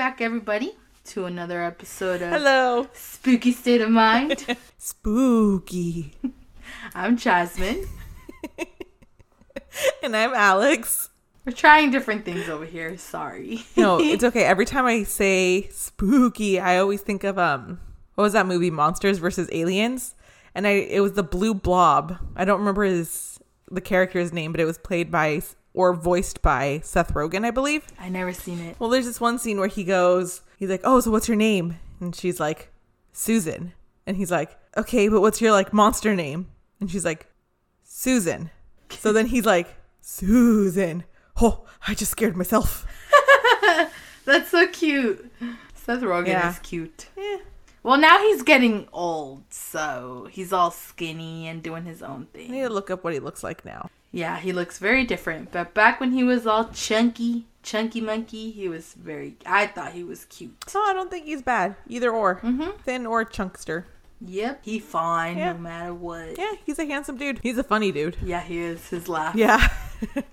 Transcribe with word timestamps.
Welcome 0.00 0.12
back, 0.12 0.22
everybody, 0.22 0.72
to 1.08 1.26
another 1.26 1.62
episode 1.62 2.22
of 2.22 2.30
Hello. 2.30 2.88
Spooky 2.94 3.52
State 3.52 3.82
of 3.82 3.90
Mind. 3.90 4.46
Spooky. 4.78 6.14
I'm 6.94 7.18
Jasmine. 7.18 7.86
and 10.02 10.16
I'm 10.16 10.32
Alex. 10.32 11.10
We're 11.44 11.52
trying 11.52 11.90
different 11.90 12.24
things 12.24 12.48
over 12.48 12.64
here. 12.64 12.96
Sorry. 12.96 13.66
No, 13.76 14.00
it's 14.00 14.24
okay. 14.24 14.44
Every 14.44 14.64
time 14.64 14.86
I 14.86 15.02
say 15.02 15.68
spooky, 15.68 16.58
I 16.58 16.78
always 16.78 17.02
think 17.02 17.22
of 17.22 17.38
um 17.38 17.78
what 18.14 18.24
was 18.24 18.32
that 18.32 18.46
movie 18.46 18.70
Monsters 18.70 19.18
versus 19.18 19.50
Aliens? 19.52 20.14
And 20.54 20.66
I 20.66 20.70
it 20.70 21.00
was 21.00 21.12
the 21.12 21.22
blue 21.22 21.52
blob. 21.52 22.16
I 22.36 22.46
don't 22.46 22.60
remember 22.60 22.84
his 22.84 23.38
the 23.70 23.82
character's 23.82 24.32
name, 24.32 24.52
but 24.52 24.62
it 24.62 24.64
was 24.64 24.78
played 24.78 25.10
by 25.10 25.42
or 25.74 25.94
voiced 25.94 26.42
by 26.42 26.80
Seth 26.82 27.14
Rogen, 27.14 27.44
I 27.44 27.50
believe. 27.50 27.86
I 27.98 28.08
never 28.08 28.32
seen 28.32 28.58
it. 28.60 28.76
Well, 28.78 28.90
there's 28.90 29.06
this 29.06 29.20
one 29.20 29.38
scene 29.38 29.58
where 29.58 29.68
he 29.68 29.84
goes, 29.84 30.42
he's 30.58 30.68
like, 30.70 30.80
"Oh, 30.84 31.00
so 31.00 31.10
what's 31.10 31.28
your 31.28 31.36
name?" 31.36 31.78
And 32.00 32.14
she's 32.14 32.40
like, 32.40 32.72
"Susan." 33.12 33.72
And 34.06 34.16
he's 34.16 34.30
like, 34.30 34.56
"Okay, 34.76 35.08
but 35.08 35.20
what's 35.20 35.40
your 35.40 35.52
like 35.52 35.72
monster 35.72 36.14
name?" 36.16 36.48
And 36.80 36.90
she's 36.90 37.04
like, 37.04 37.26
"Susan." 37.84 38.50
So 38.90 39.12
then 39.12 39.26
he's 39.26 39.46
like, 39.46 39.68
"Susan." 40.00 41.04
Oh, 41.42 41.64
I 41.88 41.94
just 41.94 42.10
scared 42.10 42.36
myself. 42.36 42.86
That's 44.26 44.50
so 44.50 44.66
cute. 44.68 45.30
Seth 45.74 46.00
Rogen 46.02 46.26
Yeah. 46.26 46.50
is 46.50 46.58
cute. 46.58 47.06
Yeah. 47.16 47.38
Well, 47.82 47.96
now 47.96 48.18
he's 48.20 48.42
getting 48.42 48.86
old, 48.92 49.44
so 49.48 50.28
he's 50.30 50.52
all 50.52 50.70
skinny 50.70 51.48
and 51.48 51.62
doing 51.62 51.84
his 51.86 52.02
own 52.02 52.26
thing. 52.34 52.50
I 52.50 52.52
need 52.54 52.62
to 52.64 52.68
look 52.68 52.90
up 52.90 53.04
what 53.04 53.14
he 53.14 53.20
looks 53.20 53.42
like 53.42 53.64
now. 53.64 53.88
Yeah, 54.12 54.38
he 54.38 54.52
looks 54.52 54.78
very 54.78 55.04
different. 55.04 55.52
But 55.52 55.72
back 55.74 56.00
when 56.00 56.12
he 56.12 56.24
was 56.24 56.46
all 56.46 56.64
chunky, 56.70 57.46
chunky 57.62 58.00
monkey, 58.00 58.50
he 58.50 58.68
was 58.68 58.94
very. 58.94 59.36
I 59.46 59.66
thought 59.68 59.92
he 59.92 60.02
was 60.04 60.24
cute. 60.24 60.52
No, 60.74 60.82
I 60.82 60.92
don't 60.92 61.10
think 61.10 61.26
he's 61.26 61.42
bad. 61.42 61.76
Either 61.88 62.10
or. 62.10 62.40
Mhm. 62.40 62.78
Thin 62.80 63.06
or 63.06 63.24
chunkster. 63.24 63.86
Yep, 64.22 64.60
he 64.64 64.78
fine 64.78 65.38
Yeah. 65.38 65.52
no 65.52 65.58
matter 65.60 65.94
what. 65.94 66.36
Yeah, 66.38 66.52
he's 66.66 66.78
a 66.78 66.84
handsome 66.84 67.16
dude. 67.16 67.38
He's 67.42 67.56
a 67.56 67.62
funny 67.64 67.90
dude. 67.92 68.16
Yeah, 68.22 68.40
he 68.42 68.58
is. 68.58 68.88
His 68.88 69.08
laugh. 69.08 69.34
Yeah. 69.34 69.66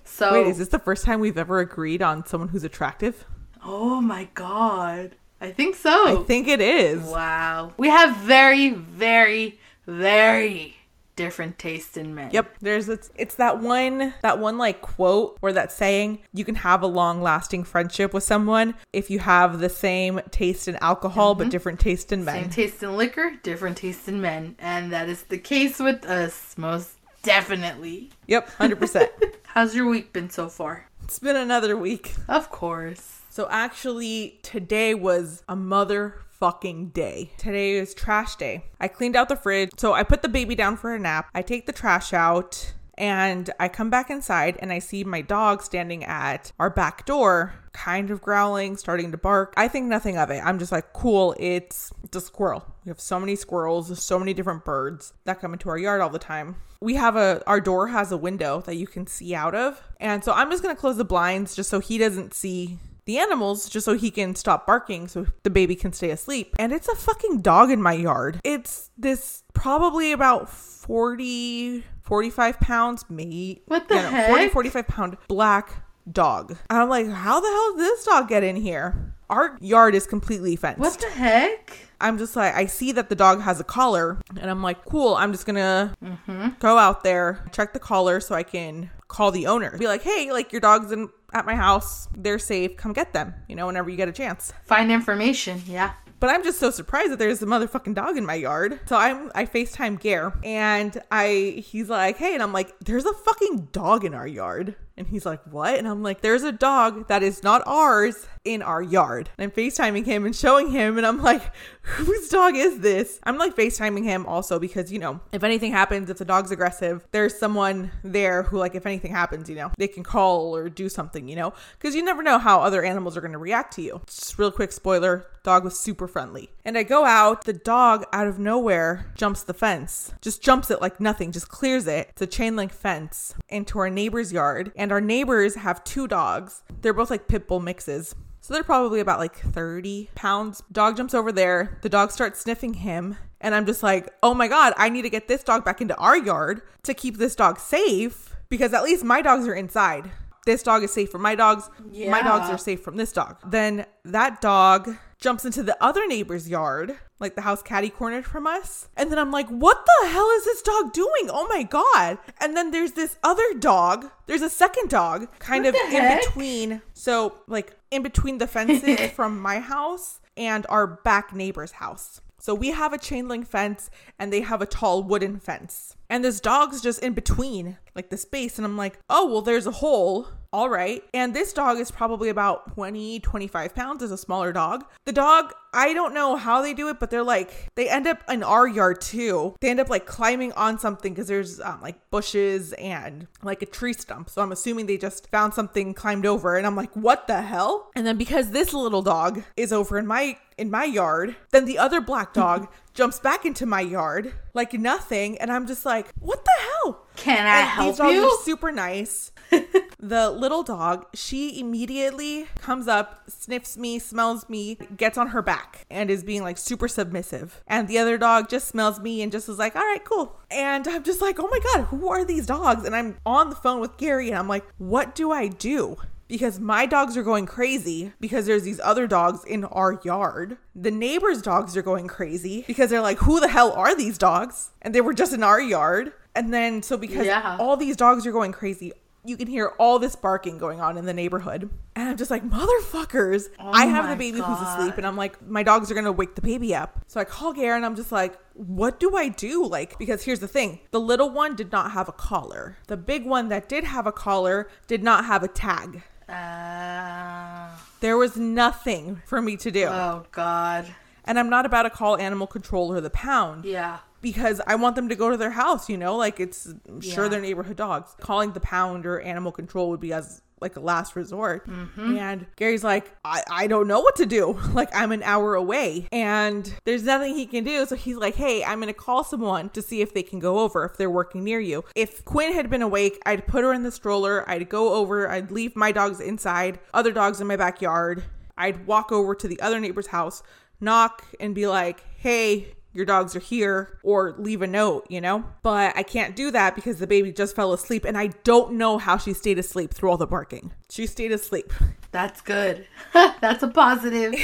So, 0.02 0.32
Wait, 0.32 0.46
is 0.46 0.56
this 0.56 0.68
the 0.68 0.78
first 0.78 1.04
time 1.04 1.20
we've 1.20 1.36
ever 1.36 1.60
agreed 1.60 2.00
on 2.00 2.24
someone 2.24 2.48
who's 2.48 2.64
attractive? 2.64 3.26
oh 3.62 4.00
my 4.00 4.26
god, 4.32 5.14
I 5.42 5.50
think 5.50 5.76
so. 5.76 6.22
I 6.22 6.24
think 6.24 6.48
it 6.48 6.62
is. 6.62 7.02
Wow, 7.02 7.74
we 7.76 7.88
have 7.90 8.16
very, 8.16 8.70
very, 8.70 9.58
very 9.86 10.77
different 11.18 11.58
taste 11.58 11.96
in 11.96 12.14
men. 12.14 12.30
Yep, 12.32 12.58
there's 12.60 12.88
it's, 12.88 13.10
it's 13.16 13.34
that 13.34 13.60
one 13.60 14.14
that 14.22 14.38
one 14.38 14.56
like 14.56 14.80
quote 14.80 15.36
or 15.42 15.52
that 15.52 15.72
saying 15.72 16.20
you 16.32 16.44
can 16.44 16.54
have 16.54 16.80
a 16.80 16.86
long 16.86 17.20
lasting 17.20 17.64
friendship 17.64 18.14
with 18.14 18.22
someone 18.22 18.76
if 18.92 19.10
you 19.10 19.18
have 19.18 19.58
the 19.58 19.68
same 19.68 20.20
taste 20.30 20.68
in 20.68 20.76
alcohol 20.76 21.34
but 21.34 21.44
mm-hmm. 21.44 21.50
different 21.50 21.80
taste 21.80 22.12
in 22.12 22.24
men. 22.24 22.42
Same 22.42 22.50
taste 22.50 22.82
in 22.84 22.96
liquor, 22.96 23.32
different 23.42 23.76
taste 23.76 24.08
in 24.08 24.20
men, 24.20 24.54
and 24.60 24.92
that 24.92 25.08
is 25.08 25.24
the 25.24 25.38
case 25.38 25.80
with 25.80 26.04
us, 26.04 26.54
most 26.56 26.92
definitely. 27.24 28.10
Yep, 28.28 28.50
100%. 28.56 29.08
How's 29.42 29.74
your 29.74 29.88
week 29.88 30.12
been 30.12 30.30
so 30.30 30.48
far? 30.48 30.87
It's 31.08 31.18
been 31.18 31.36
another 31.36 31.74
week. 31.74 32.12
Of 32.28 32.50
course. 32.50 33.20
So 33.30 33.48
actually 33.50 34.38
today 34.42 34.94
was 34.94 35.42
a 35.48 35.56
motherfucking 35.56 36.92
day. 36.92 37.30
Today 37.38 37.76
is 37.76 37.94
trash 37.94 38.36
day. 38.36 38.64
I 38.78 38.88
cleaned 38.88 39.16
out 39.16 39.30
the 39.30 39.36
fridge. 39.36 39.70
So 39.78 39.94
I 39.94 40.02
put 40.02 40.20
the 40.20 40.28
baby 40.28 40.54
down 40.54 40.76
for 40.76 40.94
a 40.94 40.98
nap. 40.98 41.30
I 41.34 41.40
take 41.40 41.64
the 41.64 41.72
trash 41.72 42.12
out 42.12 42.74
and 42.98 43.48
I 43.60 43.68
come 43.68 43.88
back 43.88 44.10
inside 44.10 44.58
and 44.60 44.72
I 44.72 44.80
see 44.80 45.04
my 45.04 45.22
dog 45.22 45.62
standing 45.62 46.04
at 46.04 46.52
our 46.58 46.68
back 46.68 47.06
door, 47.06 47.54
kind 47.72 48.10
of 48.10 48.20
growling, 48.20 48.76
starting 48.76 49.12
to 49.12 49.16
bark. 49.16 49.54
I 49.56 49.68
think 49.68 49.86
nothing 49.86 50.18
of 50.18 50.30
it. 50.30 50.42
I'm 50.44 50.58
just 50.58 50.72
like, 50.72 50.92
cool, 50.92 51.34
it's 51.38 51.92
it's 52.02 52.16
a 52.16 52.20
squirrel. 52.20 52.66
We 52.84 52.90
have 52.90 53.00
so 53.00 53.20
many 53.20 53.36
squirrels, 53.36 54.02
so 54.02 54.18
many 54.18 54.34
different 54.34 54.64
birds 54.64 55.14
that 55.24 55.40
come 55.40 55.52
into 55.52 55.70
our 55.70 55.78
yard 55.78 56.00
all 56.00 56.10
the 56.10 56.18
time. 56.18 56.56
We 56.80 56.96
have 56.96 57.16
a 57.16 57.42
our 57.46 57.60
door 57.60 57.88
has 57.88 58.12
a 58.12 58.16
window 58.16 58.60
that 58.62 58.74
you 58.74 58.86
can 58.86 59.06
see 59.06 59.34
out 59.34 59.54
of. 59.54 59.80
And 60.00 60.22
so 60.24 60.32
I'm 60.32 60.50
just 60.50 60.62
going 60.62 60.74
to 60.74 60.80
close 60.80 60.96
the 60.96 61.04
blinds 61.04 61.54
just 61.54 61.70
so 61.70 61.78
he 61.78 61.98
doesn't 61.98 62.34
see 62.34 62.78
the 63.08 63.18
animals 63.18 63.70
just 63.70 63.86
so 63.86 63.96
he 63.96 64.10
can 64.10 64.34
stop 64.34 64.66
barking 64.66 65.08
so 65.08 65.26
the 65.42 65.48
baby 65.48 65.74
can 65.74 65.94
stay 65.94 66.10
asleep. 66.10 66.54
And 66.58 66.74
it's 66.74 66.88
a 66.88 66.94
fucking 66.94 67.40
dog 67.40 67.70
in 67.70 67.80
my 67.80 67.94
yard. 67.94 68.38
It's 68.44 68.90
this 68.98 69.44
probably 69.54 70.12
about 70.12 70.50
40, 70.50 71.84
45 72.08 72.58
pounds, 72.60 73.04
maybe. 73.10 73.62
What 73.66 73.86
the 73.88 73.94
yeah, 73.96 74.10
no, 74.10 74.26
40, 74.28 74.42
heck? 74.44 74.52
45 74.52 74.88
pound 74.88 75.16
black 75.28 75.82
dog. 76.10 76.56
And 76.70 76.78
I'm 76.78 76.88
like, 76.88 77.06
how 77.08 77.38
the 77.38 77.46
hell 77.48 77.76
did 77.76 77.80
this 77.84 78.04
dog 78.04 78.28
get 78.28 78.42
in 78.42 78.56
here? 78.56 79.14
Our 79.30 79.58
yard 79.60 79.94
is 79.94 80.06
completely 80.06 80.56
fenced. 80.56 80.80
What 80.80 80.98
the 80.98 81.10
heck? 81.10 81.76
I'm 82.00 82.16
just 82.16 82.34
like, 82.34 82.54
I 82.54 82.64
see 82.64 82.92
that 82.92 83.10
the 83.10 83.14
dog 83.14 83.42
has 83.42 83.60
a 83.60 83.64
collar, 83.64 84.18
and 84.40 84.50
I'm 84.50 84.62
like, 84.62 84.84
cool, 84.86 85.14
I'm 85.14 85.32
just 85.32 85.44
gonna 85.46 85.94
Mm-hmm. 86.02 86.48
go 86.60 86.78
out 86.78 87.04
there, 87.04 87.44
check 87.52 87.72
the 87.74 87.78
collar 87.78 88.20
so 88.20 88.34
I 88.34 88.42
can 88.42 88.88
call 89.08 89.30
the 89.30 89.46
owner. 89.46 89.76
Be 89.76 89.86
like, 89.86 90.02
hey, 90.02 90.32
like 90.32 90.50
your 90.52 90.60
dog's 90.62 90.92
in 90.92 91.10
at 91.34 91.44
my 91.44 91.54
house, 91.56 92.08
they're 92.16 92.38
safe, 92.38 92.76
come 92.78 92.94
get 92.94 93.12
them, 93.12 93.34
you 93.48 93.54
know, 93.56 93.66
whenever 93.66 93.90
you 93.90 93.96
get 93.98 94.08
a 94.08 94.12
chance. 94.12 94.52
Find 94.64 94.90
information. 94.90 95.60
Yeah. 95.66 95.92
But 96.20 96.30
I'm 96.30 96.42
just 96.42 96.58
so 96.58 96.70
surprised 96.70 97.12
that 97.12 97.18
there's 97.18 97.42
a 97.42 97.46
motherfucking 97.46 97.94
dog 97.94 98.16
in 98.16 98.26
my 98.26 98.34
yard. 98.34 98.80
So 98.86 98.96
I'm 98.96 99.30
I 99.34 99.46
FaceTime 99.46 100.00
Gare 100.00 100.32
and 100.42 101.00
I 101.10 101.62
he's 101.64 101.88
like, 101.88 102.16
hey, 102.16 102.34
and 102.34 102.42
I'm 102.42 102.52
like, 102.52 102.74
there's 102.80 103.04
a 103.04 103.12
fucking 103.12 103.68
dog 103.72 104.04
in 104.04 104.14
our 104.14 104.26
yard. 104.26 104.74
And 104.98 105.06
he's 105.06 105.24
like, 105.24 105.40
what? 105.44 105.78
And 105.78 105.86
I'm 105.86 106.02
like, 106.02 106.22
there's 106.22 106.42
a 106.42 106.50
dog 106.50 107.06
that 107.06 107.22
is 107.22 107.44
not 107.44 107.62
ours 107.66 108.26
in 108.44 108.62
our 108.62 108.82
yard. 108.82 109.30
And 109.38 109.44
I'm 109.44 109.50
FaceTiming 109.52 110.04
him 110.04 110.26
and 110.26 110.34
showing 110.34 110.70
him, 110.70 110.96
and 110.98 111.06
I'm 111.06 111.22
like, 111.22 111.54
whose 111.82 112.28
dog 112.28 112.56
is 112.56 112.80
this? 112.80 113.20
I'm 113.22 113.38
like 113.38 113.54
FaceTiming 113.54 114.02
him 114.02 114.26
also 114.26 114.58
because, 114.58 114.90
you 114.92 114.98
know, 114.98 115.20
if 115.32 115.44
anything 115.44 115.70
happens, 115.70 116.10
if 116.10 116.18
the 116.18 116.24
dog's 116.24 116.50
aggressive, 116.50 117.06
there's 117.12 117.38
someone 117.38 117.92
there 118.02 118.42
who, 118.42 118.58
like, 118.58 118.74
if 118.74 118.86
anything 118.86 119.12
happens, 119.12 119.48
you 119.48 119.54
know, 119.54 119.70
they 119.78 119.88
can 119.88 120.02
call 120.02 120.56
or 120.56 120.68
do 120.68 120.88
something, 120.88 121.28
you 121.28 121.36
know, 121.36 121.52
because 121.78 121.94
you 121.94 122.02
never 122.02 122.22
know 122.22 122.38
how 122.38 122.60
other 122.60 122.82
animals 122.82 123.16
are 123.16 123.20
going 123.20 123.32
to 123.32 123.38
react 123.38 123.74
to 123.74 123.82
you. 123.82 124.00
Just 124.06 124.36
real 124.36 124.50
quick 124.50 124.72
spoiler 124.72 125.26
dog 125.44 125.62
was 125.64 125.78
super 125.78 126.08
friendly. 126.08 126.50
And 126.68 126.76
I 126.76 126.82
go 126.82 127.06
out, 127.06 127.44
the 127.44 127.54
dog 127.54 128.04
out 128.12 128.26
of 128.26 128.38
nowhere 128.38 129.10
jumps 129.14 129.42
the 129.42 129.54
fence, 129.54 130.12
just 130.20 130.42
jumps 130.42 130.70
it 130.70 130.82
like 130.82 131.00
nothing, 131.00 131.32
just 131.32 131.48
clears 131.48 131.86
it. 131.86 132.08
It's 132.10 132.20
a 132.20 132.26
chain 132.26 132.56
link 132.56 132.74
fence 132.74 133.34
into 133.48 133.78
our 133.78 133.88
neighbor's 133.88 134.34
yard. 134.34 134.70
And 134.76 134.92
our 134.92 135.00
neighbors 135.00 135.54
have 135.54 135.82
two 135.82 136.06
dogs. 136.06 136.62
They're 136.82 136.92
both 136.92 137.08
like 137.08 137.26
pit 137.26 137.48
bull 137.48 137.60
mixes. 137.60 138.14
So 138.42 138.52
they're 138.52 138.62
probably 138.62 139.00
about 139.00 139.18
like 139.18 139.34
30 139.34 140.10
pounds. 140.14 140.62
Dog 140.70 140.98
jumps 140.98 141.14
over 141.14 141.32
there. 141.32 141.78
The 141.80 141.88
dog 141.88 142.10
starts 142.10 142.40
sniffing 142.40 142.74
him. 142.74 143.16
And 143.40 143.54
I'm 143.54 143.64
just 143.64 143.82
like, 143.82 144.10
oh 144.22 144.34
my 144.34 144.46
God, 144.46 144.74
I 144.76 144.90
need 144.90 145.02
to 145.02 145.10
get 145.10 145.26
this 145.26 145.42
dog 145.42 145.64
back 145.64 145.80
into 145.80 145.96
our 145.96 146.18
yard 146.18 146.60
to 146.82 146.92
keep 146.92 147.16
this 147.16 147.34
dog 147.34 147.58
safe 147.58 148.36
because 148.50 148.74
at 148.74 148.82
least 148.82 149.04
my 149.04 149.22
dogs 149.22 149.48
are 149.48 149.54
inside. 149.54 150.10
This 150.44 150.62
dog 150.62 150.82
is 150.82 150.92
safe 150.92 151.10
from 151.10 151.22
my 151.22 151.34
dogs. 151.34 151.70
My 152.10 152.20
dogs 152.20 152.50
are 152.50 152.58
safe 152.58 152.82
from 152.82 152.96
this 152.96 153.12
dog. 153.12 153.38
Then 153.50 153.86
that 154.04 154.42
dog 154.42 154.98
jumps 155.20 155.44
into 155.44 155.62
the 155.62 155.76
other 155.82 156.06
neighbor's 156.06 156.48
yard, 156.48 156.96
like 157.18 157.34
the 157.34 157.40
house 157.42 157.62
caddy 157.62 157.90
cornered 157.90 158.24
from 158.24 158.46
us. 158.46 158.88
And 158.96 159.10
then 159.10 159.18
I'm 159.18 159.32
like, 159.32 159.48
what 159.48 159.84
the 159.84 160.08
hell 160.08 160.28
is 160.30 160.44
this 160.44 160.62
dog 160.62 160.92
doing? 160.92 161.28
Oh 161.28 161.46
my 161.48 161.64
God. 161.64 162.18
And 162.40 162.56
then 162.56 162.70
there's 162.70 162.92
this 162.92 163.16
other 163.22 163.54
dog. 163.58 164.10
There's 164.26 164.42
a 164.42 164.50
second 164.50 164.90
dog 164.90 165.28
kind 165.40 165.64
What 165.64 165.74
of 165.74 165.80
in 165.92 166.00
heck? 166.02 166.24
between. 166.24 166.82
So, 166.94 167.34
like, 167.48 167.76
in 167.90 168.02
between 168.02 168.38
the 168.38 168.46
fences 168.46 169.10
from 169.14 169.40
my 169.40 169.58
house 169.58 170.20
and 170.36 170.66
our 170.68 170.86
back 170.86 171.34
neighbor's 171.34 171.72
house. 171.72 172.20
So 172.40 172.54
we 172.54 172.68
have 172.70 172.92
a 172.92 172.98
chain 172.98 173.26
link 173.26 173.48
fence 173.48 173.90
and 174.18 174.32
they 174.32 174.42
have 174.42 174.62
a 174.62 174.66
tall 174.66 175.02
wooden 175.02 175.40
fence. 175.40 175.96
And 176.08 176.24
this 176.24 176.38
dog's 176.40 176.80
just 176.80 177.02
in 177.02 177.12
between, 177.12 177.76
like 177.96 178.10
the 178.10 178.16
space. 178.16 178.56
And 178.58 178.64
I'm 178.64 178.76
like, 178.76 179.00
oh, 179.10 179.26
well, 179.26 179.42
there's 179.42 179.66
a 179.66 179.72
hole. 179.72 180.28
All 180.50 180.70
right. 180.70 181.02
And 181.12 181.34
this 181.34 181.52
dog 181.52 181.78
is 181.78 181.90
probably 181.90 182.30
about 182.30 182.72
20, 182.74 183.20
25 183.20 183.74
pounds, 183.74 184.02
is 184.02 184.10
a 184.10 184.16
smaller 184.16 184.50
dog. 184.50 184.84
The 185.04 185.12
dog, 185.12 185.52
I 185.74 185.92
don't 185.92 186.14
know 186.14 186.36
how 186.36 186.62
they 186.62 186.72
do 186.72 186.88
it, 186.88 186.98
but 186.98 187.10
they're 187.10 187.22
like, 187.22 187.68
they 187.74 187.86
end 187.90 188.06
up 188.06 188.22
in 188.30 188.42
our 188.42 188.66
yard 188.66 189.02
too. 189.02 189.54
They 189.60 189.68
end 189.68 189.78
up 189.78 189.90
like 189.90 190.06
climbing 190.06 190.52
on 190.52 190.78
something 190.78 191.12
because 191.12 191.28
there's 191.28 191.60
um, 191.60 191.82
like 191.82 191.96
bushes 192.10 192.72
and 192.74 193.26
like 193.42 193.60
a 193.60 193.66
tree 193.66 193.92
stump. 193.92 194.30
So 194.30 194.40
I'm 194.40 194.50
assuming 194.50 194.86
they 194.86 194.96
just 194.96 195.28
found 195.30 195.52
something, 195.52 195.92
climbed 195.92 196.24
over. 196.24 196.56
And 196.56 196.66
I'm 196.66 196.76
like, 196.76 196.96
what 196.96 197.26
the 197.26 197.42
hell? 197.42 197.90
And 197.94 198.06
then 198.06 198.16
because 198.16 198.50
this 198.50 198.72
little 198.72 199.02
dog 199.02 199.42
is 199.56 199.70
over 199.70 199.98
in 199.98 200.06
my 200.06 200.38
in 200.56 200.70
my 200.70 200.84
yard, 200.84 201.36
then 201.50 201.66
the 201.66 201.76
other 201.78 202.00
black 202.00 202.32
dog 202.32 202.68
jumps 202.94 203.20
back 203.20 203.44
into 203.44 203.66
my 203.66 203.82
yard 203.82 204.32
like 204.54 204.72
nothing. 204.72 205.36
And 205.38 205.52
I'm 205.52 205.66
just 205.66 205.84
like, 205.84 206.08
what 206.18 206.42
the 206.42 206.50
hell? 206.62 207.06
Can 207.16 207.46
I 207.46 207.60
And 207.60 207.68
help 207.68 207.88
these 207.90 207.98
dogs 207.98 208.14
you? 208.14 208.24
are 208.24 208.38
super 208.44 208.72
nice. 208.72 209.30
the 210.00 210.30
little 210.30 210.62
dog, 210.62 211.06
she 211.14 211.58
immediately 211.60 212.46
comes 212.60 212.86
up, 212.88 213.22
sniffs 213.28 213.76
me, 213.76 213.98
smells 213.98 214.48
me, 214.48 214.78
gets 214.96 215.18
on 215.18 215.28
her 215.28 215.42
back, 215.42 215.84
and 215.90 216.10
is 216.10 216.22
being 216.22 216.42
like 216.42 216.58
super 216.58 216.88
submissive. 216.88 217.62
And 217.66 217.88
the 217.88 217.98
other 217.98 218.16
dog 218.18 218.48
just 218.48 218.68
smells 218.68 219.00
me 219.00 219.22
and 219.22 219.32
just 219.32 219.48
is 219.48 219.58
like, 219.58 219.74
all 219.74 219.82
right, 219.82 220.04
cool. 220.04 220.38
And 220.50 220.86
I'm 220.86 221.02
just 221.02 221.20
like, 221.20 221.38
oh 221.40 221.48
my 221.50 221.58
God, 221.74 221.86
who 221.86 222.08
are 222.08 222.24
these 222.24 222.46
dogs? 222.46 222.84
And 222.84 222.94
I'm 222.94 223.16
on 223.26 223.50
the 223.50 223.56
phone 223.56 223.80
with 223.80 223.96
Gary 223.96 224.28
and 224.28 224.38
I'm 224.38 224.48
like, 224.48 224.64
what 224.78 225.14
do 225.14 225.30
I 225.30 225.48
do? 225.48 225.96
because 226.28 226.60
my 226.60 226.84
dogs 226.84 227.16
are 227.16 227.22
going 227.22 227.46
crazy 227.46 228.12
because 228.20 228.44
there's 228.44 228.62
these 228.62 228.78
other 228.84 229.06
dogs 229.06 229.42
in 229.46 229.64
our 229.64 229.98
yard. 230.04 230.58
The 230.76 230.90
neighbors' 230.90 231.40
dogs 231.40 231.74
are 231.74 231.80
going 231.80 232.06
crazy 232.06 232.64
because 232.66 232.90
they're 232.90 233.00
like, 233.00 233.16
who 233.16 233.40
the 233.40 233.48
hell 233.48 233.72
are 233.72 233.96
these 233.96 234.18
dogs? 234.18 234.72
And 234.82 234.94
they 234.94 235.00
were 235.00 235.14
just 235.14 235.32
in 235.32 235.42
our 235.42 235.58
yard. 235.58 236.12
And 236.34 236.52
then, 236.52 236.82
so 236.82 236.98
because 236.98 237.24
Yeah. 237.26 237.56
all 237.58 237.78
these 237.78 237.96
dogs 237.96 238.26
are 238.26 238.32
going 238.32 238.52
crazy, 238.52 238.92
you 239.24 239.36
can 239.36 239.46
hear 239.48 239.68
all 239.78 239.98
this 239.98 240.16
barking 240.16 240.58
going 240.58 240.80
on 240.80 240.96
in 240.96 241.04
the 241.04 241.12
neighborhood. 241.12 241.68
And 241.96 242.08
I'm 242.08 242.16
just 242.16 242.30
like, 242.30 242.42
motherfuckers. 242.48 243.48
I 243.58 243.86
have 243.86 244.08
the 244.08 244.16
baby 244.16 244.38
who's 244.38 244.60
asleep, 244.60 244.96
and 244.96 245.06
I'm 245.06 245.16
like, 245.16 245.40
my 245.46 245.62
dogs 245.62 245.90
are 245.90 245.94
gonna 245.94 246.12
wake 246.12 246.34
the 246.34 246.40
baby 246.40 246.74
up. 246.74 247.00
So 247.08 247.20
I 247.20 247.24
call 247.24 247.52
Gare 247.52 247.76
and 247.76 247.84
I'm 247.84 247.96
just 247.96 248.12
like, 248.12 248.38
what 248.54 248.98
do 249.00 249.16
I 249.16 249.28
do? 249.28 249.64
Like, 249.66 249.98
because 249.98 250.24
here's 250.24 250.40
the 250.40 250.48
thing 250.48 250.80
the 250.90 251.00
little 251.00 251.30
one 251.30 251.56
did 251.56 251.70
not 251.72 251.90
have 251.92 252.08
a 252.08 252.12
collar, 252.12 252.76
the 252.86 252.96
big 252.96 253.26
one 253.26 253.48
that 253.48 253.68
did 253.68 253.84
have 253.84 254.06
a 254.06 254.12
collar 254.12 254.68
did 254.86 255.02
not 255.02 255.24
have 255.26 255.42
a 255.42 255.48
tag. 255.48 256.02
Uh, 256.28 257.68
There 258.00 258.16
was 258.16 258.36
nothing 258.36 259.22
for 259.26 259.40
me 259.42 259.56
to 259.58 259.70
do. 259.70 259.86
oh 259.86 260.24
God. 260.30 260.86
and 261.24 261.38
I'm 261.38 261.50
not 261.50 261.66
about 261.66 261.82
to 261.82 261.90
call 261.90 262.16
animal 262.16 262.46
control 262.46 262.92
or 262.92 263.00
the 263.00 263.10
pound 263.10 263.64
Yeah. 263.64 263.98
Because 264.20 264.60
I 264.66 264.74
want 264.76 264.96
them 264.96 265.08
to 265.08 265.14
go 265.16 265.30
to 265.30 265.36
their 265.36 265.50
house, 265.50 265.88
you 265.88 265.96
know, 265.96 266.16
like 266.16 266.40
it's 266.40 266.66
I'm 266.88 267.00
sure 267.00 267.24
Yeah. 267.24 267.30
they're 267.30 267.40
neighborhood 267.40 267.76
dogs. 267.76 268.14
Calling 268.20 268.52
the 268.52 268.60
pound 268.60 269.06
or 269.06 269.20
animal 269.20 269.52
control 269.52 269.90
would 269.90 270.00
be 270.00 270.12
as 270.12 270.42
like 270.60 270.74
a 270.74 270.80
last 270.80 271.14
resort. 271.14 271.68
Mm-hmm. 271.68 272.16
And 272.18 272.46
Gary's 272.56 272.82
like, 272.82 273.12
I, 273.24 273.44
I 273.48 273.66
don't 273.68 273.86
know 273.86 274.00
what 274.00 274.16
to 274.16 274.26
do. 274.26 274.58
Like 274.72 274.90
I'm 274.92 275.12
an 275.12 275.22
hour 275.22 275.54
away 275.54 276.08
and 276.10 276.72
there's 276.84 277.04
nothing 277.04 277.36
he 277.36 277.46
can 277.46 277.62
do. 277.62 277.86
So 277.86 277.94
he's 277.94 278.16
like, 278.16 278.34
Hey, 278.34 278.64
I'm 278.64 278.80
gonna 278.80 278.92
call 278.92 279.22
someone 279.22 279.70
to 279.70 279.80
see 279.82 280.00
if 280.02 280.12
they 280.14 280.22
can 280.24 280.40
go 280.40 280.58
over 280.58 280.84
if 280.84 280.96
they're 280.96 281.08
working 281.10 281.44
near 281.44 281.60
you. 281.60 281.84
If 281.94 282.24
Quinn 282.24 282.52
had 282.54 282.68
been 282.70 282.82
awake, 282.82 283.20
I'd 283.24 283.46
put 283.46 283.62
her 283.62 283.72
in 283.72 283.84
the 283.84 283.92
stroller, 283.92 284.48
I'd 284.50 284.68
go 284.68 284.94
over, 284.94 285.28
I'd 285.30 285.52
leave 285.52 285.76
my 285.76 285.92
dogs 285.92 286.18
inside, 286.20 286.80
other 286.92 287.12
dogs 287.12 287.40
in 287.40 287.46
my 287.46 287.56
backyard. 287.56 288.24
I'd 288.56 288.84
walk 288.86 289.12
over 289.12 289.36
to 289.36 289.46
the 289.46 289.60
other 289.60 289.78
neighbor's 289.78 290.08
house, 290.08 290.42
knock, 290.80 291.24
and 291.38 291.54
be 291.54 291.68
like, 291.68 292.02
hey, 292.16 292.74
your 292.92 293.04
dogs 293.04 293.36
are 293.36 293.40
here, 293.40 293.98
or 294.02 294.34
leave 294.38 294.62
a 294.62 294.66
note, 294.66 295.06
you 295.08 295.20
know? 295.20 295.44
But 295.62 295.96
I 295.96 296.02
can't 296.02 296.34
do 296.34 296.50
that 296.50 296.74
because 296.74 296.98
the 296.98 297.06
baby 297.06 297.32
just 297.32 297.54
fell 297.54 297.72
asleep, 297.72 298.04
and 298.04 298.16
I 298.16 298.28
don't 298.44 298.74
know 298.74 298.98
how 298.98 299.18
she 299.18 299.32
stayed 299.32 299.58
asleep 299.58 299.92
through 299.94 300.10
all 300.10 300.16
the 300.16 300.26
barking. 300.26 300.72
She 300.90 301.06
stayed 301.06 301.32
asleep. 301.32 301.72
That's 302.10 302.40
good. 302.40 302.86
That's 303.12 303.62
a 303.62 303.68
positive. 303.68 304.34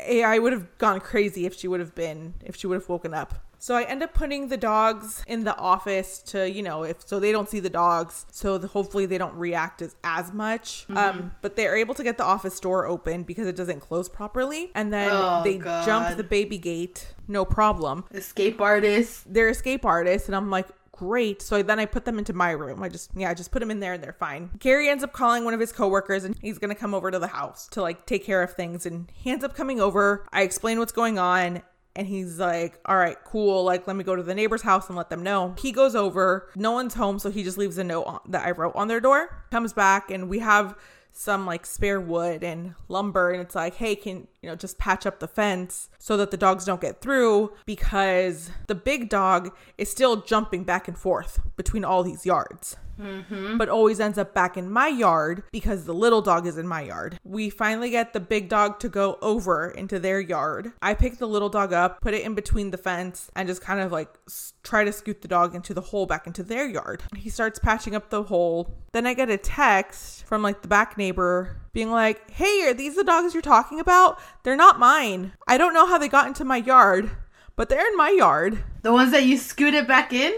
I 0.00 0.38
would 0.38 0.52
have 0.52 0.78
gone 0.78 1.00
crazy 1.00 1.46
if 1.46 1.56
she 1.56 1.68
would 1.68 1.80
have 1.80 1.94
been, 1.94 2.34
if 2.44 2.56
she 2.56 2.66
would 2.66 2.74
have 2.74 2.88
woken 2.88 3.14
up. 3.14 3.34
So 3.62 3.74
I 3.76 3.82
end 3.82 4.02
up 4.02 4.14
putting 4.14 4.48
the 4.48 4.56
dogs 4.56 5.22
in 5.26 5.44
the 5.44 5.54
office 5.56 6.18
to, 6.28 6.50
you 6.50 6.62
know, 6.62 6.82
if 6.82 7.06
so 7.06 7.20
they 7.20 7.30
don't 7.30 7.46
see 7.48 7.60
the 7.60 7.68
dogs, 7.68 8.24
so 8.32 8.56
the, 8.56 8.66
hopefully 8.66 9.04
they 9.04 9.18
don't 9.18 9.34
react 9.34 9.82
as 9.82 9.94
as 10.02 10.32
much. 10.32 10.86
Um, 10.88 11.32
but 11.42 11.56
they're 11.56 11.76
able 11.76 11.94
to 11.94 12.02
get 12.02 12.16
the 12.16 12.24
office 12.24 12.58
door 12.58 12.86
open 12.86 13.22
because 13.22 13.46
it 13.46 13.56
doesn't 13.56 13.80
close 13.80 14.08
properly, 14.08 14.70
and 14.74 14.90
then 14.90 15.10
Oh, 15.12 15.42
they 15.44 15.58
God. 15.58 15.84
jump 15.84 16.16
the 16.16 16.24
baby 16.24 16.56
gate, 16.56 17.14
no 17.28 17.44
problem. 17.44 18.04
Escape 18.12 18.60
artist. 18.62 19.32
They're 19.32 19.50
escape 19.50 19.84
artists, 19.84 20.26
and 20.28 20.34
I'm 20.34 20.50
like. 20.50 20.66
Great. 20.92 21.40
So 21.40 21.62
then 21.62 21.78
I 21.78 21.86
put 21.86 22.04
them 22.04 22.18
into 22.18 22.34
my 22.34 22.50
room. 22.50 22.82
I 22.82 22.90
just, 22.90 23.10
yeah, 23.16 23.30
I 23.30 23.32
just 23.34 23.50
put 23.50 23.60
them 23.60 23.70
in 23.70 23.80
there 23.80 23.94
and 23.94 24.04
they're 24.04 24.12
fine. 24.12 24.50
Gary 24.58 24.90
ends 24.90 25.02
up 25.02 25.14
calling 25.14 25.46
one 25.46 25.54
of 25.54 25.60
his 25.60 25.72
coworkers 25.72 26.24
and 26.24 26.36
he's 26.42 26.58
going 26.58 26.68
to 26.68 26.74
come 26.78 26.92
over 26.92 27.10
to 27.10 27.18
the 27.18 27.26
house 27.28 27.68
to 27.68 27.80
like 27.80 28.04
take 28.04 28.22
care 28.22 28.42
of 28.42 28.52
things. 28.52 28.84
And 28.84 29.10
he 29.14 29.30
ends 29.30 29.42
up 29.42 29.54
coming 29.56 29.80
over. 29.80 30.26
I 30.30 30.42
explain 30.42 30.78
what's 30.78 30.92
going 30.92 31.18
on 31.18 31.62
and 31.96 32.06
he's 32.06 32.38
like, 32.38 32.78
all 32.84 32.96
right, 32.96 33.16
cool. 33.24 33.64
Like, 33.64 33.86
let 33.86 33.96
me 33.96 34.04
go 34.04 34.14
to 34.14 34.22
the 34.22 34.34
neighbor's 34.34 34.62
house 34.62 34.88
and 34.88 34.96
let 34.96 35.10
them 35.10 35.22
know. 35.22 35.54
He 35.58 35.72
goes 35.72 35.96
over. 35.96 36.48
No 36.54 36.72
one's 36.72 36.94
home. 36.94 37.18
So 37.18 37.30
he 37.30 37.42
just 37.42 37.58
leaves 37.58 37.78
a 37.78 37.84
note 37.84 38.04
on, 38.04 38.20
that 38.28 38.46
I 38.46 38.52
wrote 38.52 38.76
on 38.76 38.88
their 38.88 39.00
door. 39.00 39.44
Comes 39.50 39.72
back 39.72 40.10
and 40.10 40.28
we 40.28 40.38
have 40.38 40.76
some 41.12 41.46
like 41.46 41.66
spare 41.66 42.00
wood 42.00 42.44
and 42.44 42.74
lumber 42.88 43.32
and 43.32 43.42
it's 43.42 43.54
like 43.54 43.74
hey 43.74 43.96
can 43.96 44.28
you 44.42 44.48
know 44.48 44.56
just 44.56 44.78
patch 44.78 45.06
up 45.06 45.20
the 45.20 45.28
fence 45.28 45.88
so 45.98 46.16
that 46.16 46.30
the 46.30 46.36
dogs 46.36 46.64
don't 46.64 46.80
get 46.80 47.00
through 47.00 47.52
because 47.66 48.50
the 48.66 48.74
big 48.74 49.08
dog 49.08 49.54
is 49.78 49.90
still 49.90 50.22
jumping 50.22 50.64
back 50.64 50.88
and 50.88 50.98
forth 50.98 51.40
between 51.56 51.84
all 51.84 52.02
these 52.02 52.24
yards 52.24 52.76
mm-hmm. 53.00 53.56
but 53.56 53.68
always 53.68 54.00
ends 54.00 54.18
up 54.18 54.34
back 54.34 54.56
in 54.56 54.70
my 54.70 54.88
yard 54.88 55.42
because 55.52 55.84
the 55.84 55.94
little 55.94 56.22
dog 56.22 56.46
is 56.46 56.58
in 56.58 56.66
my 56.66 56.82
yard. 56.82 57.18
We 57.24 57.50
finally 57.50 57.90
get 57.90 58.12
the 58.12 58.20
big 58.20 58.48
dog 58.48 58.78
to 58.80 58.88
go 58.88 59.18
over 59.22 59.70
into 59.70 59.98
their 59.98 60.20
yard. 60.20 60.72
I 60.82 60.94
pick 60.94 61.18
the 61.18 61.28
little 61.28 61.48
dog 61.48 61.72
up, 61.72 62.00
put 62.00 62.14
it 62.14 62.22
in 62.22 62.34
between 62.34 62.70
the 62.70 62.78
fence, 62.78 63.30
and 63.34 63.48
just 63.48 63.62
kind 63.62 63.80
of 63.80 63.92
like 63.92 64.08
s- 64.28 64.54
try 64.62 64.84
to 64.84 64.92
scoot 64.92 65.22
the 65.22 65.28
dog 65.28 65.54
into 65.54 65.74
the 65.74 65.80
hole 65.80 66.06
back 66.06 66.26
into 66.26 66.42
their 66.42 66.68
yard. 66.68 67.02
He 67.16 67.30
starts 67.30 67.58
patching 67.58 67.94
up 67.94 68.10
the 68.10 68.24
hole. 68.24 68.74
Then 68.92 69.06
I 69.06 69.14
get 69.14 69.30
a 69.30 69.38
text 69.38 70.24
from 70.26 70.42
like 70.42 70.62
the 70.62 70.68
back 70.68 70.98
neighbor 70.98 71.56
being 71.72 71.90
like, 71.90 72.30
Hey, 72.30 72.66
are 72.68 72.74
these 72.74 72.96
the 72.96 73.04
dogs 73.04 73.32
you're 73.34 73.42
talking 73.42 73.80
about? 73.80 74.18
They're 74.42 74.56
not 74.56 74.78
mine. 74.78 75.32
I 75.46 75.58
don't 75.58 75.74
know 75.74 75.86
how 75.86 75.98
they 75.98 76.08
got 76.08 76.26
into 76.26 76.44
my 76.44 76.56
yard, 76.58 77.10
but 77.56 77.68
they're 77.68 77.86
in 77.88 77.96
my 77.96 78.10
yard 78.10 78.62
The 78.82 78.92
ones 78.92 79.12
that 79.12 79.24
you 79.24 79.36
scooted 79.36 79.86
back 79.86 80.12
in? 80.12 80.32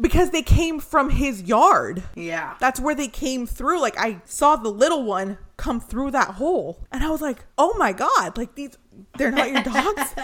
because 0.00 0.30
they 0.30 0.42
came 0.42 0.80
from 0.80 1.10
his 1.10 1.42
yard. 1.42 2.02
Yeah. 2.16 2.56
That's 2.58 2.80
where 2.80 2.96
they 2.96 3.06
came 3.06 3.46
through. 3.46 3.80
Like 3.80 3.96
I 3.96 4.20
saw 4.24 4.56
the 4.56 4.68
little 4.68 5.04
one 5.04 5.38
come 5.56 5.78
through 5.80 6.10
that 6.10 6.30
hole. 6.30 6.84
And 6.90 7.04
I 7.04 7.10
was 7.10 7.20
like, 7.20 7.44
"Oh 7.56 7.74
my 7.78 7.92
god, 7.92 8.36
like 8.36 8.56
these 8.56 8.76
they're 9.16 9.30
not 9.30 9.52
your 9.52 9.62
dogs?" 9.62 10.14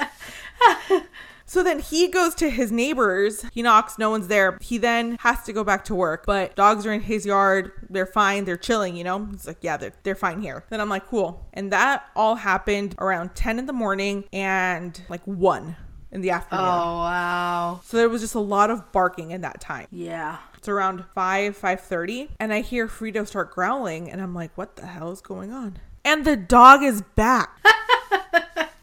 So 1.50 1.64
then 1.64 1.80
he 1.80 2.06
goes 2.06 2.36
to 2.36 2.48
his 2.48 2.70
neighbors. 2.70 3.44
He 3.52 3.60
knocks, 3.60 3.98
no 3.98 4.08
one's 4.08 4.28
there. 4.28 4.56
He 4.60 4.78
then 4.78 5.16
has 5.18 5.42
to 5.46 5.52
go 5.52 5.64
back 5.64 5.84
to 5.86 5.96
work, 5.96 6.24
but 6.24 6.54
dogs 6.54 6.86
are 6.86 6.92
in 6.92 7.00
his 7.00 7.26
yard. 7.26 7.72
They're 7.90 8.06
fine. 8.06 8.44
They're 8.44 8.56
chilling, 8.56 8.94
you 8.94 9.02
know? 9.02 9.26
He's 9.26 9.48
like, 9.48 9.56
yeah, 9.60 9.76
they're, 9.76 9.92
they're 10.04 10.14
fine 10.14 10.40
here. 10.40 10.62
Then 10.70 10.80
I'm 10.80 10.88
like, 10.88 11.08
cool. 11.08 11.44
And 11.52 11.72
that 11.72 12.04
all 12.14 12.36
happened 12.36 12.94
around 13.00 13.34
10 13.34 13.58
in 13.58 13.66
the 13.66 13.72
morning 13.72 14.26
and 14.32 15.02
like 15.08 15.24
1 15.24 15.74
in 16.12 16.20
the 16.20 16.30
afternoon. 16.30 16.64
Oh 16.64 16.98
wow. 16.98 17.80
So 17.82 17.96
there 17.96 18.08
was 18.08 18.20
just 18.20 18.36
a 18.36 18.40
lot 18.40 18.70
of 18.70 18.92
barking 18.92 19.32
in 19.32 19.40
that 19.40 19.60
time. 19.60 19.88
Yeah. 19.90 20.38
It's 20.56 20.68
around 20.68 21.04
5, 21.16 21.58
5.30, 21.58 22.28
and 22.38 22.52
I 22.52 22.60
hear 22.60 22.86
Frito 22.86 23.26
start 23.26 23.50
growling, 23.50 24.08
and 24.08 24.22
I'm 24.22 24.36
like, 24.36 24.56
what 24.56 24.76
the 24.76 24.86
hell 24.86 25.10
is 25.10 25.20
going 25.20 25.52
on? 25.52 25.78
And 26.04 26.24
the 26.24 26.36
dog 26.36 26.84
is 26.84 27.02
back. 27.16 27.50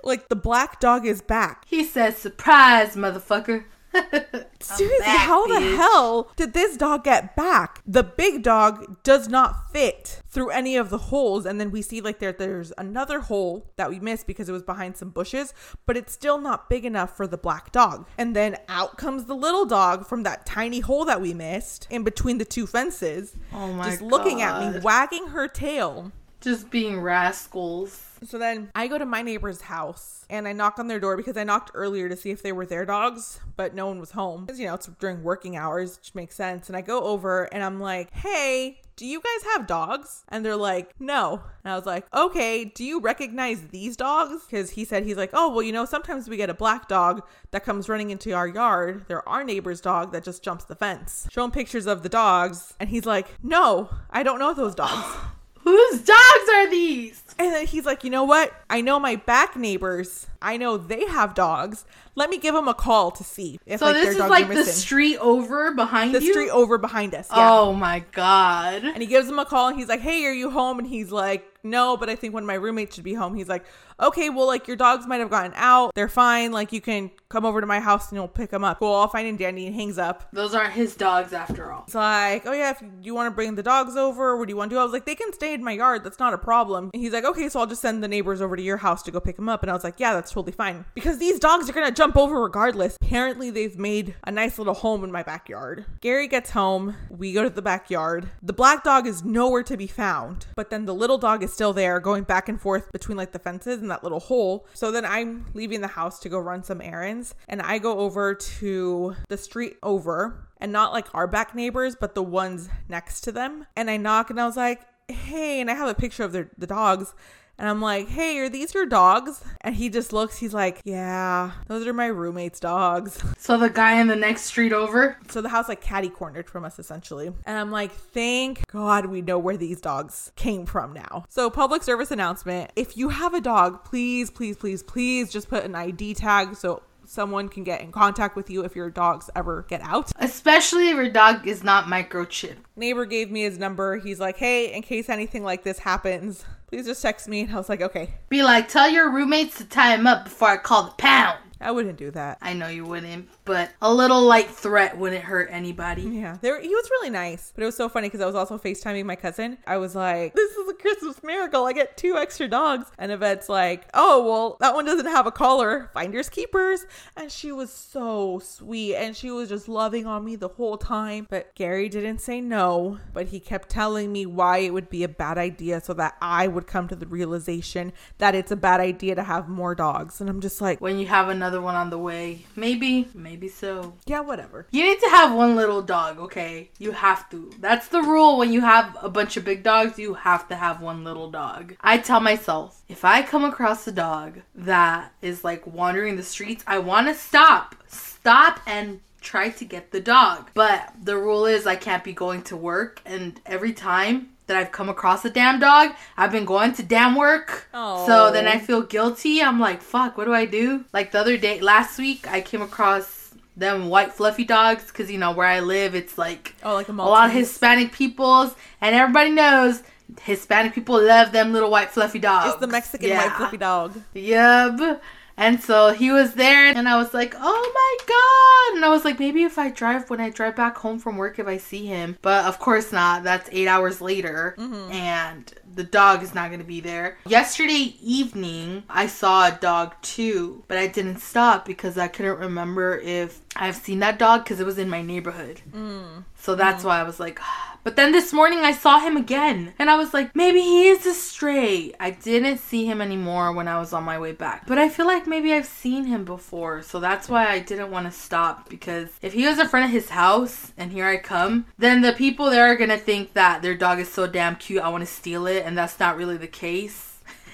like, 0.07 0.29
the 0.29 0.35
black 0.35 0.79
dog 0.79 1.05
is 1.05 1.21
back. 1.21 1.65
He 1.67 1.83
says, 1.83 2.17
"Surprise, 2.17 2.95
motherfucker." 2.95 3.65
Seriously, 4.59 4.99
back, 4.99 5.19
how 5.19 5.47
the 5.47 5.55
bitch. 5.55 5.75
hell 5.77 6.31
did 6.35 6.53
this 6.53 6.77
dog 6.77 7.03
get 7.03 7.35
back? 7.35 7.81
The 7.85 8.03
big 8.03 8.43
dog 8.43 9.01
does 9.03 9.27
not 9.27 9.71
fit 9.71 10.21
through 10.27 10.49
any 10.49 10.75
of 10.75 10.89
the 10.89 10.97
holes, 10.97 11.45
and 11.45 11.59
then 11.59 11.71
we 11.71 11.81
see 11.81 12.01
like 12.01 12.19
there 12.19 12.33
there's 12.33 12.73
another 12.77 13.21
hole 13.21 13.71
that 13.77 13.89
we 13.89 13.99
missed 13.99 14.27
because 14.27 14.49
it 14.49 14.51
was 14.51 14.63
behind 14.63 14.97
some 14.97 15.09
bushes, 15.09 15.53
but 15.85 15.95
it's 15.95 16.13
still 16.13 16.37
not 16.37 16.69
big 16.69 16.85
enough 16.85 17.15
for 17.15 17.27
the 17.27 17.37
black 17.37 17.71
dog. 17.71 18.07
And 18.17 18.35
then 18.35 18.57
out 18.67 18.97
comes 18.97 19.25
the 19.25 19.35
little 19.35 19.65
dog 19.65 20.05
from 20.05 20.23
that 20.23 20.45
tiny 20.45 20.79
hole 20.79 21.05
that 21.05 21.21
we 21.21 21.33
missed 21.33 21.87
in 21.89 22.03
between 22.03 22.37
the 22.37 22.45
two 22.45 22.67
fences, 22.67 23.35
Oh 23.53 23.73
my 23.73 23.89
just 23.89 24.01
looking 24.01 24.41
at 24.41 24.73
me, 24.73 24.79
wagging 24.81 25.27
her 25.27 25.47
tail. 25.47 26.11
Just 26.41 26.69
being 26.69 27.01
rascals. 27.01 28.06
So 28.25 28.37
then 28.37 28.71
I 28.75 28.87
go 28.87 28.97
to 28.97 29.05
my 29.05 29.21
neighbor's 29.21 29.61
house 29.61 30.25
and 30.29 30.47
I 30.47 30.53
knock 30.53 30.79
on 30.79 30.87
their 30.87 30.99
door 30.99 31.17
because 31.17 31.37
I 31.37 31.43
knocked 31.43 31.71
earlier 31.73 32.09
to 32.09 32.15
see 32.15 32.31
if 32.31 32.41
they 32.41 32.51
were 32.51 32.65
their 32.65 32.85
dogs, 32.85 33.39
but 33.55 33.73
no 33.73 33.87
one 33.87 33.99
was 33.99 34.11
home. 34.11 34.45
Because, 34.45 34.59
you 34.59 34.67
know, 34.67 34.73
it's 34.73 34.87
during 34.99 35.23
working 35.23 35.55
hours, 35.55 35.97
which 35.97 36.15
makes 36.15 36.35
sense. 36.35 36.67
And 36.67 36.75
I 36.75 36.81
go 36.81 37.01
over 37.03 37.43
and 37.53 37.63
I'm 37.63 37.79
like, 37.79 38.11
hey, 38.13 38.79
do 38.95 39.05
you 39.05 39.21
guys 39.21 39.51
have 39.53 39.67
dogs? 39.67 40.23
And 40.29 40.43
they're 40.43 40.55
like, 40.55 40.91
no. 40.99 41.41
And 41.63 41.71
I 41.71 41.75
was 41.75 41.85
like, 41.85 42.05
okay, 42.13 42.65
do 42.65 42.83
you 42.83 42.99
recognize 42.99 43.61
these 43.67 43.95
dogs? 43.95 44.43
Because 44.45 44.71
he 44.71 44.83
said, 44.85 45.03
he's 45.03 45.17
like, 45.17 45.29
oh, 45.33 45.49
well, 45.49 45.61
you 45.61 45.71
know, 45.71 45.85
sometimes 45.85 46.27
we 46.27 46.35
get 46.35 46.49
a 46.49 46.55
black 46.55 46.87
dog 46.87 47.21
that 47.51 47.63
comes 47.63 47.87
running 47.87 48.09
into 48.09 48.33
our 48.33 48.47
yard. 48.47 49.05
They're 49.07 49.27
our 49.29 49.43
neighbor's 49.43 49.81
dog 49.81 50.11
that 50.13 50.23
just 50.23 50.43
jumps 50.43 50.65
the 50.65 50.75
fence. 50.75 51.27
Show 51.31 51.43
him 51.43 51.51
pictures 51.51 51.85
of 51.85 52.01
the 52.03 52.09
dogs. 52.09 52.73
And 52.79 52.89
he's 52.89 53.05
like, 53.05 53.27
no, 53.43 53.89
I 54.09 54.23
don't 54.23 54.39
know 54.39 54.53
those 54.53 54.75
dogs. 54.75 55.17
Whose 55.67 56.01
dogs 56.01 56.49
are 56.53 56.69
these? 56.69 57.23
And 57.39 57.53
then 57.53 57.67
he's 57.67 57.85
like, 57.85 58.03
you 58.03 58.09
know 58.09 58.23
what? 58.23 58.51
I 58.69 58.81
know 58.81 58.99
my 58.99 59.15
back 59.15 59.55
neighbors. 59.55 60.25
I 60.41 60.57
know 60.57 60.77
they 60.77 61.05
have 61.05 61.35
dogs. 61.35 61.85
Let 62.15 62.31
me 62.31 62.37
give 62.39 62.55
them 62.55 62.67
a 62.67 62.73
call 62.73 63.11
to 63.11 63.23
see 63.23 63.59
if 63.67 63.79
So 63.79 63.85
like 63.85 63.93
this 63.95 64.15
their 64.15 64.23
is 64.25 64.29
like 64.29 64.47
the 64.47 64.55
missing. 64.55 64.73
street 64.73 65.17
over 65.17 65.71
behind 65.75 66.15
the 66.15 66.23
you. 66.23 66.31
street 66.31 66.49
over 66.49 66.79
behind 66.79 67.13
us. 67.13 67.27
Yeah. 67.29 67.51
Oh 67.51 67.73
my 67.73 67.99
god. 68.11 68.83
And 68.83 68.97
he 68.97 69.05
gives 69.05 69.29
him 69.29 69.37
a 69.37 69.45
call 69.45 69.67
and 69.67 69.77
he's 69.77 69.87
like, 69.87 69.99
Hey, 69.99 70.25
are 70.25 70.33
you 70.33 70.49
home? 70.49 70.79
And 70.79 70.87
he's 70.87 71.11
like, 71.11 71.45
No, 71.63 71.95
but 71.95 72.09
I 72.09 72.15
think 72.15 72.33
one 72.33 72.41
of 72.43 72.47
my 72.47 72.55
roommates 72.55 72.95
should 72.95 73.03
be 73.03 73.13
home. 73.13 73.35
He's 73.35 73.49
like, 73.49 73.65
Okay, 74.01 74.29
well, 74.29 74.47
like 74.47 74.67
your 74.67 74.77
dogs 74.77 75.05
might 75.05 75.19
have 75.19 75.29
gotten 75.29 75.53
out. 75.55 75.91
They're 75.95 76.07
fine. 76.07 76.51
Like 76.51 76.71
you 76.71 76.81
can 76.81 77.11
come 77.29 77.45
over 77.45 77.61
to 77.61 77.67
my 77.67 77.79
house 77.79 78.09
and 78.09 78.17
you'll 78.17 78.27
pick 78.27 78.49
them 78.49 78.63
up. 78.63 78.79
Cool, 78.79 78.93
I'll 78.93 79.07
find 79.07 79.27
and 79.27 79.37
dandy 79.37 79.67
and 79.67 79.75
hangs 79.75 79.97
up. 79.97 80.27
Those 80.31 80.53
aren't 80.55 80.73
his 80.73 80.95
dogs 80.95 81.33
after 81.33 81.71
all. 81.71 81.83
It's 81.83 81.95
like, 81.95 82.45
oh 82.45 82.53
yeah, 82.53 82.71
if 82.71 82.83
you 83.01 83.13
want 83.13 83.31
to 83.31 83.35
bring 83.35 83.55
the 83.55 83.63
dogs 83.63 83.95
over, 83.95 84.37
what 84.37 84.47
do 84.47 84.51
you 84.51 84.57
want 84.57 84.71
to 84.71 84.75
do? 84.75 84.79
I 84.79 84.83
was 84.83 84.93
like, 84.93 85.05
they 85.05 85.15
can 85.15 85.31
stay 85.33 85.53
in 85.53 85.63
my 85.63 85.73
yard. 85.73 86.03
That's 86.03 86.19
not 86.19 86.33
a 86.33 86.37
problem. 86.37 86.89
And 86.93 87.01
he's 87.01 87.13
like, 87.13 87.25
okay, 87.25 87.49
so 87.49 87.59
I'll 87.59 87.67
just 87.67 87.81
send 87.81 88.03
the 88.03 88.07
neighbors 88.07 88.41
over 88.41 88.55
to 88.55 88.61
your 88.61 88.77
house 88.77 89.03
to 89.03 89.11
go 89.11 89.19
pick 89.19 89.35
them 89.35 89.49
up. 89.49 89.61
And 89.61 89.69
I 89.69 89.73
was 89.73 89.83
like, 89.83 89.99
yeah, 89.99 90.13
that's 90.13 90.31
totally 90.31 90.53
fine. 90.53 90.85
Because 90.95 91.19
these 91.19 91.39
dogs 91.39 91.69
are 91.69 91.73
going 91.73 91.87
to 91.87 91.93
jump 91.93 92.07
jump 92.07 92.17
over 92.17 92.41
regardless. 92.41 92.95
Apparently, 93.01 93.49
they've 93.49 93.77
made 93.77 94.15
a 94.23 94.31
nice 94.31 94.57
little 94.57 94.73
home 94.73 95.03
in 95.03 95.11
my 95.11 95.23
backyard. 95.23 95.85
Gary 95.99 96.27
gets 96.27 96.51
home. 96.51 96.95
We 97.09 97.33
go 97.33 97.43
to 97.43 97.49
the 97.49 97.61
backyard. 97.61 98.29
The 98.41 98.53
black 98.53 98.83
dog 98.83 99.05
is 99.05 99.25
nowhere 99.25 99.63
to 99.63 99.75
be 99.75 99.87
found, 99.87 100.47
but 100.55 100.69
then 100.69 100.85
the 100.85 100.95
little 100.95 101.17
dog 101.17 101.43
is 101.43 101.51
still 101.51 101.73
there, 101.73 101.99
going 101.99 102.23
back 102.23 102.47
and 102.47 102.61
forth 102.61 102.89
between 102.93 103.17
like 103.17 103.33
the 103.33 103.39
fences 103.39 103.81
and 103.87 103.91
that 103.91 104.03
little 104.03 104.19
hole. 104.19 104.67
So 104.73 104.91
then 104.91 105.05
I'm 105.05 105.45
leaving 105.53 105.79
the 105.79 105.87
house 105.87 106.19
to 106.19 106.29
go 106.29 106.37
run 106.37 106.63
some 106.63 106.81
errands, 106.81 107.33
and 107.47 107.61
I 107.61 107.79
go 107.79 107.99
over 107.99 108.35
to 108.35 109.15
the 109.29 109.37
street 109.37 109.77
over, 109.81 110.47
and 110.57 110.71
not 110.71 110.91
like 110.91 111.07
our 111.13 111.27
back 111.27 111.55
neighbors, 111.55 111.95
but 111.95 112.13
the 112.15 112.23
ones 112.23 112.69
next 112.89 113.21
to 113.21 113.31
them. 113.31 113.65
And 113.75 113.89
I 113.89 113.97
knock, 113.97 114.29
and 114.29 114.39
I 114.39 114.45
was 114.45 114.57
like, 114.57 114.81
hey, 115.07 115.61
and 115.61 115.71
I 115.71 115.75
have 115.75 115.87
a 115.87 115.93
picture 115.93 116.23
of 116.23 116.33
their, 116.33 116.49
the 116.57 116.67
dogs. 116.67 117.15
And 117.59 117.67
I'm 117.67 117.81
like, 117.81 118.07
hey, 118.07 118.37
are 118.39 118.49
these 118.49 118.73
your 118.73 118.85
dogs? 118.85 119.43
And 119.61 119.75
he 119.75 119.89
just 119.89 120.13
looks, 120.13 120.37
he's 120.37 120.53
like, 120.53 120.81
yeah, 120.83 121.51
those 121.67 121.87
are 121.87 121.93
my 121.93 122.07
roommate's 122.07 122.59
dogs. 122.59 123.23
So 123.47 123.57
the 123.57 123.69
guy 123.69 124.01
in 124.01 124.07
the 124.07 124.15
next 124.15 124.41
street 124.41 124.73
over. 124.73 125.15
So 125.29 125.41
the 125.41 125.47
house 125.47 125.69
like 125.69 125.79
catty 125.79 126.09
cornered 126.09 126.49
from 126.49 126.65
us 126.65 126.79
essentially. 126.79 127.27
And 127.45 127.57
I'm 127.57 127.71
like, 127.71 127.93
thank 127.93 128.67
God 128.67 129.05
we 129.05 129.21
know 129.21 129.39
where 129.39 129.55
these 129.55 129.79
dogs 129.79 130.33
came 130.35 130.65
from 130.65 130.91
now. 130.91 131.23
So 131.29 131.49
public 131.49 131.81
service 131.81 132.11
announcement. 132.11 132.71
If 132.75 132.97
you 132.97 133.07
have 133.07 133.33
a 133.33 133.39
dog, 133.39 133.85
please, 133.85 134.29
please, 134.29 134.57
please, 134.57 134.83
please 134.83 135.31
just 135.31 135.49
put 135.49 135.63
an 135.63 135.75
ID 135.75 136.15
tag 136.15 136.57
so 136.57 136.83
someone 137.05 137.47
can 137.47 137.63
get 137.63 137.81
in 137.81 137.91
contact 137.91 138.35
with 138.35 138.49
you 138.49 138.63
if 138.65 138.75
your 138.75 138.89
dogs 138.89 139.29
ever 139.35 139.65
get 139.69 139.81
out. 139.81 140.11
Especially 140.17 140.89
if 140.89 140.95
your 140.95 141.09
dog 141.09 141.47
is 141.47 141.63
not 141.63 141.85
microchipped. 141.85 142.57
Neighbor 142.75 143.05
gave 143.05 143.31
me 143.31 143.43
his 143.43 143.57
number. 143.57 143.97
He's 143.97 144.19
like, 144.19 144.37
hey, 144.37 144.73
in 144.73 144.81
case 144.81 145.09
anything 145.09 145.43
like 145.43 145.63
this 145.63 145.79
happens, 145.79 146.43
please 146.67 146.85
just 146.85 147.01
text 147.01 147.27
me. 147.27 147.41
And 147.41 147.53
I 147.53 147.55
was 147.55 147.69
like, 147.69 147.81
okay. 147.81 148.15
Be 148.29 148.43
like, 148.43 148.67
tell 148.67 148.89
your 148.89 149.11
roommates 149.11 149.57
to 149.57 149.65
tie 149.65 149.95
him 149.95 150.05
up 150.05 150.25
before 150.25 150.49
I 150.49 150.57
call 150.57 150.83
the 150.83 150.91
pound. 150.91 151.39
I 151.59 151.71
wouldn't 151.71 151.97
do 151.97 152.11
that. 152.11 152.37
I 152.41 152.53
know 152.53 152.67
you 152.67 152.85
wouldn't, 152.85 153.29
but 153.45 153.71
a 153.81 153.93
little 153.93 154.21
light 154.21 154.49
threat 154.49 154.97
wouldn't 154.97 155.23
hurt 155.23 155.49
anybody. 155.51 156.03
Yeah, 156.03 156.37
they 156.41 156.51
were, 156.51 156.59
he 156.59 156.69
was 156.69 156.89
really 156.89 157.09
nice, 157.09 157.51
but 157.55 157.63
it 157.63 157.65
was 157.65 157.75
so 157.75 157.89
funny 157.89 158.07
because 158.07 158.21
I 158.21 158.25
was 158.25 158.35
also 158.35 158.57
FaceTiming 158.57 159.05
my 159.05 159.15
cousin. 159.15 159.57
I 159.65 159.77
was 159.77 159.95
like, 159.95 160.33
"This 160.33 160.51
is 160.51 160.69
a 160.69 160.73
Christmas 160.73 161.21
miracle! 161.23 161.65
I 161.65 161.73
get 161.73 161.97
two 161.97 162.17
extra 162.17 162.47
dogs." 162.47 162.91
And 162.97 163.11
Yvette's 163.11 163.49
like, 163.49 163.87
"Oh, 163.93 164.23
well, 164.25 164.57
that 164.59 164.75
one 164.75 164.85
doesn't 164.85 165.05
have 165.05 165.27
a 165.27 165.31
collar. 165.31 165.89
Finders 165.93 166.29
keepers." 166.29 166.85
And 167.15 167.31
she 167.31 167.51
was 167.51 167.71
so 167.71 168.39
sweet, 168.43 168.95
and 168.95 169.15
she 169.15 169.31
was 169.31 169.49
just 169.49 169.67
loving 169.67 170.05
on 170.05 170.25
me 170.25 170.35
the 170.35 170.49
whole 170.49 170.77
time. 170.77 171.27
But 171.29 171.53
Gary 171.55 171.89
didn't 171.89 172.19
say 172.19 172.41
no, 172.41 172.99
but 173.13 173.27
he 173.27 173.39
kept 173.39 173.69
telling 173.69 174.11
me 174.11 174.25
why 174.25 174.59
it 174.59 174.73
would 174.73 174.89
be 174.89 175.03
a 175.03 175.09
bad 175.09 175.37
idea, 175.37 175.81
so 175.81 175.93
that 175.93 176.15
I 176.21 176.47
would 176.47 176.67
come 176.67 176.87
to 176.89 176.95
the 176.95 177.07
realization 177.07 177.93
that 178.17 178.35
it's 178.35 178.51
a 178.51 178.55
bad 178.55 178.79
idea 178.79 179.15
to 179.15 179.23
have 179.23 179.49
more 179.49 179.75
dogs. 179.75 180.21
And 180.21 180.29
I'm 180.29 180.41
just 180.41 180.61
like, 180.61 180.79
When 180.79 180.99
you 180.99 181.07
have 181.07 181.29
another 181.29 181.46
one 181.55 181.75
on 181.75 181.89
the 181.89 181.97
way, 181.97 182.45
maybe, 182.55 183.07
maybe 183.13 183.47
so. 183.47 183.93
yeah, 184.05 184.19
whatever. 184.19 184.67
You 184.71 184.83
need 184.83 184.99
to 184.99 185.09
have 185.09 185.33
one 185.33 185.55
little 185.55 185.81
dog, 185.81 186.19
okay? 186.19 186.69
You 186.79 186.91
have 186.91 187.29
to. 187.31 187.51
That's 187.59 187.87
the 187.87 188.01
rule 188.01 188.37
when 188.37 188.51
you 188.51 188.61
have 188.61 188.95
a 189.01 189.09
bunch 189.09 189.37
of 189.37 189.45
big 189.45 189.63
dogs, 189.63 189.97
you 189.97 190.13
have 190.13 190.47
to 190.49 190.55
have 190.55 190.81
one 190.81 191.03
little 191.03 191.29
dog. 191.31 191.75
I 191.81 191.97
tell 191.97 192.19
myself, 192.19 192.81
if 192.87 193.05
I 193.05 193.21
come 193.21 193.43
across 193.43 193.87
a 193.87 193.91
dog 193.91 194.39
that 194.55 195.13
is 195.21 195.43
like 195.43 195.65
wandering 195.65 196.15
the 196.15 196.23
streets, 196.23 196.63
I 196.67 196.79
want 196.79 197.07
to 197.07 197.13
stop. 197.13 197.75
Stop 197.87 198.59
and 198.65 198.99
try 199.21 199.49
to 199.49 199.65
get 199.65 199.91
the 199.91 199.99
dog. 199.99 200.49
But 200.53 200.93
the 201.01 201.17
rule 201.17 201.45
is 201.45 201.65
I 201.67 201.75
can't 201.75 202.03
be 202.03 202.13
going 202.13 202.43
to 202.43 202.57
work 202.57 203.01
and 203.05 203.39
every 203.45 203.73
time 203.73 204.29
that 204.47 204.57
I've 204.57 204.71
come 204.71 204.89
across 204.89 205.23
a 205.25 205.29
damn 205.29 205.59
dog, 205.59 205.91
I've 206.17 206.31
been 206.31 206.45
going 206.45 206.73
to 206.73 206.83
damn 206.83 207.15
work. 207.15 207.67
So 207.73 208.31
then 208.31 208.47
I 208.47 208.57
feel 208.59 208.81
guilty. 208.81 209.41
I'm 209.41 209.59
like, 209.59 209.81
fuck, 209.81 210.17
what 210.17 210.25
do 210.25 210.33
I 210.33 210.45
do? 210.45 210.85
Like 210.93 211.11
the 211.11 211.19
other 211.19 211.37
day, 211.37 211.59
last 211.61 211.97
week, 211.99 212.27
I 212.31 212.41
came 212.41 212.61
across 212.61 213.33
them 213.55 213.89
white 213.89 214.13
fluffy 214.13 214.43
dogs 214.43 214.85
because 214.87 215.09
you 215.11 215.17
know 215.17 215.31
where 215.31 215.47
I 215.47 215.59
live, 215.61 215.95
it's 215.95 216.17
like 216.17 216.53
Oh, 216.63 216.75
like 216.75 216.89
a, 216.89 216.91
a 216.91 216.93
lot 216.93 217.27
of 217.29 217.33
Hispanic 217.35 217.91
peoples, 217.91 218.53
and 218.81 218.95
everybody 218.95 219.31
knows 219.31 219.81
Hispanic 220.21 220.73
people 220.73 221.01
love 221.03 221.31
them 221.31 221.51
little 221.53 221.71
white 221.71 221.89
fluffy 221.89 222.19
dogs. 222.19 222.51
It's 222.51 222.59
the 222.59 222.67
Mexican 222.67 223.09
Yeah. 223.09 223.17
white 223.27 223.35
fluffy 223.35 223.57
dog. 223.57 223.99
Yep. 224.13 225.01
And 225.37 225.61
so 225.61 225.93
he 225.93 226.11
was 226.11 226.33
there, 226.33 226.65
and 226.75 226.89
I 226.89 226.97
was 226.97 227.13
like, 227.13 227.35
"Oh 227.37 227.71
my 227.73 227.97
god!" 228.07 228.77
And 228.77 228.85
I 228.85 228.89
was 228.89 229.05
like, 229.05 229.19
"Maybe 229.19 229.43
if 229.43 229.57
I 229.59 229.69
drive 229.69 230.09
when 230.09 230.19
I 230.19 230.29
drive 230.31 230.55
back 230.55 230.77
home 230.77 230.97
from 230.97 231.17
work, 231.17 231.37
if 231.37 231.47
I 231.47 231.57
see 231.57 231.85
him." 231.85 232.17
But 232.21 232.45
of 232.45 232.59
course 232.59 232.91
not. 232.91 233.23
That's 233.23 233.49
eight 233.51 233.67
hours 233.67 234.01
later, 234.01 234.55
mm-hmm. 234.57 234.91
and 234.91 235.53
the 235.77 235.83
dog 235.83 236.23
is 236.23 236.33
not 236.33 236.49
going 236.49 236.59
to 236.59 236.65
be 236.65 236.81
there. 236.81 237.17
Yesterday 237.27 237.95
evening, 238.01 238.83
I 238.89 239.05
saw 239.07 239.47
a 239.47 239.57
dog 239.61 239.93
too, 240.01 240.63
but 240.67 240.77
I 240.77 240.87
didn't 240.87 241.19
stop 241.19 241.65
because 241.65 241.97
I 241.97 242.07
couldn't 242.07 242.39
remember 242.39 242.97
if 242.97 243.41
I've 243.55 243.75
seen 243.75 243.99
that 243.99 244.17
dog 244.17 244.43
because 244.43 244.59
it 244.59 244.65
was 244.65 244.79
in 244.79 244.89
my 244.89 245.03
neighborhood. 245.03 245.61
Mm. 245.71 246.23
So 246.35 246.55
that's 246.55 246.83
mm. 246.83 246.87
why 246.87 246.99
I 246.99 247.03
was 247.03 247.19
like, 247.19 247.39
ah, 247.41 247.66
but 247.87 247.95
then 247.95 248.11
this 248.11 248.33
morning 248.33 248.65
I 248.65 248.73
saw 248.73 248.99
him 248.99 249.15
again. 249.15 249.73
And 249.79 249.89
I 249.89 249.95
was 249.95 250.13
like, 250.13 250.35
maybe 250.35 250.59
he 250.59 250.89
is 250.89 251.05
a 251.05 251.13
stray. 251.13 251.93
I 252.01 252.11
didn't 252.11 252.57
see 252.57 252.85
him 252.85 253.01
anymore 253.01 253.53
when 253.53 253.69
I 253.69 253.79
was 253.79 253.93
on 253.93 254.03
my 254.03 254.19
way 254.19 254.33
back. 254.33 254.67
But 254.67 254.77
I 254.77 254.89
feel 254.89 255.05
like 255.07 255.25
maybe 255.25 255.53
I've 255.53 255.65
seen 255.65 256.03
him 256.03 256.25
before. 256.25 256.81
So 256.81 256.99
that's 256.99 257.29
why 257.29 257.47
I 257.47 257.59
didn't 257.59 257.89
want 257.89 258.05
to 258.05 258.11
stop. 258.11 258.67
Because 258.67 259.07
if 259.21 259.31
he 259.31 259.47
was 259.47 259.57
in 259.57 259.69
front 259.69 259.85
of 259.85 259.91
his 259.91 260.09
house 260.09 260.73
and 260.77 260.91
here 260.91 261.05
I 261.05 261.15
come, 261.15 261.67
then 261.77 262.01
the 262.01 262.11
people 262.11 262.49
there 262.49 262.65
are 262.65 262.75
going 262.75 262.89
to 262.89 262.97
think 262.97 263.31
that 263.35 263.61
their 263.61 263.73
dog 263.73 263.99
is 264.01 264.11
so 264.11 264.27
damn 264.27 264.57
cute. 264.57 264.81
I 264.81 264.89
want 264.89 265.05
to 265.05 265.09
steal 265.09 265.47
it. 265.47 265.63
And 265.65 265.77
that's 265.77 265.97
not 265.97 266.17
really 266.17 266.35
the 266.35 266.45
case. 266.45 267.19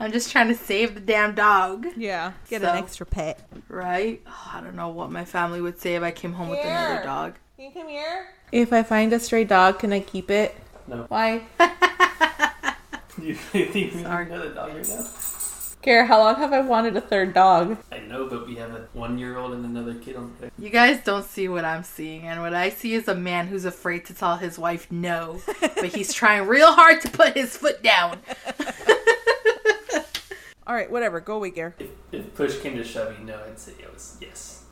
I'm 0.00 0.10
just 0.10 0.32
trying 0.32 0.48
to 0.48 0.56
save 0.56 0.94
the 0.96 1.00
damn 1.00 1.36
dog. 1.36 1.86
Yeah, 1.96 2.32
get 2.48 2.62
So- 2.62 2.72
an 2.72 2.78
extra 2.78 3.06
pet. 3.06 3.48
Right? 3.68 4.22
Oh, 4.26 4.50
I 4.54 4.60
don't 4.60 4.74
know 4.74 4.88
what 4.88 5.12
my 5.12 5.24
family 5.24 5.60
would 5.60 5.78
say 5.80 5.94
if 5.94 6.02
I 6.02 6.10
came 6.10 6.32
home 6.32 6.48
with 6.48 6.58
another 6.64 7.04
dog. 7.04 7.34
Can 7.56 7.64
you 7.64 7.70
come 7.72 7.88
here? 7.88 8.28
If 8.52 8.72
I 8.72 8.82
find 8.82 9.12
a 9.12 9.18
stray 9.18 9.44
dog, 9.44 9.78
can 9.78 9.92
I 9.92 10.00
keep 10.00 10.30
it? 10.30 10.54
No. 10.86 11.06
Why? 11.08 11.42
You 13.18 13.34
think 13.34 13.72
we 13.72 13.84
need 13.84 14.02
Sorry. 14.02 14.26
another 14.26 14.52
dog 14.52 14.74
right 14.74 14.86
now? 14.88 15.06
Care, 15.80 16.04
how 16.04 16.18
long 16.18 16.34
have 16.36 16.52
I 16.52 16.60
wanted 16.60 16.94
a 16.98 17.00
third 17.00 17.32
dog? 17.32 17.78
I 17.90 18.00
know, 18.00 18.28
but 18.28 18.46
we 18.46 18.56
have 18.56 18.72
a 18.72 18.88
one 18.92 19.18
year 19.18 19.38
old 19.38 19.54
and 19.54 19.64
another 19.64 19.94
kid 19.94 20.16
on 20.16 20.34
the 20.38 20.44
way. 20.46 20.50
You 20.58 20.68
guys 20.68 21.02
don't 21.02 21.24
see 21.24 21.48
what 21.48 21.64
I'm 21.64 21.82
seeing, 21.82 22.24
and 22.26 22.42
what 22.42 22.52
I 22.52 22.68
see 22.68 22.92
is 22.92 23.08
a 23.08 23.14
man 23.14 23.46
who's 23.46 23.64
afraid 23.64 24.04
to 24.06 24.14
tell 24.14 24.36
his 24.36 24.58
wife 24.58 24.92
no, 24.92 25.40
but 25.60 25.86
he's 25.94 26.12
trying 26.22 26.46
real 26.46 26.74
hard 26.74 27.00
to 27.00 27.08
put 27.10 27.34
his 27.34 27.56
foot 27.56 27.82
down. 27.82 28.18
All 30.66 30.74
right, 30.74 30.90
whatever. 30.90 31.20
Go 31.20 31.36
away, 31.36 31.52
Gare. 31.52 31.74
If, 31.78 31.88
if 32.12 32.34
push 32.34 32.60
came 32.60 32.76
to 32.76 32.84
shove, 32.84 33.18
you 33.18 33.24
know, 33.24 33.40
I'd 33.46 33.58
say 33.58 33.72
it 33.80 33.90
was 33.94 34.18
yes. 34.20 34.64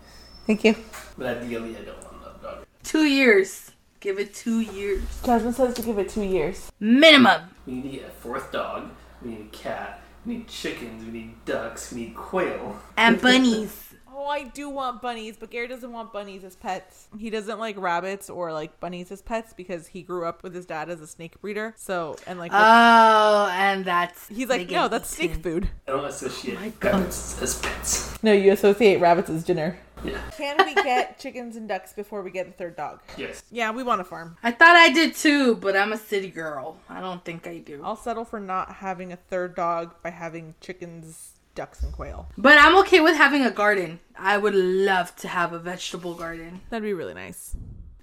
Thank 0.47 0.64
you. 0.64 0.76
But 1.17 1.38
ideally, 1.38 1.79
I 1.79 1.81
don't 1.81 1.97
want 2.03 2.17
another 2.21 2.38
dog. 2.43 2.67
Two 2.85 3.05
years. 3.05 3.73
Give 4.00 4.19
it 4.19 4.35
two 4.35 4.61
years. 4.61 5.03
Jasmine 5.25 5.55
says 5.55 5.75
to 5.75 5.83
give 5.83 5.99
it 5.99 6.09
two 6.11 6.23
years. 6.23 6.71
Minimum. 6.79 7.43
We 7.67 7.75
need 7.75 8.03
a 8.03 8.11
fourth 8.11 8.53
dog. 8.53 8.91
We 9.23 9.31
need 9.31 9.47
a 9.47 9.57
cat. 9.57 10.03
We 10.26 10.35
need 10.38 10.49
chickens. 10.49 11.05
We 11.05 11.11
need 11.11 11.45
ducks. 11.47 11.93
We 11.93 12.03
need 12.03 12.14
quail. 12.14 12.79
And 12.97 13.21
bunnies. 13.23 13.81
Oh, 14.17 14.26
I 14.26 14.45
do 14.45 14.69
want 14.71 15.03
bunnies, 15.03 15.37
but 15.37 15.50
Gare 15.50 15.67
doesn't 15.67 15.91
want 15.91 16.12
bunnies 16.12 16.45
as 16.45 16.55
pets. 16.55 17.09
He 17.19 17.31
doesn't 17.31 17.59
like 17.59 17.76
rabbits 17.76 18.31
or 18.31 18.53
like 18.53 18.79
bunnies 18.79 19.11
as 19.11 19.21
pets 19.23 19.53
because 19.53 19.88
he 19.88 20.03
grew 20.03 20.25
up 20.25 20.43
with 20.45 20.55
his 20.55 20.67
dad 20.67 20.88
as 20.88 21.00
a 21.00 21.07
snake 21.07 21.41
breeder. 21.41 21.75
So, 21.76 22.17
and 22.26 22.38
like, 22.38 22.53
Oh, 22.55 23.49
and 23.53 23.85
that's. 23.85 24.29
he's 24.29 24.49
like, 24.49 24.71
no, 24.71 24.87
that's 24.88 25.09
snake 25.11 25.43
food. 25.43 25.69
I 25.88 25.93
don't 25.93 26.05
associate 26.05 26.57
oh 26.59 26.61
my 26.61 26.69
God. 26.79 26.93
rabbits 26.95 27.43
as 27.43 27.59
pets. 27.61 28.23
No, 28.23 28.33
you 28.33 28.53
associate 28.53 29.00
rabbits 29.00 29.31
as 29.31 29.43
dinner. 29.43 29.79
Yeah. 30.04 30.20
Can 30.37 30.64
we 30.64 30.75
get 30.75 31.18
chickens 31.25 31.56
and 31.56 31.68
ducks 31.68 31.92
before 31.92 32.23
we 32.23 32.30
get 32.30 32.46
a 32.49 32.52
third 32.52 32.76
dog? 32.76 33.00
Yes. 33.16 33.42
Yeah, 33.50 33.70
we 33.70 33.82
want 33.82 34.00
a 34.00 34.04
farm. 34.04 34.37
I 34.42 34.50
thought 34.50 34.76
I 34.76 34.90
did 34.90 35.14
too, 35.14 35.56
but 35.56 35.76
I'm 35.76 35.92
a 35.92 35.96
city 35.99 36.28
girl. 36.30 36.76
I 36.88 37.00
don't 37.00 37.25
think 37.25 37.46
I 37.46 37.58
do. 37.58 37.80
I'll 37.84 37.96
settle 37.96 38.25
for 38.25 38.40
not 38.40 38.75
having 38.75 39.12
a 39.12 39.16
third 39.16 39.54
dog 39.54 39.94
by 40.02 40.11
having 40.11 40.54
chickens, 40.61 41.32
ducks, 41.54 41.82
and 41.82 41.92
quail. 41.92 42.28
But 42.37 42.58
I'm 42.58 42.76
okay 42.78 43.00
with 43.00 43.16
having 43.16 43.44
a 43.44 43.50
garden. 43.50 44.00
I 44.16 44.37
would 44.38 44.54
love 44.54 45.16
to 45.16 45.28
have 45.28 45.52
a 45.52 45.58
vegetable 45.58 46.14
garden. 46.14 46.61
That'd 46.70 46.84
be 46.84 46.92
really 46.92 47.14
nice. 47.14 47.56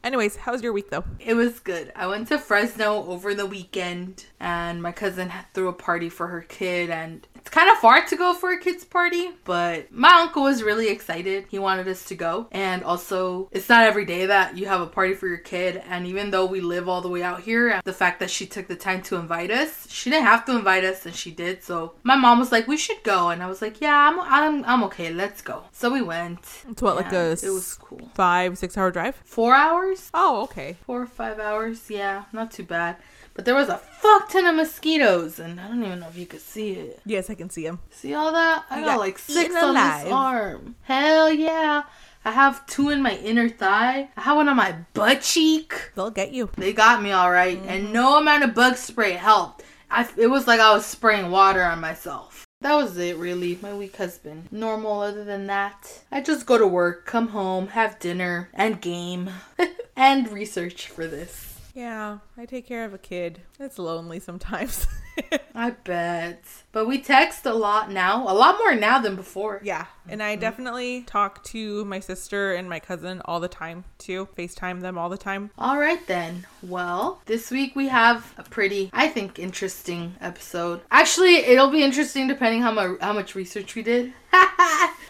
Anyways, 0.03 0.36
how's 0.36 0.63
your 0.63 0.74
week 0.74 0.89
though? 0.89 1.03
It 1.20 1.36
was 1.36 1.60
good. 1.60 1.91
I 1.96 2.08
went 2.08 2.27
to 2.29 2.39
Fresno 2.39 3.05
over 3.05 3.36
the 3.36 3.46
weekend 3.46 4.25
and 4.39 4.81
my 4.81 4.91
cousin 4.91 5.31
threw 5.53 5.67
a 5.67 5.74
party 5.74 6.10
for 6.10 6.27
her 6.27 6.41
kid 6.41 6.89
and 6.89 7.27
it's 7.36 7.50
kind 7.50 7.70
of 7.72 7.77
far 7.77 8.05
to 8.05 8.15
go 8.15 8.34
for 8.36 8.51
a 8.51 8.60
kid's 8.60 8.84
party, 8.84 9.31
but 9.46 9.91
my 9.91 10.22
uncle 10.22 10.43
was 10.43 10.62
really 10.62 10.89
excited. 10.89 11.46
He 11.50 11.58
wanted 11.58 11.88
us 11.88 12.05
to 12.05 12.15
go. 12.15 12.48
And 12.51 12.84
also, 12.84 13.50
it's 13.51 13.67
not 13.67 13.86
every 13.86 14.05
day 14.05 14.27
that 14.27 14.58
you 14.58 14.67
have 14.67 14.81
a 14.81 14.88
party 14.88 15.13
for 15.15 15.27
your 15.27 15.38
kid 15.38 15.81
and 15.88 16.05
even 16.08 16.31
though 16.31 16.46
we 16.46 16.62
live 16.62 16.88
all 16.89 17.01
the 17.01 17.10
way 17.10 17.24
out 17.24 17.41
here, 17.41 17.79
the 17.84 17.93
fact 17.93 18.20
that 18.20 18.31
she 18.31 18.46
took 18.46 18.67
the 18.67 18.75
time 18.75 19.01
to 19.03 19.15
invite 19.17 19.51
us, 19.51 19.88
she 19.89 20.10
didn't 20.10 20.25
have 20.25 20.46
to 20.46 20.55
invite 20.55 20.84
us 20.84 21.05
and 21.05 21.15
she 21.15 21.31
did. 21.31 21.63
So, 21.63 21.93
my 22.03 22.15
mom 22.15 22.39
was 22.39 22.51
like, 22.51 22.67
"We 22.67 22.77
should 22.77 23.03
go." 23.03 23.29
And 23.29 23.41
I 23.43 23.48
was 23.48 23.62
like, 23.62 23.81
"Yeah, 23.81 23.96
I'm 23.96 24.20
I'm, 24.20 24.65
I'm 24.65 24.84
okay. 24.86 25.12
Let's 25.12 25.41
go." 25.41 25.63
So 25.72 25.91
we 25.91 26.01
went. 26.01 26.39
It's 26.70 26.81
what, 26.81 26.96
like 26.96 27.12
a 27.12 27.31
it 27.31 27.50
was 27.50 27.75
cool. 27.75 28.10
five, 28.15 28.58
six 28.58 28.77
hour 28.77 28.91
drive? 28.91 29.15
4 29.25 29.53
hours? 29.53 29.91
Oh, 30.14 30.44
okay. 30.44 30.78
four 30.86 31.02
or 31.02 31.08
five 31.08 31.40
hours. 31.40 31.90
Yeah, 31.90 32.26
not 32.34 32.52
too 32.52 32.64
bad. 32.64 32.98
but 33.34 33.46
there 33.46 33.56
was 33.56 33.70
a 33.70 33.78
fuck 33.78 34.30
ton 34.30 34.46
of 34.46 34.56
mosquitoes, 34.56 35.40
and 35.40 35.60
I 35.60 35.68
don't 35.68 35.84
even 35.84 36.00
know 36.00 36.08
if 36.10 36.18
you 36.18 36.26
could 36.26 36.42
see 36.42 36.72
it. 36.74 37.02
Yes, 37.06 37.30
I 37.30 37.36
can 37.36 37.50
see 37.50 37.64
them. 37.64 37.80
See 37.90 38.14
all 38.14 38.32
that? 38.32 38.66
I 38.70 38.82
got, 38.82 38.86
got 38.86 39.00
like 39.00 39.18
six 39.18 39.56
on 39.56 39.70
alive. 39.70 40.04
this 40.04 40.14
arm. 40.14 40.76
Hell 40.84 41.32
yeah. 41.32 41.84
I 42.24 42.32
have 42.32 42.66
two 42.68 42.90
in 42.90 43.02
my 43.02 43.16
inner 43.18 43.50
thigh. 43.50 44.10
I 44.16 44.22
have 44.22 44.38
one 44.38 44.48
on 44.48 44.56
my 44.56 44.76
butt 44.94 45.22
cheek. 45.22 45.92
They'll 45.96 46.12
get 46.12 46.32
you. 46.32 46.50
They 46.56 46.72
got 46.72 47.02
me 47.02 47.12
all 47.12 47.32
right, 47.32 47.58
and 47.66 47.86
mm-hmm. 47.86 47.94
no 47.94 48.20
amount 48.20 48.44
of 48.44 48.54
bug 48.54 48.76
spray 48.76 49.14
helped. 49.14 49.64
I, 49.90 50.08
it 50.18 50.28
was 50.28 50.48
like 50.48 50.60
I 50.60 50.74
was 50.74 50.86
spraying 50.86 51.32
water 51.32 51.64
on 51.64 51.82
myself. 51.82 52.46
That 52.62 52.75
was 52.75 52.96
it, 52.98 53.18
really. 53.18 53.58
My 53.60 53.74
week 53.74 53.96
has 53.96 54.20
been 54.20 54.48
normal. 54.51 55.01
Other 55.01 55.24
than 55.24 55.48
that, 55.48 56.03
I 56.12 56.22
just 56.22 56.46
go 56.46 56.60
to 56.60 56.68
work, 56.68 57.08
come 57.08 57.30
home, 57.30 57.70
have 57.70 58.00
dinner, 58.00 58.50
and 58.53 58.80
game, 58.80 59.32
and 59.96 60.32
research 60.32 60.88
for 60.88 61.08
this. 61.08 61.60
Yeah, 61.74 62.20
I 62.38 62.46
take 62.46 62.68
care 62.68 62.86
of 62.86 62.94
a 62.94 63.00
kid. 63.00 63.41
It's 63.60 63.80
lonely 63.80 64.20
sometimes. 64.20 64.86
I 65.56 65.72
bet. 65.72 66.44
But 66.72 66.88
we 66.88 67.00
text 67.01 67.46
a 67.46 67.54
lot 67.54 67.92
now, 67.92 68.24
a 68.24 68.34
lot 68.34 68.58
more 68.58 68.75
now 68.75 69.00
than 69.00 69.16
before. 69.16 69.60
yeah, 69.63 69.88
and 70.08 70.24
I 70.24 70.34
mm-hmm. 70.34 70.42
definitely 70.42 71.01
talk 71.04 71.44
to 71.46 71.84
my 71.86 72.00
sister 72.00 72.54
and 72.54 72.70
my 72.70 72.80
cousin 72.80 73.22
all 73.25 73.40
the 73.40 73.48
time 73.48 73.84
too. 73.98 74.28
FaceTime 74.38 74.82
them 74.82 74.98
all 74.98 75.10
the 75.10 75.18
time. 75.18 75.51
All 75.58 75.78
right 75.78 76.06
then. 76.08 76.46
Well, 76.63 77.22
this 77.25 77.51
week 77.51 77.75
we 77.75 77.88
have 77.90 78.34
a 78.38 78.44
pretty, 78.44 78.90
I 78.94 79.08
think, 79.08 79.40
interesting 79.40 80.16
episode. 80.22 80.82
Actually, 80.92 81.36
it'll 81.36 81.70
be 81.70 81.84
interesting 81.84 82.28
depending 82.28 82.62
how 82.62 82.72
much 82.72 83.00
how 83.01 83.13
much 83.13 83.36
research 83.36 83.75
we 83.75 83.84
did. 83.84 84.13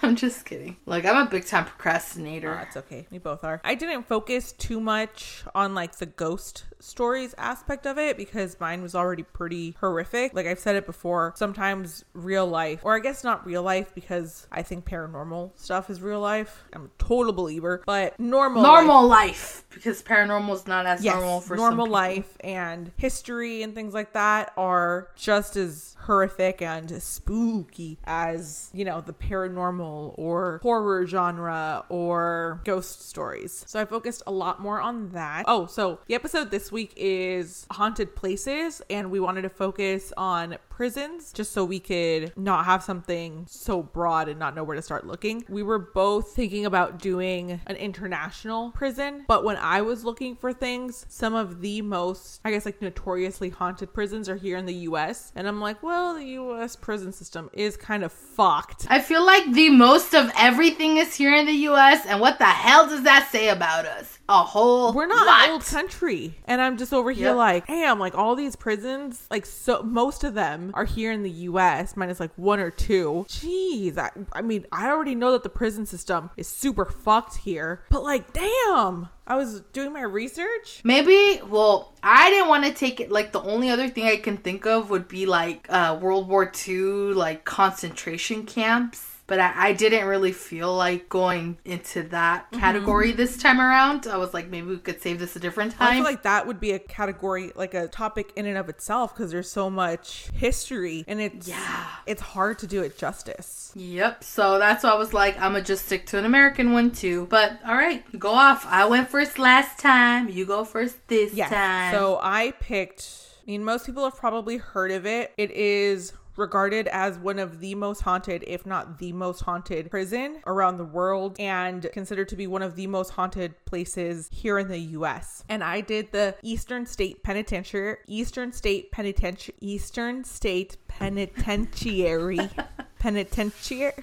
I'm 0.03 0.15
just 0.15 0.45
kidding. 0.45 0.77
Like 0.85 1.05
I'm 1.05 1.27
a 1.27 1.29
big 1.29 1.45
time 1.45 1.65
procrastinator. 1.65 2.53
Ah, 2.53 2.57
That's 2.59 2.77
okay. 2.77 3.07
We 3.11 3.19
both 3.19 3.43
are. 3.43 3.61
I 3.63 3.75
didn't 3.75 4.07
focus 4.07 4.51
too 4.51 4.79
much 4.79 5.43
on 5.53 5.75
like 5.75 5.97
the 5.97 6.07
ghost 6.07 6.65
stories 6.81 7.33
aspect 7.37 7.85
of 7.85 7.97
it 7.97 8.17
because 8.17 8.59
mine 8.59 8.81
was 8.81 8.95
already 8.95 9.23
pretty 9.23 9.75
horrific. 9.79 10.33
Like 10.33 10.45
I've 10.47 10.59
said 10.59 10.75
it 10.75 10.85
before, 10.85 11.33
sometimes 11.35 12.03
real 12.13 12.47
life, 12.47 12.81
or 12.83 12.95
I 12.95 12.99
guess 12.99 13.23
not 13.23 13.45
real 13.45 13.63
life 13.63 13.93
because 13.93 14.47
I 14.51 14.61
think 14.61 14.85
paranormal 14.85 15.51
stuff 15.55 15.89
is 15.89 16.01
real 16.01 16.19
life. 16.19 16.63
I'm 16.73 16.85
a 16.85 17.03
total 17.03 17.33
believer, 17.33 17.81
but 17.85 18.19
normal 18.19 18.63
life- 18.63 18.71
normal 18.71 19.07
life 19.07 19.63
because 19.69 20.01
paranormal 20.01 20.53
is 20.53 20.67
not 20.67 20.85
as 20.85 21.03
yes, 21.03 21.13
normal 21.15 21.41
for 21.41 21.55
normal 21.55 21.87
life 21.87 22.37
and 22.41 22.91
history 22.97 23.63
and 23.63 23.73
things 23.73 23.93
like 23.93 24.13
that 24.13 24.51
are 24.57 25.09
just 25.15 25.55
as 25.55 25.95
horrific 26.01 26.61
and 26.61 27.01
spooky 27.01 27.97
as 28.05 28.69
you 28.73 28.83
know 28.83 29.01
the 29.01 29.13
paranormal 29.13 30.13
or 30.17 30.59
horror 30.63 31.05
genre 31.05 31.85
or 31.89 32.59
ghost 32.65 33.07
stories 33.07 33.63
so 33.67 33.79
i 33.79 33.85
focused 33.85 34.23
a 34.25 34.31
lot 34.31 34.59
more 34.59 34.81
on 34.81 35.09
that 35.09 35.45
oh 35.47 35.65
so 35.67 35.99
the 36.07 36.15
episode 36.15 36.49
this 36.49 36.70
week 36.71 36.93
is 36.95 37.65
haunted 37.71 38.15
places 38.15 38.81
and 38.89 39.11
we 39.11 39.19
wanted 39.19 39.43
to 39.43 39.49
focus 39.49 40.13
on 40.17 40.57
prisons 40.81 41.31
just 41.31 41.51
so 41.51 41.63
we 41.63 41.79
could 41.79 42.35
not 42.35 42.65
have 42.65 42.81
something 42.81 43.45
so 43.47 43.83
broad 43.83 44.27
and 44.27 44.39
not 44.39 44.55
know 44.55 44.63
where 44.63 44.75
to 44.75 44.81
start 44.81 45.05
looking 45.05 45.45
we 45.47 45.61
were 45.61 45.77
both 45.77 46.31
thinking 46.33 46.65
about 46.65 46.97
doing 46.97 47.61
an 47.67 47.75
international 47.75 48.71
prison 48.71 49.23
but 49.27 49.43
when 49.43 49.57
I 49.57 49.81
was 49.81 50.03
looking 50.03 50.35
for 50.35 50.51
things, 50.53 51.05
some 51.07 51.35
of 51.35 51.61
the 51.61 51.81
most, 51.83 52.41
I 52.43 52.51
guess, 52.51 52.65
like 52.65 52.81
notoriously 52.81 53.49
haunted 53.49 53.93
prisons 53.93 54.27
are 54.27 54.35
here 54.35 54.57
in 54.57 54.65
the 54.65 54.73
US. 54.89 55.31
And 55.35 55.47
I'm 55.47 55.61
like, 55.61 55.83
well, 55.83 56.15
the 56.15 56.25
US 56.41 56.75
prison 56.75 57.13
system 57.13 57.49
is 57.53 57.77
kind 57.77 58.03
of 58.03 58.11
fucked. 58.11 58.87
I 58.89 58.99
feel 58.99 59.23
like 59.25 59.51
the 59.53 59.69
most 59.69 60.13
of 60.15 60.31
everything 60.37 60.97
is 60.97 61.13
here 61.15 61.33
in 61.35 61.45
the 61.45 61.59
US, 61.69 62.05
and 62.07 62.19
what 62.19 62.39
the 62.39 62.45
hell 62.45 62.87
does 62.87 63.03
that 63.03 63.29
say 63.31 63.49
about 63.49 63.85
us? 63.85 64.17
A 64.27 64.43
whole 64.43 64.93
We're 64.93 65.07
not 65.07 65.25
lot. 65.27 65.45
an 65.45 65.51
old 65.51 65.65
country. 65.65 66.35
And 66.45 66.61
I'm 66.61 66.77
just 66.77 66.93
over 66.93 67.11
here 67.11 67.27
Yep. 67.27 67.35
like, 67.35 67.67
damn, 67.67 67.99
like 67.99 68.15
all 68.17 68.35
these 68.35 68.55
prisons, 68.55 69.27
like 69.29 69.45
so 69.45 69.83
most 69.83 70.23
of 70.23 70.33
them 70.33 70.70
are 70.73 70.85
here 70.85 71.11
in 71.11 71.23
the 71.23 71.29
US, 71.29 71.95
minus 71.95 72.19
like 72.19 72.31
one 72.35 72.59
or 72.59 72.71
two. 72.71 73.25
Jeez. 73.27 73.97
I, 73.97 74.11
I 74.33 74.41
mean, 74.41 74.65
I 74.71 74.89
already 74.89 75.15
know 75.15 75.31
that 75.31 75.43
the 75.43 75.49
prison 75.49 75.85
system 75.85 76.29
is 76.37 76.47
super 76.47 76.85
fucked 76.85 77.37
here, 77.37 77.83
but 77.89 78.03
like, 78.03 78.33
damn. 78.33 79.09
I 79.27 79.35
was 79.35 79.61
doing 79.71 79.93
my 79.93 80.01
research. 80.01 80.81
Maybe, 80.83 81.41
well, 81.47 81.93
I 82.03 82.29
didn't 82.31 82.49
want 82.49 82.65
to 82.65 82.73
take 82.73 82.99
it. 82.99 83.11
Like, 83.11 83.31
the 83.31 83.41
only 83.41 83.69
other 83.69 83.87
thing 83.87 84.05
I 84.05 84.17
can 84.17 84.35
think 84.35 84.65
of 84.65 84.89
would 84.89 85.07
be 85.07 85.25
like 85.25 85.67
uh, 85.69 85.97
World 86.01 86.27
War 86.27 86.51
II, 86.67 87.13
like 87.13 87.45
concentration 87.45 88.45
camps. 88.45 89.10
But 89.31 89.39
I, 89.39 89.53
I 89.69 89.71
didn't 89.71 90.07
really 90.07 90.33
feel 90.33 90.75
like 90.75 91.07
going 91.07 91.57
into 91.63 92.03
that 92.09 92.47
mm-hmm. 92.51 92.59
category 92.59 93.13
this 93.13 93.37
time 93.37 93.61
around. 93.61 94.05
I 94.05 94.17
was 94.17 94.33
like, 94.33 94.49
maybe 94.49 94.67
we 94.67 94.77
could 94.77 95.01
save 95.01 95.19
this 95.19 95.37
a 95.37 95.39
different 95.39 95.71
time. 95.71 95.87
I 95.87 95.95
feel 95.95 96.03
like 96.03 96.23
that 96.23 96.47
would 96.47 96.59
be 96.59 96.71
a 96.73 96.79
category, 96.79 97.53
like 97.55 97.73
a 97.73 97.87
topic 97.87 98.33
in 98.35 98.45
and 98.45 98.57
of 98.57 98.67
itself, 98.67 99.15
because 99.15 99.31
there's 99.31 99.49
so 99.49 99.69
much 99.69 100.27
history 100.33 101.05
and 101.07 101.21
it's 101.21 101.47
Yeah. 101.47 101.85
it's 102.05 102.21
hard 102.21 102.59
to 102.59 102.67
do 102.67 102.81
it 102.81 102.97
justice. 102.97 103.71
Yep. 103.73 104.21
So 104.21 104.59
that's 104.59 104.83
why 104.83 104.89
I 104.89 104.95
was 104.95 105.13
like, 105.13 105.37
I'm 105.37 105.53
gonna 105.53 105.61
just 105.61 105.85
stick 105.85 106.07
to 106.07 106.17
an 106.17 106.25
American 106.25 106.73
one 106.73 106.91
too. 106.91 107.27
But 107.29 107.57
all 107.65 107.75
right, 107.75 108.03
go 108.19 108.33
off. 108.33 108.65
I 108.67 108.83
went 108.83 109.09
first 109.09 109.39
last 109.39 109.79
time. 109.79 110.27
You 110.27 110.45
go 110.45 110.65
first 110.65 111.07
this 111.07 111.33
Yes. 111.33 111.49
time. 111.51 111.93
So 111.93 112.19
I 112.21 112.51
picked. 112.59 113.29
I 113.47 113.51
mean, 113.51 113.63
most 113.63 113.85
people 113.85 114.03
have 114.03 114.17
probably 114.17 114.57
heard 114.57 114.91
of 114.91 115.05
it. 115.05 115.31
It 115.37 115.51
is 115.51 116.11
regarded 116.35 116.87
as 116.87 117.17
one 117.17 117.39
of 117.39 117.59
the 117.59 117.75
most 117.75 118.01
haunted, 118.01 118.43
if 118.47 118.65
not 118.65 118.99
the 118.99 119.11
most 119.13 119.41
haunted 119.41 119.89
prison 119.91 120.41
around 120.45 120.77
the 120.77 120.85
world 120.85 121.35
and 121.39 121.89
considered 121.93 122.29
to 122.29 122.35
be 122.35 122.47
one 122.47 122.61
of 122.61 122.75
the 122.75 122.87
most 122.87 123.11
haunted 123.11 123.53
places 123.65 124.29
here 124.31 124.57
in 124.57 124.67
the 124.67 124.79
US. 124.79 125.43
And 125.49 125.63
I 125.63 125.81
did 125.81 126.11
the 126.11 126.35
Eastern 126.41 126.85
State 126.85 127.23
Penitentiary, 127.23 127.97
Eastern 128.07 128.51
State 128.51 128.91
Penitentiary, 128.91 129.55
Eastern 129.59 130.23
State 130.23 130.77
Penitentiary, 130.87 132.39
Penitentiary, 132.99 133.93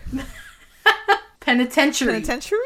penitentiary. 1.40 2.12
Penitentiary, 2.12 2.58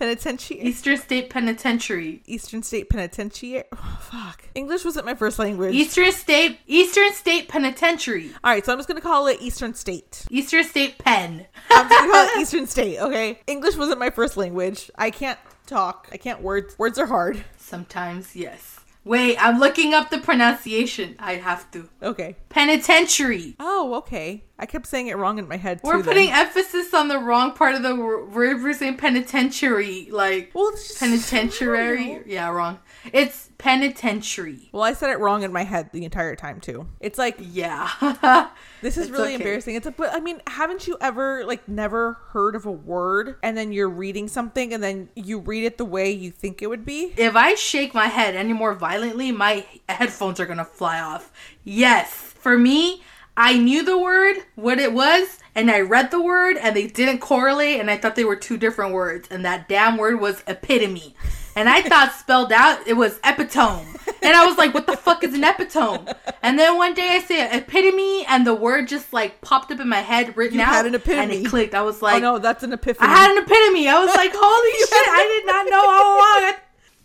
Penitentiary. 0.00 0.60
Eastern 0.62 0.96
State 0.96 1.28
Penitentiary. 1.28 2.22
Eastern 2.24 2.62
State 2.62 2.88
Penitentiary. 2.88 3.62
Oh, 3.70 3.98
fuck. 4.00 4.48
English 4.54 4.82
wasn't 4.82 5.04
my 5.04 5.14
first 5.14 5.38
language. 5.38 5.74
Eastern 5.74 6.10
State 6.10 6.58
Eastern 6.66 7.12
State 7.12 7.48
Penitentiary. 7.48 8.30
All 8.42 8.50
right, 8.50 8.64
so 8.64 8.72
I'm 8.72 8.78
just 8.78 8.88
gonna 8.88 9.02
call 9.02 9.26
it 9.26 9.42
Eastern 9.42 9.74
State. 9.74 10.24
Eastern 10.30 10.64
State 10.64 10.96
Pen. 10.96 11.46
I'm 11.70 11.86
just 11.86 12.00
gonna 12.00 12.12
call 12.12 12.26
it 12.28 12.36
Eastern 12.40 12.66
State. 12.66 12.98
Okay. 12.98 13.38
English 13.46 13.76
wasn't 13.76 13.98
my 13.98 14.08
first 14.08 14.38
language. 14.38 14.90
I 14.96 15.10
can't 15.10 15.38
talk. 15.66 16.08
I 16.10 16.16
can't 16.16 16.40
words. 16.40 16.78
Words 16.78 16.98
are 16.98 17.06
hard. 17.06 17.44
Sometimes, 17.58 18.34
yes. 18.34 18.79
Wait, 19.04 19.36
I'm 19.42 19.58
looking 19.58 19.94
up 19.94 20.10
the 20.10 20.18
pronunciation. 20.18 21.16
I'd 21.18 21.40
have 21.40 21.70
to. 21.70 21.88
Okay. 22.02 22.36
Penitentiary. 22.50 23.56
Oh, 23.58 23.94
okay. 23.96 24.44
I 24.58 24.66
kept 24.66 24.86
saying 24.86 25.06
it 25.06 25.16
wrong 25.16 25.38
in 25.38 25.48
my 25.48 25.56
head. 25.56 25.80
We're 25.82 25.98
too, 25.98 26.02
putting 26.04 26.26
Then. 26.30 26.46
emphasis 26.46 26.92
on 26.94 27.08
the 27.08 27.18
wrong 27.18 27.52
part 27.52 27.74
of 27.74 27.82
the 27.82 27.96
wor- 27.96 28.24
word. 28.26 28.62
We're 28.62 28.74
saying 28.74 28.98
penitentiary, 28.98 30.08
like 30.10 30.50
Well, 30.54 30.72
penitentiary. 30.98 32.22
Yeah, 32.26 32.48
wrong. 32.50 32.78
It's 33.12 33.49
penitentiary. 33.60 34.68
Well, 34.72 34.82
I 34.82 34.92
said 34.94 35.10
it 35.10 35.18
wrong 35.18 35.42
in 35.42 35.52
my 35.52 35.64
head 35.64 35.90
the 35.92 36.04
entire 36.04 36.34
time 36.36 36.60
too. 36.60 36.86
It's 37.00 37.18
like 37.18 37.36
Yeah. 37.38 37.88
this 38.82 38.96
is 38.96 39.04
It's 39.08 39.10
really 39.10 39.34
okay. 39.34 39.34
embarrassing. 39.34 39.74
It's 39.74 39.86
a, 39.86 39.90
but 39.90 40.12
I 40.14 40.20
mean, 40.20 40.40
haven't 40.46 40.86
you 40.86 40.96
ever 41.00 41.44
like 41.44 41.68
never 41.68 42.14
heard 42.30 42.54
of 42.56 42.66
a 42.66 42.72
word 42.72 43.36
and 43.42 43.56
then 43.56 43.72
you're 43.72 43.88
reading 43.88 44.28
something 44.28 44.72
and 44.72 44.82
then 44.82 45.08
you 45.14 45.38
read 45.38 45.64
it 45.64 45.78
the 45.78 45.84
way 45.84 46.10
you 46.10 46.30
think 46.30 46.62
it 46.62 46.68
would 46.68 46.84
be? 46.84 47.12
if 47.16 47.36
I 47.36 47.54
shake 47.54 47.94
my 47.94 48.06
head 48.06 48.34
any 48.34 48.52
more 48.52 48.74
violently, 48.74 49.30
my 49.32 49.64
headphones 49.88 50.40
are 50.40 50.46
gonna 50.46 50.64
fly 50.64 51.00
off. 51.00 51.30
Yes. 51.64 52.10
For 52.12 52.56
me, 52.58 53.02
I 53.36 53.58
knew 53.58 53.84
the 53.84 53.98
word, 53.98 54.36
what 54.54 54.78
it 54.78 54.92
was, 54.92 55.38
and 55.54 55.70
I 55.70 55.80
read 55.80 56.10
the 56.10 56.20
word, 56.20 56.56
and 56.56 56.74
they 56.74 56.86
didn't 56.86 57.18
correlate, 57.20 57.80
and 57.80 57.90
I 57.90 57.96
thought 57.96 58.16
they 58.16 58.24
were 58.24 58.36
two 58.36 58.56
different 58.56 58.92
words, 58.92 59.28
and 59.30 59.44
that 59.44 59.68
damn 59.68 59.96
word 59.96 60.20
was 60.20 60.42
epitome. 60.46 61.14
And 61.56 61.68
I 61.68 61.82
thought 61.82 62.12
spelled 62.12 62.52
out 62.52 62.86
it 62.86 62.94
was 62.94 63.18
epitome. 63.24 63.84
And 64.22 64.34
I 64.36 64.46
was 64.46 64.56
like, 64.58 64.72
what 64.74 64.86
the 64.86 64.96
fuck 64.96 65.24
is 65.24 65.34
an 65.34 65.44
epitome? 65.44 66.06
And 66.42 66.58
then 66.58 66.76
one 66.76 66.94
day 66.94 67.08
I 67.16 67.20
say 67.20 67.48
epitome, 67.56 68.24
and 68.26 68.46
the 68.46 68.54
word 68.54 68.88
just 68.88 69.12
like 69.12 69.40
popped 69.40 69.70
up 69.72 69.80
in 69.80 69.88
my 69.88 70.00
head 70.00 70.36
written 70.36 70.58
You 70.58 70.64
out. 70.64 70.68
had 70.72 70.86
an 70.86 70.94
And 70.94 71.02
epitome. 71.02 71.36
it 71.44 71.48
clicked. 71.48 71.74
I 71.74 71.82
was 71.82 72.02
oh, 72.02 72.06
like, 72.06 72.16
oh 72.22 72.34
no, 72.34 72.38
that's 72.38 72.62
an 72.62 72.72
epiphany. 72.72 73.08
I 73.08 73.12
had 73.16 73.30
an 73.32 73.38
epiphany. 73.38 73.88
I 73.88 73.98
was 73.98 74.14
like, 74.14 74.32
holy 74.34 74.72
shit, 74.78 74.90
I 74.92 75.26
did 75.40 75.46
not 75.46 75.66
know 75.70 75.84
all 75.88 76.16
along. 76.16 76.54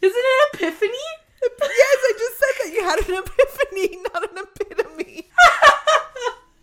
Isn't 0.01 0.23
it 0.25 0.55
epiphany? 0.55 1.05
yes, 1.41 1.97
I 2.03 2.13
just 2.17 2.39
said 2.39 2.53
that 2.63 2.73
you 2.73 2.83
had 2.83 2.99
an 3.07 3.23
epiphany, 3.23 3.97
not 4.13 4.23
an 4.31 4.37
epitome. 4.43 5.29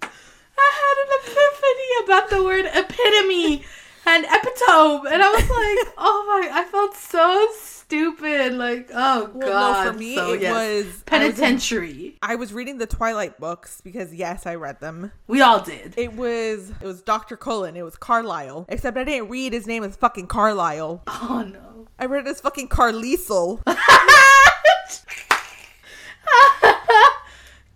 I 0.02 0.70
had 0.82 0.96
an 1.02 1.10
epiphany 1.22 2.04
about 2.04 2.30
the 2.30 2.42
word 2.44 2.66
epitome 2.66 3.64
and 4.06 4.24
epitome. 4.24 5.08
And 5.12 5.22
I 5.22 5.30
was 5.32 5.48
like, 5.50 5.94
oh 5.98 6.24
my, 6.28 6.48
I 6.60 6.64
felt 6.64 6.94
so 6.96 7.48
stupid. 7.92 8.55
Like, 8.55 8.90
oh 8.94 9.31
Well, 9.35 9.48
god. 9.48 9.85
no, 9.87 9.92
for 9.92 9.98
me, 9.98 10.14
So, 10.14 10.33
it 10.33 10.40
yes. 10.42 10.52
was 10.52 10.61
I 10.62 10.74
was 10.76 10.87
in- 10.96 11.00
penitentiary. 11.07 12.18
I 12.22 12.35
was 12.37 12.52
reading 12.52 12.78
the 12.78 12.87
Twilight 12.87 13.38
books 13.38 13.81
because 13.83 14.14
yes, 14.14 14.46
I 14.46 14.55
read 14.55 14.81
them. 14.81 15.12
We 15.26 15.40
all 15.42 15.61
did. 15.61 15.94
It 15.98 16.14
was 16.14 16.70
it 16.70 16.87
was 16.87 17.02
Dr. 17.02 17.37
Cullen. 17.37 17.76
It 17.76 17.83
was 17.83 17.96
Carlisle. 17.96 18.64
Except 18.68 18.96
I 18.96 19.05
didn't 19.05 19.28
read 19.28 19.52
his 19.52 19.66
name 19.66 19.85
as 19.85 19.96
fucking 19.96 20.26
Carlisle. 20.28 21.02
Oh 21.07 21.46
no. 21.52 21.87
I 21.98 22.07
read 22.07 22.26
it 22.26 22.31
as 22.31 22.40
fucking 22.40 22.68
Carlisle. 22.68 23.61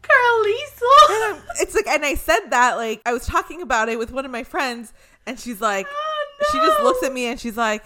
Carleasel? 0.03 1.43
It's 1.61 1.75
like, 1.75 1.87
and 1.87 2.05
I 2.05 2.15
said 2.15 2.41
that, 2.51 2.77
like, 2.77 3.01
I 3.07 3.13
was 3.13 3.27
talking 3.27 3.63
about 3.63 3.89
it 3.89 3.99
with 3.99 4.13
one 4.13 4.25
of 4.25 4.31
my 4.31 4.45
friends, 4.45 4.93
and 5.27 5.39
she's 5.39 5.61
like, 5.61 5.87
Oh, 5.89 6.45
she 6.53 6.59
just 6.59 6.83
looks 6.83 7.03
at 7.05 7.13
me 7.13 7.27
and 7.27 7.41
she's 7.41 7.57
like, 7.57 7.85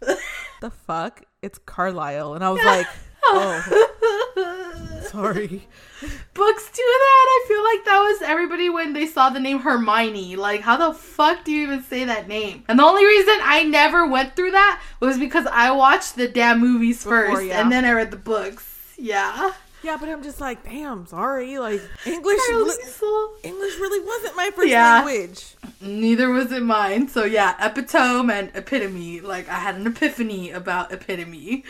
the 0.60 0.70
fuck? 0.70 1.22
It's 1.42 1.58
Carlisle. 1.58 2.34
And 2.34 2.44
I 2.44 2.50
was 2.50 2.62
like, 2.62 2.86
oh. 3.24 3.88
oh, 4.36 5.00
sorry. 5.10 5.66
Books 6.34 6.70
do 6.70 6.82
that. 6.82 7.26
I 7.28 7.44
feel 7.48 7.64
like 7.64 7.84
that 7.84 8.00
was 8.00 8.22
everybody 8.22 8.68
when 8.68 8.92
they 8.92 9.06
saw 9.06 9.30
the 9.30 9.40
name 9.40 9.60
Hermione. 9.60 10.36
Like, 10.36 10.60
how 10.60 10.76
the 10.76 10.92
fuck 10.92 11.44
do 11.44 11.52
you 11.52 11.62
even 11.62 11.82
say 11.82 12.04
that 12.04 12.28
name? 12.28 12.64
And 12.68 12.78
the 12.78 12.84
only 12.84 13.06
reason 13.06 13.34
I 13.42 13.62
never 13.64 14.06
went 14.06 14.36
through 14.36 14.50
that 14.50 14.82
was 15.00 15.18
because 15.18 15.46
I 15.46 15.70
watched 15.70 16.16
the 16.16 16.28
damn 16.28 16.60
movies 16.60 17.02
Before, 17.02 17.26
first 17.26 17.46
yeah. 17.46 17.62
and 17.62 17.72
then 17.72 17.86
I 17.86 17.92
read 17.92 18.10
the 18.10 18.18
books. 18.18 18.94
Yeah. 18.98 19.52
Yeah, 19.82 19.96
but 19.98 20.08
I'm 20.10 20.22
just 20.22 20.40
like, 20.40 20.62
damn, 20.64 21.06
sorry. 21.06 21.58
Like, 21.58 21.80
English, 22.04 22.38
li- 22.52 22.76
English 23.42 23.78
really 23.78 24.04
wasn't 24.06 24.36
my 24.36 24.50
first 24.54 24.68
Yeah. 24.68 25.02
language. 25.02 25.54
Neither 25.80 26.28
was 26.28 26.52
it 26.52 26.62
mine. 26.62 27.08
So 27.08 27.24
yeah, 27.24 27.56
epitome 27.64 28.32
and 28.34 28.50
epitome. 28.54 29.20
Like 29.20 29.48
I 29.48 29.54
had 29.54 29.76
an 29.76 29.86
epiphany 29.86 30.50
about 30.50 30.92
epitome. 30.92 31.64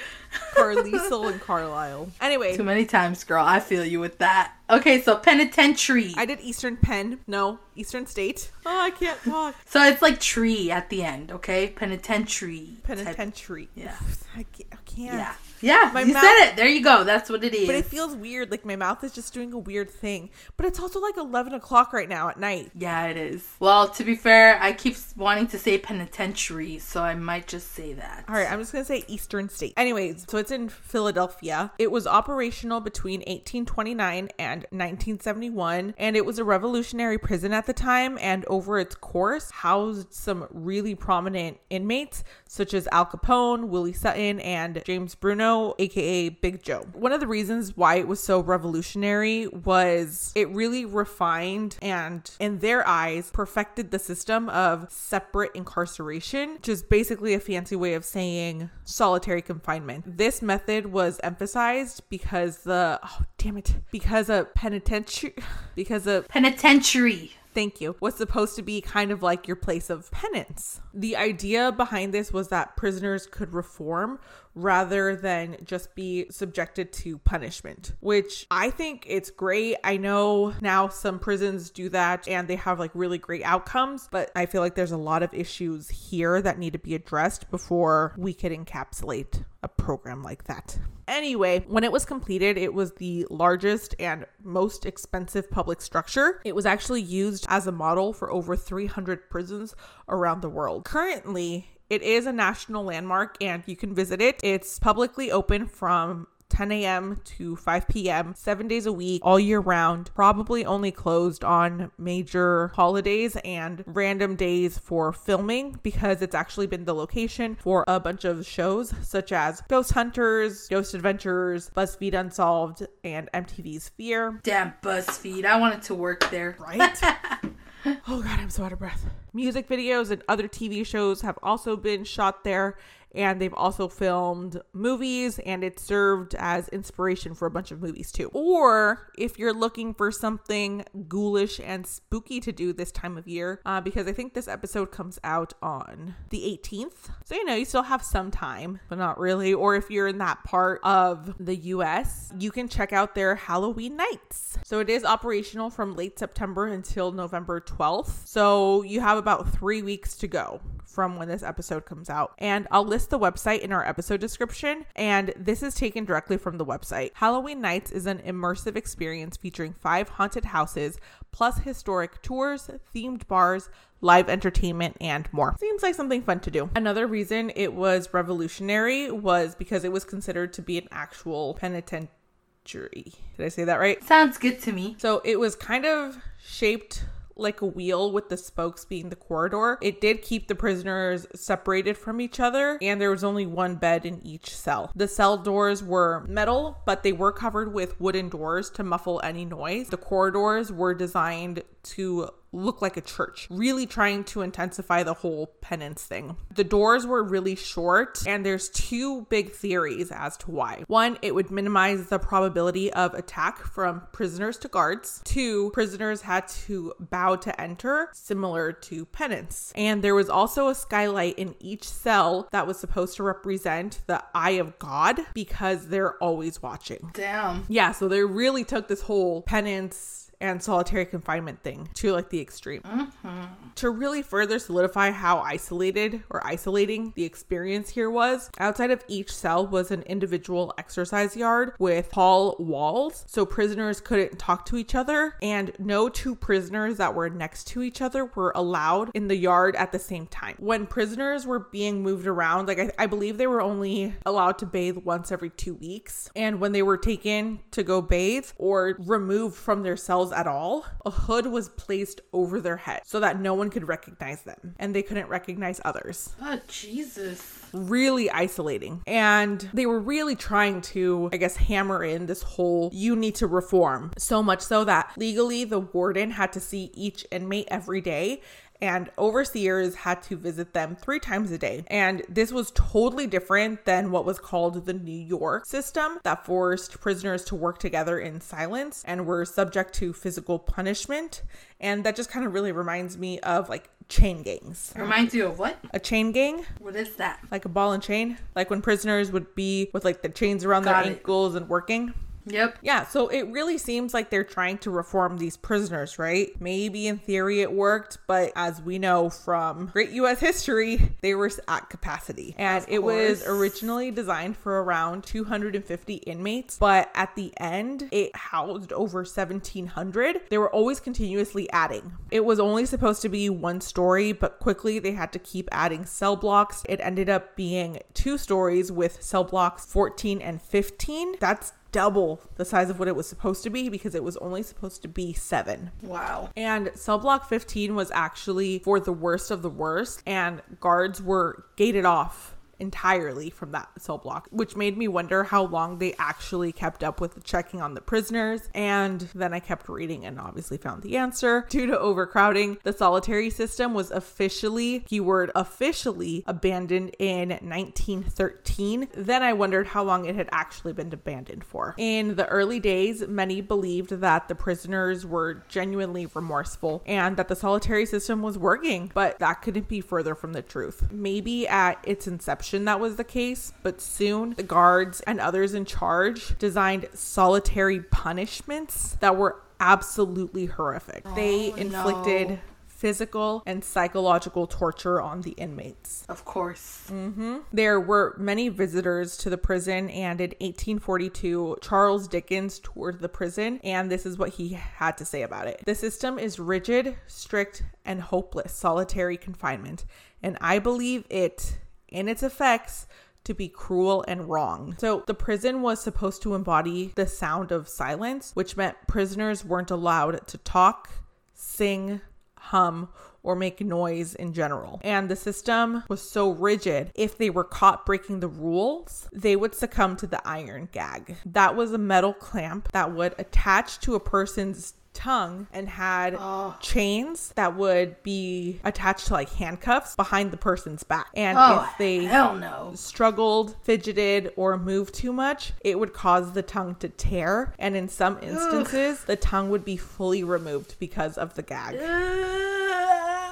Carlisle 0.54 1.28
and 1.28 1.40
Carlisle. 1.40 2.10
Anyway, 2.20 2.56
Too 2.56 2.62
many 2.64 2.84
times, 2.84 3.22
girl. 3.24 3.44
I 3.44 3.60
feel 3.60 3.84
you 3.84 4.00
with 4.00 4.18
that. 4.18 4.52
Okay, 4.68 5.00
so 5.00 5.16
penitentiary. 5.16 6.12
I 6.16 6.24
did 6.26 6.40
Eastern 6.40 6.76
Penn. 6.76 7.20
No, 7.26 7.58
Eastern 7.76 8.06
State. 8.06 8.50
Oh, 8.66 8.80
I 8.80 8.90
can't 8.90 9.20
talk. 9.24 9.54
so 9.66 9.82
it's 9.84 10.02
like 10.02 10.20
tree 10.20 10.70
at 10.70 10.88
the 10.90 11.02
end, 11.04 11.30
okay? 11.32 11.68
Penitentiary. 11.68 12.76
type- 12.86 12.98
Penitentiary. 12.98 13.68
Yeah. 13.74 13.96
I 14.36 14.44
can't. 14.44 14.80
Yeah. 14.96 15.34
Yeah, 15.62 15.90
My 15.92 16.02
you 16.02 16.12
mouth- 16.14 16.22
said 16.22 16.48
it. 16.48 16.56
There 16.56 16.68
you 16.68 16.82
go. 16.82 17.04
That's 17.04 17.28
what 17.30 17.44
it 17.44 17.54
is. 17.54 17.66
But 17.66 17.76
it 17.76 17.84
feels 17.84 18.14
weird. 18.16 18.50
Like 18.50 18.64
my 18.64 18.76
mouth 18.76 19.02
is 19.04 19.12
just 19.12 19.32
doing 19.34 19.52
a 19.52 19.58
weird 19.58 19.90
thing. 19.90 20.30
But 20.56 20.66
it's 20.66 20.80
also 20.80 21.00
like 21.00 21.16
11 21.16 21.54
o'clock 21.54 21.92
right 21.92 22.08
now 22.08 22.28
at 22.28 22.38
night. 22.38 22.70
yeah, 22.76 23.06
it 23.06 23.16
is. 23.16 23.46
Well, 23.60 23.88
to 23.88 24.04
be 24.04 24.14
fair, 24.14 24.58
I 24.62 24.72
keep 24.72 24.96
wanting 25.16 25.46
to 25.48 25.58
say 25.58 25.78
penitentiary, 25.78 26.78
so 26.78 27.02
I 27.02 27.14
might 27.14 27.46
just 27.46 27.72
say 27.72 27.92
that. 27.94 28.24
All 28.28 28.34
right, 28.34 28.50
I'm 28.50 28.58
just 28.60 28.72
going 28.72 28.84
to 28.84 28.88
say 28.88 29.04
Eastern 29.08 29.48
State. 29.48 29.74
Anyways, 29.76 30.24
so 30.28 30.38
it's 30.38 30.50
in 30.50 30.68
Philadelphia. 30.68 31.72
It 31.78 31.90
was 31.90 32.06
operational 32.06 32.80
between 32.80 33.20
1829 33.20 34.28
and 34.38 34.66
1971, 34.70 35.94
and 35.98 36.16
it 36.16 36.24
was 36.24 36.38
a 36.38 36.44
revolutionary 36.44 37.18
prison 37.18 37.52
at 37.52 37.66
the 37.66 37.72
time. 37.72 38.18
And 38.20 38.44
over 38.46 38.78
its 38.78 38.94
course, 38.94 39.50
housed 39.50 40.12
some 40.12 40.46
really 40.50 40.94
prominent 40.94 41.58
inmates, 41.70 42.24
such 42.50 42.74
as 42.74 42.88
Al 42.90 43.06
Capone, 43.06 43.68
Willie 43.68 43.92
Sutton, 43.92 44.40
and 44.40 44.82
James 44.84 45.14
Bruno, 45.14 45.76
aka 45.78 46.30
Big 46.30 46.64
Joe. 46.64 46.84
One 46.92 47.12
of 47.12 47.20
the 47.20 47.28
reasons 47.28 47.76
why 47.76 47.94
it 47.94 48.08
was 48.08 48.20
so 48.20 48.40
revolutionary 48.40 49.46
was 49.46 50.32
it 50.34 50.48
really 50.48 50.84
refined 50.84 51.76
and, 51.80 52.28
in 52.40 52.58
their 52.58 52.86
eyes, 52.88 53.30
perfected 53.32 53.92
the 53.92 54.00
system 54.00 54.48
of 54.48 54.90
separate 54.90 55.52
incarceration, 55.54 56.54
which 56.54 56.68
is 56.68 56.82
basically 56.82 57.34
a 57.34 57.40
fancy 57.40 57.76
way 57.76 57.94
of 57.94 58.04
saying 58.04 58.68
solitary 58.84 59.42
confinement. 59.42 60.16
This 60.18 60.42
method 60.42 60.86
was 60.86 61.20
emphasized 61.22 62.02
because 62.10 62.58
the, 62.64 62.98
oh, 63.00 63.22
damn 63.38 63.58
it, 63.58 63.76
because 63.92 64.28
a 64.28 64.48
penitentiary, 64.56 65.34
because 65.76 66.08
a 66.08 66.24
Penitentiary. 66.28 67.32
Thank 67.54 67.80
you, 67.80 67.96
was 68.00 68.14
supposed 68.14 68.56
to 68.56 68.62
be 68.62 68.80
kind 68.80 69.10
of 69.10 69.22
like 69.22 69.46
your 69.46 69.56
place 69.56 69.90
of 69.90 70.10
penance. 70.10 70.80
The 70.94 71.16
idea 71.16 71.72
behind 71.72 72.14
this 72.14 72.32
was 72.32 72.48
that 72.48 72.76
prisoners 72.76 73.26
could 73.26 73.52
reform 73.52 74.18
rather 74.54 75.14
than 75.16 75.56
just 75.64 75.94
be 75.94 76.26
subjected 76.30 76.92
to 76.92 77.18
punishment, 77.18 77.92
which 78.00 78.46
I 78.50 78.70
think 78.70 79.04
it's 79.06 79.30
great. 79.30 79.76
I 79.84 79.96
know 79.96 80.54
now 80.60 80.88
some 80.88 81.18
prisons 81.18 81.70
do 81.70 81.88
that 81.90 82.26
and 82.28 82.48
they 82.48 82.56
have 82.56 82.78
like 82.78 82.90
really 82.94 83.18
great 83.18 83.42
outcomes, 83.44 84.08
but 84.10 84.30
I 84.34 84.46
feel 84.46 84.60
like 84.60 84.74
there's 84.74 84.92
a 84.92 84.96
lot 84.96 85.22
of 85.22 85.32
issues 85.32 85.88
here 85.88 86.42
that 86.42 86.58
need 86.58 86.72
to 86.72 86.78
be 86.78 86.94
addressed 86.94 87.50
before 87.50 88.14
we 88.16 88.34
could 88.34 88.52
encapsulate 88.52 89.44
a 89.62 89.68
program 89.68 90.22
like 90.22 90.44
that. 90.44 90.78
Anyway, 91.06 91.64
when 91.66 91.82
it 91.82 91.90
was 91.90 92.04
completed, 92.04 92.56
it 92.56 92.72
was 92.72 92.92
the 92.92 93.26
largest 93.30 93.94
and 93.98 94.24
most 94.42 94.86
expensive 94.86 95.50
public 95.50 95.80
structure. 95.80 96.40
It 96.44 96.54
was 96.54 96.66
actually 96.66 97.02
used 97.02 97.46
as 97.48 97.66
a 97.66 97.72
model 97.72 98.12
for 98.12 98.30
over 98.30 98.56
300 98.56 99.28
prisons 99.28 99.74
around 100.08 100.40
the 100.40 100.48
world. 100.48 100.84
Currently, 100.84 101.68
it 101.90 102.02
is 102.02 102.26
a 102.26 102.32
national 102.32 102.84
landmark 102.84 103.36
and 103.42 103.62
you 103.66 103.76
can 103.76 103.94
visit 103.94 104.22
it. 104.22 104.40
It's 104.42 104.78
publicly 104.78 105.30
open 105.30 105.66
from 105.66 106.28
10 106.50 106.72
a.m. 106.72 107.20
to 107.24 107.56
5 107.56 107.88
p.m., 107.88 108.34
seven 108.36 108.68
days 108.68 108.84
a 108.86 108.92
week, 108.92 109.22
all 109.24 109.40
year 109.40 109.60
round. 109.60 110.10
Probably 110.14 110.64
only 110.66 110.90
closed 110.90 111.44
on 111.44 111.90
major 111.96 112.68
holidays 112.74 113.36
and 113.44 113.82
random 113.86 114.36
days 114.36 114.76
for 114.76 115.12
filming 115.12 115.78
because 115.82 116.20
it's 116.22 116.34
actually 116.34 116.66
been 116.66 116.84
the 116.84 116.94
location 116.94 117.56
for 117.56 117.84
a 117.88 117.98
bunch 117.98 118.24
of 118.24 118.46
shows 118.46 118.92
such 119.02 119.32
as 119.32 119.62
Ghost 119.68 119.92
Hunters, 119.92 120.68
Ghost 120.68 120.94
Adventures, 120.94 121.70
BuzzFeed 121.74 122.14
Unsolved, 122.14 122.86
and 123.04 123.30
MTV's 123.32 123.88
Fear. 123.90 124.40
Damn 124.42 124.74
BuzzFeed. 124.82 125.44
I 125.44 125.58
wanted 125.58 125.82
to 125.82 125.94
work 125.94 126.28
there. 126.30 126.56
Right? 126.58 126.80
oh 127.86 128.22
god, 128.22 128.40
I'm 128.40 128.50
so 128.50 128.64
out 128.64 128.72
of 128.72 128.78
breath. 128.78 129.04
Music 129.32 129.68
videos 129.68 130.10
and 130.10 130.22
other 130.28 130.48
TV 130.48 130.84
shows 130.84 131.20
have 131.20 131.38
also 131.42 131.76
been 131.76 132.04
shot 132.04 132.42
there, 132.42 132.76
and 133.14 133.40
they've 133.40 133.54
also 133.54 133.88
filmed 133.88 134.60
movies, 134.72 135.38
and 135.40 135.64
it 135.64 135.78
served 135.78 136.34
as 136.36 136.68
inspiration 136.68 137.34
for 137.34 137.46
a 137.46 137.50
bunch 137.50 137.70
of 137.70 137.80
movies 137.82 138.12
too. 138.12 138.30
Or 138.32 139.10
if 139.16 139.38
you're 139.38 139.52
looking 139.52 139.94
for 139.94 140.10
something 140.10 140.84
ghoulish 141.08 141.60
and 141.60 141.86
spooky 141.86 142.40
to 142.40 142.52
do 142.52 142.72
this 142.72 142.92
time 142.92 143.16
of 143.16 143.26
year, 143.26 143.60
uh, 143.66 143.80
because 143.80 144.06
I 144.06 144.12
think 144.12 144.34
this 144.34 144.48
episode 144.48 144.92
comes 144.92 145.18
out 145.24 145.52
on 145.62 146.14
the 146.30 146.58
18th, 146.62 147.10
so 147.24 147.34
you 147.34 147.44
know 147.44 147.54
you 147.54 147.64
still 147.64 147.82
have 147.82 148.02
some 148.02 148.30
time, 148.30 148.80
but 148.88 148.98
not 148.98 149.18
really. 149.18 149.52
Or 149.52 149.74
if 149.74 149.90
you're 149.90 150.08
in 150.08 150.18
that 150.18 150.44
part 150.44 150.80
of 150.84 151.34
the 151.38 151.56
U.S., 151.56 152.32
you 152.38 152.50
can 152.50 152.68
check 152.68 152.92
out 152.92 153.14
their 153.14 153.34
Halloween 153.34 153.96
nights. 153.96 154.58
So 154.64 154.80
it 154.80 154.88
is 154.88 155.04
operational 155.04 155.70
from 155.70 155.94
late 155.94 156.18
September 156.18 156.66
until 156.66 157.12
November 157.12 157.60
12th. 157.60 158.26
So 158.26 158.82
you 158.82 159.00
have 159.00 159.18
about 159.18 159.52
three 159.52 159.82
weeks 159.82 160.14
to 160.16 160.28
go 160.28 160.60
from 160.90 161.16
when 161.16 161.28
this 161.28 161.42
episode 161.42 161.86
comes 161.86 162.10
out. 162.10 162.32
And 162.38 162.66
I'll 162.70 162.84
list 162.84 163.10
the 163.10 163.18
website 163.18 163.60
in 163.60 163.72
our 163.72 163.86
episode 163.86 164.20
description. 164.20 164.86
And 164.96 165.32
this 165.36 165.62
is 165.62 165.74
taken 165.74 166.04
directly 166.04 166.36
from 166.36 166.58
the 166.58 166.66
website. 166.66 167.12
Halloween 167.14 167.60
Nights 167.60 167.90
is 167.90 168.06
an 168.06 168.18
immersive 168.18 168.76
experience 168.76 169.36
featuring 169.36 169.72
five 169.72 170.08
haunted 170.10 170.46
houses, 170.46 170.98
plus 171.32 171.58
historic 171.58 172.20
tours, 172.22 172.70
themed 172.94 173.26
bars, 173.28 173.70
live 174.00 174.28
entertainment, 174.28 174.96
and 175.00 175.28
more. 175.32 175.54
Seems 175.60 175.82
like 175.82 175.94
something 175.94 176.22
fun 176.22 176.40
to 176.40 176.50
do. 176.50 176.70
Another 176.74 177.06
reason 177.06 177.52
it 177.54 177.72
was 177.74 178.12
revolutionary 178.12 179.10
was 179.10 179.54
because 179.54 179.84
it 179.84 179.92
was 179.92 180.04
considered 180.04 180.52
to 180.54 180.62
be 180.62 180.78
an 180.78 180.88
actual 180.90 181.54
penitentiary. 181.54 183.12
Did 183.36 183.46
I 183.46 183.48
say 183.48 183.64
that 183.64 183.78
right? 183.78 184.02
Sounds 184.02 184.38
good 184.38 184.60
to 184.62 184.72
me. 184.72 184.96
So 184.98 185.20
it 185.24 185.38
was 185.38 185.54
kind 185.54 185.84
of 185.84 186.18
shaped 186.38 187.04
like 187.40 187.60
a 187.60 187.66
wheel 187.66 188.12
with 188.12 188.28
the 188.28 188.36
spokes 188.36 188.84
being 188.84 189.08
the 189.08 189.16
corridor. 189.16 189.78
It 189.80 190.00
did 190.00 190.22
keep 190.22 190.48
the 190.48 190.54
prisoners 190.54 191.26
separated 191.34 191.96
from 191.96 192.20
each 192.20 192.40
other, 192.40 192.78
and 192.82 193.00
there 193.00 193.10
was 193.10 193.24
only 193.24 193.46
one 193.46 193.76
bed 193.76 194.04
in 194.06 194.24
each 194.24 194.54
cell. 194.54 194.92
The 194.94 195.08
cell 195.08 195.36
doors 195.36 195.82
were 195.82 196.24
metal, 196.28 196.78
but 196.86 197.02
they 197.02 197.12
were 197.12 197.32
covered 197.32 197.72
with 197.72 198.00
wooden 198.00 198.28
doors 198.28 198.70
to 198.70 198.82
muffle 198.82 199.20
any 199.24 199.44
noise. 199.44 199.88
The 199.88 199.96
corridors 199.96 200.70
were 200.70 200.94
designed 200.94 201.62
to 201.82 202.30
look 202.52 202.82
like 202.82 202.96
a 202.96 203.00
church, 203.00 203.46
really 203.50 203.86
trying 203.86 204.24
to 204.24 204.42
intensify 204.42 205.02
the 205.02 205.14
whole 205.14 205.46
penance 205.60 206.02
thing. 206.02 206.36
The 206.54 206.64
doors 206.64 207.06
were 207.06 207.22
really 207.22 207.54
short, 207.54 208.26
and 208.26 208.44
there's 208.44 208.68
two 208.70 209.22
big 209.30 209.52
theories 209.52 210.10
as 210.10 210.36
to 210.38 210.50
why. 210.50 210.84
One, 210.88 211.18
it 211.22 211.34
would 211.34 211.50
minimize 211.50 212.08
the 212.08 212.18
probability 212.18 212.92
of 212.92 213.14
attack 213.14 213.58
from 213.58 214.02
prisoners 214.12 214.56
to 214.58 214.68
guards. 214.68 215.20
Two, 215.24 215.70
prisoners 215.72 216.22
had 216.22 216.48
to 216.48 216.92
bow 216.98 217.36
to 217.36 217.60
enter, 217.60 218.10
similar 218.12 218.72
to 218.72 219.04
penance. 219.06 219.72
And 219.76 220.02
there 220.02 220.14
was 220.14 220.28
also 220.28 220.68
a 220.68 220.74
skylight 220.74 221.38
in 221.38 221.54
each 221.60 221.88
cell 221.88 222.48
that 222.52 222.66
was 222.66 222.78
supposed 222.78 223.16
to 223.16 223.22
represent 223.22 224.00
the 224.06 224.22
eye 224.34 224.52
of 224.52 224.78
God 224.78 225.20
because 225.34 225.88
they're 225.88 226.16
always 226.22 226.62
watching. 226.62 227.10
Damn. 227.14 227.64
Yeah, 227.68 227.92
so 227.92 228.08
they 228.08 228.24
really 228.24 228.64
took 228.64 228.88
this 228.88 229.02
whole 229.02 229.42
penance 229.42 230.19
and 230.40 230.62
solitary 230.62 231.06
confinement 231.06 231.62
thing 231.62 231.88
to 231.94 232.12
like 232.12 232.30
the 232.30 232.40
extreme. 232.40 232.82
Mm-hmm. 232.82 233.44
To 233.76 233.90
really 233.90 234.22
further 234.22 234.58
solidify 234.58 235.10
how 235.10 235.38
isolated 235.38 236.22
or 236.30 236.46
isolating 236.46 237.12
the 237.14 237.24
experience 237.24 237.90
here 237.90 238.10
was, 238.10 238.50
outside 238.58 238.90
of 238.90 239.04
each 239.08 239.34
cell 239.34 239.66
was 239.66 239.90
an 239.90 240.02
individual 240.02 240.74
exercise 240.78 241.36
yard 241.36 241.72
with 241.78 242.10
tall 242.10 242.56
walls 242.58 243.24
so 243.26 243.46
prisoners 243.46 244.00
couldn't 244.00 244.38
talk 244.38 244.66
to 244.66 244.76
each 244.76 244.94
other, 244.94 245.36
and 245.42 245.72
no 245.78 246.08
two 246.08 246.34
prisoners 246.34 246.96
that 246.96 247.14
were 247.14 247.30
next 247.30 247.66
to 247.68 247.82
each 247.82 248.00
other 248.00 248.26
were 248.34 248.52
allowed 248.54 249.10
in 249.14 249.28
the 249.28 249.36
yard 249.36 249.76
at 249.76 249.92
the 249.92 249.98
same 249.98 250.26
time. 250.26 250.56
When 250.58 250.86
prisoners 250.86 251.46
were 251.46 251.60
being 251.70 252.02
moved 252.02 252.26
around, 252.26 252.66
like 252.66 252.78
I, 252.78 252.90
I 252.98 253.06
believe 253.06 253.38
they 253.38 253.46
were 253.46 253.62
only 253.62 254.14
allowed 254.26 254.58
to 254.58 254.66
bathe 254.66 254.98
once 254.98 255.32
every 255.32 255.50
two 255.50 255.74
weeks, 255.74 256.30
and 256.34 256.60
when 256.60 256.72
they 256.72 256.82
were 256.82 256.98
taken 256.98 257.60
to 257.72 257.82
go 257.82 258.02
bathe 258.02 258.46
or 258.56 258.96
removed 258.98 259.56
from 259.56 259.82
their 259.82 259.96
cells 259.96 260.29
at 260.32 260.46
all, 260.46 260.86
a 261.04 261.10
hood 261.10 261.46
was 261.46 261.68
placed 261.68 262.20
over 262.32 262.60
their 262.60 262.76
head 262.76 263.02
so 263.04 263.20
that 263.20 263.40
no 263.40 263.54
one 263.54 263.70
could 263.70 263.86
recognize 263.88 264.42
them 264.42 264.74
and 264.78 264.94
they 264.94 265.02
couldn't 265.02 265.28
recognize 265.28 265.80
others. 265.84 266.34
Oh 266.40 266.60
Jesus. 266.68 267.68
Really 267.72 268.30
isolating. 268.30 269.02
And 269.06 269.60
they 269.72 269.86
were 269.86 270.00
really 270.00 270.34
trying 270.34 270.80
to, 270.82 271.30
I 271.32 271.36
guess, 271.36 271.56
hammer 271.56 272.02
in 272.02 272.26
this 272.26 272.42
whole 272.42 272.90
you 272.92 273.14
need 273.14 273.36
to 273.36 273.46
reform. 273.46 274.12
So 274.18 274.42
much 274.42 274.60
so 274.60 274.84
that 274.84 275.12
legally 275.16 275.64
the 275.64 275.80
warden 275.80 276.32
had 276.32 276.52
to 276.54 276.60
see 276.60 276.90
each 276.94 277.26
inmate 277.30 277.68
every 277.70 278.00
day 278.00 278.42
and 278.82 279.10
overseers 279.18 279.94
had 279.94 280.22
to 280.24 280.36
visit 280.36 280.72
them 280.72 280.96
three 280.96 281.18
times 281.20 281.50
a 281.50 281.58
day. 281.58 281.84
And 281.88 282.22
this 282.28 282.52
was 282.52 282.70
totally 282.74 283.26
different 283.26 283.84
than 283.84 284.10
what 284.10 284.24
was 284.24 284.38
called 284.38 284.86
the 284.86 284.92
New 284.92 285.10
York 285.12 285.66
system 285.66 286.18
that 286.24 286.44
forced 286.46 287.00
prisoners 287.00 287.44
to 287.46 287.54
work 287.54 287.78
together 287.78 288.18
in 288.18 288.40
silence 288.40 289.02
and 289.06 289.26
were 289.26 289.44
subject 289.44 289.94
to 289.94 290.12
physical 290.12 290.58
punishment. 290.58 291.42
And 291.80 292.04
that 292.04 292.16
just 292.16 292.30
kind 292.30 292.46
of 292.46 292.52
really 292.54 292.72
reminds 292.72 293.16
me 293.18 293.38
of 293.40 293.68
like 293.68 293.90
chain 294.08 294.42
gangs. 294.42 294.92
Reminds 294.96 295.34
you 295.34 295.46
of 295.46 295.58
what? 295.58 295.78
A 295.92 296.00
chain 296.00 296.32
gang, 296.32 296.64
What 296.78 296.96
is 296.96 297.16
that? 297.16 297.40
like 297.50 297.64
a 297.64 297.68
ball 297.68 297.92
and 297.92 298.02
chain, 298.02 298.38
like 298.56 298.68
when 298.70 298.82
prisoners 298.82 299.30
would 299.30 299.54
be 299.54 299.88
with 299.92 300.04
like 300.04 300.22
the 300.22 300.28
chains 300.28 300.64
around 300.64 300.82
Got 300.84 301.04
their 301.04 301.12
it. 301.12 301.16
ankles 301.18 301.54
and 301.54 301.68
working. 301.68 302.12
Yep. 302.46 302.78
Yeah, 302.82 303.06
so 303.06 303.28
it 303.28 303.48
really 303.48 303.78
seems 303.78 304.14
like 304.14 304.30
they're 304.30 304.44
trying 304.44 304.78
to 304.78 304.90
reform 304.90 305.38
these 305.38 305.56
prisoners, 305.56 306.18
right? 306.18 306.50
Maybe 306.60 307.06
in 307.06 307.18
theory 307.18 307.60
it 307.60 307.72
worked, 307.72 308.18
but 308.26 308.52
as 308.56 308.80
we 308.80 308.98
know 308.98 309.30
from 309.30 309.86
great 309.86 310.10
US 310.10 310.40
history, 310.40 311.12
they 311.20 311.34
were 311.34 311.50
at 311.68 311.90
capacity. 311.90 312.54
And 312.58 312.84
it 312.88 313.02
was 313.02 313.44
originally 313.46 314.10
designed 314.10 314.56
for 314.56 314.82
around 314.82 315.24
250 315.24 316.14
inmates, 316.14 316.78
but 316.78 317.10
at 317.14 317.34
the 317.34 317.52
end, 317.58 318.08
it 318.12 318.34
housed 318.34 318.92
over 318.92 319.20
1700. 319.20 320.42
They 320.48 320.58
were 320.58 320.70
always 320.70 321.00
continuously 321.00 321.70
adding. 321.70 322.12
It 322.30 322.44
was 322.44 322.60
only 322.60 322.86
supposed 322.86 323.22
to 323.22 323.28
be 323.28 323.50
one 323.50 323.80
story, 323.80 324.32
but 324.32 324.60
quickly 324.60 324.98
they 324.98 325.12
had 325.12 325.32
to 325.32 325.38
keep 325.38 325.68
adding 325.72 326.04
cell 326.06 326.36
blocks. 326.36 326.82
It 326.88 327.00
ended 327.00 327.28
up 327.28 327.56
being 327.56 328.00
two 328.14 328.38
stories 328.38 328.92
with 328.92 329.22
cell 329.22 329.44
blocks 329.44 329.84
14 329.86 330.40
and 330.40 330.60
15. 330.62 331.36
That's 331.40 331.72
double 331.92 332.40
the 332.56 332.64
size 332.64 332.90
of 332.90 332.98
what 332.98 333.08
it 333.08 333.16
was 333.16 333.28
supposed 333.28 333.62
to 333.64 333.70
be 333.70 333.88
because 333.88 334.14
it 334.14 334.24
was 334.24 334.36
only 334.38 334.62
supposed 334.62 335.02
to 335.02 335.08
be 335.08 335.32
seven. 335.32 335.90
Wow. 336.02 336.50
And 336.56 336.90
cell 336.94 337.18
block 337.18 337.48
15 337.48 337.94
was 337.94 338.10
actually 338.10 338.80
for 338.80 339.00
the 339.00 339.12
worst 339.12 339.50
of 339.50 339.62
the 339.62 339.70
worst, 339.70 340.22
and 340.26 340.62
guards 340.80 341.22
were 341.22 341.66
gated 341.76 342.04
off 342.04 342.56
entirely 342.80 343.50
from 343.50 343.72
that 343.72 343.88
cell 343.98 344.18
block, 344.18 344.48
which 344.50 344.76
made 344.76 344.96
me 344.96 345.06
wonder 345.08 345.44
how 345.44 345.64
long 345.64 345.98
they 345.98 346.14
actually 346.18 346.72
kept 346.72 347.04
up 347.04 347.20
with 347.20 347.44
checking 347.44 347.80
on 347.80 347.94
the 347.94 348.00
prisoners. 348.00 348.68
And 348.74 349.20
then 349.34 349.52
I 349.52 349.60
kept 349.60 349.88
reading 349.88 350.24
and 350.24 350.38
obviously 350.40 350.78
found 350.78 351.02
the 351.02 351.16
answer. 351.16 351.66
Due 351.70 351.86
to 351.86 351.98
overcrowding, 351.98 352.78
the 352.82 352.92
solitary 352.92 353.50
system 353.50 353.94
was 353.94 354.10
officially, 354.10 355.00
keyword 355.00 355.50
officially, 355.54 356.44
abandoned 356.46 357.14
in 357.18 357.50
1913. 357.50 359.08
Then 359.14 359.42
I 359.42 359.52
wondered 359.52 359.88
how 359.88 360.02
long 360.02 360.24
it 360.24 360.34
had 360.34 360.48
actually 360.52 360.92
been 360.92 361.12
abandoned 361.12 361.64
for. 361.64 361.94
In 361.98 362.36
the 362.36 362.46
early 362.46 362.80
days, 362.80 363.26
many 363.26 363.60
believed 363.60 364.10
that 364.20 364.48
the 364.48 364.54
prisoners 364.54 365.26
were 365.26 365.62
genuinely 365.68 366.26
remorseful 366.26 367.02
and 367.06 367.36
that 367.36 367.48
the 367.48 367.56
solitary 367.56 368.06
system 368.06 368.42
was 368.42 368.56
working, 368.56 369.10
but 369.14 369.38
that 369.38 369.62
couldn't 369.62 369.88
be 369.88 370.00
further 370.00 370.34
from 370.34 370.52
the 370.52 370.62
truth. 370.62 371.12
Maybe 371.12 371.68
at 371.68 371.98
its 372.04 372.26
inception 372.26 372.69
that 372.78 373.00
was 373.00 373.16
the 373.16 373.24
case, 373.24 373.72
but 373.82 374.00
soon 374.00 374.54
the 374.54 374.62
guards 374.62 375.20
and 375.22 375.40
others 375.40 375.74
in 375.74 375.84
charge 375.84 376.58
designed 376.58 377.08
solitary 377.14 378.00
punishments 378.00 379.16
that 379.20 379.36
were 379.36 379.60
absolutely 379.80 380.66
horrific. 380.66 381.22
Oh, 381.26 381.34
they 381.34 381.72
Oh, 381.72 381.76
inflicted 381.76 382.48
no. 382.50 382.58
physical 382.86 383.62
and 383.64 383.82
psychological 383.82 384.66
torture 384.66 385.20
on 385.22 385.40
the 385.40 385.52
inmates. 385.52 386.24
Of 386.28 386.44
course. 386.44 387.06
Mm-hmm. 387.10 387.58
There 387.72 387.98
were 387.98 388.34
many 388.38 388.68
visitors 388.68 389.38
to 389.38 389.48
the 389.48 389.56
prison, 389.56 390.10
and 390.10 390.38
in 390.40 390.50
1842, 390.60 391.78
Charles 391.80 392.28
Dickens 392.28 392.78
toured 392.78 393.20
the 393.20 393.28
prison, 393.30 393.80
and 393.82 394.10
this 394.10 394.26
is 394.26 394.36
what 394.36 394.50
he 394.50 394.68
had 394.74 395.16
to 395.16 395.24
say 395.24 395.42
about 395.42 395.66
it. 395.66 395.82
The 395.86 395.94
system 395.94 396.38
is 396.38 396.58
rigid, 396.58 397.16
strict, 397.26 397.82
and 398.04 398.20
hopeless 398.20 398.72
solitary 398.74 399.38
confinement, 399.38 400.04
and 400.42 400.58
I 400.60 400.78
believe 400.78 401.24
it, 401.30 401.78
in 402.10 402.28
its 402.28 402.42
effects, 402.42 403.06
to 403.44 403.54
be 403.54 403.68
cruel 403.68 404.24
and 404.28 404.48
wrong. 404.48 404.94
So, 404.98 405.24
the 405.26 405.34
prison 405.34 405.82
was 405.82 406.02
supposed 406.02 406.42
to 406.42 406.54
embody 406.54 407.12
the 407.14 407.26
sound 407.26 407.72
of 407.72 407.88
silence, 407.88 408.52
which 408.54 408.76
meant 408.76 408.96
prisoners 409.06 409.64
weren't 409.64 409.90
allowed 409.90 410.46
to 410.48 410.58
talk, 410.58 411.08
sing, 411.54 412.20
hum, 412.58 413.08
or 413.42 413.56
make 413.56 413.80
noise 413.80 414.34
in 414.34 414.52
general. 414.52 415.00
And 415.02 415.28
the 415.28 415.36
system 415.36 416.04
was 416.08 416.20
so 416.20 416.50
rigid, 416.50 417.10
if 417.14 417.38
they 417.38 417.50
were 417.50 417.64
caught 417.64 418.04
breaking 418.04 418.40
the 418.40 418.48
rules, 418.48 419.28
they 419.32 419.56
would 419.56 419.74
succumb 419.74 420.16
to 420.16 420.26
the 420.26 420.46
iron 420.46 420.88
gag. 420.92 421.36
That 421.46 421.74
was 421.74 421.92
a 421.92 421.98
metal 421.98 422.34
clamp 422.34 422.92
that 422.92 423.12
would 423.12 423.34
attach 423.38 424.00
to 424.00 424.14
a 424.14 424.20
person's 424.20 424.94
tongue 425.12 425.66
and 425.72 425.88
had 425.88 426.34
Oh. 426.38 426.76
chains 426.80 427.52
that 427.56 427.76
would 427.76 428.22
be 428.22 428.80
attached 428.84 429.26
to 429.26 429.34
like 429.34 429.50
handcuffs 429.54 430.14
behind 430.16 430.50
the 430.52 430.56
person's 430.56 431.02
back. 431.02 431.28
And 431.34 431.58
Oh, 431.58 431.86
if 431.90 431.98
they 431.98 432.24
hell 432.24 432.54
no. 432.54 432.92
struggled, 432.94 433.76
fidgeted, 433.82 434.52
or 434.56 434.76
moved 434.78 435.14
too 435.14 435.32
much, 435.32 435.72
it 435.82 435.98
would 435.98 436.12
cause 436.12 436.52
the 436.52 436.62
tongue 436.62 436.94
to 436.96 437.08
tear. 437.08 437.74
And 437.78 437.96
in 437.96 438.08
some 438.08 438.38
instances, 438.42 439.24
the 439.24 439.36
tongue 439.36 439.70
would 439.70 439.84
be 439.84 439.96
fully 439.96 440.44
removed 440.44 440.96
because 440.98 441.36
of 441.36 441.54
the 441.54 441.62
gag. 441.62 441.96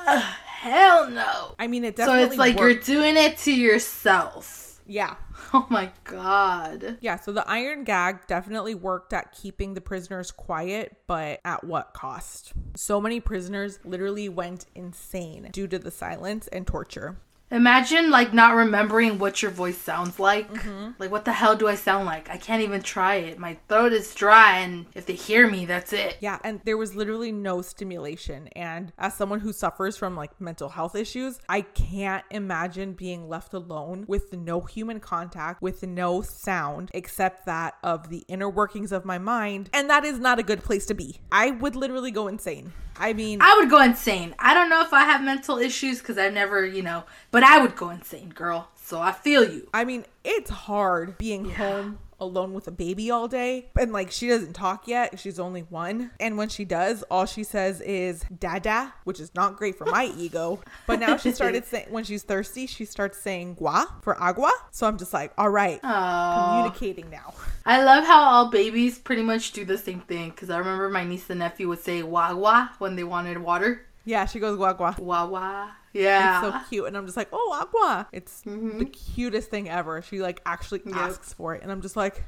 Ugh, 0.06 0.22
hell 0.46 1.10
no. 1.10 1.54
I 1.58 1.66
mean, 1.66 1.84
it 1.84 1.96
definitely. 1.96 2.22
So 2.22 2.26
it's 2.28 2.36
like 2.38 2.56
worked. 2.56 2.88
you're 2.88 3.00
doing 3.02 3.16
it 3.16 3.36
to 3.38 3.52
yourself. 3.52 4.67
Yeah. 4.88 5.14
Oh 5.54 5.66
my 5.70 5.90
god. 6.04 6.98
Yeah, 7.00 7.16
so 7.16 7.32
the 7.32 7.48
iron 7.48 7.84
gag 7.84 8.26
definitely 8.26 8.74
worked 8.74 9.14
at 9.14 9.32
keeping 9.32 9.72
the 9.72 9.80
prisoners 9.80 10.30
quiet, 10.30 10.98
but 11.06 11.40
at 11.42 11.64
what 11.64 11.94
cost? 11.94 12.52
So 12.76 13.00
many 13.00 13.18
prisoners 13.18 13.78
literally 13.82 14.28
went 14.28 14.66
insane 14.74 15.48
due 15.52 15.66
to 15.68 15.78
the 15.78 15.90
silence 15.90 16.48
and 16.48 16.66
torture. 16.66 17.16
Imagine 17.50 18.10
like 18.10 18.34
not 18.34 18.54
remembering 18.54 19.18
what 19.18 19.42
your 19.42 19.50
voice 19.50 19.78
sounds 19.78 20.18
like. 20.18 20.52
Mm-hmm. 20.52 20.92
Like 20.98 21.10
what 21.10 21.24
the 21.24 21.32
hell 21.32 21.56
do 21.56 21.66
I 21.68 21.74
sound 21.74 22.06
like? 22.06 22.28
I 22.28 22.36
can't 22.36 22.62
even 22.62 22.82
try 22.82 23.16
it. 23.16 23.38
My 23.38 23.56
throat 23.68 23.92
is 23.92 24.14
dry 24.14 24.58
and 24.58 24.86
if 24.94 25.06
they 25.06 25.14
hear 25.14 25.48
me, 25.48 25.64
that's 25.64 25.92
it. 25.92 26.18
Yeah, 26.20 26.38
and 26.44 26.60
there 26.64 26.76
was 26.76 26.94
literally 26.94 27.32
no 27.32 27.62
stimulation. 27.62 28.48
And 28.48 28.92
as 28.98 29.14
someone 29.14 29.40
who 29.40 29.52
suffers 29.52 29.96
from 29.96 30.14
like 30.14 30.38
mental 30.40 30.68
health 30.68 30.94
issues, 30.94 31.38
I 31.48 31.62
can't 31.62 32.24
imagine 32.30 32.92
being 32.92 33.28
left 33.28 33.54
alone 33.54 34.04
with 34.06 34.32
no 34.32 34.60
human 34.60 35.00
contact, 35.00 35.62
with 35.62 35.82
no 35.82 36.20
sound 36.22 36.90
except 36.92 37.46
that 37.46 37.74
of 37.82 38.10
the 38.10 38.24
inner 38.28 38.50
workings 38.50 38.92
of 38.92 39.04
my 39.04 39.18
mind. 39.18 39.70
And 39.72 39.88
that 39.88 40.04
is 40.04 40.18
not 40.18 40.38
a 40.38 40.42
good 40.42 40.62
place 40.62 40.84
to 40.86 40.94
be. 40.94 41.20
I 41.32 41.52
would 41.52 41.76
literally 41.76 42.10
go 42.10 42.28
insane. 42.28 42.72
I 42.98 43.12
mean, 43.12 43.38
I 43.40 43.56
would 43.58 43.70
go 43.70 43.80
insane. 43.82 44.34
I 44.38 44.54
don't 44.54 44.68
know 44.68 44.82
if 44.82 44.92
I 44.92 45.04
have 45.04 45.22
mental 45.22 45.58
issues 45.58 45.98
because 45.98 46.18
I've 46.18 46.34
never, 46.34 46.64
you 46.64 46.82
know, 46.82 47.04
but 47.30 47.42
I 47.42 47.60
would 47.60 47.76
go 47.76 47.90
insane, 47.90 48.30
girl. 48.30 48.68
So 48.76 49.00
I 49.00 49.12
feel 49.12 49.48
you. 49.48 49.68
I 49.74 49.84
mean, 49.84 50.04
it's 50.24 50.50
hard 50.50 51.18
being 51.18 51.50
home 51.50 51.98
alone 52.20 52.52
with 52.52 52.66
a 52.66 52.70
baby 52.70 53.10
all 53.10 53.28
day. 53.28 53.68
And 53.78 53.92
like 53.92 54.10
she 54.10 54.28
doesn't 54.28 54.54
talk 54.54 54.88
yet. 54.88 55.18
She's 55.18 55.38
only 55.38 55.60
one. 55.62 56.10
And 56.18 56.36
when 56.36 56.48
she 56.48 56.64
does, 56.64 57.02
all 57.04 57.26
she 57.26 57.44
says 57.44 57.80
is 57.80 58.24
dada, 58.38 58.92
which 59.04 59.20
is 59.20 59.34
not 59.34 59.56
great 59.56 59.76
for 59.76 59.84
my 59.86 60.06
ego. 60.18 60.60
But 60.86 61.00
now 61.00 61.16
she 61.16 61.32
started 61.32 61.64
saying 61.66 61.86
when 61.90 62.04
she's 62.04 62.22
thirsty, 62.22 62.66
she 62.66 62.84
starts 62.84 63.18
saying 63.18 63.54
gua 63.54 63.86
for 64.02 64.20
agua. 64.20 64.50
So 64.70 64.86
I'm 64.86 64.98
just 64.98 65.12
like, 65.12 65.32
all 65.38 65.50
right, 65.50 65.80
Aww. 65.82 66.48
communicating 66.48 67.10
now. 67.10 67.34
I 67.66 67.82
love 67.82 68.04
how 68.04 68.22
all 68.22 68.50
babies 68.50 68.98
pretty 68.98 69.22
much 69.22 69.52
do 69.52 69.64
the 69.64 69.78
same 69.78 70.00
thing 70.00 70.30
because 70.30 70.50
I 70.50 70.58
remember 70.58 70.88
my 70.88 71.04
niece 71.04 71.28
and 71.30 71.40
nephew 71.40 71.68
would 71.68 71.80
say 71.80 72.02
wah 72.02 72.34
wah 72.34 72.68
when 72.78 72.96
they 72.96 73.04
wanted 73.04 73.38
water. 73.38 73.86
Yeah, 74.04 74.24
she 74.24 74.40
goes 74.40 74.56
gua. 74.56 74.94
Wah 74.98 75.26
wah. 75.26 75.70
Yeah. 75.92 76.46
It's 76.46 76.54
so 76.54 76.60
cute. 76.68 76.86
And 76.86 76.96
I'm 76.96 77.06
just 77.06 77.16
like, 77.16 77.28
oh, 77.32 77.58
agua. 77.60 78.08
It's 78.12 78.42
mm-hmm. 78.42 78.78
the 78.78 78.84
cutest 78.86 79.50
thing 79.50 79.68
ever. 79.68 80.02
She 80.02 80.20
like 80.20 80.40
actually 80.46 80.82
asks 80.92 81.32
for 81.32 81.54
it. 81.54 81.62
And 81.62 81.70
I'm 81.72 81.82
just 81.82 81.96
like, 81.96 82.24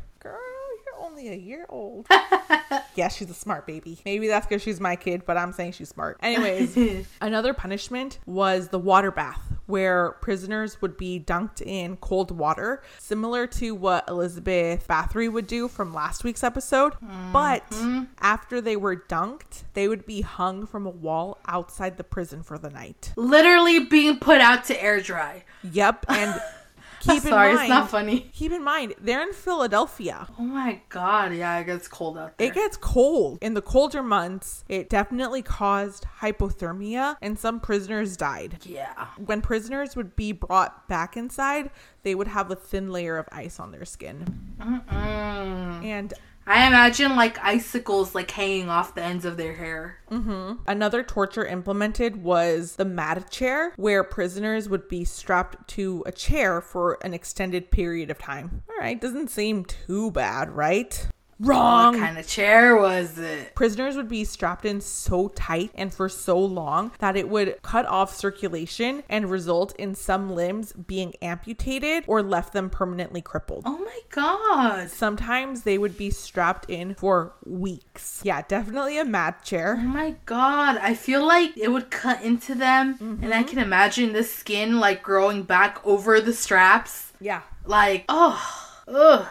only 1.01 1.29
a 1.29 1.35
year 1.35 1.67
old. 1.69 2.07
yeah, 2.95 3.09
she's 3.09 3.31
a 3.31 3.35
smart 3.35 3.67
baby. 3.67 3.99
Maybe 4.05 4.29
that's 4.29 4.47
because 4.47 4.63
she's 4.63 4.81
my 4.81 4.97
kid, 4.97 5.25
but 5.27 5.37
I'm 5.37 5.53
saying 5.53 5.73
she's 5.73 5.89
smart. 5.89 6.19
Anyways, 6.23 7.07
another 7.21 7.55
punishment 7.55 8.19
was 8.27 8.69
the 8.69 8.79
water 8.79 9.11
bath, 9.11 9.41
where 9.67 10.13
prisoners 10.23 10.81
would 10.83 10.97
be 10.97 11.21
dunked 11.21 11.63
in 11.63 11.97
cold 11.97 12.31
water, 12.31 12.83
similar 12.99 13.47
to 13.47 13.75
what 13.75 14.09
Elizabeth 14.09 14.87
Bathory 14.89 15.31
would 15.31 15.47
do 15.47 15.69
from 15.69 15.95
last 15.95 16.25
week's 16.25 16.45
episode. 16.45 16.95
But 17.33 17.69
mm-hmm. 17.71 18.05
after 18.21 18.61
they 18.61 18.77
were 18.77 18.97
dunked, 18.97 19.65
they 19.75 19.89
would 19.89 20.07
be 20.07 20.21
hung 20.21 20.67
from 20.67 20.87
a 20.87 20.91
wall 20.91 21.39
outside 21.47 21.97
the 21.97 22.05
prison 22.05 22.43
for 22.43 22.59
the 22.59 22.71
night. 22.71 23.13
Literally 23.17 23.81
being 23.81 24.19
put 24.19 24.41
out 24.41 24.65
to 24.67 24.83
air 24.83 25.01
dry. 25.01 25.45
Yep. 25.63 26.07
And 26.09 26.41
keep 27.01 27.25
in 27.25 27.31
Sorry, 27.31 27.55
mind, 27.55 27.61
it's 27.63 27.69
not 27.69 27.91
funny. 27.91 28.31
keep 28.33 28.53
in 28.53 28.63
mind, 28.63 28.95
they're 29.01 29.23
in 29.23 29.33
Philadelphia. 29.33 30.27
Oh 30.39 30.43
my 30.43 30.81
god, 30.89 31.35
yeah, 31.35 31.59
it 31.59 31.65
gets 31.65 31.89
cold 31.89 32.17
out 32.19 32.39
there. 32.39 32.49
It 32.49 32.55
gets 32.55 32.77
cold. 32.77 33.39
In 33.43 33.55
the 33.55 33.63
colder 33.63 34.03
months, 34.03 34.65
it 34.69 34.89
definitely 34.89 35.43
caused 35.43 36.07
hypothermia, 36.21 37.17
and 37.21 37.39
some 37.39 37.61
prisoners 37.61 38.17
died. 38.17 38.59
yeah. 38.65 39.07
When 39.25 39.41
prisoners 39.43 39.97
would 39.97 40.15
be 40.17 40.33
brought 40.33 40.89
back 40.89 41.17
inside, 41.17 41.71
they 42.03 42.15
would 42.15 42.29
have 42.29 42.51
a 42.51 42.57
thin 42.57 42.91
layer 42.91 43.17
of 43.19 43.29
ice 43.33 43.59
on 43.61 43.73
their 43.73 43.85
skin. 43.85 44.55
Mm. 44.61 45.85
And 45.85 46.15
I 46.51 46.67
imagine 46.67 47.15
like 47.15 47.39
icicles 47.45 48.13
like 48.13 48.29
hanging 48.29 48.69
off 48.69 48.97
the 48.97 49.05
ends 49.05 49.25
of 49.25 49.37
their 49.37 49.55
hair. 49.55 49.99
Mm-hmm. 50.11 50.55
Another 50.67 51.05
torture 51.05 51.47
implemented 51.47 52.25
was 52.25 52.75
the 52.75 52.85
mad 52.85 53.31
chair, 53.31 53.73
where 53.77 54.03
prisoners 54.03 54.69
would 54.69 54.89
be 54.89 55.05
strapped 55.05 55.69
to 55.69 56.03
a 56.07 56.11
chair 56.11 56.61
for 56.61 56.99
an 57.03 57.15
extended 57.15 57.71
period 57.71 58.11
of 58.11 58.19
time. 58.19 58.65
All 58.69 58.77
right, 58.81 59.01
doesn't 59.01 59.31
seem 59.31 59.65
too 59.65 60.11
bad, 60.11 60.51
right? 60.51 61.07
Wrong. 61.41 61.95
What 61.95 62.01
kind 62.01 62.19
of 62.19 62.27
chair 62.27 62.77
was 62.77 63.19
it? 63.19 63.55
Prisoners 63.55 63.97
would 63.97 64.09
be 64.09 64.25
strapped 64.25 64.67
in 64.67 64.83
so 64.83 65.29
tight 65.29 65.71
and 65.75 65.93
for 65.93 66.09
so 66.09 66.39
long 66.39 66.93
that 66.99 67.17
it 67.17 67.31
would 67.31 67.57
cut 67.63 67.87
off 67.87 68.15
circulation 68.15 69.03
and 69.09 69.31
result 69.31 69.75
in 69.77 69.95
some 69.95 70.35
limbs 70.35 70.75
being 70.75 71.15
amputated 71.23 72.05
or 72.07 72.23
left 72.23 72.53
them 72.53 72.69
permanently 72.69 73.23
crippled. 73.23 73.63
Oh 73.65 73.79
my 73.79 74.01
god. 74.11 74.91
Sometimes 74.91 75.63
they 75.63 75.79
would 75.79 75.97
be 75.97 76.11
strapped 76.11 76.69
in 76.69 76.95
for 76.95 77.33
weeks. 77.47 78.21
Yeah, 78.23 78.43
definitely 78.47 78.99
a 78.99 79.05
mad 79.07 79.43
chair. 79.43 79.77
Oh 79.79 79.83
my 79.83 80.17
god. 80.27 80.77
I 80.77 80.93
feel 80.93 81.27
like 81.27 81.57
it 81.57 81.73
would 81.73 81.91
cut 81.91 82.23
into 82.23 82.55
them 82.55 82.99
and 83.01 83.33
I 83.33 83.39
mm-hmm. 83.39 83.49
can 83.49 83.59
imagine 83.61 84.13
the 84.13 84.25
skin 84.25 84.79
like 84.79 85.03
growing 85.03 85.45
back 85.45 85.81
over 85.87 86.21
the 86.21 86.35
straps. 86.35 87.15
Yeah. 87.19 87.41
Like, 87.65 88.05
oh, 88.11 88.69
ugh. 88.87 89.27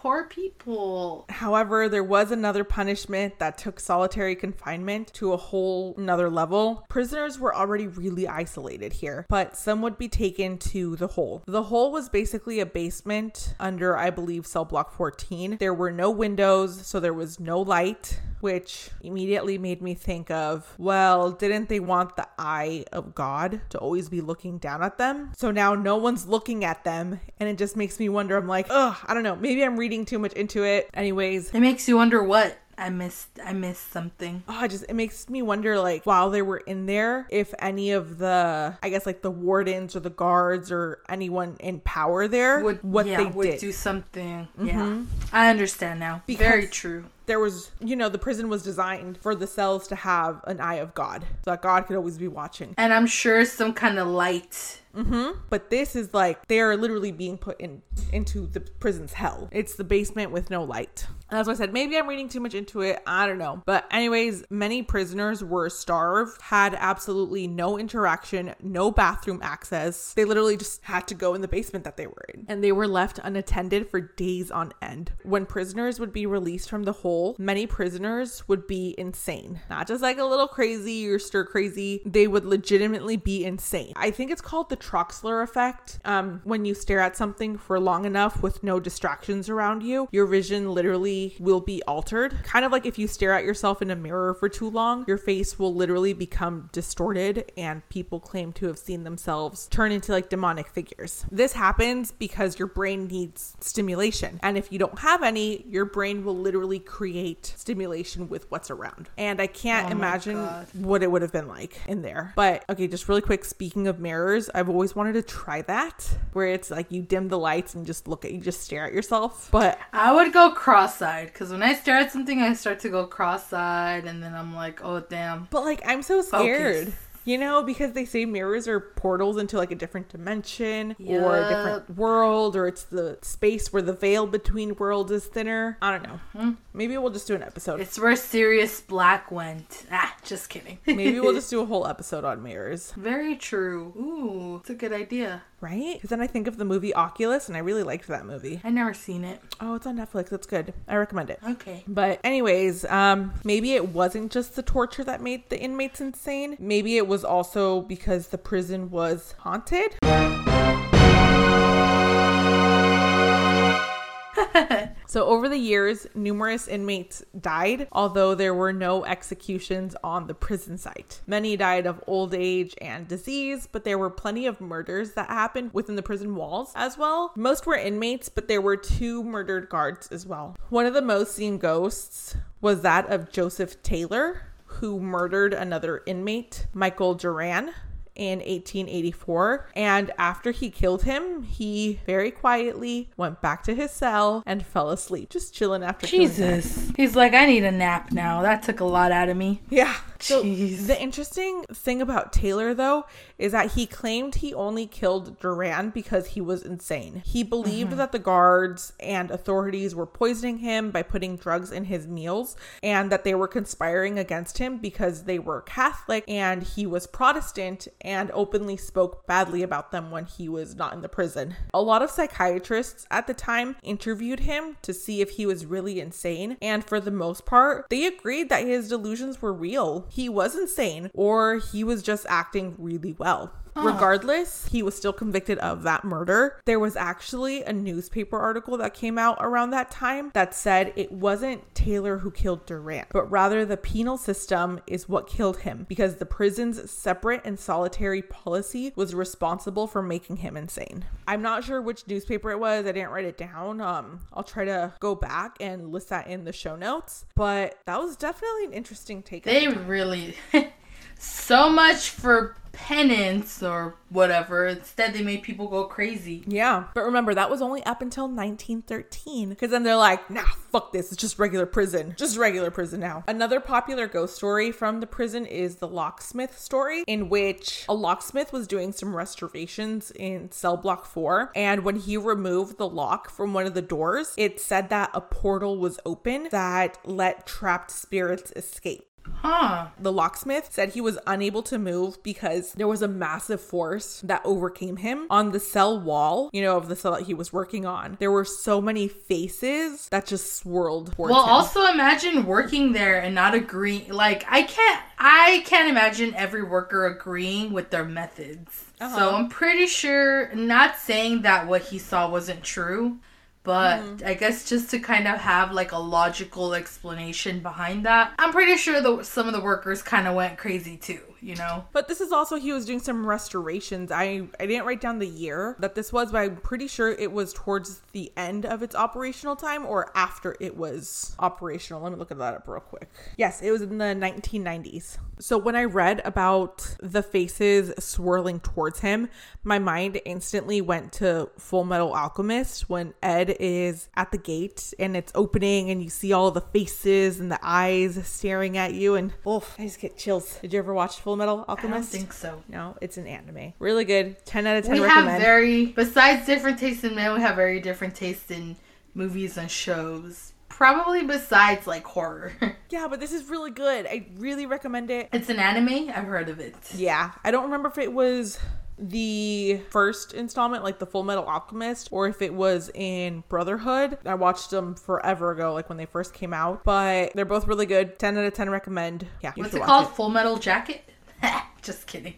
Poor 0.00 0.24
people. 0.24 1.26
However, 1.28 1.86
there 1.86 2.02
was 2.02 2.30
another 2.30 2.64
punishment 2.64 3.38
that 3.38 3.58
took 3.58 3.78
solitary 3.78 4.34
confinement 4.34 5.12
to 5.12 5.34
a 5.34 5.36
whole 5.36 5.94
another 5.98 6.30
level. 6.30 6.86
Prisoners 6.88 7.38
were 7.38 7.54
already 7.54 7.86
really 7.86 8.26
isolated 8.26 8.94
here, 8.94 9.26
but 9.28 9.58
some 9.58 9.82
would 9.82 9.98
be 9.98 10.08
taken 10.08 10.56
to 10.56 10.96
the 10.96 11.06
hole. 11.06 11.42
The 11.46 11.64
hole 11.64 11.92
was 11.92 12.08
basically 12.08 12.60
a 12.60 12.66
basement 12.66 13.54
under, 13.60 13.94
I 13.94 14.08
believe, 14.08 14.46
cell 14.46 14.64
block 14.64 14.90
14. 14.94 15.58
There 15.60 15.74
were 15.74 15.92
no 15.92 16.10
windows, 16.10 16.86
so 16.86 16.98
there 16.98 17.12
was 17.12 17.38
no 17.38 17.60
light. 17.60 18.20
Which 18.40 18.88
immediately 19.02 19.58
made 19.58 19.82
me 19.82 19.92
think 19.92 20.30
of, 20.30 20.74
well, 20.78 21.30
didn't 21.30 21.68
they 21.68 21.78
want 21.78 22.16
the 22.16 22.26
eye 22.38 22.86
of 22.90 23.14
God 23.14 23.60
to 23.68 23.76
always 23.76 24.08
be 24.08 24.22
looking 24.22 24.56
down 24.56 24.82
at 24.82 24.96
them? 24.96 25.32
So 25.36 25.50
now 25.50 25.74
no 25.74 25.98
one's 25.98 26.26
looking 26.26 26.64
at 26.64 26.82
them, 26.82 27.20
and 27.38 27.50
it 27.50 27.58
just 27.58 27.76
makes 27.76 28.00
me 28.00 28.08
wonder. 28.08 28.38
I'm 28.38 28.48
like, 28.48 28.68
ugh, 28.70 28.96
I 29.04 29.12
don't 29.12 29.24
know. 29.24 29.36
Maybe 29.36 29.62
I'm 29.62 29.78
reading 29.78 29.89
too 30.04 30.18
much 30.18 30.32
into 30.34 30.64
it. 30.64 30.88
Anyways, 30.94 31.52
It 31.52 31.60
makes 31.60 31.88
you 31.88 31.96
wonder 31.96 32.22
what 32.22 32.58
I 32.78 32.88
missed. 32.88 33.28
I 33.44 33.52
missed 33.52 33.92
something. 33.92 34.42
oh, 34.48 34.64
it 34.64 34.68
just 34.70 34.84
it 34.88 34.94
makes 34.94 35.28
me 35.28 35.42
wonder 35.42 35.78
like 35.78 36.04
while 36.06 36.30
they 36.30 36.40
were 36.40 36.56
in 36.58 36.86
there 36.86 37.26
if 37.30 37.52
any 37.58 37.90
of 37.90 38.16
the 38.16 38.74
i 38.82 38.88
guess 38.88 39.04
like 39.04 39.20
the 39.20 39.30
wardens 39.30 39.94
or 39.94 40.00
the 40.00 40.08
guards 40.08 40.72
or 40.72 41.00
anyone 41.08 41.56
in 41.60 41.80
power 41.80 42.26
there 42.26 42.60
Would 42.64 42.82
what 42.82 43.06
yeah, 43.06 43.18
they 43.18 43.26
would 43.26 43.50
did 43.50 43.60
do 43.60 43.70
something. 43.72 44.48
Yeah, 44.58 44.72
mm-hmm. 44.72 45.04
I 45.30 45.50
understand 45.50 46.00
now. 46.00 46.22
Very 46.26 46.66
true. 46.68 47.04
there 47.26 47.38
was 47.38 47.70
you 47.80 47.96
know 47.96 48.08
the 48.08 48.18
prison 48.18 48.48
was 48.48 48.62
designed 48.62 49.18
for 49.18 49.34
the 49.34 49.46
cells 49.46 49.86
to 49.88 49.94
have 49.96 50.40
an 50.44 50.58
eye 50.58 50.76
of 50.76 50.94
god 50.94 51.26
so 51.44 51.50
that 51.50 51.60
god 51.60 51.86
could 51.86 51.96
always 51.96 52.16
be 52.16 52.28
watching 52.28 52.74
And 52.78 52.94
I'm 52.94 53.06
sure 53.06 53.44
some 53.44 53.74
kind 53.74 53.98
of 53.98 54.08
light. 54.08 54.79
Mm-hmm. 54.94 55.38
but 55.48 55.70
this 55.70 55.94
is 55.94 56.12
like 56.12 56.48
they 56.48 56.60
are 56.60 56.76
literally 56.76 57.12
being 57.12 57.38
put 57.38 57.60
in 57.60 57.82
into 58.12 58.46
the 58.46 58.60
prison's 58.60 59.12
hell. 59.12 59.48
It's 59.52 59.74
the 59.76 59.84
basement 59.84 60.32
with 60.32 60.50
no 60.50 60.64
light. 60.64 61.06
As 61.30 61.48
i 61.48 61.54
said 61.54 61.72
maybe 61.72 61.96
i'm 61.96 62.08
reading 62.08 62.28
too 62.28 62.40
much 62.40 62.54
into 62.54 62.80
it. 62.80 63.00
I 63.06 63.26
don't 63.26 63.38
know. 63.38 63.62
But 63.66 63.86
anyways 63.90 64.44
many 64.50 64.82
prisoners 64.82 65.44
were 65.44 65.70
starved 65.70 66.40
had 66.42 66.74
absolutely 66.74 67.46
no 67.46 67.78
interaction 67.78 68.54
no 68.60 68.90
bathroom 68.90 69.40
access. 69.42 70.12
They 70.14 70.24
literally 70.24 70.56
just 70.56 70.82
had 70.84 71.06
to 71.08 71.14
go 71.14 71.34
in 71.34 71.40
the 71.40 71.48
basement 71.48 71.84
that 71.84 71.96
they 71.96 72.06
were 72.06 72.24
in. 72.34 72.46
And 72.48 72.64
they 72.64 72.72
were 72.72 72.88
left 72.88 73.20
unattended 73.22 73.88
for 73.90 74.00
days 74.00 74.50
on 74.50 74.72
end. 74.82 75.12
When 75.22 75.46
prisoners 75.46 76.00
would 76.00 76.12
be 76.12 76.26
released 76.26 76.68
from 76.68 76.82
the 76.82 76.92
hole 76.92 77.36
many 77.38 77.66
prisoners 77.66 78.46
would 78.48 78.66
be 78.66 78.94
insane. 78.98 79.60
Not 79.70 79.86
just 79.86 80.02
like 80.02 80.18
a 80.18 80.24
little 80.24 80.48
crazy 80.48 81.08
or 81.08 81.18
stir 81.18 81.44
crazy. 81.44 82.02
They 82.04 82.26
would 82.26 82.44
legitimately 82.44 83.16
be 83.16 83.44
insane. 83.44 83.92
I 83.96 84.10
think 84.10 84.30
it's 84.30 84.40
called 84.40 84.68
the 84.68 84.79
troxler 84.80 85.42
effect. 85.42 85.98
Um, 86.04 86.40
when 86.44 86.64
you 86.64 86.74
stare 86.74 87.00
at 87.00 87.16
something 87.16 87.58
for 87.58 87.78
long 87.78 88.04
enough 88.04 88.42
with 88.42 88.62
no 88.62 88.80
distractions 88.80 89.48
around 89.48 89.82
you 89.82 90.08
your 90.12 90.26
vision 90.26 90.72
literally 90.72 91.36
will 91.38 91.60
be 91.60 91.82
altered. 91.84 92.34
Kind 92.42 92.64
of 92.64 92.72
like 92.72 92.86
if 92.86 92.98
you 92.98 93.06
stare 93.06 93.32
at 93.32 93.44
yourself 93.44 93.82
in 93.82 93.90
a 93.90 93.96
mirror 93.96 94.34
for 94.34 94.48
too 94.48 94.68
long 94.70 95.04
your 95.06 95.18
face 95.18 95.58
will 95.58 95.74
literally 95.74 96.12
become 96.12 96.68
distorted 96.72 97.50
and 97.56 97.86
people 97.88 98.18
claim 98.20 98.52
to 98.54 98.66
have 98.66 98.78
seen 98.78 99.04
themselves 99.04 99.68
turn 99.68 99.92
into 99.92 100.12
like 100.12 100.28
demonic 100.28 100.68
figures. 100.68 101.24
This 101.30 101.52
happens 101.52 102.10
because 102.12 102.58
your 102.58 102.68
brain 102.68 103.06
needs 103.06 103.56
stimulation. 103.60 104.40
And 104.42 104.56
if 104.56 104.72
you 104.72 104.78
don't 104.78 104.98
have 105.00 105.22
any 105.22 105.64
your 105.68 105.84
brain 105.84 106.24
will 106.24 106.36
literally 106.36 106.78
create 106.78 107.54
stimulation 107.56 108.28
with 108.28 108.50
what's 108.50 108.70
around. 108.70 109.08
And 109.18 109.40
i 109.40 109.46
can't 109.46 109.88
Oh 109.88 109.92
imagine 109.92 110.36
God. 110.36 110.66
what 110.74 111.02
it 111.02 111.10
would 111.10 111.22
have 111.22 111.32
been 111.32 111.48
like 111.48 111.78
in 111.86 112.02
there. 112.02 112.32
But 112.36 112.64
okay, 112.68 112.86
just 112.88 113.08
really 113.08 113.20
quick, 113.20 113.44
speaking 113.44 113.86
of 113.86 113.98
mirrors, 114.00 114.48
I've 114.54 114.68
always 114.70 114.94
wanted 114.94 115.12
to 115.14 115.22
try 115.22 115.62
that 115.62 116.08
where 116.32 116.46
it's 116.46 116.70
like 116.70 116.90
you 116.90 117.02
dim 117.02 117.28
the 117.28 117.38
lights 117.38 117.74
and 117.74 117.86
just 117.86 118.08
look 118.08 118.24
at 118.24 118.32
you 118.32 118.40
just 118.40 118.60
stare 118.62 118.84
at 118.86 118.92
yourself. 118.92 119.48
But 119.50 119.78
I 119.92 120.12
would 120.12 120.32
go 120.32 120.52
cross-eyed 120.52 121.26
because 121.26 121.50
when 121.50 121.62
I 121.62 121.74
stare 121.74 121.96
at 121.96 122.12
something, 122.12 122.40
I 122.40 122.52
start 122.54 122.80
to 122.80 122.88
go 122.88 123.06
cross-eyed, 123.06 124.04
and 124.04 124.22
then 124.22 124.34
I'm 124.34 124.54
like, 124.54 124.80
oh 124.84 125.00
damn. 125.00 125.48
but 125.50 125.64
like 125.64 125.82
I'm 125.86 126.02
so 126.02 126.22
scared. 126.22 126.88
Focus. 126.88 126.98
You 127.24 127.38
know, 127.38 127.62
because 127.62 127.92
they 127.92 128.04
say 128.04 128.24
mirrors 128.24 128.66
are 128.66 128.80
portals 128.80 129.36
into 129.36 129.56
like 129.56 129.70
a 129.70 129.74
different 129.74 130.08
dimension 130.08 130.96
or 131.06 131.36
a 131.36 131.48
different 131.48 131.96
world, 131.96 132.56
or 132.56 132.66
it's 132.66 132.84
the 132.84 133.18
space 133.22 133.72
where 133.72 133.82
the 133.82 133.92
veil 133.92 134.26
between 134.26 134.74
worlds 134.76 135.12
is 135.12 135.26
thinner. 135.26 135.76
I 135.82 135.90
don't 135.90 136.02
know. 136.34 136.56
Maybe 136.72 136.96
we'll 136.96 137.10
just 137.10 137.26
do 137.26 137.34
an 137.34 137.42
episode. 137.42 137.80
It's 137.80 137.98
where 137.98 138.16
Sirius 138.16 138.80
Black 138.80 139.30
went. 139.30 139.84
Ah, 139.90 140.16
just 140.24 140.48
kidding. 140.48 140.78
Maybe 140.86 141.20
we'll 141.20 141.34
just 141.40 141.50
do 141.50 141.60
a 141.60 141.66
whole 141.66 141.86
episode 141.86 142.24
on 142.24 142.42
mirrors, 142.42 142.92
Very 142.96 143.36
true. 143.36 143.92
Ooh, 143.96 144.56
it's 144.60 144.70
a 144.70 144.74
good 144.74 144.92
idea. 144.92 145.42
Right? 145.60 145.94
Because 145.94 146.10
then 146.10 146.20
I 146.20 146.26
think 146.26 146.46
of 146.46 146.56
the 146.56 146.64
movie 146.64 146.94
Oculus, 146.94 147.48
and 147.48 147.56
I 147.56 147.60
really 147.60 147.82
liked 147.82 148.06
that 148.08 148.26
movie. 148.26 148.60
I 148.64 148.70
never 148.70 148.94
seen 148.94 149.24
it. 149.24 149.40
Oh, 149.60 149.74
it's 149.74 149.86
on 149.86 149.96
Netflix. 149.96 150.30
That's 150.30 150.46
good. 150.46 150.72
I 150.88 150.96
recommend 150.96 151.30
it. 151.30 151.38
Okay. 151.46 151.84
But 151.86 152.20
anyways, 152.24 152.84
um 152.86 153.32
maybe 153.44 153.74
it 153.74 153.88
wasn't 153.88 154.32
just 154.32 154.56
the 154.56 154.62
torture 154.62 155.04
that 155.04 155.20
made 155.20 155.48
the 155.50 155.60
inmates 155.60 156.00
insane. 156.00 156.56
Maybe 156.58 156.96
it 156.96 157.06
was 157.06 157.24
also 157.24 157.82
because 157.82 158.28
the 158.28 158.38
prison 158.38 158.90
was 158.90 159.34
haunted. 159.38 159.96
So 165.10 165.26
over 165.26 165.48
the 165.48 165.58
years, 165.58 166.06
numerous 166.14 166.68
inmates 166.68 167.24
died, 167.40 167.88
although 167.90 168.36
there 168.36 168.54
were 168.54 168.72
no 168.72 169.04
executions 169.04 169.96
on 170.04 170.28
the 170.28 170.34
prison 170.34 170.78
site. 170.78 171.20
Many 171.26 171.56
died 171.56 171.84
of 171.84 172.00
old 172.06 172.32
age 172.32 172.76
and 172.80 173.08
disease, 173.08 173.68
but 173.72 173.82
there 173.82 173.98
were 173.98 174.08
plenty 174.08 174.46
of 174.46 174.60
murders 174.60 175.14
that 175.14 175.26
happened 175.26 175.74
within 175.74 175.96
the 175.96 176.02
prison 176.04 176.36
walls 176.36 176.70
as 176.76 176.96
well. 176.96 177.32
Most 177.34 177.66
were 177.66 177.74
inmates, 177.74 178.28
but 178.28 178.46
there 178.46 178.60
were 178.60 178.76
two 178.76 179.24
murdered 179.24 179.68
guards 179.68 180.06
as 180.12 180.26
well. 180.26 180.56
One 180.68 180.86
of 180.86 180.94
the 180.94 181.02
most 181.02 181.34
seen 181.34 181.58
ghosts 181.58 182.36
was 182.60 182.82
that 182.82 183.10
of 183.10 183.32
Joseph 183.32 183.82
Taylor, 183.82 184.42
who 184.64 185.00
murdered 185.00 185.52
another 185.52 186.04
inmate, 186.06 186.68
Michael 186.72 187.16
Duran 187.16 187.72
in 188.20 188.40
1884. 188.40 189.70
And 189.74 190.12
after 190.18 190.50
he 190.50 190.68
killed 190.68 191.04
him, 191.04 191.42
he 191.42 192.00
very 192.04 192.30
quietly 192.30 193.08
went 193.16 193.40
back 193.40 193.62
to 193.64 193.74
his 193.74 193.90
cell 193.90 194.42
and 194.44 194.64
fell 194.64 194.90
asleep, 194.90 195.30
just 195.30 195.54
chilling 195.54 195.82
after. 195.82 196.06
Jesus. 196.06 196.92
He's 196.96 197.16
like, 197.16 197.32
I 197.32 197.46
need 197.46 197.64
a 197.64 197.72
nap 197.72 198.12
now. 198.12 198.42
That 198.42 198.62
took 198.62 198.80
a 198.80 198.84
lot 198.84 199.10
out 199.10 199.30
of 199.30 199.38
me. 199.38 199.62
Yeah. 199.70 199.96
So 200.18 200.42
the 200.42 201.00
interesting 201.00 201.64
thing 201.72 202.02
about 202.02 202.30
Taylor 202.30 202.74
though 202.74 203.06
is 203.40 203.52
that 203.52 203.72
he 203.72 203.86
claimed 203.86 204.36
he 204.36 204.52
only 204.52 204.86
killed 204.86 205.40
Duran 205.40 205.90
because 205.90 206.28
he 206.28 206.40
was 206.40 206.62
insane. 206.62 207.22
He 207.24 207.42
believed 207.42 207.90
mm-hmm. 207.90 207.98
that 207.98 208.12
the 208.12 208.18
guards 208.18 208.92
and 209.00 209.30
authorities 209.30 209.94
were 209.94 210.06
poisoning 210.06 210.58
him 210.58 210.90
by 210.90 211.02
putting 211.02 211.36
drugs 211.36 211.72
in 211.72 211.84
his 211.84 212.06
meals 212.06 212.54
and 212.82 213.10
that 213.10 213.24
they 213.24 213.34
were 213.34 213.48
conspiring 213.48 214.18
against 214.18 214.58
him 214.58 214.76
because 214.76 215.24
they 215.24 215.38
were 215.38 215.62
Catholic 215.62 216.24
and 216.28 216.62
he 216.62 216.86
was 216.86 217.06
Protestant 217.06 217.88
and 218.02 218.30
openly 218.32 218.76
spoke 218.76 219.26
badly 219.26 219.62
about 219.62 219.90
them 219.90 220.10
when 220.10 220.26
he 220.26 220.48
was 220.48 220.76
not 220.76 220.92
in 220.92 221.00
the 221.00 221.08
prison. 221.08 221.56
A 221.72 221.80
lot 221.80 222.02
of 222.02 222.10
psychiatrists 222.10 223.06
at 223.10 223.26
the 223.26 223.34
time 223.34 223.76
interviewed 223.82 224.40
him 224.40 224.76
to 224.82 224.92
see 224.92 225.22
if 225.22 225.30
he 225.30 225.46
was 225.46 225.64
really 225.64 225.98
insane 225.98 226.58
and 226.60 226.84
for 226.84 227.00
the 227.00 227.10
most 227.10 227.46
part 227.46 227.86
they 227.88 228.04
agreed 228.04 228.50
that 228.50 228.66
his 228.66 228.88
delusions 228.88 229.40
were 229.40 229.52
real. 229.52 230.06
He 230.10 230.28
was 230.28 230.54
insane 230.54 231.10
or 231.14 231.56
he 231.56 231.82
was 231.82 232.02
just 232.02 232.26
acting 232.28 232.74
really 232.76 233.14
well. 233.18 233.29
Well. 233.30 233.52
Regardless, 233.76 234.66
he 234.66 234.82
was 234.82 234.96
still 234.96 235.12
convicted 235.12 235.56
of 235.58 235.84
that 235.84 236.04
murder. 236.04 236.58
There 236.64 236.80
was 236.80 236.96
actually 236.96 237.62
a 237.62 237.72
newspaper 237.72 238.36
article 238.38 238.76
that 238.78 238.94
came 238.94 239.16
out 239.16 239.38
around 239.40 239.70
that 239.70 239.90
time 239.90 240.32
that 240.34 240.54
said 240.54 240.92
it 240.96 241.12
wasn't 241.12 241.74
Taylor 241.74 242.18
who 242.18 242.30
killed 242.30 242.66
Durant, 242.66 243.08
but 243.10 243.30
rather 243.30 243.64
the 243.64 243.76
penal 243.76 244.18
system 244.18 244.80
is 244.86 245.08
what 245.08 245.28
killed 245.28 245.58
him 245.58 245.86
because 245.88 246.16
the 246.16 246.26
prison's 246.26 246.90
separate 246.90 247.42
and 247.44 247.58
solitary 247.58 248.22
policy 248.22 248.92
was 248.96 249.14
responsible 249.14 249.86
for 249.86 250.02
making 250.02 250.38
him 250.38 250.56
insane. 250.56 251.04
I'm 251.26 251.40
not 251.40 251.64
sure 251.64 251.80
which 251.80 252.06
newspaper 252.06 252.50
it 252.50 252.58
was. 252.58 252.84
I 252.84 252.92
didn't 252.92 253.10
write 253.10 253.24
it 253.24 253.38
down. 253.38 253.80
Um, 253.80 254.20
I'll 254.32 254.42
try 254.42 254.64
to 254.64 254.92
go 255.00 255.14
back 255.14 255.56
and 255.60 255.92
list 255.92 256.08
that 256.08 256.26
in 256.26 256.44
the 256.44 256.52
show 256.52 256.76
notes, 256.76 257.24
but 257.34 257.78
that 257.86 258.00
was 258.00 258.16
definitely 258.16 258.66
an 258.66 258.72
interesting 258.72 259.22
take. 259.22 259.44
They 259.44 259.68
really 259.68 260.34
so 261.20 261.70
much 261.70 262.10
for 262.10 262.56
penance 262.72 263.62
or 263.62 263.94
whatever. 264.08 264.66
Instead, 264.66 265.12
they 265.12 265.22
made 265.22 265.42
people 265.42 265.68
go 265.68 265.84
crazy. 265.84 266.42
Yeah. 266.46 266.84
But 266.94 267.04
remember, 267.04 267.34
that 267.34 267.50
was 267.50 267.60
only 267.62 267.82
up 267.84 268.02
until 268.02 268.24
1913. 268.24 269.50
Because 269.50 269.70
then 269.70 269.82
they're 269.82 269.96
like, 269.96 270.30
nah, 270.30 270.44
fuck 270.70 270.92
this. 270.92 271.12
It's 271.12 271.20
just 271.20 271.38
regular 271.38 271.66
prison. 271.66 272.14
Just 272.16 272.36
regular 272.36 272.70
prison 272.70 273.00
now. 273.00 273.24
Another 273.28 273.60
popular 273.60 274.06
ghost 274.06 274.34
story 274.34 274.72
from 274.72 275.00
the 275.00 275.06
prison 275.06 275.46
is 275.46 275.76
the 275.76 275.88
locksmith 275.88 276.58
story, 276.58 277.04
in 277.06 277.28
which 277.28 277.84
a 277.88 277.94
locksmith 277.94 278.52
was 278.52 278.66
doing 278.66 278.92
some 278.92 279.14
restorations 279.14 280.10
in 280.12 280.50
cell 280.50 280.76
block 280.76 281.04
four. 281.04 281.52
And 281.54 281.84
when 281.84 281.96
he 281.96 282.16
removed 282.16 282.78
the 282.78 282.88
lock 282.88 283.30
from 283.30 283.52
one 283.52 283.66
of 283.66 283.74
the 283.74 283.82
doors, 283.82 284.34
it 284.36 284.60
said 284.60 284.88
that 284.88 285.10
a 285.12 285.20
portal 285.20 285.76
was 285.76 286.00
open 286.06 286.48
that 286.50 286.98
let 287.04 287.46
trapped 287.46 287.90
spirits 287.90 288.52
escape. 288.56 289.09
Huh. 289.42 289.88
The 289.98 290.12
locksmith 290.12 290.68
said 290.70 290.90
he 290.90 291.00
was 291.00 291.18
unable 291.26 291.62
to 291.64 291.78
move 291.78 292.22
because 292.22 292.72
there 292.74 292.86
was 292.88 293.00
a 293.00 293.08
massive 293.08 293.60
force 293.60 294.20
that 294.22 294.42
overcame 294.44 294.96
him 294.98 295.26
on 295.30 295.52
the 295.52 295.60
cell 295.60 295.98
wall, 295.98 296.50
you 296.52 296.60
know, 296.62 296.76
of 296.76 296.88
the 296.88 296.96
cell 296.96 297.12
that 297.12 297.22
he 297.22 297.32
was 297.34 297.52
working 297.52 297.86
on. 297.86 298.16
There 298.20 298.30
were 298.30 298.44
so 298.44 298.80
many 298.82 299.08
faces 299.08 300.08
that 300.10 300.26
just 300.26 300.56
swirled 300.56 301.12
towards 301.14 301.32
Well, 301.32 301.44
him. 301.44 301.50
also 301.50 301.86
imagine 301.86 302.44
working 302.44 302.92
there 302.92 303.18
and 303.20 303.34
not 303.34 303.54
agreeing. 303.54 304.12
Like, 304.12 304.44
I 304.48 304.62
can't, 304.62 305.00
I 305.18 305.62
can't 305.66 305.88
imagine 305.88 306.34
every 306.34 306.62
worker 306.62 307.06
agreeing 307.06 307.72
with 307.72 307.90
their 307.90 308.04
methods. 308.04 308.84
So 308.98 309.06
Uh-huh. 309.06 309.30
I'm 309.36 309.48
pretty 309.48 309.86
sure, 309.86 310.54
not 310.54 310.98
saying 310.98 311.42
that 311.42 311.66
what 311.66 311.82
he 311.82 311.98
saw 311.98 312.28
wasn't 312.30 312.62
true, 312.62 313.18
but 313.62 314.00
Mm-hmm. 314.00 314.26
I 314.26 314.34
guess 314.34 314.68
just 314.68 314.90
to 314.90 314.98
kind 314.98 315.26
of 315.28 315.38
have 315.38 315.72
like 315.72 315.92
a 315.92 315.98
logical 315.98 316.74
explanation 316.74 317.60
behind 317.60 318.06
that. 318.06 318.32
I'm 318.38 318.52
pretty 318.52 318.76
sure 318.76 319.00
the, 319.00 319.22
some 319.22 319.46
of 319.46 319.52
the 319.52 319.60
workers 319.60 320.02
kind 320.02 320.26
of 320.26 320.34
went 320.34 320.58
crazy 320.58 320.96
too. 320.96 321.20
You 321.42 321.56
know. 321.56 321.86
But 321.92 322.06
this 322.06 322.20
is 322.20 322.32
also 322.32 322.56
he 322.56 322.72
was 322.72 322.84
doing 322.84 323.00
some 323.00 323.24
restorations. 323.26 324.12
I 324.12 324.42
I 324.58 324.66
didn't 324.66 324.84
write 324.84 325.00
down 325.00 325.18
the 325.18 325.26
year 325.26 325.74
that 325.78 325.94
this 325.94 326.12
was, 326.12 326.32
but 326.32 326.38
I'm 326.38 326.56
pretty 326.56 326.86
sure 326.86 327.08
it 327.10 327.32
was 327.32 327.54
towards 327.54 328.02
the 328.12 328.30
end 328.36 328.66
of 328.66 328.82
its 328.82 328.94
operational 328.94 329.56
time 329.56 329.86
or 329.86 330.10
after 330.14 330.54
it 330.60 330.76
was 330.76 331.34
operational. 331.38 332.02
Let 332.02 332.12
me 332.12 332.18
look 332.18 332.30
at 332.30 332.38
that 332.38 332.54
up 332.54 332.68
real 332.68 332.80
quick. 332.80 333.08
Yes, 333.38 333.62
it 333.62 333.70
was 333.70 333.80
in 333.80 333.96
the 333.96 334.04
1990s. 334.04 335.16
So 335.40 335.56
when 335.56 335.74
I 335.74 335.84
read 335.84 336.20
about 336.26 336.96
the 337.00 337.22
faces 337.22 337.92
swirling 337.98 338.60
towards 338.60 339.00
him, 339.00 339.30
my 339.64 339.78
mind 339.78 340.20
instantly 340.26 340.82
went 340.82 341.12
to 341.14 341.48
Full 341.56 341.84
Metal 341.84 342.14
Alchemist 342.14 342.90
when 342.90 343.14
Ed 343.22 343.56
is 343.58 344.10
at 344.14 344.32
the 344.32 344.38
gate 344.38 344.92
and 344.98 345.16
it's 345.16 345.32
opening 345.34 345.90
and 345.90 346.02
you 346.02 346.10
see 346.10 346.34
all 346.34 346.50
the 346.50 346.60
faces 346.60 347.40
and 347.40 347.50
the 347.50 347.58
eyes 347.62 348.20
staring 348.26 348.76
at 348.76 348.92
you 348.92 349.14
and 349.14 349.32
oh, 349.46 349.66
I 349.78 349.84
just 349.84 350.00
get 350.00 350.18
chills. 350.18 350.58
Did 350.60 350.74
you 350.74 350.78
ever 350.78 350.92
watch 350.92 351.20
Full 351.20 351.36
Metal 351.36 351.64
Alchemist? 351.66 352.14
I 352.14 352.18
don't 352.18 352.20
think 352.20 352.32
so. 352.34 352.62
No, 352.68 352.98
it's 353.00 353.16
an 353.16 353.26
anime. 353.26 353.72
Really 353.78 354.04
good. 354.04 354.44
10 354.44 354.66
out 354.66 354.76
of 354.76 354.84
10 354.84 354.92
We 354.92 355.00
recommend. 355.00 355.28
have 355.30 355.40
very, 355.40 355.86
besides 355.86 356.44
different 356.44 356.78
tastes 356.78 357.02
in 357.02 357.14
men, 357.14 357.32
we 357.32 357.40
have 357.40 357.56
very 357.56 357.80
different 357.80 358.14
tastes 358.14 358.50
in 358.50 358.76
movies 359.14 359.56
and 359.56 359.70
shows. 359.70 360.52
Probably 360.80 361.24
besides 361.24 361.86
like 361.86 362.04
horror. 362.06 362.52
yeah, 362.88 363.06
but 363.06 363.20
this 363.20 363.34
is 363.34 363.50
really 363.50 363.70
good. 363.70 364.06
I 364.06 364.28
really 364.38 364.64
recommend 364.64 365.10
it. 365.10 365.28
it's 365.30 365.50
an 365.50 365.58
anime. 365.58 366.08
I've 366.08 366.24
heard 366.24 366.48
of 366.48 366.58
it. 366.58 366.74
Yeah, 366.94 367.32
I 367.44 367.50
don't 367.50 367.64
remember 367.64 367.90
if 367.90 367.98
it 367.98 368.10
was 368.10 368.58
the 368.98 369.82
first 369.90 370.32
installment, 370.32 370.82
like 370.82 370.98
the 370.98 371.04
Full 371.04 371.22
Metal 371.22 371.44
Alchemist, 371.44 372.08
or 372.10 372.28
if 372.28 372.40
it 372.40 372.54
was 372.54 372.90
in 372.94 373.44
Brotherhood. 373.50 374.16
I 374.24 374.36
watched 374.36 374.70
them 374.70 374.94
forever 374.94 375.50
ago, 375.50 375.74
like 375.74 375.90
when 375.90 375.98
they 375.98 376.06
first 376.06 376.32
came 376.32 376.54
out, 376.54 376.82
but 376.82 377.34
they're 377.34 377.44
both 377.44 377.66
really 377.66 377.84
good. 377.84 378.18
10 378.18 378.38
out 378.38 378.44
of 378.46 378.54
10 378.54 378.70
recommend. 378.70 379.26
Yeah, 379.42 379.52
What's 379.56 379.74
it 379.74 379.82
called? 379.82 380.08
Full 380.14 380.30
Metal 380.30 380.56
Jacket? 380.56 381.04
Just 381.82 382.06
kidding. 382.06 382.36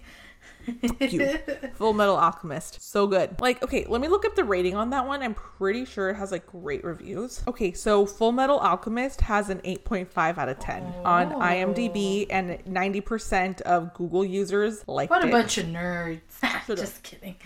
You. 1.00 1.38
Full 1.74 1.92
Metal 1.92 2.16
Alchemist. 2.16 2.80
So 2.82 3.06
good. 3.06 3.40
Like, 3.40 3.62
okay, 3.62 3.84
let 3.88 4.00
me 4.00 4.08
look 4.08 4.24
up 4.24 4.34
the 4.36 4.44
rating 4.44 4.74
on 4.76 4.90
that 4.90 5.06
one. 5.06 5.22
I'm 5.22 5.34
pretty 5.34 5.84
sure 5.84 6.10
it 6.10 6.14
has 6.16 6.32
like 6.32 6.46
great 6.46 6.84
reviews. 6.84 7.42
Okay, 7.48 7.72
so 7.72 8.06
Full 8.06 8.32
Metal 8.32 8.58
Alchemist 8.58 9.20
has 9.22 9.50
an 9.50 9.60
8.5 9.60 10.38
out 10.38 10.48
of 10.48 10.58
10 10.58 10.82
on 11.04 11.32
Oh. 11.32 11.38
IMDb, 11.40 12.26
and 12.30 12.58
90% 12.66 13.60
of 13.62 13.92
Google 13.94 14.24
users 14.24 14.86
liked 14.86 15.10
it. 15.10 15.14
What 15.14 15.24
a 15.24 15.30
bunch 15.30 15.58
of 15.58 15.66
nerds. 15.66 16.20
Just 16.66 17.02
kidding. 17.02 17.36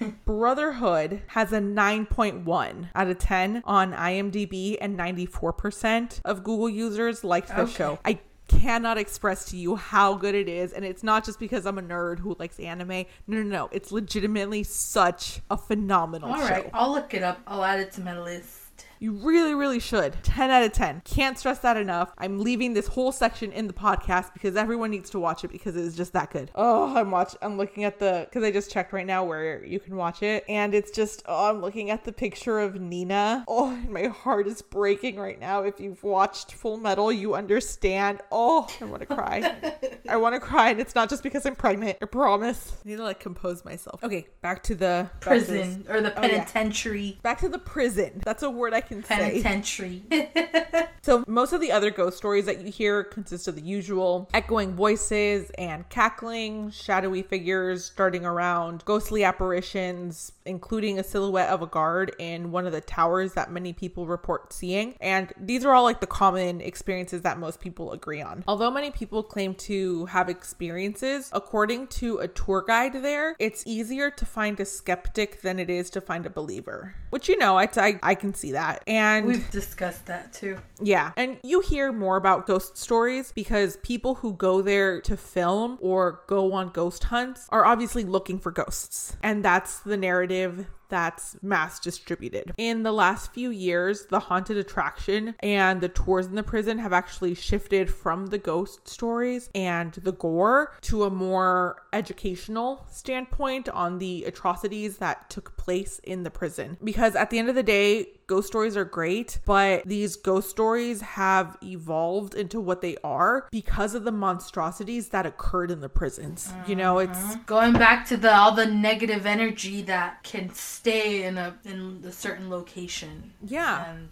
Brotherhood 0.24 1.22
has 1.28 1.52
a 1.52 1.58
9.1 1.60 2.88
out 2.94 3.06
of 3.08 3.18
10 3.18 3.62
on 3.64 3.92
IMDb, 3.92 4.76
and 4.80 4.98
94% 4.98 6.20
of 6.24 6.42
Google 6.42 6.68
users 6.68 7.22
liked 7.24 7.48
the 7.48 7.62
Okay. 7.62 7.72
show. 7.72 7.98
I 8.04 8.18
cannot 8.60 8.98
express 8.98 9.46
to 9.46 9.56
you 9.56 9.76
how 9.76 10.14
good 10.14 10.34
it 10.34 10.48
is, 10.48 10.72
and 10.72 10.84
it's 10.84 11.02
not 11.02 11.24
just 11.24 11.38
because 11.38 11.66
I'm 11.66 11.78
a 11.78 11.82
nerd 11.82 12.18
who 12.20 12.36
likes 12.38 12.58
anime. 12.60 13.06
No, 13.26 13.38
no, 13.38 13.42
no. 13.42 13.68
It's 13.72 13.92
legitimately 13.92 14.62
such 14.62 15.40
a 15.50 15.56
phenomenal 15.56 16.30
All 16.30 16.38
show. 16.40 16.46
right, 16.48 16.70
I'll 16.72 16.92
look 16.92 17.14
it 17.14 17.22
up. 17.22 17.40
I'll 17.46 17.64
add 17.64 17.80
it 17.80 17.92
to 17.92 18.00
my 18.00 18.18
list. 18.18 18.61
You 19.02 19.10
really, 19.14 19.52
really 19.52 19.80
should. 19.80 20.14
10 20.22 20.50
out 20.50 20.62
of 20.62 20.70
10. 20.70 21.02
Can't 21.04 21.36
stress 21.36 21.58
that 21.58 21.76
enough. 21.76 22.12
I'm 22.18 22.38
leaving 22.38 22.72
this 22.72 22.86
whole 22.86 23.10
section 23.10 23.50
in 23.50 23.66
the 23.66 23.72
podcast 23.72 24.32
because 24.32 24.54
everyone 24.54 24.92
needs 24.92 25.10
to 25.10 25.18
watch 25.18 25.42
it 25.42 25.48
because 25.50 25.74
it 25.74 25.82
is 25.82 25.96
just 25.96 26.12
that 26.12 26.30
good. 26.30 26.52
Oh, 26.54 26.96
I'm 26.96 27.10
watching, 27.10 27.40
I'm 27.42 27.56
looking 27.56 27.82
at 27.82 27.98
the 27.98 28.28
because 28.30 28.44
I 28.44 28.52
just 28.52 28.70
checked 28.70 28.92
right 28.92 29.04
now 29.04 29.24
where 29.24 29.64
you 29.64 29.80
can 29.80 29.96
watch 29.96 30.22
it. 30.22 30.44
And 30.48 30.72
it's 30.72 30.92
just 30.92 31.24
oh, 31.26 31.50
I'm 31.50 31.60
looking 31.60 31.90
at 31.90 32.04
the 32.04 32.12
picture 32.12 32.60
of 32.60 32.80
Nina. 32.80 33.44
Oh, 33.48 33.70
my 33.88 34.04
heart 34.04 34.46
is 34.46 34.62
breaking 34.62 35.16
right 35.16 35.40
now. 35.40 35.64
If 35.64 35.80
you've 35.80 36.04
watched 36.04 36.52
Full 36.52 36.76
Metal, 36.76 37.10
you 37.10 37.34
understand. 37.34 38.20
Oh, 38.30 38.68
I 38.80 38.84
want 38.84 39.00
to 39.00 39.06
cry. 39.06 39.72
I 40.08 40.16
want 40.16 40.36
to 40.36 40.40
cry, 40.40 40.70
and 40.70 40.80
it's 40.80 40.94
not 40.94 41.10
just 41.10 41.24
because 41.24 41.44
I'm 41.44 41.56
pregnant. 41.56 41.98
I 42.00 42.04
promise. 42.04 42.72
I 42.84 42.88
need 42.90 42.98
to 42.98 43.02
like 43.02 43.18
compose 43.18 43.64
myself. 43.64 44.04
Okay, 44.04 44.28
back 44.42 44.62
to 44.62 44.76
the 44.76 45.10
back 45.10 45.20
to 45.22 45.26
Prison 45.26 45.86
or 45.88 46.00
the 46.00 46.16
Oh, 46.16 46.22
yeah. 46.22 46.28
penitentiary. 46.44 47.18
Back 47.24 47.40
to 47.40 47.48
the 47.48 47.58
prison. 47.58 48.22
That's 48.24 48.44
a 48.44 48.50
word 48.50 48.72
I 48.72 48.80
can 48.80 48.91
say. 49.00 49.40
Penitentiary. 49.42 50.02
So 51.04 51.24
most 51.26 51.52
of 51.52 51.60
the 51.60 51.72
other 51.72 51.90
ghost 51.90 52.16
stories 52.16 52.46
that 52.46 52.60
you 52.60 52.70
hear 52.70 53.02
consist 53.02 53.48
of 53.48 53.56
the 53.56 53.60
usual 53.60 54.28
echoing 54.32 54.74
voices 54.74 55.50
and 55.58 55.88
cackling, 55.88 56.70
shadowy 56.70 57.22
figures 57.22 57.90
darting 57.96 58.24
around, 58.24 58.84
ghostly 58.84 59.24
apparitions, 59.24 60.30
including 60.44 60.98
a 60.98 61.04
silhouette 61.04 61.48
of 61.48 61.62
a 61.62 61.66
guard 61.66 62.14
in 62.18 62.50
one 62.50 62.66
of 62.66 62.72
the 62.72 62.80
towers 62.80 63.34
that 63.34 63.50
many 63.50 63.72
people 63.72 64.06
report 64.06 64.52
seeing. 64.52 64.94
And 65.00 65.32
these 65.38 65.64
are 65.64 65.72
all 65.72 65.84
like 65.84 66.00
the 66.00 66.06
common 66.06 66.60
experiences 66.60 67.22
that 67.22 67.38
most 67.38 67.60
people 67.60 67.92
agree 67.92 68.20
on. 68.20 68.42
Although 68.48 68.70
many 68.70 68.90
people 68.90 69.22
claim 69.22 69.54
to 69.54 70.06
have 70.06 70.28
experiences, 70.28 71.30
according 71.32 71.86
to 71.88 72.18
a 72.18 72.28
tour 72.28 72.64
guide 72.66 72.94
there, 72.94 73.36
it's 73.38 73.62
easier 73.66 74.10
to 74.10 74.26
find 74.26 74.58
a 74.58 74.64
skeptic 74.64 75.42
than 75.42 75.58
it 75.58 75.70
is 75.70 75.90
to 75.90 76.00
find 76.00 76.26
a 76.26 76.30
believer. 76.30 76.94
Which 77.10 77.28
you 77.28 77.38
know, 77.38 77.58
I, 77.58 77.68
I, 77.76 77.98
I 78.02 78.14
can 78.14 78.34
see 78.34 78.52
that. 78.52 78.82
And 78.86 79.26
We've 79.26 79.50
discussed 79.50 80.06
that 80.06 80.32
too. 80.32 80.58
yeah. 80.80 81.12
And 81.16 81.38
you 81.42 81.60
hear 81.60 81.92
more 81.92 82.16
about 82.16 82.46
ghost 82.46 82.76
stories 82.76 83.32
because 83.32 83.76
people 83.78 84.16
who 84.16 84.32
go 84.34 84.62
there 84.62 85.00
to 85.02 85.16
film 85.16 85.78
or 85.80 86.22
go 86.26 86.52
on 86.54 86.70
ghost 86.70 87.04
hunts 87.04 87.46
are 87.50 87.64
obviously 87.64 88.04
looking 88.04 88.38
for 88.38 88.50
ghosts. 88.50 89.16
And 89.22 89.44
that's 89.44 89.80
the 89.80 89.96
narrative 89.96 90.31
supportive 90.32 90.66
that's 90.92 91.42
mass 91.42 91.80
distributed. 91.80 92.52
In 92.58 92.82
the 92.82 92.92
last 92.92 93.32
few 93.32 93.48
years, 93.48 94.04
the 94.10 94.20
haunted 94.20 94.58
attraction 94.58 95.34
and 95.40 95.80
the 95.80 95.88
tours 95.88 96.26
in 96.26 96.34
the 96.34 96.42
prison 96.42 96.76
have 96.78 96.92
actually 96.92 97.34
shifted 97.34 97.90
from 97.90 98.26
the 98.26 98.36
ghost 98.36 98.86
stories 98.86 99.48
and 99.54 99.94
the 99.94 100.12
gore 100.12 100.76
to 100.82 101.04
a 101.04 101.10
more 101.10 101.82
educational 101.94 102.84
standpoint 102.90 103.70
on 103.70 103.98
the 104.00 104.24
atrocities 104.24 104.98
that 104.98 105.30
took 105.30 105.56
place 105.56 105.98
in 106.00 106.24
the 106.24 106.30
prison. 106.30 106.76
Because 106.84 107.16
at 107.16 107.30
the 107.30 107.38
end 107.38 107.48
of 107.48 107.54
the 107.54 107.62
day, 107.62 108.08
ghost 108.26 108.48
stories 108.48 108.76
are 108.76 108.84
great, 108.84 109.38
but 109.44 109.84
these 109.84 110.16
ghost 110.16 110.50
stories 110.50 111.00
have 111.00 111.56
evolved 111.62 112.34
into 112.34 112.60
what 112.60 112.80
they 112.80 112.96
are 113.02 113.46
because 113.50 113.94
of 113.94 114.04
the 114.04 114.12
monstrosities 114.12 115.08
that 115.08 115.26
occurred 115.26 115.70
in 115.70 115.80
the 115.80 115.88
prisons. 115.88 116.52
You 116.66 116.76
know, 116.76 116.98
it's 116.98 117.18
uh-huh. 117.18 117.36
Going 117.46 117.72
back 117.72 118.06
to 118.08 118.16
the 118.16 118.34
all 118.34 118.52
the 118.52 118.66
negative 118.66 119.26
energy 119.26 119.82
that 119.82 120.22
can 120.22 120.50
stay 120.82 121.24
in 121.24 121.38
a 121.38 121.56
in 121.64 122.02
a 122.04 122.12
certain 122.12 122.50
location. 122.50 123.32
yeah. 123.40 123.90
And 123.90 124.08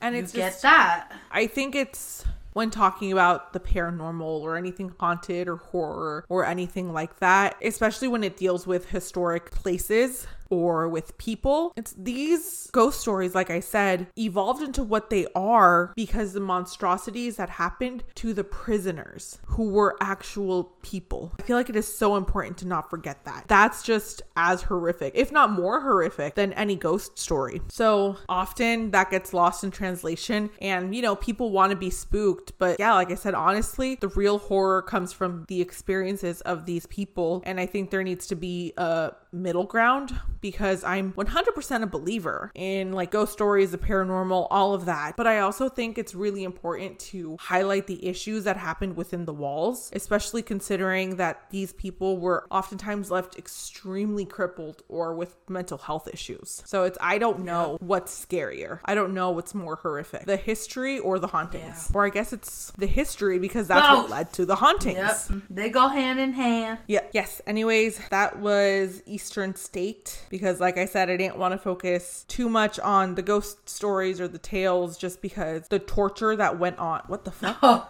And 0.00 0.16
you 0.16 0.22
it's 0.22 0.32
get 0.32 0.52
just 0.52 0.62
that. 0.62 1.10
I 1.30 1.46
think 1.46 1.74
it's 1.74 2.24
when 2.52 2.70
talking 2.70 3.10
about 3.12 3.52
the 3.52 3.60
paranormal 3.60 4.22
or 4.22 4.56
anything 4.56 4.94
haunted 5.00 5.48
or 5.48 5.56
horror 5.56 6.24
or 6.28 6.44
anything 6.44 6.92
like 6.92 7.18
that, 7.18 7.56
especially 7.62 8.08
when 8.08 8.22
it 8.22 8.36
deals 8.36 8.66
with 8.66 8.90
historic 8.90 9.50
places 9.50 10.26
or 10.54 10.88
with 10.88 11.16
people. 11.18 11.72
It's 11.76 11.94
these 11.96 12.68
ghost 12.72 13.00
stories, 13.00 13.34
like 13.34 13.50
I 13.50 13.60
said, 13.60 14.06
evolved 14.18 14.62
into 14.62 14.82
what 14.82 15.10
they 15.10 15.26
are 15.34 15.92
because 15.96 16.32
the 16.32 16.40
monstrosities 16.40 17.36
that 17.36 17.50
happened 17.50 18.04
to 18.16 18.32
the 18.32 18.44
prisoners 18.44 19.38
who 19.46 19.70
were 19.70 19.96
actual 20.00 20.64
people. 20.82 21.32
I 21.38 21.42
feel 21.42 21.56
like 21.56 21.70
it 21.70 21.76
is 21.76 21.96
so 21.96 22.16
important 22.16 22.58
to 22.58 22.66
not 22.66 22.90
forget 22.90 23.24
that. 23.24 23.44
That's 23.48 23.82
just 23.82 24.22
as 24.36 24.62
horrific, 24.62 25.12
if 25.14 25.32
not 25.32 25.50
more 25.50 25.80
horrific, 25.80 26.34
than 26.34 26.52
any 26.54 26.76
ghost 26.76 27.18
story. 27.18 27.60
So 27.68 28.16
often 28.28 28.90
that 28.92 29.10
gets 29.10 29.32
lost 29.32 29.64
in 29.64 29.70
translation, 29.70 30.50
and 30.60 30.94
you 30.94 31.02
know, 31.02 31.16
people 31.16 31.50
want 31.50 31.70
to 31.70 31.76
be 31.76 31.90
spooked, 31.90 32.52
but 32.58 32.78
yeah, 32.78 32.94
like 32.94 33.10
I 33.10 33.14
said, 33.14 33.34
honestly, 33.34 33.96
the 34.00 34.08
real 34.08 34.38
horror 34.38 34.82
comes 34.82 35.12
from 35.12 35.44
the 35.48 35.60
experiences 35.60 36.40
of 36.42 36.66
these 36.66 36.86
people, 36.86 37.42
and 37.44 37.60
I 37.60 37.66
think 37.66 37.90
there 37.90 38.02
needs 38.02 38.26
to 38.28 38.36
be 38.36 38.72
a 38.76 39.12
middle 39.32 39.64
ground 39.64 40.18
because 40.44 40.84
I'm 40.84 41.14
100% 41.14 41.82
a 41.82 41.86
believer 41.86 42.52
in 42.54 42.92
like 42.92 43.10
ghost 43.10 43.32
stories, 43.32 43.70
the 43.70 43.78
paranormal, 43.78 44.46
all 44.50 44.74
of 44.74 44.84
that. 44.84 45.16
But 45.16 45.26
I 45.26 45.38
also 45.38 45.70
think 45.70 45.96
it's 45.96 46.14
really 46.14 46.44
important 46.44 46.98
to 46.98 47.38
highlight 47.40 47.86
the 47.86 48.06
issues 48.06 48.44
that 48.44 48.58
happened 48.58 48.94
within 48.94 49.24
the 49.24 49.32
walls, 49.32 49.88
especially 49.94 50.42
considering 50.42 51.16
that 51.16 51.48
these 51.48 51.72
people 51.72 52.18
were 52.18 52.46
oftentimes 52.50 53.10
left 53.10 53.38
extremely 53.38 54.26
crippled 54.26 54.82
or 54.90 55.14
with 55.14 55.34
mental 55.48 55.78
health 55.78 56.08
issues. 56.12 56.62
So 56.66 56.84
it's, 56.84 56.98
I 57.00 57.16
don't 57.16 57.46
know 57.46 57.78
what's 57.80 58.12
scarier. 58.26 58.80
I 58.84 58.94
don't 58.94 59.14
know 59.14 59.30
what's 59.30 59.54
more 59.54 59.76
horrific 59.76 60.26
the 60.26 60.36
history 60.36 60.98
or 60.98 61.18
the 61.18 61.28
hauntings. 61.28 61.90
Or 61.94 62.04
I 62.04 62.10
guess 62.10 62.34
it's 62.34 62.70
the 62.76 62.86
history 62.86 63.38
because 63.38 63.68
that's 63.68 63.88
what 63.96 64.10
led 64.10 64.34
to 64.34 64.44
the 64.44 64.56
hauntings. 64.56 64.98
Yep. 65.30 65.42
They 65.48 65.70
go 65.70 65.88
hand 65.88 66.20
in 66.20 66.34
hand. 66.34 66.80
Yeah. 66.86 67.04
Yes. 67.14 67.40
Anyways, 67.46 67.98
that 68.10 68.40
was 68.40 69.02
Eastern 69.06 69.56
State 69.56 70.20
because, 70.34 70.58
like 70.58 70.78
I 70.78 70.86
said, 70.86 71.10
I 71.10 71.16
didn't 71.16 71.36
want 71.38 71.52
to 71.52 71.58
focus 71.58 72.24
too 72.26 72.48
much 72.48 72.80
on 72.80 73.14
the 73.14 73.22
ghost 73.22 73.68
stories 73.68 74.20
or 74.20 74.26
the 74.26 74.38
tales 74.38 74.98
just 74.98 75.22
because 75.22 75.68
the 75.68 75.78
torture 75.78 76.34
that 76.34 76.58
went 76.58 76.76
on. 76.80 77.02
What 77.06 77.24
the 77.24 77.30
fuck? 77.30 77.56
Oh, 77.62 77.88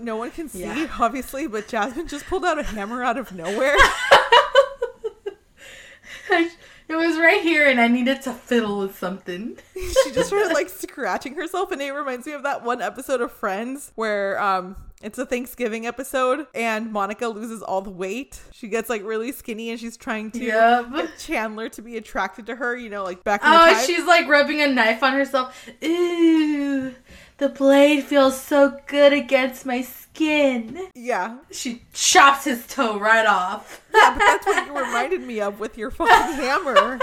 No 0.00 0.16
one 0.16 0.30
can 0.30 0.48
see, 0.48 0.62
Yeah. 0.62 0.88
obviously, 0.98 1.46
but 1.46 1.68
Jasmine 1.68 2.08
just 2.08 2.24
pulled 2.26 2.46
out 2.46 2.58
a 2.58 2.62
hammer 2.62 3.04
out 3.04 3.18
of 3.18 3.30
nowhere. 3.32 3.76
it 6.30 6.96
was 6.96 7.18
right 7.18 7.42
here, 7.42 7.68
and 7.68 7.78
I 7.78 7.88
needed 7.88 8.22
to 8.22 8.32
fiddle 8.32 8.78
with 8.78 8.98
something. 8.98 9.58
she 9.74 10.12
just 10.12 10.28
started 10.28 10.54
like 10.54 10.70
scratching 10.70 11.34
herself, 11.34 11.72
and 11.72 11.82
it 11.82 11.90
reminds 11.92 12.26
me 12.26 12.32
of 12.32 12.42
that 12.44 12.64
one 12.64 12.80
episode 12.80 13.20
of 13.20 13.30
Friends 13.32 13.92
where 13.96 14.40
um 14.40 14.76
it's 15.02 15.18
a 15.18 15.26
Thanksgiving 15.26 15.86
episode 15.86 16.46
and 16.54 16.92
Monica 16.92 17.26
loses 17.28 17.62
all 17.62 17.80
the 17.82 17.90
weight. 17.90 18.40
She 18.52 18.68
gets 18.68 18.88
like 18.88 19.02
really 19.04 19.32
skinny 19.32 19.70
and 19.70 19.78
she's 19.80 19.96
trying 19.96 20.30
to 20.32 20.38
Yep. 20.44 20.92
get 20.94 21.18
Chandler 21.18 21.68
to 21.70 21.82
be 21.82 21.96
attracted 21.96 22.46
to 22.46 22.56
her, 22.56 22.76
you 22.76 22.88
know, 22.88 23.02
like 23.04 23.24
back 23.24 23.42
in 23.44 23.50
the 23.50 23.56
Oh, 23.56 23.82
she's 23.86 24.04
like 24.04 24.28
rubbing 24.28 24.60
a 24.62 24.68
knife 24.68 25.02
on 25.02 25.12
herself. 25.14 25.68
Ooh, 25.84 26.94
the 27.38 27.48
blade 27.48 28.04
feels 28.04 28.40
so 28.40 28.78
good 28.86 29.12
against 29.12 29.66
my 29.66 29.82
skin. 29.82 30.88
yeah. 30.94 31.38
She 31.50 31.82
chops 31.92 32.44
his 32.44 32.66
toe 32.66 32.98
right 32.98 33.26
off. 33.26 33.82
Yeah, 33.94 34.10
but 34.14 34.18
that's 34.18 34.46
what 34.46 34.66
you 34.66 34.72
reminded 34.78 35.22
me 35.22 35.40
of 35.40 35.58
with 35.60 35.76
your 35.78 35.90
fucking 35.90 36.36
hammer. 36.36 36.98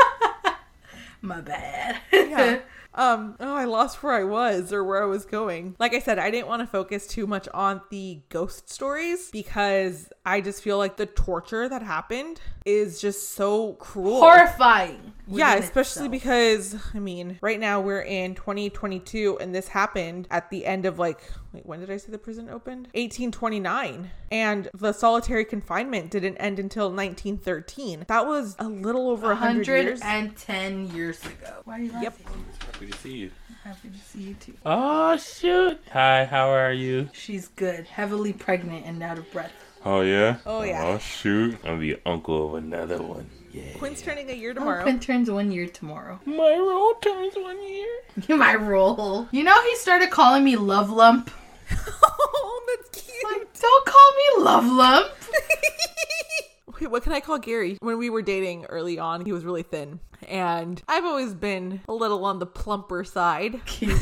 My 1.21 1.41
bad. 1.41 1.97
Yeah. 2.13 2.59
Um, 2.99 3.37
oh, 3.39 3.55
I 3.55 3.63
lost 3.63 4.03
where 4.03 4.11
I 4.11 4.25
was 4.25 4.73
or 4.73 4.83
where 4.83 5.01
I 5.01 5.05
was 5.05 5.23
going. 5.23 5.77
Like 5.79 5.93
I 5.93 5.99
said, 5.99 6.19
I 6.19 6.29
didn't 6.29 6.47
want 6.49 6.61
to 6.61 6.67
focus 6.67 7.07
too 7.07 7.25
much 7.25 7.47
on 7.53 7.79
the 7.91 8.19
ghost 8.27 8.69
stories 8.69 9.29
because 9.31 10.09
I 10.25 10.41
just 10.41 10.61
feel 10.61 10.77
like 10.77 10.97
the 10.97 11.05
torture 11.05 11.69
that 11.69 11.81
happened 11.81 12.41
is 12.65 12.99
just 12.99 13.29
so 13.29 13.73
cruel. 13.75 14.19
Horrifying. 14.19 15.13
Yeah, 15.37 15.55
especially 15.55 16.07
itself. 16.07 16.11
because 16.11 16.75
I 16.93 16.99
mean, 16.99 17.37
right 17.41 17.59
now 17.59 17.81
we're 17.81 18.01
in 18.01 18.35
2022 18.35 19.37
and 19.39 19.53
this 19.53 19.67
happened 19.67 20.27
at 20.31 20.49
the 20.49 20.65
end 20.65 20.85
of 20.85 20.99
like 20.99 21.21
wait, 21.53 21.65
when 21.65 21.79
did 21.79 21.89
I 21.89 21.97
say 21.97 22.11
the 22.11 22.17
prison 22.17 22.49
opened? 22.49 22.87
1829. 22.93 24.11
And 24.31 24.69
the 24.73 24.93
solitary 24.93 25.45
confinement 25.45 26.11
didn't 26.11 26.37
end 26.37 26.59
until 26.59 26.85
1913. 26.91 28.05
That 28.07 28.25
was 28.27 28.55
a 28.59 28.67
little 28.67 29.09
over 29.09 29.27
100 29.27 29.67
years. 29.67 29.99
110 30.01 30.95
years 30.95 31.23
ago. 31.25 31.61
Why 31.65 31.79
are 31.79 31.81
you 31.81 31.91
laughing? 31.91 32.03
Yep. 32.03 32.73
Happy 32.73 32.87
to 32.87 32.97
see 32.97 33.17
you. 33.17 33.31
Happy 33.63 33.89
to 33.89 33.97
see 33.97 34.21
you 34.21 34.33
too. 34.35 34.53
Oh 34.65 35.17
shoot! 35.17 35.79
Hi, 35.91 36.25
how 36.25 36.49
are 36.49 36.71
you? 36.71 37.09
She's 37.13 37.49
good. 37.49 37.85
Heavily 37.85 38.33
pregnant 38.33 38.85
and 38.85 39.03
out 39.03 39.17
of 39.17 39.29
breath. 39.31 39.51
Oh 39.85 40.01
yeah. 40.01 40.37
Oh, 40.45 40.63
yeah. 40.63 40.85
Oh 40.85 40.97
shoot! 40.97 41.57
I'm 41.65 41.79
the 41.79 41.99
uncle 42.05 42.47
of 42.47 42.63
another 42.63 43.01
one. 43.01 43.29
Yeah. 43.51 43.63
Quinn's 43.77 44.01
turning 44.01 44.29
a 44.29 44.33
year 44.33 44.51
Oh, 44.51 44.55
tomorrow. 44.55 44.83
Quinn 44.83 44.99
turns 44.99 45.29
one 45.29 45.51
year 45.51 45.67
tomorrow. 45.67 46.19
My 46.25 46.55
role 46.57 46.93
turns 46.95 47.33
one 47.35 47.61
year. 47.67 47.87
My 48.37 48.55
role. 48.55 49.27
You 49.31 49.43
know 49.43 49.59
he 49.63 49.75
started 49.75 50.11
calling 50.11 50.43
me 50.43 50.55
Love 50.55 50.89
Lump. 50.91 51.31
oh, 51.71 52.77
that's 52.77 53.01
cute. 53.03 53.23
Like, 53.23 53.47
don't 53.59 53.85
call 53.85 54.11
me 54.37 54.43
Love 54.45 54.65
Lump. 54.65 55.07
Wait, 56.79 56.89
what 56.91 57.03
can 57.03 57.11
I 57.11 57.19
call 57.19 57.39
Gary? 57.39 57.77
When 57.81 57.97
we 57.97 58.09
were 58.09 58.21
dating 58.21 58.65
early 58.65 58.99
on, 58.99 59.25
he 59.25 59.31
was 59.33 59.43
really 59.43 59.63
thin. 59.63 59.99
And 60.27 60.81
I've 60.87 61.05
always 61.05 61.33
been 61.33 61.81
a 61.89 61.93
little 61.93 62.23
on 62.25 62.39
the 62.39 62.45
plumper 62.45 63.03
side. 63.03 63.59
Cute. 63.65 63.99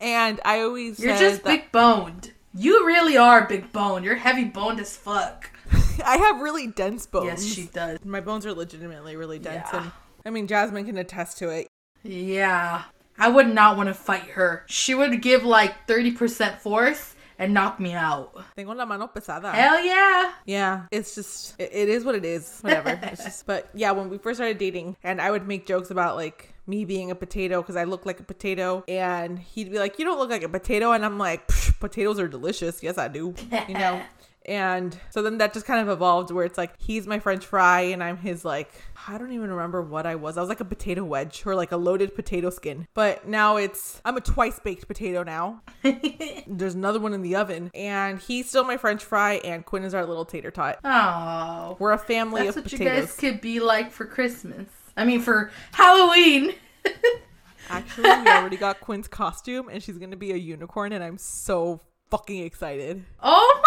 and 0.00 0.40
I 0.44 0.60
always 0.60 0.98
You're 1.00 1.16
said 1.16 1.20
just 1.30 1.42
that 1.44 1.50
big 1.50 1.72
boned. 1.72 2.32
You 2.54 2.86
really 2.86 3.16
are 3.16 3.46
big 3.46 3.72
boned. 3.72 4.04
You're 4.04 4.14
heavy 4.16 4.44
boned 4.44 4.78
as 4.80 4.96
fuck. 4.96 5.50
I 6.04 6.16
have 6.16 6.40
really 6.40 6.66
dense 6.66 7.06
bones. 7.06 7.26
Yes, 7.26 7.44
she 7.44 7.66
does. 7.66 7.98
My 8.04 8.20
bones 8.20 8.46
are 8.46 8.52
legitimately 8.52 9.16
really 9.16 9.38
dense. 9.38 9.68
Yeah. 9.72 9.82
And 9.82 9.92
I 10.24 10.30
mean, 10.30 10.46
Jasmine 10.46 10.86
can 10.86 10.98
attest 10.98 11.38
to 11.38 11.48
it. 11.48 11.68
Yeah. 12.02 12.82
I 13.18 13.28
would 13.28 13.48
not 13.48 13.76
want 13.76 13.88
to 13.88 13.94
fight 13.94 14.22
her. 14.30 14.64
She 14.66 14.94
would 14.94 15.20
give 15.22 15.44
like 15.44 15.86
30% 15.86 16.58
force 16.58 17.14
and 17.38 17.52
knock 17.52 17.80
me 17.80 17.92
out. 17.92 18.32
Tengo 18.56 18.72
la 18.72 18.84
mano 18.84 19.08
pesada. 19.08 19.52
Hell 19.52 19.84
yeah. 19.84 20.32
Yeah, 20.46 20.86
it's 20.90 21.14
just 21.14 21.58
it, 21.58 21.70
it 21.72 21.88
is 21.88 22.04
what 22.04 22.14
it 22.14 22.24
is. 22.24 22.60
Whatever. 22.60 22.98
it's 23.02 23.24
just 23.24 23.46
but 23.52 23.68
yeah, 23.74 23.90
when 23.90 24.08
we 24.08 24.18
first 24.18 24.38
started 24.38 24.58
dating 24.58 24.96
and 25.02 25.20
I 25.20 25.30
would 25.30 25.46
make 25.46 25.66
jokes 25.66 25.90
about 25.90 26.16
like 26.16 26.54
me 26.66 26.84
being 26.84 27.10
a 27.10 27.14
potato 27.14 27.60
because 27.60 27.76
I 27.76 27.84
look 27.84 28.06
like 28.06 28.20
a 28.20 28.22
potato 28.22 28.84
and 28.86 29.38
he'd 29.38 29.70
be 29.70 29.78
like, 29.78 29.98
"You 29.98 30.04
don't 30.04 30.18
look 30.18 30.30
like 30.30 30.44
a 30.44 30.48
potato." 30.48 30.92
And 30.92 31.04
I'm 31.04 31.18
like, 31.18 31.48
"Potatoes 31.80 32.18
are 32.20 32.28
delicious." 32.28 32.82
Yes, 32.82 32.98
I 32.98 33.08
do. 33.08 33.34
You 33.68 33.74
know. 33.74 34.00
And 34.46 34.98
so 35.10 35.22
then 35.22 35.38
that 35.38 35.52
just 35.52 35.66
kind 35.66 35.80
of 35.80 35.88
evolved 35.88 36.30
where 36.30 36.44
it's 36.44 36.58
like 36.58 36.72
he's 36.80 37.06
my 37.06 37.18
french 37.18 37.44
fry 37.44 37.82
and 37.82 38.02
I'm 38.02 38.16
his 38.16 38.44
like 38.44 38.72
I 39.06 39.18
don't 39.18 39.32
even 39.32 39.50
remember 39.50 39.82
what 39.82 40.06
I 40.06 40.14
was. 40.14 40.36
I 40.36 40.40
was 40.40 40.48
like 40.48 40.60
a 40.60 40.64
potato 40.64 41.04
wedge 41.04 41.42
or 41.46 41.54
like 41.54 41.72
a 41.72 41.76
loaded 41.76 42.14
potato 42.14 42.50
skin. 42.50 42.86
But 42.94 43.26
now 43.26 43.56
it's 43.56 44.00
I'm 44.04 44.16
a 44.16 44.20
twice 44.20 44.58
baked 44.58 44.88
potato 44.88 45.22
now. 45.22 45.62
There's 46.46 46.74
another 46.74 47.00
one 47.00 47.14
in 47.14 47.22
the 47.22 47.36
oven 47.36 47.70
and 47.74 48.18
he's 48.18 48.48
still 48.48 48.64
my 48.64 48.76
french 48.76 49.04
fry 49.04 49.34
and 49.44 49.64
Quinn 49.64 49.84
is 49.84 49.94
our 49.94 50.06
little 50.06 50.24
tater 50.24 50.50
tot. 50.50 50.78
Oh. 50.84 51.76
We're 51.78 51.92
a 51.92 51.98
family 51.98 52.44
That's 52.44 52.56
of 52.56 52.64
what 52.64 52.72
you 52.72 52.78
guys 52.78 53.14
could 53.16 53.40
be 53.40 53.60
like 53.60 53.90
for 53.90 54.04
Christmas. 54.04 54.68
I 54.96 55.04
mean, 55.04 55.20
for 55.20 55.50
Halloween. 55.72 56.54
Actually, 57.68 58.10
we 58.10 58.28
already 58.28 58.56
got 58.56 58.80
Quinn's 58.80 59.08
costume 59.08 59.68
and 59.68 59.82
she's 59.82 59.98
gonna 59.98 60.16
be 60.16 60.32
a 60.32 60.36
unicorn 60.36 60.92
and 60.92 61.02
I'm 61.02 61.18
so 61.18 61.80
fucking 62.10 62.44
excited. 62.44 63.04
Oh 63.22 63.61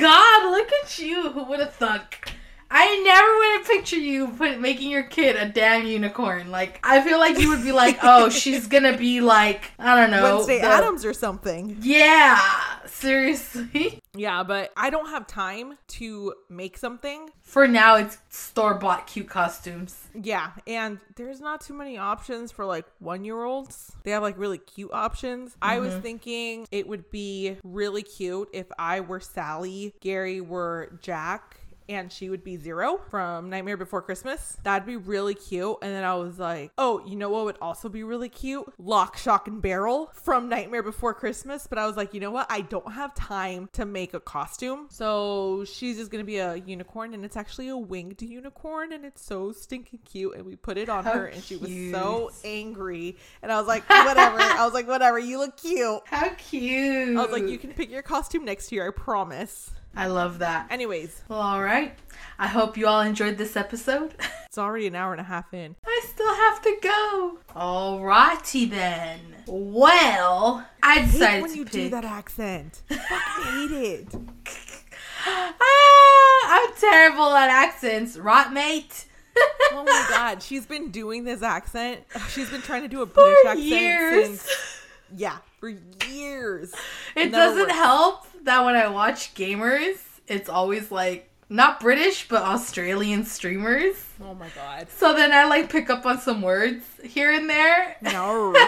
god, 0.00 0.50
look 0.50 0.70
at 0.82 0.98
you. 0.98 1.30
Who 1.30 1.44
would 1.44 1.60
have 1.60 1.74
thunk? 1.74 2.34
I 2.72 3.02
never 3.02 3.38
would 3.38 3.58
have 3.58 3.66
pictured 3.66 4.02
you 4.02 4.28
put, 4.28 4.60
making 4.60 4.90
your 4.90 5.02
kid 5.02 5.34
a 5.34 5.48
damn 5.48 5.86
unicorn. 5.86 6.50
Like, 6.52 6.78
I 6.84 7.00
feel 7.02 7.18
like 7.18 7.38
you 7.38 7.48
would 7.48 7.64
be 7.64 7.72
like, 7.72 7.98
oh, 8.02 8.28
she's 8.28 8.68
gonna 8.68 8.96
be 8.96 9.20
like, 9.20 9.72
I 9.78 10.00
don't 10.00 10.10
know. 10.10 10.36
Wednesday 10.36 10.60
the- 10.60 10.66
Addams 10.66 11.04
or 11.04 11.12
something. 11.12 11.78
Yeah, 11.80 12.40
seriously. 12.86 14.00
Yeah, 14.14 14.42
but 14.42 14.72
I 14.76 14.90
don't 14.90 15.08
have 15.08 15.26
time 15.26 15.78
to 15.88 16.34
make 16.48 16.76
something. 16.76 17.30
For 17.42 17.66
now, 17.66 17.96
it's 17.96 18.18
store 18.28 18.74
bought 18.74 19.06
cute 19.06 19.28
costumes. 19.28 20.08
Yeah, 20.14 20.52
and 20.66 20.98
there's 21.16 21.40
not 21.40 21.60
too 21.60 21.74
many 21.74 21.98
options 21.98 22.52
for 22.52 22.64
like 22.64 22.86
one 22.98 23.24
year 23.24 23.42
olds. 23.42 23.92
They 24.04 24.12
have 24.12 24.22
like 24.22 24.38
really 24.38 24.58
cute 24.58 24.92
options. 24.92 25.56
I 25.60 25.80
was 25.80 25.92
mm-hmm. 25.92 26.02
thinking 26.02 26.66
it 26.70 26.86
would 26.86 27.10
be 27.10 27.56
really 27.64 28.02
cute 28.02 28.48
if 28.52 28.66
I 28.78 29.00
were 29.00 29.20
Sally, 29.20 29.94
Gary 30.00 30.40
were 30.40 30.98
Jack, 31.02 31.59
and 31.88 32.12
she 32.12 32.30
would 32.30 32.44
be 32.44 32.56
Zero 32.56 33.00
from 33.10 33.50
Nightmare 33.50 33.76
Before 33.76 34.02
Christmas. 34.02 34.56
That'd 34.62 34.86
be 34.86 34.96
really 34.96 35.34
cute. 35.34 35.76
And 35.82 35.92
then 35.92 36.04
I 36.04 36.14
was 36.14 36.38
like, 36.38 36.72
oh, 36.78 37.04
you 37.06 37.16
know 37.16 37.30
what 37.30 37.44
would 37.46 37.58
also 37.60 37.88
be 37.88 38.02
really 38.02 38.28
cute? 38.28 38.64
Lock, 38.78 39.16
Shock, 39.16 39.48
and 39.48 39.60
Barrel 39.60 40.10
from 40.12 40.48
Nightmare 40.48 40.82
Before 40.82 41.14
Christmas. 41.14 41.66
But 41.66 41.78
I 41.78 41.86
was 41.86 41.96
like, 41.96 42.14
you 42.14 42.20
know 42.20 42.30
what? 42.30 42.46
I 42.50 42.60
don't 42.60 42.92
have 42.92 43.14
time 43.14 43.68
to 43.72 43.84
make 43.84 44.14
a 44.14 44.20
costume. 44.20 44.86
So 44.90 45.64
she's 45.64 45.96
just 45.96 46.10
going 46.10 46.22
to 46.22 46.26
be 46.26 46.38
a 46.38 46.56
unicorn, 46.56 47.14
and 47.14 47.24
it's 47.24 47.36
actually 47.36 47.68
a 47.68 47.76
winged 47.76 48.22
unicorn, 48.22 48.92
and 48.92 49.04
it's 49.04 49.24
so 49.24 49.52
stinking 49.52 50.00
cute. 50.04 50.36
And 50.36 50.44
we 50.46 50.56
put 50.56 50.78
it 50.78 50.88
on 50.88 51.04
How 51.04 51.12
her, 51.12 51.26
and 51.26 51.42
she 51.42 51.56
was 51.56 51.70
so 51.90 52.30
angry. 52.44 53.16
And 53.42 53.50
I 53.50 53.58
was 53.58 53.66
like, 53.66 53.88
whatever. 53.88 54.38
I 54.40 54.64
was 54.64 54.74
like, 54.74 54.86
whatever. 54.86 55.18
You 55.18 55.38
look 55.38 55.56
cute. 55.56 56.00
How 56.06 56.28
cute. 56.30 57.16
I 57.16 57.22
was 57.22 57.32
like, 57.32 57.48
you 57.48 57.58
can 57.58 57.72
pick 57.72 57.90
your 57.90 58.02
costume 58.02 58.44
next 58.44 58.70
year. 58.70 58.86
I 58.86 58.90
promise. 58.90 59.72
I 59.96 60.06
love 60.06 60.38
that. 60.38 60.66
Anyways, 60.70 61.22
Well, 61.28 61.40
all 61.40 61.62
right. 61.62 61.94
I 62.38 62.46
hope 62.46 62.76
you 62.76 62.86
all 62.86 63.00
enjoyed 63.02 63.36
this 63.38 63.56
episode. 63.56 64.14
it's 64.46 64.56
already 64.58 64.86
an 64.86 64.94
hour 64.94 65.12
and 65.12 65.20
a 65.20 65.24
half 65.24 65.52
in. 65.52 65.76
I 65.84 66.00
still 66.08 66.34
have 66.34 66.62
to 66.62 66.76
go. 66.82 67.38
All 67.54 68.00
Alrighty 68.00 68.70
then. 68.70 69.20
Well, 69.46 70.66
I 70.82 70.92
I 70.92 70.98
hate 71.00 71.12
decided 71.12 71.42
when 71.42 71.50
to 71.52 71.56
you 71.58 71.64
pick. 71.64 71.72
do 71.72 71.88
that 71.90 72.04
accent. 72.04 72.82
I 72.90 72.96
fucking 72.96 73.68
hate 73.68 73.84
it. 73.84 74.14
Ah, 75.22 76.46
I'm 76.64 76.70
terrible 76.80 77.34
at 77.34 77.50
accents, 77.50 78.16
right, 78.16 78.50
mate? 78.52 79.04
Oh 79.72 79.84
my 79.84 80.06
god, 80.08 80.42
she's 80.42 80.66
been 80.66 80.90
doing 80.90 81.24
this 81.24 81.42
accent. 81.42 82.00
She's 82.30 82.50
been 82.50 82.62
trying 82.62 82.82
to 82.82 82.88
do 82.88 83.02
a 83.02 83.06
British 83.06 83.38
For 83.42 83.48
accent 83.50 83.64
years. 83.68 84.40
since 84.40 84.82
yeah, 85.16 85.36
for 85.60 85.68
years. 86.08 86.72
It 87.14 87.30
doesn't 87.30 87.60
works. 87.62 87.72
help 87.72 88.26
that 88.44 88.64
when 88.64 88.74
I 88.76 88.88
watch 88.88 89.34
gamers, 89.34 89.96
it's 90.26 90.48
always 90.48 90.90
like 90.90 91.30
not 91.48 91.80
British 91.80 92.28
but 92.28 92.42
Australian 92.42 93.24
streamers. 93.24 93.96
Oh 94.22 94.34
my 94.34 94.48
god. 94.54 94.88
So 94.90 95.14
then 95.14 95.32
I 95.32 95.44
like 95.46 95.70
pick 95.70 95.90
up 95.90 96.06
on 96.06 96.20
some 96.20 96.42
words 96.42 96.84
here 97.02 97.32
and 97.32 97.48
there. 97.48 97.96
No. 98.02 98.54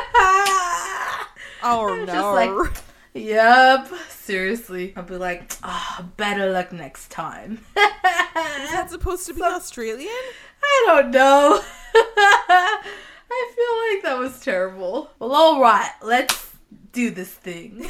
Oh 1.64 1.92
I'm 1.92 2.06
no. 2.06 2.06
just 2.06 2.26
like, 2.74 2.82
Yep, 3.14 3.88
seriously. 4.08 4.92
I'll 4.96 5.04
be 5.04 5.16
like, 5.16 5.52
ah, 5.62 6.04
better 6.16 6.50
luck 6.50 6.72
next 6.72 7.10
time. 7.12 7.58
Is 7.76 8.72
that 8.72 8.88
supposed 8.90 9.26
to 9.26 9.34
be 9.34 9.42
Australian? 9.44 10.08
I 10.64 10.84
don't 10.86 11.10
know. 11.12 11.60
I 11.94 12.82
feel 13.54 13.94
like 13.94 14.02
that 14.02 14.18
was 14.18 14.40
terrible. 14.40 15.10
Well, 15.20 15.32
alright, 15.54 15.90
let's 16.02 16.50
do 16.92 17.10
this 17.10 17.30
thing. 17.32 17.86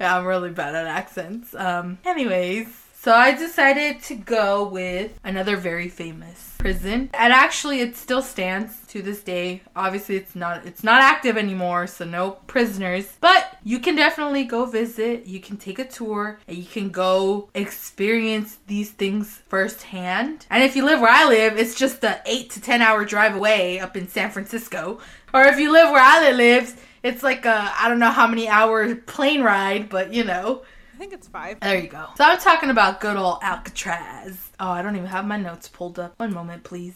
Yeah, 0.00 0.16
I'm 0.16 0.24
really 0.24 0.50
bad 0.50 0.74
at 0.74 0.86
accents. 0.86 1.54
Um, 1.54 1.98
anyways, 2.04 2.68
so 3.02 3.14
I 3.14 3.34
decided 3.34 4.02
to 4.04 4.14
go 4.14 4.68
with 4.68 5.18
another 5.24 5.56
very 5.56 5.88
famous 5.88 6.54
prison. 6.58 7.08
And 7.14 7.32
actually 7.32 7.80
it 7.80 7.96
still 7.96 8.20
stands 8.20 8.86
to 8.88 9.00
this 9.00 9.22
day. 9.22 9.62
Obviously 9.74 10.16
it's 10.16 10.34
not 10.34 10.66
it's 10.66 10.84
not 10.84 11.00
active 11.00 11.38
anymore, 11.38 11.86
so 11.86 12.04
no 12.04 12.32
prisoners. 12.46 13.10
But 13.20 13.56
you 13.64 13.78
can 13.78 13.96
definitely 13.96 14.44
go 14.44 14.66
visit, 14.66 15.26
you 15.26 15.40
can 15.40 15.56
take 15.56 15.78
a 15.78 15.86
tour, 15.86 16.40
and 16.46 16.58
you 16.58 16.66
can 16.66 16.90
go 16.90 17.48
experience 17.54 18.58
these 18.66 18.90
things 18.90 19.42
firsthand. 19.48 20.44
And 20.50 20.62
if 20.62 20.76
you 20.76 20.84
live 20.84 21.00
where 21.00 21.10
I 21.10 21.26
live, 21.26 21.56
it's 21.56 21.74
just 21.74 22.04
a 22.04 22.20
8 22.26 22.50
to 22.50 22.60
10 22.60 22.82
hour 22.82 23.06
drive 23.06 23.34
away 23.34 23.80
up 23.80 23.96
in 23.96 24.08
San 24.08 24.30
Francisco. 24.30 25.00
Or 25.32 25.44
if 25.44 25.58
you 25.58 25.72
live 25.72 25.90
where 25.90 26.04
Ali 26.04 26.34
lives, 26.34 26.76
it's 27.02 27.22
like 27.22 27.44
a 27.46 27.72
I 27.78 27.88
don't 27.88 27.98
know 27.98 28.10
how 28.10 28.26
many 28.26 28.48
hour 28.48 28.94
plane 28.94 29.42
ride, 29.42 29.88
but 29.88 30.12
you 30.12 30.24
know. 30.24 30.62
I 30.94 30.98
think 30.98 31.12
it's 31.14 31.28
five. 31.28 31.60
There 31.60 31.78
you 31.78 31.88
go. 31.88 32.08
So 32.16 32.24
I'm 32.24 32.38
talking 32.38 32.68
about 32.70 33.00
good 33.00 33.16
old 33.16 33.38
Alcatraz. 33.42 34.50
Oh, 34.60 34.68
I 34.70 34.82
don't 34.82 34.96
even 34.96 35.08
have 35.08 35.24
my 35.26 35.38
notes 35.38 35.66
pulled 35.68 35.98
up. 35.98 36.18
One 36.18 36.34
moment, 36.34 36.62
please. 36.62 36.94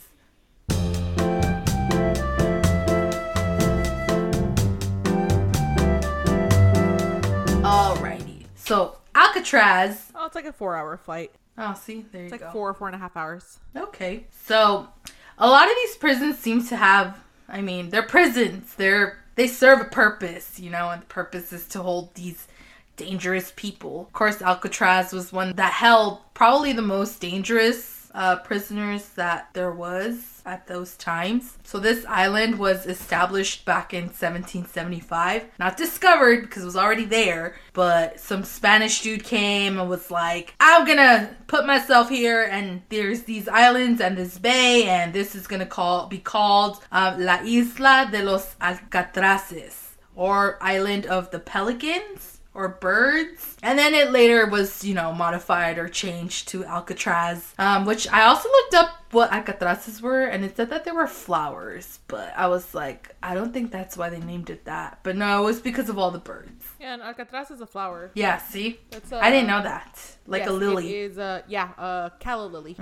Alrighty. 7.62 8.44
So 8.54 8.98
Alcatraz. 9.14 10.10
Oh, 10.14 10.26
it's 10.26 10.34
like 10.34 10.44
a 10.46 10.52
four 10.52 10.76
hour 10.76 10.96
flight. 10.96 11.32
Oh, 11.56 11.74
see, 11.74 12.04
there 12.12 12.22
you 12.22 12.26
It's 12.26 12.32
like 12.32 12.40
go. 12.40 12.50
four, 12.50 12.74
four 12.74 12.88
and 12.88 12.94
a 12.96 12.98
half 12.98 13.16
hours. 13.16 13.58
Okay. 13.76 14.26
So 14.30 14.88
a 15.38 15.48
lot 15.48 15.68
of 15.68 15.74
these 15.82 15.96
prisons 15.96 16.38
seem 16.38 16.66
to 16.66 16.76
have 16.76 17.18
I 17.48 17.60
mean, 17.60 17.90
they're 17.90 18.02
prisons. 18.02 18.74
They're 18.74 19.18
they 19.34 19.46
serve 19.46 19.80
a 19.80 19.84
purpose, 19.84 20.58
you 20.58 20.70
know, 20.70 20.90
and 20.90 21.02
the 21.02 21.06
purpose 21.06 21.52
is 21.52 21.66
to 21.68 21.82
hold 21.82 22.14
these 22.14 22.46
dangerous 22.96 23.52
people. 23.56 24.02
Of 24.02 24.12
course, 24.12 24.40
Alcatraz 24.42 25.12
was 25.12 25.32
one 25.32 25.54
that 25.56 25.72
held 25.72 26.20
probably 26.34 26.72
the 26.72 26.82
most 26.82 27.20
dangerous 27.20 27.93
uh, 28.14 28.36
prisoners 28.36 29.08
that 29.10 29.48
there 29.52 29.72
was 29.72 30.42
at 30.46 30.66
those 30.66 30.96
times. 30.96 31.58
So 31.64 31.78
this 31.78 32.04
island 32.06 32.58
was 32.58 32.86
established 32.86 33.64
back 33.64 33.92
in 33.92 34.04
1775. 34.04 35.46
Not 35.58 35.76
discovered 35.76 36.42
because 36.42 36.62
it 36.62 36.66
was 36.66 36.76
already 36.76 37.04
there, 37.04 37.56
but 37.72 38.20
some 38.20 38.44
Spanish 38.44 39.02
dude 39.02 39.24
came 39.24 39.78
and 39.78 39.88
was 39.88 40.10
like, 40.10 40.54
"I'm 40.60 40.86
gonna 40.86 41.36
put 41.46 41.66
myself 41.66 42.08
here, 42.08 42.42
and 42.44 42.82
there's 42.88 43.22
these 43.22 43.48
islands 43.48 44.00
and 44.00 44.16
this 44.16 44.38
bay, 44.38 44.84
and 44.84 45.12
this 45.12 45.34
is 45.34 45.46
gonna 45.46 45.66
call 45.66 46.06
be 46.06 46.18
called 46.18 46.84
uh, 46.92 47.16
La 47.18 47.40
Isla 47.42 48.08
de 48.10 48.22
los 48.22 48.54
Alcatraces, 48.60 49.96
or 50.14 50.58
Island 50.62 51.06
of 51.06 51.30
the 51.30 51.40
Pelicans." 51.40 52.33
Or 52.54 52.68
birds. 52.68 53.56
And 53.62 53.78
then 53.78 53.94
it 53.94 54.12
later 54.12 54.46
was, 54.46 54.84
you 54.84 54.94
know, 54.94 55.12
modified 55.12 55.76
or 55.76 55.88
changed 55.88 56.48
to 56.48 56.64
Alcatraz, 56.64 57.52
um, 57.58 57.84
which 57.84 58.08
I 58.08 58.24
also 58.24 58.48
looked 58.48 58.74
up 58.74 58.90
what 59.10 59.30
Alcatrazes 59.30 60.00
were, 60.00 60.22
and 60.22 60.44
it 60.44 60.56
said 60.56 60.70
that 60.70 60.84
they 60.84 60.92
were 60.92 61.06
flowers. 61.06 61.98
But 62.08 62.32
I 62.36 62.46
was 62.48 62.74
like, 62.74 63.14
I 63.22 63.34
don't 63.34 63.52
think 63.52 63.70
that's 63.70 63.96
why 63.96 64.08
they 64.08 64.20
named 64.20 64.50
it 64.50 64.64
that. 64.64 65.00
But 65.02 65.16
no, 65.16 65.42
it 65.42 65.46
was 65.46 65.60
because 65.60 65.88
of 65.88 65.98
all 65.98 66.10
the 66.10 66.18
birds. 66.18 66.63
And 66.84 67.00
Alcatraz 67.00 67.50
is 67.50 67.62
a 67.62 67.66
flower. 67.66 68.10
Yeah, 68.12 68.36
see? 68.36 68.78
It's 68.92 69.10
a, 69.10 69.16
I 69.16 69.30
didn't 69.30 69.46
know 69.46 69.62
that. 69.62 69.98
Like 70.26 70.42
yes, 70.42 70.50
a 70.50 70.52
lily. 70.52 70.88
It 70.90 71.12
is 71.12 71.18
a 71.18 71.42
yeah, 71.48 71.70
a 71.78 72.12
calla 72.20 72.46
lily. 72.46 72.76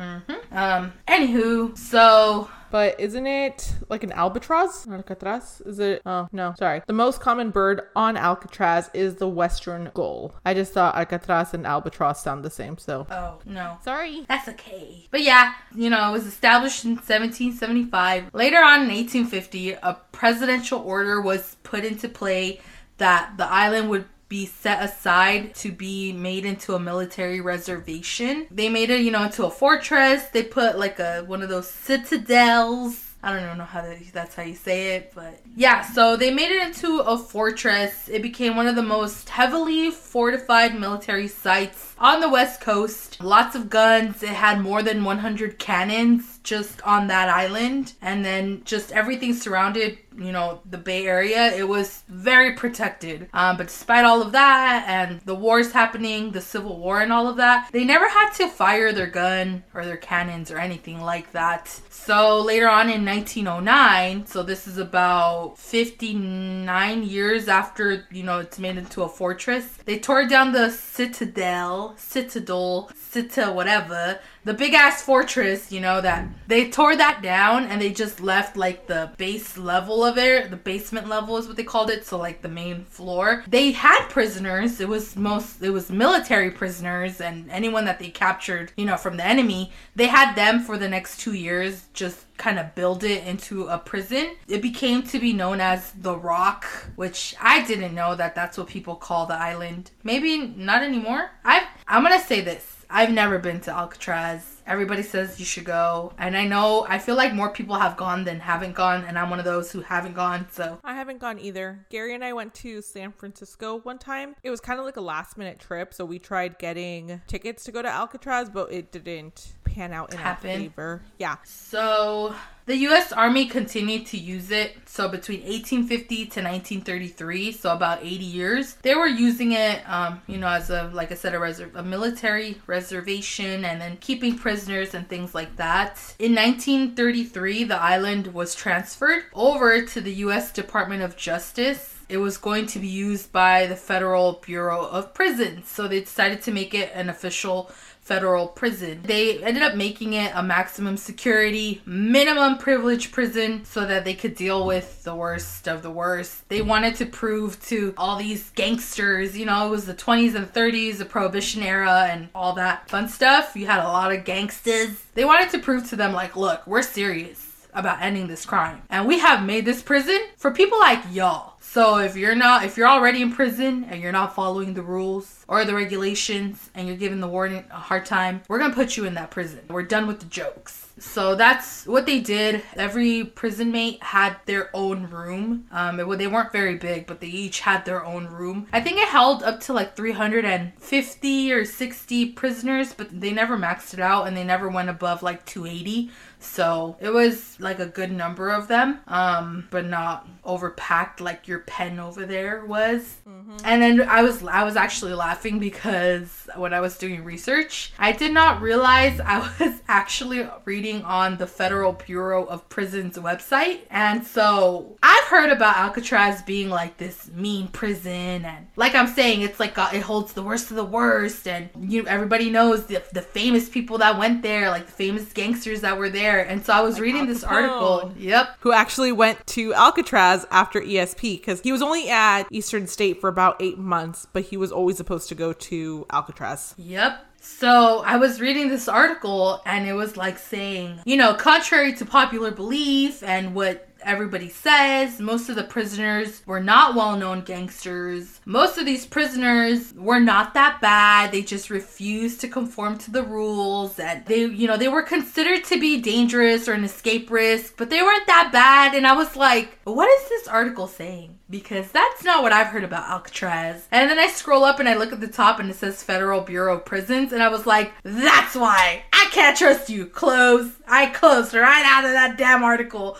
Um, 0.51 0.93
anywho, 1.07 1.79
so 1.79 2.51
But 2.73 2.99
isn't 2.99 3.27
it 3.27 3.75
like 3.89 4.03
an 4.03 4.11
albatross? 4.11 4.89
Alcatraz? 4.89 5.61
Is 5.67 5.79
it? 5.79 6.03
Oh, 6.05 6.27
no. 6.33 6.55
Sorry. 6.59 6.83
The 6.87 6.93
most 6.93 7.21
common 7.21 7.51
bird 7.51 7.83
on 7.95 8.17
Alcatraz 8.17 8.91
is 8.93 9.17
the 9.17 9.29
western 9.29 9.91
gull. 9.95 10.35
I 10.45 10.55
just 10.55 10.73
thought 10.73 10.97
Alcatraz 10.97 11.55
and 11.55 11.65
albatross 11.65 12.25
sound 12.25 12.45
the 12.45 12.51
same, 12.51 12.79
so. 12.79 13.07
oh 13.09 13.39
no. 13.45 13.79
Sorry. 13.85 14.25
That's 14.29 14.49
okay. 14.49 15.07
But 15.13 15.23
yeah, 15.23 15.53
you 15.77 15.91
know, 15.91 16.09
it 16.09 16.13
was 16.13 16.27
established 16.27 16.85
in 16.85 16.93
1775. 16.93 18.35
Later 18.35 18.59
on 18.59 18.83
in 18.83 18.89
1850, 18.89 19.73
a 19.73 19.99
presidential 20.11 20.81
order 20.81 21.21
was 21.21 21.57
put 21.63 21.85
into 21.85 22.09
play 22.09 22.61
that 23.03 23.37
the 23.37 23.47
island 23.47 23.91
would 23.91 24.05
be 24.29 24.47
set 24.47 24.81
aside 24.81 25.55
to 25.57 25.73
be 25.73 26.13
made 26.13 26.47
into 26.47 26.75
a 26.75 26.79
military 26.79 27.41
reservation. 27.41 28.47
They 28.51 28.69
made 28.69 28.91
it, 28.91 29.01
you 29.01 29.11
know, 29.11 29.25
into 29.25 29.45
a 29.45 29.51
fortress. 29.51 30.27
They 30.27 30.45
put 30.45 30.79
like 30.79 31.01
a 31.01 31.25
one 31.27 31.43
of 31.43 31.49
those 31.49 31.69
citadels. 31.69 33.13
I 33.25 33.33
don't 33.33 33.45
even 33.45 33.59
know 33.59 33.65
how 33.65 33.85
that's 34.13 34.35
how 34.35 34.43
you 34.43 34.55
say 34.55 34.97
it, 34.97 35.13
but 35.15 35.41
yeah, 35.57 35.83
so 35.83 36.17
they 36.17 36.33
made 36.33 36.51
it 36.51 36.67
into 36.67 37.01
a 37.01 37.19
fortress. 37.19 38.09
It 38.09 38.23
became 38.23 38.57
one 38.57 38.67
of 38.67 38.75
the 38.75 38.83
most 38.83 39.29
heavily 39.29 39.91
fortified 39.91 40.79
military 40.79 41.29
sites 41.29 41.95
on 41.99 42.21
the 42.21 42.29
west 42.29 42.61
coast. 42.61 43.19
Lots 43.21 43.55
of 43.55 43.69
guns. 43.69 44.23
It 44.23 44.31
had 44.31 44.61
more 44.61 44.83
than 44.83 45.05
100 45.05 45.59
cannons 45.59 46.39
just 46.43 46.83
on 46.83 47.07
that 47.09 47.29
island, 47.29 47.95
and 48.03 48.25
then 48.25 48.63
just 48.65 48.93
everything 48.93 49.35
surrounded, 49.35 49.99
you 50.17 50.33
know, 50.33 50.61
the 50.69 50.79
Bay 50.79 51.07
Area. 51.07 51.53
It 51.55 51.69
was 51.69 52.03
very 52.09 52.53
protected. 52.53 53.29
Um, 53.33 53.57
but 53.57 53.69
despite 53.69 54.05
all 54.05 54.23
of 54.23 54.33
that 54.33 54.85
and 54.89 55.21
the 55.21 55.35
wars 55.35 55.73
happening, 55.73 56.33
the 56.33 56.41
Civil 56.41 56.79
War 56.79 57.01
and 57.01 57.13
all 57.13 57.29
of 57.29 57.37
that, 57.37 57.69
they 57.73 57.85
never 57.85 58.09
had 58.09 58.31
to 58.35 58.49
fire 58.49 58.93
their 58.93 59.07
gun 59.07 59.63
or 59.75 59.85
their 59.85 59.97
cannons 59.97 60.51
or 60.51 60.59
anything 60.59 61.01
like 61.01 61.33
that. 61.33 61.69
So 61.91 62.41
later 62.41 62.69
on 62.69 62.91
in 62.91 63.05
1909, 63.05 64.27
so 64.27 64.43
this 64.43 64.67
is 64.67 64.79
about 64.79 65.57
59 65.59 67.03
years 67.05 67.49
after, 67.49 68.07
you 68.11 68.25
know, 68.25 68.41
it's 68.41 68.59
made 68.59 68.77
into 68.77 69.03
a 69.03 69.09
fortress, 69.09 69.79
they 69.85 69.99
tore 69.99 70.27
down 70.27 70.53
the 70.53 70.71
citadel, 70.71 71.95
citadel, 71.97 72.91
cita 72.97 73.53
whatever, 73.53 74.19
the 74.45 74.55
big 74.55 74.75
ass 74.75 75.03
fortress, 75.03 75.71
you 75.71 75.81
know, 75.81 76.01
that 76.01 76.29
they 76.49 76.71
tore 76.71 76.97
that 76.97 77.23
down 77.23 77.65
and 77.65 77.81
they 77.81 77.93
just 77.93 78.21
left 78.21 78.57
like 78.57 78.87
the 78.87 79.13
base 79.17 79.57
level 79.57 80.05
of 80.05 80.19
it. 80.19 80.51
The 80.51 80.57
basement 80.57 81.09
level 81.09 81.37
is 81.37 81.47
what 81.47 81.57
they 81.57 81.65
called 81.65 81.91
it. 81.91 82.05
So 82.05 82.19
like 82.19 82.43
the 82.43 82.49
main 82.49 82.85
floor. 82.85 83.45
They 83.49 83.73
had 83.73 84.09
prisoners. 84.09 84.81
It 84.81 84.89
was 84.89 85.17
most, 85.17 85.63
it 85.63 85.71
was 85.71 85.91
military 85.91 86.51
prisoners 86.51 87.21
and 87.21 87.51
anyone 87.51 87.85
that 87.85 87.99
they 87.99 88.09
captured, 88.09 88.73
you 88.77 88.85
know, 88.85 88.97
from 88.97 89.17
the 89.17 89.25
enemy. 89.25 89.73
They 89.95 90.07
had 90.07 90.35
them 90.35 90.61
for 90.61 90.77
the 90.77 90.89
next 90.89 91.21
two 91.21 91.35
years, 91.35 91.89
just 91.95 92.25
kind 92.37 92.59
of 92.59 92.75
build 92.75 93.05
it 93.05 93.25
into 93.25 93.69
a 93.69 93.79
prison. 93.79 94.35
It 94.49 94.63
became 94.63 95.03
to 95.05 95.21
be 95.21 95.33
known 95.33 95.61
as 95.61 95.93
the 95.93 96.17
Rock, 96.17 96.65
which 96.97 97.37
I 97.41 97.65
didn't 97.65 97.95
know 97.95 98.17
that 98.17 98.35
that's 98.35 98.59
what 98.59 98.67
people 98.67 98.97
call 98.97 99.27
the 99.27 99.35
island. 99.35 99.93
Maybe 100.03 100.39
not 100.57 100.83
anymore. 100.83 101.31
I 101.45 101.69
I'm 101.87 102.03
gonna 102.03 102.21
say 102.21 102.41
this. 102.41 102.72
I've 102.95 103.11
never 103.11 103.39
been 103.39 103.59
to 103.61 103.71
Alcatraz. 103.71 104.61
Everybody 104.67 105.03
says 105.03 105.41
you 105.41 105.47
should 105.47 105.65
go. 105.65 106.13
And 106.19 106.37
I 106.37 106.47
know, 106.47 106.85
I 106.87 106.99
feel 106.99 107.17
like 107.17 107.33
more 107.33 107.49
people 107.49 107.75
have 107.77 107.97
gone 107.97 108.25
than 108.25 108.39
haven't 108.39 108.75
gone. 108.75 109.05
And 109.05 109.19
I'm 109.19 109.31
one 109.31 109.39
of 109.39 109.47
those 109.47 109.73
who 109.73 109.81
haven't 109.81 110.13
gone. 110.13 110.47
So 110.53 110.79
I 110.85 110.93
haven't 110.93 111.19
gone 111.19 111.39
either. 111.39 111.87
Gary 111.89 112.15
and 112.15 112.23
I 112.23 112.35
went 112.35 112.53
to 112.57 112.83
San 112.83 113.13
Francisco 113.13 113.79
one 113.79 113.99
time. 113.99 114.37
It 114.43 114.51
was 114.51 114.61
kind 114.61 114.79
of 114.79 114.85
like 114.85 114.99
a 114.99 115.01
last 115.01 115.39
minute 115.39 115.59
trip. 115.59 115.95
So 115.95 116.05
we 116.05 116.19
tried 116.19 116.59
getting 116.59 117.23
tickets 117.27 117.65
to 117.65 117.73
go 117.73 117.81
to 117.81 117.89
Alcatraz, 117.89 118.51
but 118.51 118.71
it 118.71 118.93
didn't 118.93 119.55
pan 119.75 119.93
out 119.93 120.13
in 120.13 120.19
Happen. 120.19 120.51
our 120.51 120.57
favor. 120.57 121.03
Yeah. 121.19 121.37
So 121.45 122.35
the 122.67 122.77
U.S. 122.77 123.13
Army 123.13 123.47
continued 123.47 124.07
to 124.07 124.17
use 124.17 124.51
it. 124.51 124.77
So 124.87 125.09
between 125.09 125.41
1850 125.41 126.17
to 126.17 126.23
1933, 126.23 127.53
so 127.53 127.73
about 127.73 128.05
80 128.05 128.25
years, 128.25 128.75
they 128.83 128.95
were 128.95 129.07
using 129.07 129.53
it, 129.53 129.83
um, 129.89 130.23
you 130.29 130.39
know, 130.39 130.49
as 130.49 130.71
a 130.71 130.91
like 130.95 131.11
I 131.11 131.17
said, 131.17 131.35
a, 131.35 131.39
reser- 131.39 131.75
a 131.75 131.83
military 131.83 132.61
reservation, 132.67 133.65
and 133.65 133.81
then 133.81 133.97
keeping 134.01 134.39
prisoners 134.39 134.95
and 134.95 135.09
things 135.09 135.35
like 135.35 135.57
that. 135.57 136.15
In 136.19 136.35
1933, 136.35 137.65
the 137.65 137.77
island 137.77 138.29
was 138.29 138.55
transferred 138.55 139.25
over 139.33 139.85
to 139.85 140.01
the 140.01 140.13
U.S. 140.27 140.53
Department 140.53 141.03
of 141.03 141.17
Justice 141.17 141.93
it 142.13 142.19
was 142.19 142.37
going 142.37 142.67
to 142.67 142.79
be 142.79 142.89
used 142.89 143.33
by 143.33 143.67
the 143.67 143.77
Federal 143.77 144.35
Bureau 144.45 144.85
of 144.85 145.15
Prisons. 145.15 145.67
So 145.69 145.89
they 145.89 146.01
decided 146.01 146.43
to 146.43 146.53
make 146.53 146.75
it 146.75 146.93
an 146.95 147.09
official 147.09 147.71
federal 148.03 148.49
prison. 148.49 149.01
They 149.05 149.43
ended 149.43 149.63
up 149.63 149.77
making 149.77 150.13
it 150.13 150.33
a 150.35 150.43
maximum 150.43 150.97
security, 150.97 151.81
minimum 151.87 152.59
privilege 152.59 153.13
prison 153.13 153.65
so 153.65 153.87
that 153.87 154.05
they 154.05 154.15
could 154.15 154.35
deal 154.35 154.67
with 154.67 155.05
the 155.05 155.15
worst 155.15 155.69
of 155.69 155.83
the 155.83 155.91
worst. 155.91 156.49
They 156.49 156.63
wanted 156.63 156.97
to 156.97 157.07
prove 157.07 157.63
to 157.67 157.95
all 157.97 158.17
these 158.17 158.51
gangsters, 158.51 159.39
you 159.39 159.47
know, 159.47 159.67
it 159.67 159.71
was 159.71 159.87
the 159.87 159.95
20s 159.95 160.35
and 160.35 160.53
30s, 160.53 160.99
the 160.99 161.05
prohibition 161.05 161.63
era 161.63 162.09
and 162.11 162.29
all 162.35 162.55
that 162.55 162.89
fun 162.91 163.09
stuff. 163.09 163.53
You 163.55 163.67
had 163.67 163.85
a 163.85 163.89
lot 163.89 164.13
of 164.13 164.25
gangsters. 164.25 165.03
They 165.15 165.25
wanted 165.25 165.51
to 165.51 165.59
prove 165.61 165.89
to 165.91 165.97
them 165.97 166.13
like, 166.13 166.37
look, 166.37 166.67
we're 166.67 166.83
serious 166.83 167.53
about 167.73 168.03
ending 168.03 168.27
this 168.27 168.45
crime. 168.45 168.83
And 168.91 169.07
we 169.07 169.19
have 169.21 169.47
made 169.47 169.65
this 169.65 169.83
prison 169.83 170.21
for 170.37 170.51
people 170.51 170.79
like 170.79 171.03
y'all. 171.11 171.52
So 171.73 171.97
if 171.97 172.17
you're 172.17 172.35
not 172.35 172.67
if 172.67 172.77
you're 172.77 172.87
already 172.87 173.23
in 173.23 173.33
prison 173.33 173.85
and 173.85 174.03
you're 174.03 174.13
not 174.13 174.35
following 174.35 174.75
the 174.75 174.83
rules 174.83 175.43
or 175.49 175.65
the 175.65 175.75
regulations 175.75 176.69
and 176.75 176.87
you're 176.87 176.99
giving 176.99 177.21
the 177.21 177.27
warden 177.27 177.65
a 177.71 177.79
hard 177.79 178.05
time, 178.05 178.43
we're 178.47 178.59
to 178.59 178.71
put 178.75 178.99
you 178.99 179.07
in 179.07 179.15
that 179.15 179.31
prison. 179.31 179.61
We're 179.71 179.83
done 179.83 180.07
with 180.07 180.21
the 180.21 180.27
jokes. 180.27 180.93
So 180.99 181.35
that's 181.35 181.87
what 181.87 182.05
they 182.05 182.21
did. 182.21 182.63
Every 182.77 183.25
prison 183.25 183.73
mate 183.73 184.03
had 184.03 184.37
their 184.45 184.69
own 184.75 185.09
room. 185.09 185.67
Um, 185.71 185.99
it, 185.99 186.19
they 186.19 186.27
weren't 186.27 186.53
very 186.53 186.77
big, 186.77 187.07
but 187.07 187.21
they 187.21 187.29
each 187.29 187.61
had 187.61 187.87
their 187.87 188.05
own 188.05 188.27
room. 188.27 188.67
I 188.73 188.81
think 188.83 188.99
it 188.99 189.09
held 189.09 189.43
up 189.43 189.61
to 189.61 189.73
like 189.73 189.97
350 189.97 191.53
or 191.53 191.65
60 191.65 192.27
prisoners, 192.33 192.93
but 192.93 193.19
they 193.19 193.33
never 193.33 193.57
maxed 193.57 193.95
it 193.95 194.01
out 194.01 194.29
and 194.29 194.37
they 194.37 194.45
never 194.45 194.69
went 194.69 194.91
above 194.91 195.23
like 195.23 195.47
280. 195.47 196.11
So 196.43 196.97
it 197.01 197.11
was 197.11 197.59
like 197.61 197.79
a 197.79 197.87
good 197.87 198.11
number 198.11 198.51
of 198.51 198.69
them, 198.69 199.01
um, 199.07 199.69
but 199.71 199.87
not 199.87 200.27
overpacked 200.45 201.21
like 201.21 201.47
your 201.47 201.61
pen 201.61 201.99
over 202.01 202.27
there 202.27 202.65
was. 202.67 203.17
And 203.65 203.83
then 203.83 204.09
I 204.09 204.23
was 204.23 204.43
I 204.45 204.65
was 204.65 204.77
actually 204.77 205.15
laughing 205.15 205.59
because 205.59 206.49
when 206.57 206.75
I 206.75 206.81
was 206.81 206.99
doing 206.99 207.23
research, 207.25 207.93
I 207.99 208.13
did 208.13 208.33
not 208.33 208.61
realize 208.61 209.21
I 209.21 209.39
was 209.61 209.81
actually 209.89 210.49
reading 210.65 211.03
on 211.03 211.37
the 211.37 211.47
Federal 211.47 211.93
Bureau 211.93 212.45
of 212.45 212.69
Prisons 212.69 213.17
website. 213.19 213.81
And 213.91 214.27
so 214.27 214.97
I've 215.03 215.25
heard 215.25 215.51
about 215.51 215.77
Alcatraz 215.77 216.43
being 216.43 216.71
like 216.71 216.97
this 216.97 217.31
mean 217.35 217.69
prison 217.69 218.45
and 218.45 218.67
like 218.77 218.95
I'm 218.95 219.07
saying 219.07 219.43
it's 219.43 219.61
like 219.61 219.79
uh, 219.79 219.91
it 219.93 220.01
holds 220.01 220.33
the 220.33 220.43
worst 220.43 220.71
of 220.71 220.77
the 220.77 220.85
worst 220.85 221.47
and 221.47 221.69
you 221.79 222.07
everybody 222.07 222.51
knows 222.51 222.87
the, 222.87 223.03
the 223.13 223.23
famous 223.23 223.69
people 223.69 223.99
that 223.99 224.19
went 224.19 224.43
there, 224.43 224.71
like 224.71 224.87
the 224.87 224.93
famous 224.93 225.33
gangsters 225.33 225.83
that 225.83 225.97
were 225.97 226.11
there. 226.11 226.32
And 226.41 226.65
so 226.65 226.73
I 226.73 226.81
was 226.81 227.01
reading 227.01 227.23
Al 227.23 227.27
this 227.27 227.45
Capone. 227.45 227.51
article. 227.51 228.15
Yep. 228.19 228.57
Who 228.61 228.73
actually 228.73 229.13
went 229.13 229.47
to 229.49 229.75
Alcatraz 229.75 230.47
after 230.51 230.81
ESP 230.81 231.39
because 231.39 231.61
he 231.61 231.73
was 231.73 231.83
only 231.83 232.09
at 232.09 232.45
Eastern 232.51 232.87
State 232.87 233.21
for 233.21 233.29
about 233.29 233.57
eight 233.61 233.79
months, 233.79 234.27
but 234.33 234.45
he 234.45 234.57
was 234.57 234.73
always 234.73 234.97
supposed 234.97 235.29
to 235.29 235.35
go 235.35 235.53
to 235.53 236.07
Alcatraz. 236.11 236.75
Yep. 236.79 237.27
So 237.45 238.05
I 238.07 238.19
was 238.19 238.41
reading 238.41 238.69
this 238.69 238.87
article 238.87 239.61
and 239.67 239.87
it 239.89 239.95
was 239.95 240.17
like 240.17 240.39
saying, 240.39 241.01
you 241.05 241.17
know, 241.17 241.35
contrary 241.35 241.93
to 241.95 242.07
popular 242.07 242.53
belief 242.53 243.21
and 243.25 243.53
what 243.53 243.89
everybody 244.05 244.49
says, 244.49 245.21
most 245.21 245.49
of 245.49 245.57
the 245.57 245.65
prisoners 245.65 246.43
were 246.47 246.61
not 246.61 246.95
well 246.95 247.17
known 247.17 247.43
gangsters. 247.43 248.41
Most 248.45 248.79
of 248.79 248.87
these 248.87 249.07
prisoners 249.07 249.93
were 249.95 250.21
not 250.21 250.55
that 250.55 250.81
bad. 250.81 251.33
They 251.33 251.43
just 251.43 251.71
refused 251.71 252.41
to 252.41 252.49
conform 252.49 252.99
to 252.99 253.11
the 253.11 253.23
rules 253.23 253.99
and 253.99 254.25
they, 254.27 254.45
you 254.45 254.67
know, 254.67 254.77
they 254.77 254.89
were 254.89 255.03
considered 255.03 255.65
to 255.65 255.81
be 255.81 256.01
dangerous 256.01 256.69
or 256.69 256.73
an 256.73 256.85
escape 256.85 257.31
risk, 257.31 257.77
but 257.77 257.91
they 257.91 258.03
weren't 258.03 258.27
that 258.27 258.51
bad. 258.53 258.95
And 258.95 259.07
I 259.07 259.15
was 259.15 259.37
like, 259.37 259.79
what 259.85 260.09
is 260.21 260.29
this 260.29 260.49
article 260.49 260.87
saying? 260.87 261.39
Because 261.51 261.91
that's 261.93 262.25
not 262.25 262.43
what 262.43 262.53
I've 262.53 262.69
heard 262.69 262.85
about 262.85 263.11
Alcatraz. 263.11 263.87
And 263.91 264.11
then 264.11 264.19
I 264.19 264.29
scroll 264.29 264.65
up 264.65 264.81
and 264.81 264.89
I 264.89 264.97
look 264.97 265.13
at 265.13 265.21
the 265.21 265.29
top 265.29 265.61
and 265.61 265.71
it 265.71 265.77
says 265.77 266.03
Federal 266.03 266.41
Bureau 266.41 266.77
of 266.77 266.85
Prisons. 266.85 267.33
And 267.33 267.43
I 267.43 267.49
was 267.49 267.67
like, 267.67 267.93
that's 268.03 268.55
why 268.55 269.05
I 269.13 269.29
can't 269.33 269.57
trust 269.57 269.91
you. 269.91 270.07
Close. 270.07 270.71
I 270.87 271.07
closed 271.07 271.55
right 271.55 271.85
out 271.85 272.05
of 272.05 272.13
that 272.13 272.39
damn 272.39 272.63
article. 272.63 273.19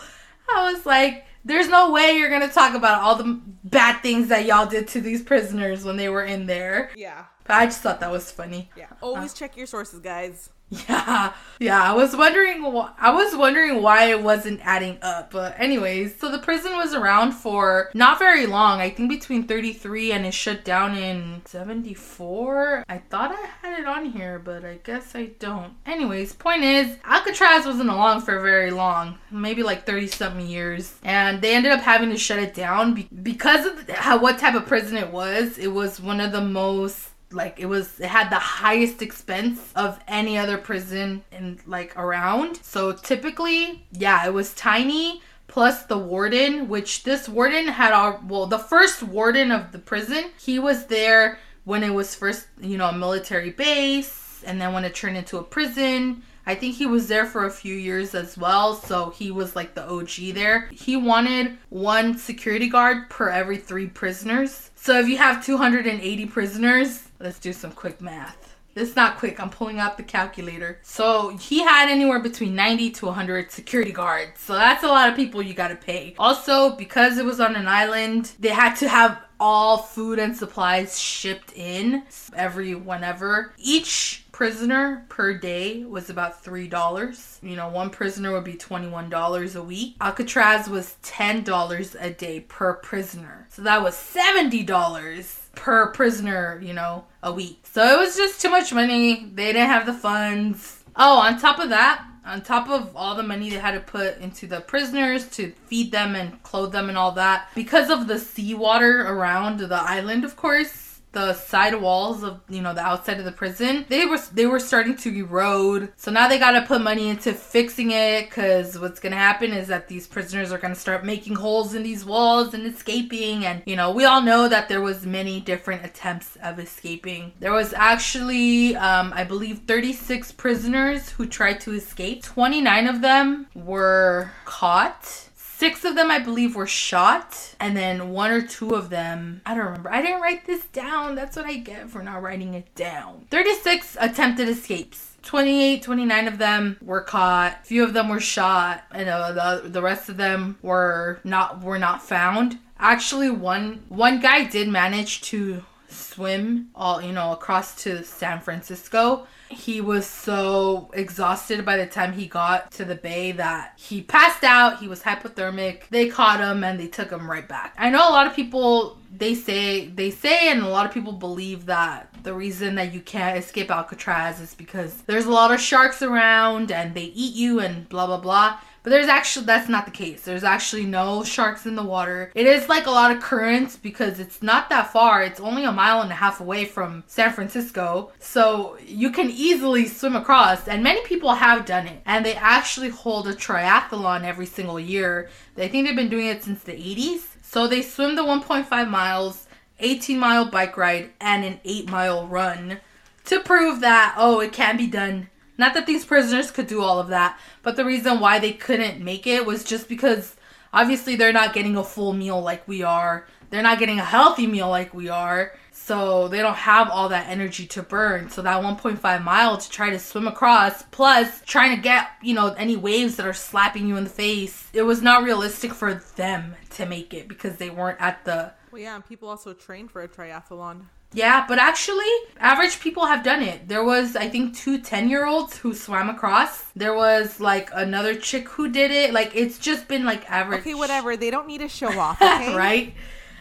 I 0.55 0.71
was 0.73 0.85
like, 0.85 1.25
there's 1.45 1.67
no 1.67 1.91
way 1.91 2.17
you're 2.17 2.29
gonna 2.29 2.47
talk 2.47 2.75
about 2.75 3.01
all 3.01 3.15
the 3.15 3.41
bad 3.63 4.01
things 4.01 4.29
that 4.29 4.45
y'all 4.45 4.65
did 4.65 4.87
to 4.89 5.01
these 5.01 5.21
prisoners 5.21 5.83
when 5.83 5.97
they 5.97 6.09
were 6.09 6.23
in 6.23 6.45
there. 6.45 6.91
Yeah. 6.95 7.25
But 7.45 7.53
I 7.55 7.65
just 7.65 7.81
thought 7.81 7.99
that 7.99 8.11
was 8.11 8.31
funny. 8.31 8.69
Yeah. 8.77 8.87
Always 9.01 9.33
check 9.33 9.57
your 9.57 9.67
sources, 9.67 9.99
guys. 9.99 10.49
Yeah, 10.89 11.33
yeah. 11.59 11.81
I 11.83 11.93
was 11.93 12.15
wondering. 12.15 12.63
Wh- 12.63 12.89
I 12.97 13.11
was 13.11 13.35
wondering 13.35 13.81
why 13.81 14.05
it 14.05 14.21
wasn't 14.21 14.59
adding 14.65 14.97
up. 15.01 15.31
But 15.31 15.59
anyways, 15.59 16.19
so 16.19 16.29
the 16.31 16.39
prison 16.39 16.75
was 16.75 16.93
around 16.93 17.31
for 17.33 17.89
not 17.93 18.19
very 18.19 18.45
long. 18.45 18.81
I 18.81 18.89
think 18.89 19.09
between 19.09 19.43
33 19.47 20.11
and 20.11 20.25
it 20.25 20.33
shut 20.33 20.63
down 20.65 20.97
in 20.97 21.41
74. 21.45 22.85
I 22.89 22.97
thought 22.97 23.31
I 23.31 23.47
had 23.67 23.79
it 23.79 23.85
on 23.85 24.05
here, 24.05 24.39
but 24.39 24.65
I 24.65 24.79
guess 24.83 25.15
I 25.15 25.27
don't. 25.39 25.73
Anyways, 25.85 26.33
point 26.33 26.63
is, 26.63 26.97
Alcatraz 27.03 27.65
wasn't 27.65 27.89
along 27.89 28.21
for 28.21 28.39
very 28.39 28.71
long. 28.71 29.17
Maybe 29.31 29.63
like 29.63 29.85
30 29.85 30.07
something 30.07 30.47
years, 30.47 30.95
and 31.03 31.41
they 31.41 31.53
ended 31.55 31.71
up 31.71 31.81
having 31.81 32.09
to 32.09 32.17
shut 32.17 32.39
it 32.39 32.53
down 32.53 32.93
be- 32.93 33.09
because 33.21 33.65
of 33.65 33.85
the, 33.87 33.93
how 33.93 34.19
what 34.19 34.39
type 34.39 34.55
of 34.55 34.65
prison 34.65 34.97
it 34.97 35.11
was. 35.11 35.57
It 35.57 35.67
was 35.73 35.99
one 36.01 36.19
of 36.19 36.31
the 36.31 36.41
most 36.41 37.09
like 37.33 37.59
it 37.59 37.65
was 37.65 37.99
it 37.99 38.07
had 38.07 38.29
the 38.29 38.35
highest 38.35 39.01
expense 39.01 39.71
of 39.75 39.99
any 40.07 40.37
other 40.37 40.57
prison 40.57 41.23
in 41.31 41.59
like 41.65 41.97
around 41.97 42.57
so 42.63 42.93
typically 42.93 43.85
yeah 43.91 44.25
it 44.25 44.33
was 44.33 44.53
tiny 44.53 45.21
plus 45.47 45.83
the 45.85 45.97
warden 45.97 46.67
which 46.67 47.03
this 47.03 47.27
warden 47.27 47.67
had 47.67 47.91
our 47.91 48.19
well 48.27 48.45
the 48.45 48.59
first 48.59 49.03
warden 49.03 49.51
of 49.51 49.71
the 49.71 49.79
prison 49.79 50.31
he 50.39 50.59
was 50.59 50.85
there 50.87 51.39
when 51.65 51.83
it 51.83 51.93
was 51.93 52.15
first 52.15 52.47
you 52.61 52.77
know 52.77 52.89
a 52.89 52.97
military 52.97 53.51
base 53.51 54.43
and 54.45 54.59
then 54.59 54.73
when 54.73 54.85
it 54.85 54.95
turned 54.95 55.17
into 55.17 55.37
a 55.37 55.43
prison 55.43 56.23
I 56.45 56.55
think 56.55 56.75
he 56.75 56.85
was 56.85 57.07
there 57.07 57.25
for 57.25 57.45
a 57.45 57.51
few 57.51 57.73
years 57.73 58.13
as 58.13 58.37
well, 58.37 58.75
so 58.75 59.11
he 59.11 59.31
was 59.31 59.55
like 59.55 59.75
the 59.75 59.87
OG 59.87 60.33
there. 60.33 60.67
He 60.73 60.97
wanted 60.97 61.57
one 61.69 62.17
security 62.17 62.67
guard 62.67 63.09
per 63.09 63.29
every 63.29 63.57
three 63.57 63.87
prisoners. 63.87 64.71
So 64.75 64.99
if 64.99 65.07
you 65.07 65.17
have 65.17 65.45
280 65.45 66.25
prisoners, 66.25 67.02
let's 67.19 67.39
do 67.39 67.53
some 67.53 67.71
quick 67.71 68.01
math. 68.01 68.55
It's 68.75 68.95
not 68.95 69.17
quick, 69.17 69.39
I'm 69.39 69.51
pulling 69.51 69.79
out 69.79 69.97
the 69.97 70.03
calculator. 70.03 70.79
So 70.81 71.37
he 71.37 71.61
had 71.61 71.89
anywhere 71.89 72.19
between 72.19 72.55
90 72.55 72.89
to 72.91 73.05
100 73.05 73.51
security 73.51 73.91
guards. 73.91 74.39
So 74.39 74.53
that's 74.53 74.83
a 74.83 74.87
lot 74.87 75.09
of 75.09 75.15
people 75.15 75.43
you 75.43 75.53
gotta 75.53 75.75
pay. 75.75 76.15
Also, 76.17 76.75
because 76.75 77.17
it 77.17 77.25
was 77.25 77.39
on 77.39 77.55
an 77.55 77.67
island, 77.67 78.31
they 78.39 78.49
had 78.49 78.73
to 78.77 78.89
have 78.89 79.21
all 79.39 79.77
food 79.77 80.19
and 80.19 80.35
supplies 80.35 80.99
shipped 80.99 81.51
in 81.53 82.03
every 82.33 82.73
whenever. 82.73 83.53
Each 83.57 84.23
prisoner 84.31 85.05
per 85.09 85.33
day 85.33 85.83
was 85.83 86.09
about 86.09 86.43
$3. 86.43 87.43
You 87.43 87.55
know, 87.55 87.69
one 87.69 87.89
prisoner 87.89 88.31
would 88.31 88.45
be 88.45 88.53
$21 88.53 89.55
a 89.55 89.61
week. 89.61 89.97
Alcatraz 90.01 90.69
was 90.69 90.95
$10 91.03 91.95
a 91.99 92.09
day 92.09 92.39
per 92.39 92.73
prisoner. 92.75 93.47
So 93.49 93.61
that 93.63 93.83
was 93.83 93.95
$70 93.95 95.42
per 95.55 95.91
prisoner, 95.91 96.59
you 96.63 96.73
know, 96.73 97.05
a 97.21 97.31
week. 97.31 97.65
So 97.71 97.83
it 97.85 97.99
was 97.99 98.15
just 98.15 98.41
too 98.41 98.49
much 98.49 98.73
money. 98.73 99.31
They 99.33 99.53
didn't 99.53 99.69
have 99.69 99.85
the 99.85 99.93
funds. 99.93 100.83
Oh, 100.95 101.19
on 101.19 101.39
top 101.39 101.59
of 101.59 101.69
that, 101.69 102.05
on 102.25 102.41
top 102.41 102.69
of 102.69 102.95
all 102.95 103.15
the 103.15 103.23
money 103.23 103.49
they 103.49 103.57
had 103.57 103.71
to 103.71 103.79
put 103.79 104.17
into 104.19 104.47
the 104.47 104.61
prisoners 104.61 105.27
to 105.31 105.51
feed 105.65 105.91
them 105.91 106.15
and 106.15 106.41
clothe 106.43 106.71
them 106.71 106.89
and 106.89 106.97
all 106.97 107.11
that, 107.13 107.49
because 107.55 107.89
of 107.89 108.07
the 108.07 108.19
seawater 108.19 109.01
around 109.01 109.59
the 109.59 109.75
island, 109.75 110.23
of 110.23 110.35
course, 110.35 110.92
the 111.13 111.33
side 111.33 111.75
walls 111.79 112.23
of 112.23 112.41
you 112.49 112.61
know 112.61 112.73
the 112.73 112.81
outside 112.81 113.19
of 113.19 113.25
the 113.25 113.31
prison 113.31 113.85
they 113.87 114.05
were 114.05 114.19
they 114.33 114.45
were 114.45 114.59
starting 114.59 114.95
to 114.97 115.15
erode. 115.15 115.91
So 115.95 116.11
now 116.11 116.27
they 116.27 116.39
got 116.39 116.51
to 116.51 116.63
put 116.63 116.81
money 116.81 117.09
into 117.09 117.33
fixing 117.33 117.91
it 117.91 118.25
because 118.25 118.77
what's 118.79 118.99
gonna 118.99 119.15
happen 119.15 119.53
is 119.53 119.67
that 119.67 119.87
these 119.87 120.07
prisoners 120.07 120.51
are 120.51 120.57
gonna 120.57 120.75
start 120.75 121.05
making 121.05 121.35
holes 121.35 121.75
in 121.75 121.83
these 121.83 122.03
walls 122.03 122.53
and 122.53 122.65
escaping. 122.65 123.45
And 123.45 123.63
you 123.65 123.75
know 123.75 123.91
we 123.91 124.05
all 124.05 124.21
know 124.21 124.47
that 124.49 124.67
there 124.67 124.81
was 124.81 125.05
many 125.05 125.39
different 125.39 125.85
attempts 125.85 126.35
of 126.43 126.59
escaping. 126.59 127.33
There 127.39 127.53
was 127.53 127.73
actually 127.73 128.75
um, 128.75 129.13
i 129.15 129.23
believe 129.23 129.61
36 129.67 130.31
prisoners 130.33 131.09
who 131.11 131.25
tried 131.25 131.59
to 131.61 131.73
escape. 131.73 132.23
29 132.23 132.87
of 132.87 133.01
them 133.01 133.47
were 133.55 134.31
caught 134.45 135.29
Six 135.63 135.85
of 135.85 135.95
them, 135.95 136.11
I 136.11 136.19
believe, 136.19 136.57
were 136.57 136.67
shot, 136.67 137.55
and 137.57 137.77
then 137.77 138.09
one 138.09 138.31
or 138.31 138.41
two 138.41 138.71
of 138.71 138.89
them, 138.89 139.39
I 139.45 139.55
don't 139.55 139.63
remember. 139.67 139.89
I 139.89 140.01
didn't 140.01 140.19
write 140.19 140.45
this 140.45 140.65
down. 140.65 141.15
That's 141.15 141.37
what 141.37 141.45
I 141.45 141.53
get 141.53 141.89
for 141.89 142.03
not 142.03 142.21
writing 142.21 142.53
it 142.53 142.75
down. 142.75 143.27
36 143.31 143.95
attempted 143.97 144.49
escapes. 144.49 145.15
28, 145.21 145.81
29 145.81 146.27
of 146.27 146.37
them 146.37 146.75
were 146.81 146.99
caught. 146.99 147.59
A 147.61 147.65
few 147.65 147.81
of 147.81 147.93
them 147.93 148.09
were 148.09 148.19
shot, 148.19 148.83
and 148.91 149.07
uh, 149.07 149.61
the 149.61 149.69
the 149.69 149.81
rest 149.81 150.09
of 150.09 150.17
them 150.17 150.57
were 150.61 151.21
not 151.23 151.61
were 151.61 151.79
not 151.79 152.03
found. 152.03 152.59
Actually, 152.77 153.29
one 153.29 153.85
one 153.87 154.19
guy 154.19 154.43
did 154.43 154.67
manage 154.67 155.21
to 155.21 155.63
swim 155.87 156.71
all 156.75 157.01
you 157.01 157.13
know 157.13 157.31
across 157.31 157.83
to 157.83 158.03
San 158.03 158.41
Francisco. 158.41 159.27
He 159.53 159.81
was 159.81 160.05
so 160.05 160.91
exhausted 160.93 161.65
by 161.65 161.77
the 161.77 161.85
time 161.85 162.13
he 162.13 162.27
got 162.27 162.71
to 162.71 162.85
the 162.85 162.95
bay 162.95 163.31
that 163.33 163.73
he 163.77 164.01
passed 164.01 164.43
out. 164.43 164.79
He 164.79 164.87
was 164.87 165.01
hypothermic. 165.01 165.87
They 165.89 166.09
caught 166.09 166.39
him 166.39 166.63
and 166.63 166.79
they 166.79 166.87
took 166.87 167.11
him 167.11 167.29
right 167.29 167.47
back. 167.47 167.73
I 167.77 167.89
know 167.89 168.07
a 168.07 168.11
lot 168.11 168.27
of 168.27 168.35
people 168.35 168.97
they 169.15 169.35
say 169.35 169.87
they 169.87 170.09
say 170.09 170.49
and 170.49 170.63
a 170.63 170.67
lot 170.69 170.85
of 170.85 170.91
people 170.91 171.13
believe 171.13 171.67
that 171.67 172.13
the 172.23 172.33
reason 172.33 172.75
that 172.75 172.93
you 172.93 172.99
can't 172.99 173.37
escape 173.37 173.69
Alcatraz 173.69 174.39
is 174.39 174.55
because 174.55 175.01
there's 175.03 175.25
a 175.25 175.31
lot 175.31 175.51
of 175.51 175.59
sharks 175.59 176.01
around 176.01 176.71
and 176.71 176.95
they 176.95 177.05
eat 177.05 177.35
you 177.35 177.59
and 177.59 177.87
blah 177.89 178.07
blah 178.07 178.17
blah. 178.17 178.59
But 178.83 178.89
there's 178.89 179.07
actually 179.07 179.45
that's 179.45 179.69
not 179.69 179.85
the 179.85 179.91
case. 179.91 180.23
There's 180.23 180.43
actually 180.43 180.85
no 180.85 181.23
sharks 181.23 181.65
in 181.65 181.75
the 181.75 181.83
water. 181.83 182.31
It 182.35 182.45
is 182.45 182.67
like 182.67 182.85
a 182.85 182.91
lot 182.91 183.15
of 183.15 183.23
currents 183.23 183.77
because 183.77 184.19
it's 184.19 184.43
not 184.43 184.69
that 184.69 184.91
far. 184.91 185.23
It's 185.23 185.39
only 185.39 185.63
a 185.63 185.71
mile 185.71 186.01
and 186.01 186.11
a 186.11 186.15
half 186.15 186.41
away 186.41 186.65
from 186.65 187.03
San 187.07 187.31
Francisco. 187.31 188.11
So 188.19 188.77
you 188.85 189.09
can 189.09 189.29
easily 189.29 189.87
swim 189.87 190.17
across 190.17 190.67
and 190.67 190.83
many 190.83 191.01
people 191.05 191.33
have 191.33 191.65
done 191.65 191.87
it. 191.87 192.01
And 192.05 192.25
they 192.25 192.35
actually 192.35 192.89
hold 192.89 193.27
a 193.27 193.33
triathlon 193.33 194.23
every 194.23 194.45
single 194.45 194.79
year. 194.79 195.29
I 195.57 195.69
think 195.69 195.87
they've 195.87 195.95
been 195.95 196.09
doing 196.09 196.27
it 196.27 196.43
since 196.43 196.61
the 196.63 196.73
80s. 196.73 197.21
So 197.41 197.67
they 197.67 197.81
swim 197.81 198.15
the 198.15 198.23
1.5 198.23 198.89
miles, 198.89 199.47
18 199.79 200.19
mile 200.19 200.45
bike 200.49 200.75
ride 200.75 201.11
and 201.21 201.45
an 201.45 201.59
8 201.63 201.89
mile 201.89 202.27
run 202.27 202.79
to 203.25 203.39
prove 203.39 203.79
that 203.79 204.15
oh 204.17 204.39
it 204.39 204.51
can 204.51 204.77
be 204.77 204.87
done 204.87 205.29
not 205.57 205.73
that 205.73 205.85
these 205.85 206.05
prisoners 206.05 206.51
could 206.51 206.67
do 206.67 206.81
all 206.81 206.99
of 206.99 207.09
that, 207.09 207.39
but 207.61 207.75
the 207.75 207.85
reason 207.85 208.19
why 208.19 208.39
they 208.39 208.53
couldn't 208.53 209.03
make 209.03 209.27
it 209.27 209.45
was 209.45 209.63
just 209.63 209.87
because 209.87 210.35
obviously 210.73 211.15
they're 211.15 211.33
not 211.33 211.53
getting 211.53 211.77
a 211.77 211.83
full 211.83 212.13
meal 212.13 212.41
like 212.41 212.67
we 212.67 212.83
are. 212.83 213.27
They're 213.49 213.61
not 213.61 213.77
getting 213.77 213.99
a 213.99 214.05
healthy 214.05 214.47
meal 214.47 214.69
like 214.69 214.93
we 214.93 215.09
are. 215.09 215.53
So 215.71 216.27
they 216.27 216.39
don't 216.39 216.55
have 216.55 216.89
all 216.89 217.09
that 217.09 217.27
energy 217.27 217.67
to 217.67 217.83
burn. 217.83 218.29
So 218.29 218.41
that 218.41 218.63
1.5 218.63 219.23
mile 219.23 219.57
to 219.57 219.69
try 219.69 219.89
to 219.89 219.99
swim 219.99 220.27
across, 220.27 220.83
plus 220.83 221.41
trying 221.45 221.75
to 221.75 221.81
get, 221.81 222.07
you 222.21 222.33
know, 222.33 222.53
any 222.53 222.75
waves 222.75 223.17
that 223.17 223.27
are 223.27 223.33
slapping 223.33 223.87
you 223.87 223.97
in 223.97 224.05
the 224.05 224.09
face, 224.09 224.69
it 224.73 224.83
was 224.83 225.01
not 225.01 225.23
realistic 225.23 225.73
for 225.73 225.95
them 226.15 226.55
to 226.71 226.85
make 226.85 227.13
it 227.13 227.27
because 227.27 227.57
they 227.57 227.69
weren't 227.69 227.99
at 227.99 228.23
the. 228.23 228.53
Well, 228.71 228.81
yeah, 228.81 228.95
and 228.95 229.05
people 229.05 229.27
also 229.29 229.53
train 229.53 229.87
for 229.87 230.01
a 230.01 230.07
triathlon. 230.07 230.85
Yeah, 231.13 231.45
but 231.47 231.59
actually, 231.59 232.11
average 232.39 232.79
people 232.79 233.05
have 233.05 233.23
done 233.23 233.41
it. 233.41 233.67
There 233.67 233.83
was, 233.83 234.15
I 234.15 234.29
think, 234.29 234.55
two 234.55 234.79
10 234.79 235.09
year 235.09 235.25
olds 235.25 235.57
who 235.57 235.73
swam 235.73 236.09
across. 236.09 236.63
There 236.75 236.93
was 236.93 237.39
like 237.39 237.69
another 237.73 238.15
chick 238.15 238.49
who 238.49 238.69
did 238.71 238.91
it. 238.91 239.13
Like, 239.13 239.35
it's 239.35 239.59
just 239.59 239.87
been 239.87 240.05
like 240.05 240.29
average. 240.29 240.61
Okay, 240.61 240.73
whatever. 240.73 241.15
They 241.15 241.31
don't 241.31 241.47
need 241.47 241.59
to 241.59 241.69
show 241.69 241.87
off, 241.99 242.21
okay? 242.21 242.55
right? 242.55 242.93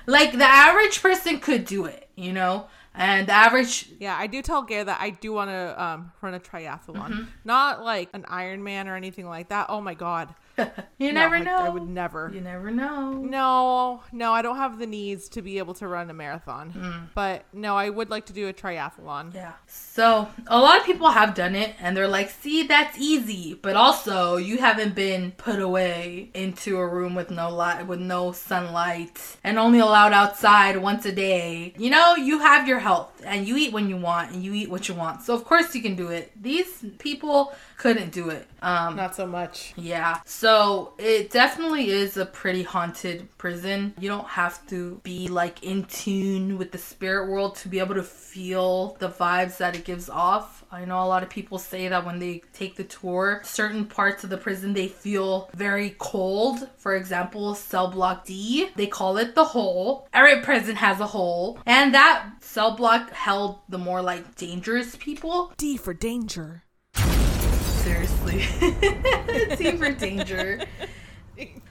Like, 0.07 0.33
the 0.33 0.45
average 0.45 1.01
person 1.01 1.41
could 1.41 1.65
do 1.65 1.87
it, 1.87 2.09
you 2.17 2.33
know? 2.33 2.67
And 2.95 3.27
the 3.27 3.33
average. 3.33 3.89
Yeah, 3.99 4.17
I 4.19 4.27
do 4.27 4.43
tell 4.43 4.63
Gare 4.63 4.85
that 4.85 5.01
I 5.01 5.11
do 5.11 5.33
want 5.33 5.49
to 5.51 5.83
um, 5.83 6.13
run 6.21 6.35
a 6.35 6.41
triathlon. 6.41 7.27
Not 7.45 7.83
like 7.83 8.11
an 8.13 8.25
Ironman 8.25 8.87
or 8.87 8.97
anything 8.97 9.27
like 9.27 9.49
that. 9.49 9.67
Oh 9.71 9.81
my 9.81 9.95
God. 9.95 10.35
you 10.99 11.13
never 11.13 11.37
I- 11.37 11.43
know. 11.43 11.57
I 11.57 11.69
would 11.69 11.89
never. 11.89 12.31
You 12.35 12.41
never 12.41 12.71
know. 12.71 13.13
No, 13.13 14.03
no, 14.13 14.33
I 14.33 14.43
don't 14.43 14.57
have 14.57 14.79
the 14.79 14.87
needs 14.87 15.29
to 15.31 15.43
be 15.43 15.59
able 15.59 15.75
to 15.75 15.89
run 15.89 16.11
a 16.11 16.15
marathon. 16.15 16.73
Mm. 16.73 17.09
But 17.15 17.45
no, 17.53 17.77
I 17.77 17.89
would 17.91 18.11
like 18.11 18.27
to 18.27 18.33
do 18.33 18.49
a 18.49 18.53
triathlon. 18.53 19.35
Yeah. 19.35 19.53
So 19.67 20.29
a 20.47 20.59
lot 20.59 20.79
of 20.81 20.85
people 20.87 21.09
have 21.11 21.35
done 21.35 21.55
it 21.55 21.75
and 21.81 21.97
they're 21.97 22.09
like, 22.09 22.31
see, 22.31 22.65
that's 22.67 22.99
easy. 22.99 23.55
But 23.61 23.77
also 23.77 24.37
you 24.37 24.59
haven't 24.59 24.95
been 24.95 25.33
put 25.33 25.61
away 25.61 26.31
into 26.35 26.77
a 26.79 26.87
room 26.87 27.15
with 27.15 27.31
no 27.31 27.49
light 27.55 27.87
with 27.87 28.01
no 28.01 28.33
sunlight 28.33 29.37
and 29.45 29.59
only 29.59 29.79
allowed 29.79 30.13
outside 30.13 30.77
once 30.77 31.05
a 31.07 31.13
day. 31.13 31.75
You 31.79 31.91
know, 31.91 32.15
you 32.17 32.39
have 32.41 32.69
your 32.69 32.79
health 32.81 33.23
and 33.25 33.47
you 33.47 33.57
eat 33.57 33.73
when 33.73 33.89
you 33.89 33.97
want 33.97 34.33
and 34.33 34.43
you 34.45 34.53
eat 34.55 34.71
what 34.71 34.89
you 34.89 34.95
want. 34.95 35.23
So 35.23 35.35
of 35.35 35.45
course 35.45 35.75
you 35.75 35.83
can 35.83 35.97
do 35.97 36.09
it. 36.09 36.31
These 36.41 36.85
people 36.99 37.53
couldn't 37.79 38.13
do 38.13 38.31
it. 38.31 38.47
Um 38.63 38.97
Not 38.97 39.15
so 39.17 39.27
much. 39.27 39.73
yeah. 39.77 40.21
So 40.25 40.42
it 40.99 41.31
definitely 41.31 41.91
is 41.91 42.17
a 42.17 42.27
pretty 42.27 42.63
haunted 42.63 43.29
prison. 43.39 43.95
You 43.99 44.09
don't 44.09 44.27
have 44.27 44.67
to 44.69 45.01
be 45.03 45.29
like 45.29 45.63
in 45.63 45.85
tune 45.85 46.59
with 46.59 46.73
the 46.73 46.79
spirit 46.79 47.31
world 47.31 47.57
to 47.57 47.69
be 47.69 47.79
able 47.79 47.95
to 47.95 48.03
feel 48.03 48.97
the 48.99 49.09
vibes 49.09 49.59
that 49.59 49.77
it 49.77 49.85
gives 49.85 50.09
off. 50.09 50.65
I 50.71 50.85
know 50.85 51.03
a 51.03 51.07
lot 51.07 51.23
of 51.23 51.29
people 51.29 51.59
say 51.59 51.89
that 51.89 52.07
when 52.07 52.19
they 52.19 52.43
take 52.53 52.77
the 52.77 52.85
tour, 52.85 53.43
certain 53.45 53.85
parts 53.85 54.25
of 54.25 54.31
the 54.31 54.39
prison 54.39 54.73
they 54.73 54.89
feel 54.89 55.51
very 55.55 55.95
cold. 55.99 56.69
For 56.79 56.95
example, 56.97 57.55
cell 57.55 57.89
block 57.89 58.25
D, 58.25 58.71
they 58.75 58.87
call 58.87 59.19
it 59.19 59.35
the 59.35 59.45
hole. 59.45 60.09
Every 60.13 60.41
prison 60.41 60.77
has 60.77 60.99
a 60.99 61.07
hole. 61.07 61.59
And 61.67 61.95
that 61.95 62.31
cell 62.41 62.75
block 62.75 63.11
held 63.11 63.59
the 63.69 63.79
more 63.79 64.03
like 64.03 64.35
dangerous 64.37 64.97
people. 64.97 65.53
D 65.57 65.77
for 65.77 65.95
danger. 65.95 66.65
Seriously. 67.83 68.39
T 69.57 69.77
for 69.77 69.93
danger. 69.93 70.61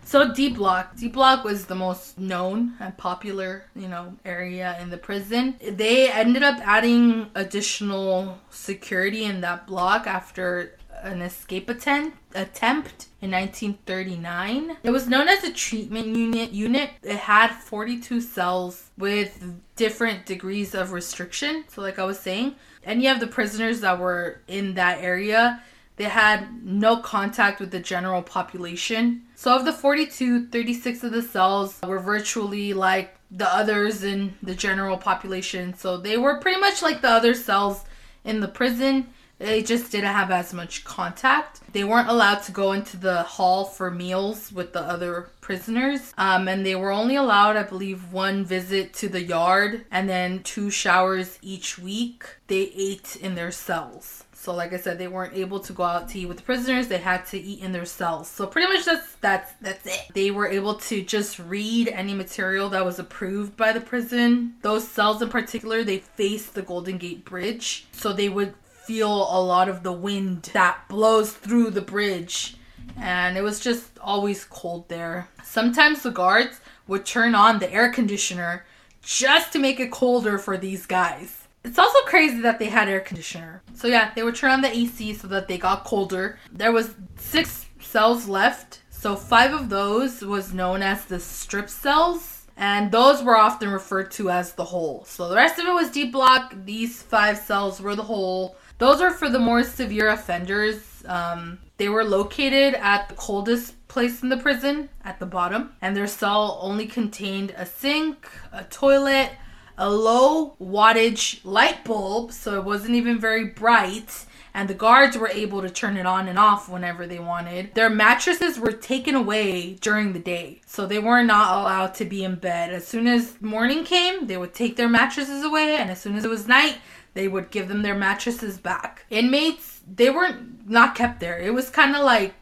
So 0.03 0.33
D 0.33 0.49
Block, 0.49 0.97
D 0.97 1.07
Block 1.07 1.45
was 1.45 1.67
the 1.67 1.75
most 1.75 2.19
known 2.19 2.73
and 2.81 2.97
popular, 2.97 3.63
you 3.73 3.87
know, 3.87 4.17
area 4.25 4.77
in 4.81 4.89
the 4.89 4.97
prison. 4.97 5.55
They 5.65 6.11
ended 6.11 6.43
up 6.43 6.59
adding 6.67 7.29
additional 7.33 8.39
security 8.49 9.23
in 9.23 9.39
that 9.39 9.67
block 9.67 10.07
after 10.07 10.75
an 11.01 11.21
escape 11.21 11.69
attempt 11.69 12.17
attempt 12.35 13.07
in 13.21 13.31
1939. 13.31 14.77
It 14.83 14.89
was 14.89 15.07
known 15.07 15.29
as 15.29 15.45
a 15.45 15.53
treatment 15.53 16.07
unit. 16.07 16.51
Unit. 16.51 16.89
It 17.03 17.15
had 17.15 17.51
42 17.51 18.19
cells 18.19 18.91
with 18.97 19.61
different 19.77 20.25
degrees 20.25 20.75
of 20.75 20.91
restriction. 20.91 21.63
So, 21.69 21.81
like 21.81 21.99
I 21.99 22.03
was 22.03 22.19
saying, 22.19 22.55
any 22.83 23.07
of 23.07 23.19
the 23.21 23.27
prisoners 23.27 23.79
that 23.79 23.99
were 23.99 24.41
in 24.47 24.73
that 24.73 25.01
area 25.01 25.63
they 26.01 26.09
had 26.09 26.65
no 26.65 26.97
contact 26.97 27.59
with 27.59 27.69
the 27.69 27.79
general 27.79 28.23
population. 28.23 29.21
So, 29.35 29.55
of 29.55 29.65
the 29.65 29.71
42, 29.71 30.47
36 30.47 31.03
of 31.03 31.11
the 31.11 31.21
cells 31.21 31.79
were 31.85 31.99
virtually 31.99 32.73
like 32.73 33.15
the 33.29 33.47
others 33.47 34.03
in 34.03 34.33
the 34.41 34.55
general 34.55 34.97
population. 34.97 35.75
So, 35.75 35.97
they 35.97 36.17
were 36.17 36.39
pretty 36.39 36.59
much 36.59 36.81
like 36.81 37.01
the 37.03 37.09
other 37.09 37.35
cells 37.35 37.85
in 38.23 38.39
the 38.39 38.47
prison. 38.47 39.13
They 39.41 39.63
just 39.63 39.91
didn't 39.91 40.13
have 40.13 40.29
as 40.29 40.53
much 40.53 40.83
contact. 40.83 41.61
They 41.73 41.83
weren't 41.83 42.09
allowed 42.09 42.43
to 42.43 42.51
go 42.51 42.73
into 42.73 42.97
the 42.97 43.23
hall 43.23 43.65
for 43.65 43.89
meals 43.89 44.51
with 44.51 44.73
the 44.73 44.81
other 44.81 45.29
prisoners. 45.41 46.13
Um, 46.17 46.47
and 46.47 46.65
they 46.65 46.75
were 46.75 46.91
only 46.91 47.15
allowed, 47.15 47.57
I 47.57 47.63
believe, 47.63 48.13
one 48.13 48.45
visit 48.45 48.93
to 48.95 49.09
the 49.09 49.23
yard 49.23 49.85
and 49.89 50.07
then 50.07 50.43
two 50.43 50.69
showers 50.69 51.39
each 51.41 51.79
week. 51.79 52.23
They 52.47 52.71
ate 52.75 53.15
in 53.15 53.35
their 53.35 53.51
cells. 53.51 54.25
So 54.33 54.53
like 54.55 54.73
I 54.73 54.77
said, 54.77 54.97
they 54.97 55.07
weren't 55.07 55.35
able 55.35 55.59
to 55.59 55.73
go 55.73 55.83
out 55.83 56.09
to 56.09 56.19
eat 56.19 56.25
with 56.25 56.37
the 56.37 56.43
prisoners. 56.43 56.87
They 56.87 56.97
had 56.97 57.25
to 57.27 57.39
eat 57.39 57.61
in 57.63 57.71
their 57.71 57.85
cells. 57.85 58.27
So 58.27 58.47
pretty 58.47 58.73
much 58.73 58.85
that's 58.85 59.15
that's 59.21 59.53
that's 59.61 59.85
it. 59.85 60.01
They 60.15 60.31
were 60.31 60.47
able 60.47 60.75
to 60.75 61.03
just 61.03 61.37
read 61.37 61.89
any 61.89 62.15
material 62.15 62.67
that 62.69 62.83
was 62.83 62.97
approved 62.97 63.55
by 63.55 63.71
the 63.71 63.81
prison. 63.81 64.55
Those 64.63 64.87
cells 64.87 65.21
in 65.21 65.29
particular, 65.29 65.83
they 65.83 65.99
faced 65.99 66.55
the 66.55 66.63
Golden 66.63 66.97
Gate 66.97 67.23
Bridge. 67.23 67.85
So 67.91 68.13
they 68.13 68.29
would 68.29 68.55
feel 68.85 69.11
a 69.11 69.41
lot 69.41 69.69
of 69.69 69.83
the 69.83 69.91
wind 69.91 70.43
that 70.53 70.87
blows 70.89 71.31
through 71.31 71.71
the 71.71 71.81
bridge. 71.81 72.55
And 72.97 73.37
it 73.37 73.41
was 73.41 73.59
just 73.59 73.97
always 73.99 74.45
cold 74.45 74.89
there. 74.89 75.29
Sometimes 75.43 76.01
the 76.01 76.11
guards 76.11 76.59
would 76.87 77.05
turn 77.05 77.35
on 77.35 77.59
the 77.59 77.71
air 77.71 77.91
conditioner 77.91 78.65
just 79.01 79.53
to 79.53 79.59
make 79.59 79.79
it 79.79 79.91
colder 79.91 80.37
for 80.37 80.57
these 80.57 80.85
guys. 80.85 81.47
It's 81.63 81.79
also 81.79 81.99
crazy 82.01 82.41
that 82.41 82.59
they 82.59 82.65
had 82.65 82.89
air 82.89 82.99
conditioner. 82.99 83.61
So 83.75 83.87
yeah, 83.87 84.11
they 84.15 84.23
would 84.23 84.35
turn 84.35 84.51
on 84.51 84.61
the 84.61 84.75
AC 84.75 85.13
so 85.13 85.27
that 85.27 85.47
they 85.47 85.57
got 85.57 85.83
colder. 85.85 86.39
There 86.51 86.71
was 86.71 86.95
six 87.17 87.67
cells 87.79 88.27
left. 88.27 88.81
So 88.89 89.15
five 89.15 89.53
of 89.53 89.69
those 89.69 90.21
was 90.21 90.53
known 90.53 90.81
as 90.81 91.05
the 91.05 91.19
strip 91.19 91.69
cells 91.69 92.41
And 92.57 92.91
those 92.91 93.23
were 93.23 93.35
often 93.37 93.69
referred 93.69 94.11
to 94.11 94.29
as 94.29 94.53
the 94.53 94.65
hole. 94.65 95.03
So 95.05 95.27
the 95.27 95.35
rest 95.35 95.57
of 95.59 95.65
it 95.65 95.73
was 95.73 95.89
D 95.89 96.11
block. 96.11 96.53
These 96.65 97.01
five 97.01 97.37
cells 97.39 97.81
were 97.81 97.95
the 97.95 98.03
hole. 98.03 98.55
Those 98.81 98.99
are 98.99 99.11
for 99.11 99.29
the 99.29 99.37
more 99.37 99.63
severe 99.63 100.09
offenders. 100.09 101.03
Um, 101.05 101.59
they 101.77 101.87
were 101.87 102.03
located 102.03 102.73
at 102.73 103.09
the 103.09 103.13
coldest 103.13 103.75
place 103.87 104.23
in 104.23 104.29
the 104.29 104.37
prison, 104.37 104.89
at 105.03 105.19
the 105.19 105.25
bottom, 105.27 105.73
and 105.83 105.95
their 105.95 106.07
cell 106.07 106.57
only 106.59 106.87
contained 106.87 107.53
a 107.55 107.63
sink, 107.63 108.27
a 108.51 108.63
toilet, 108.63 109.33
a 109.77 109.87
low 109.87 110.55
wattage 110.59 111.41
light 111.45 111.85
bulb, 111.85 112.31
so 112.31 112.55
it 112.55 112.63
wasn't 112.63 112.95
even 112.95 113.19
very 113.19 113.45
bright, 113.45 114.25
and 114.51 114.67
the 114.67 114.73
guards 114.73 115.15
were 115.15 115.29
able 115.29 115.61
to 115.61 115.69
turn 115.69 115.95
it 115.95 116.07
on 116.07 116.27
and 116.27 116.39
off 116.39 116.67
whenever 116.67 117.05
they 117.05 117.19
wanted. 117.19 117.75
Their 117.75 117.89
mattresses 117.89 118.59
were 118.59 118.71
taken 118.71 119.13
away 119.13 119.73
during 119.75 120.13
the 120.13 120.19
day, 120.19 120.61
so 120.65 120.87
they 120.87 120.97
were 120.97 121.21
not 121.21 121.59
allowed 121.59 121.93
to 121.95 122.05
be 122.05 122.23
in 122.23 122.33
bed. 122.33 122.73
As 122.73 122.87
soon 122.87 123.05
as 123.05 123.39
morning 123.41 123.83
came, 123.83 124.25
they 124.25 124.37
would 124.37 124.55
take 124.55 124.75
their 124.75 124.89
mattresses 124.89 125.43
away, 125.43 125.75
and 125.75 125.91
as 125.91 126.01
soon 126.01 126.15
as 126.15 126.25
it 126.25 126.29
was 126.29 126.47
night, 126.47 126.79
they 127.13 127.27
would 127.27 127.51
give 127.51 127.67
them 127.67 127.81
their 127.81 127.95
mattresses 127.95 128.57
back. 128.57 129.05
Inmates, 129.09 129.81
they 129.91 130.09
weren't 130.09 130.69
not 130.69 130.95
kept 130.95 131.19
there. 131.19 131.37
It 131.37 131.53
was 131.53 131.69
kind 131.69 131.95
of 131.95 132.03
like 132.03 132.33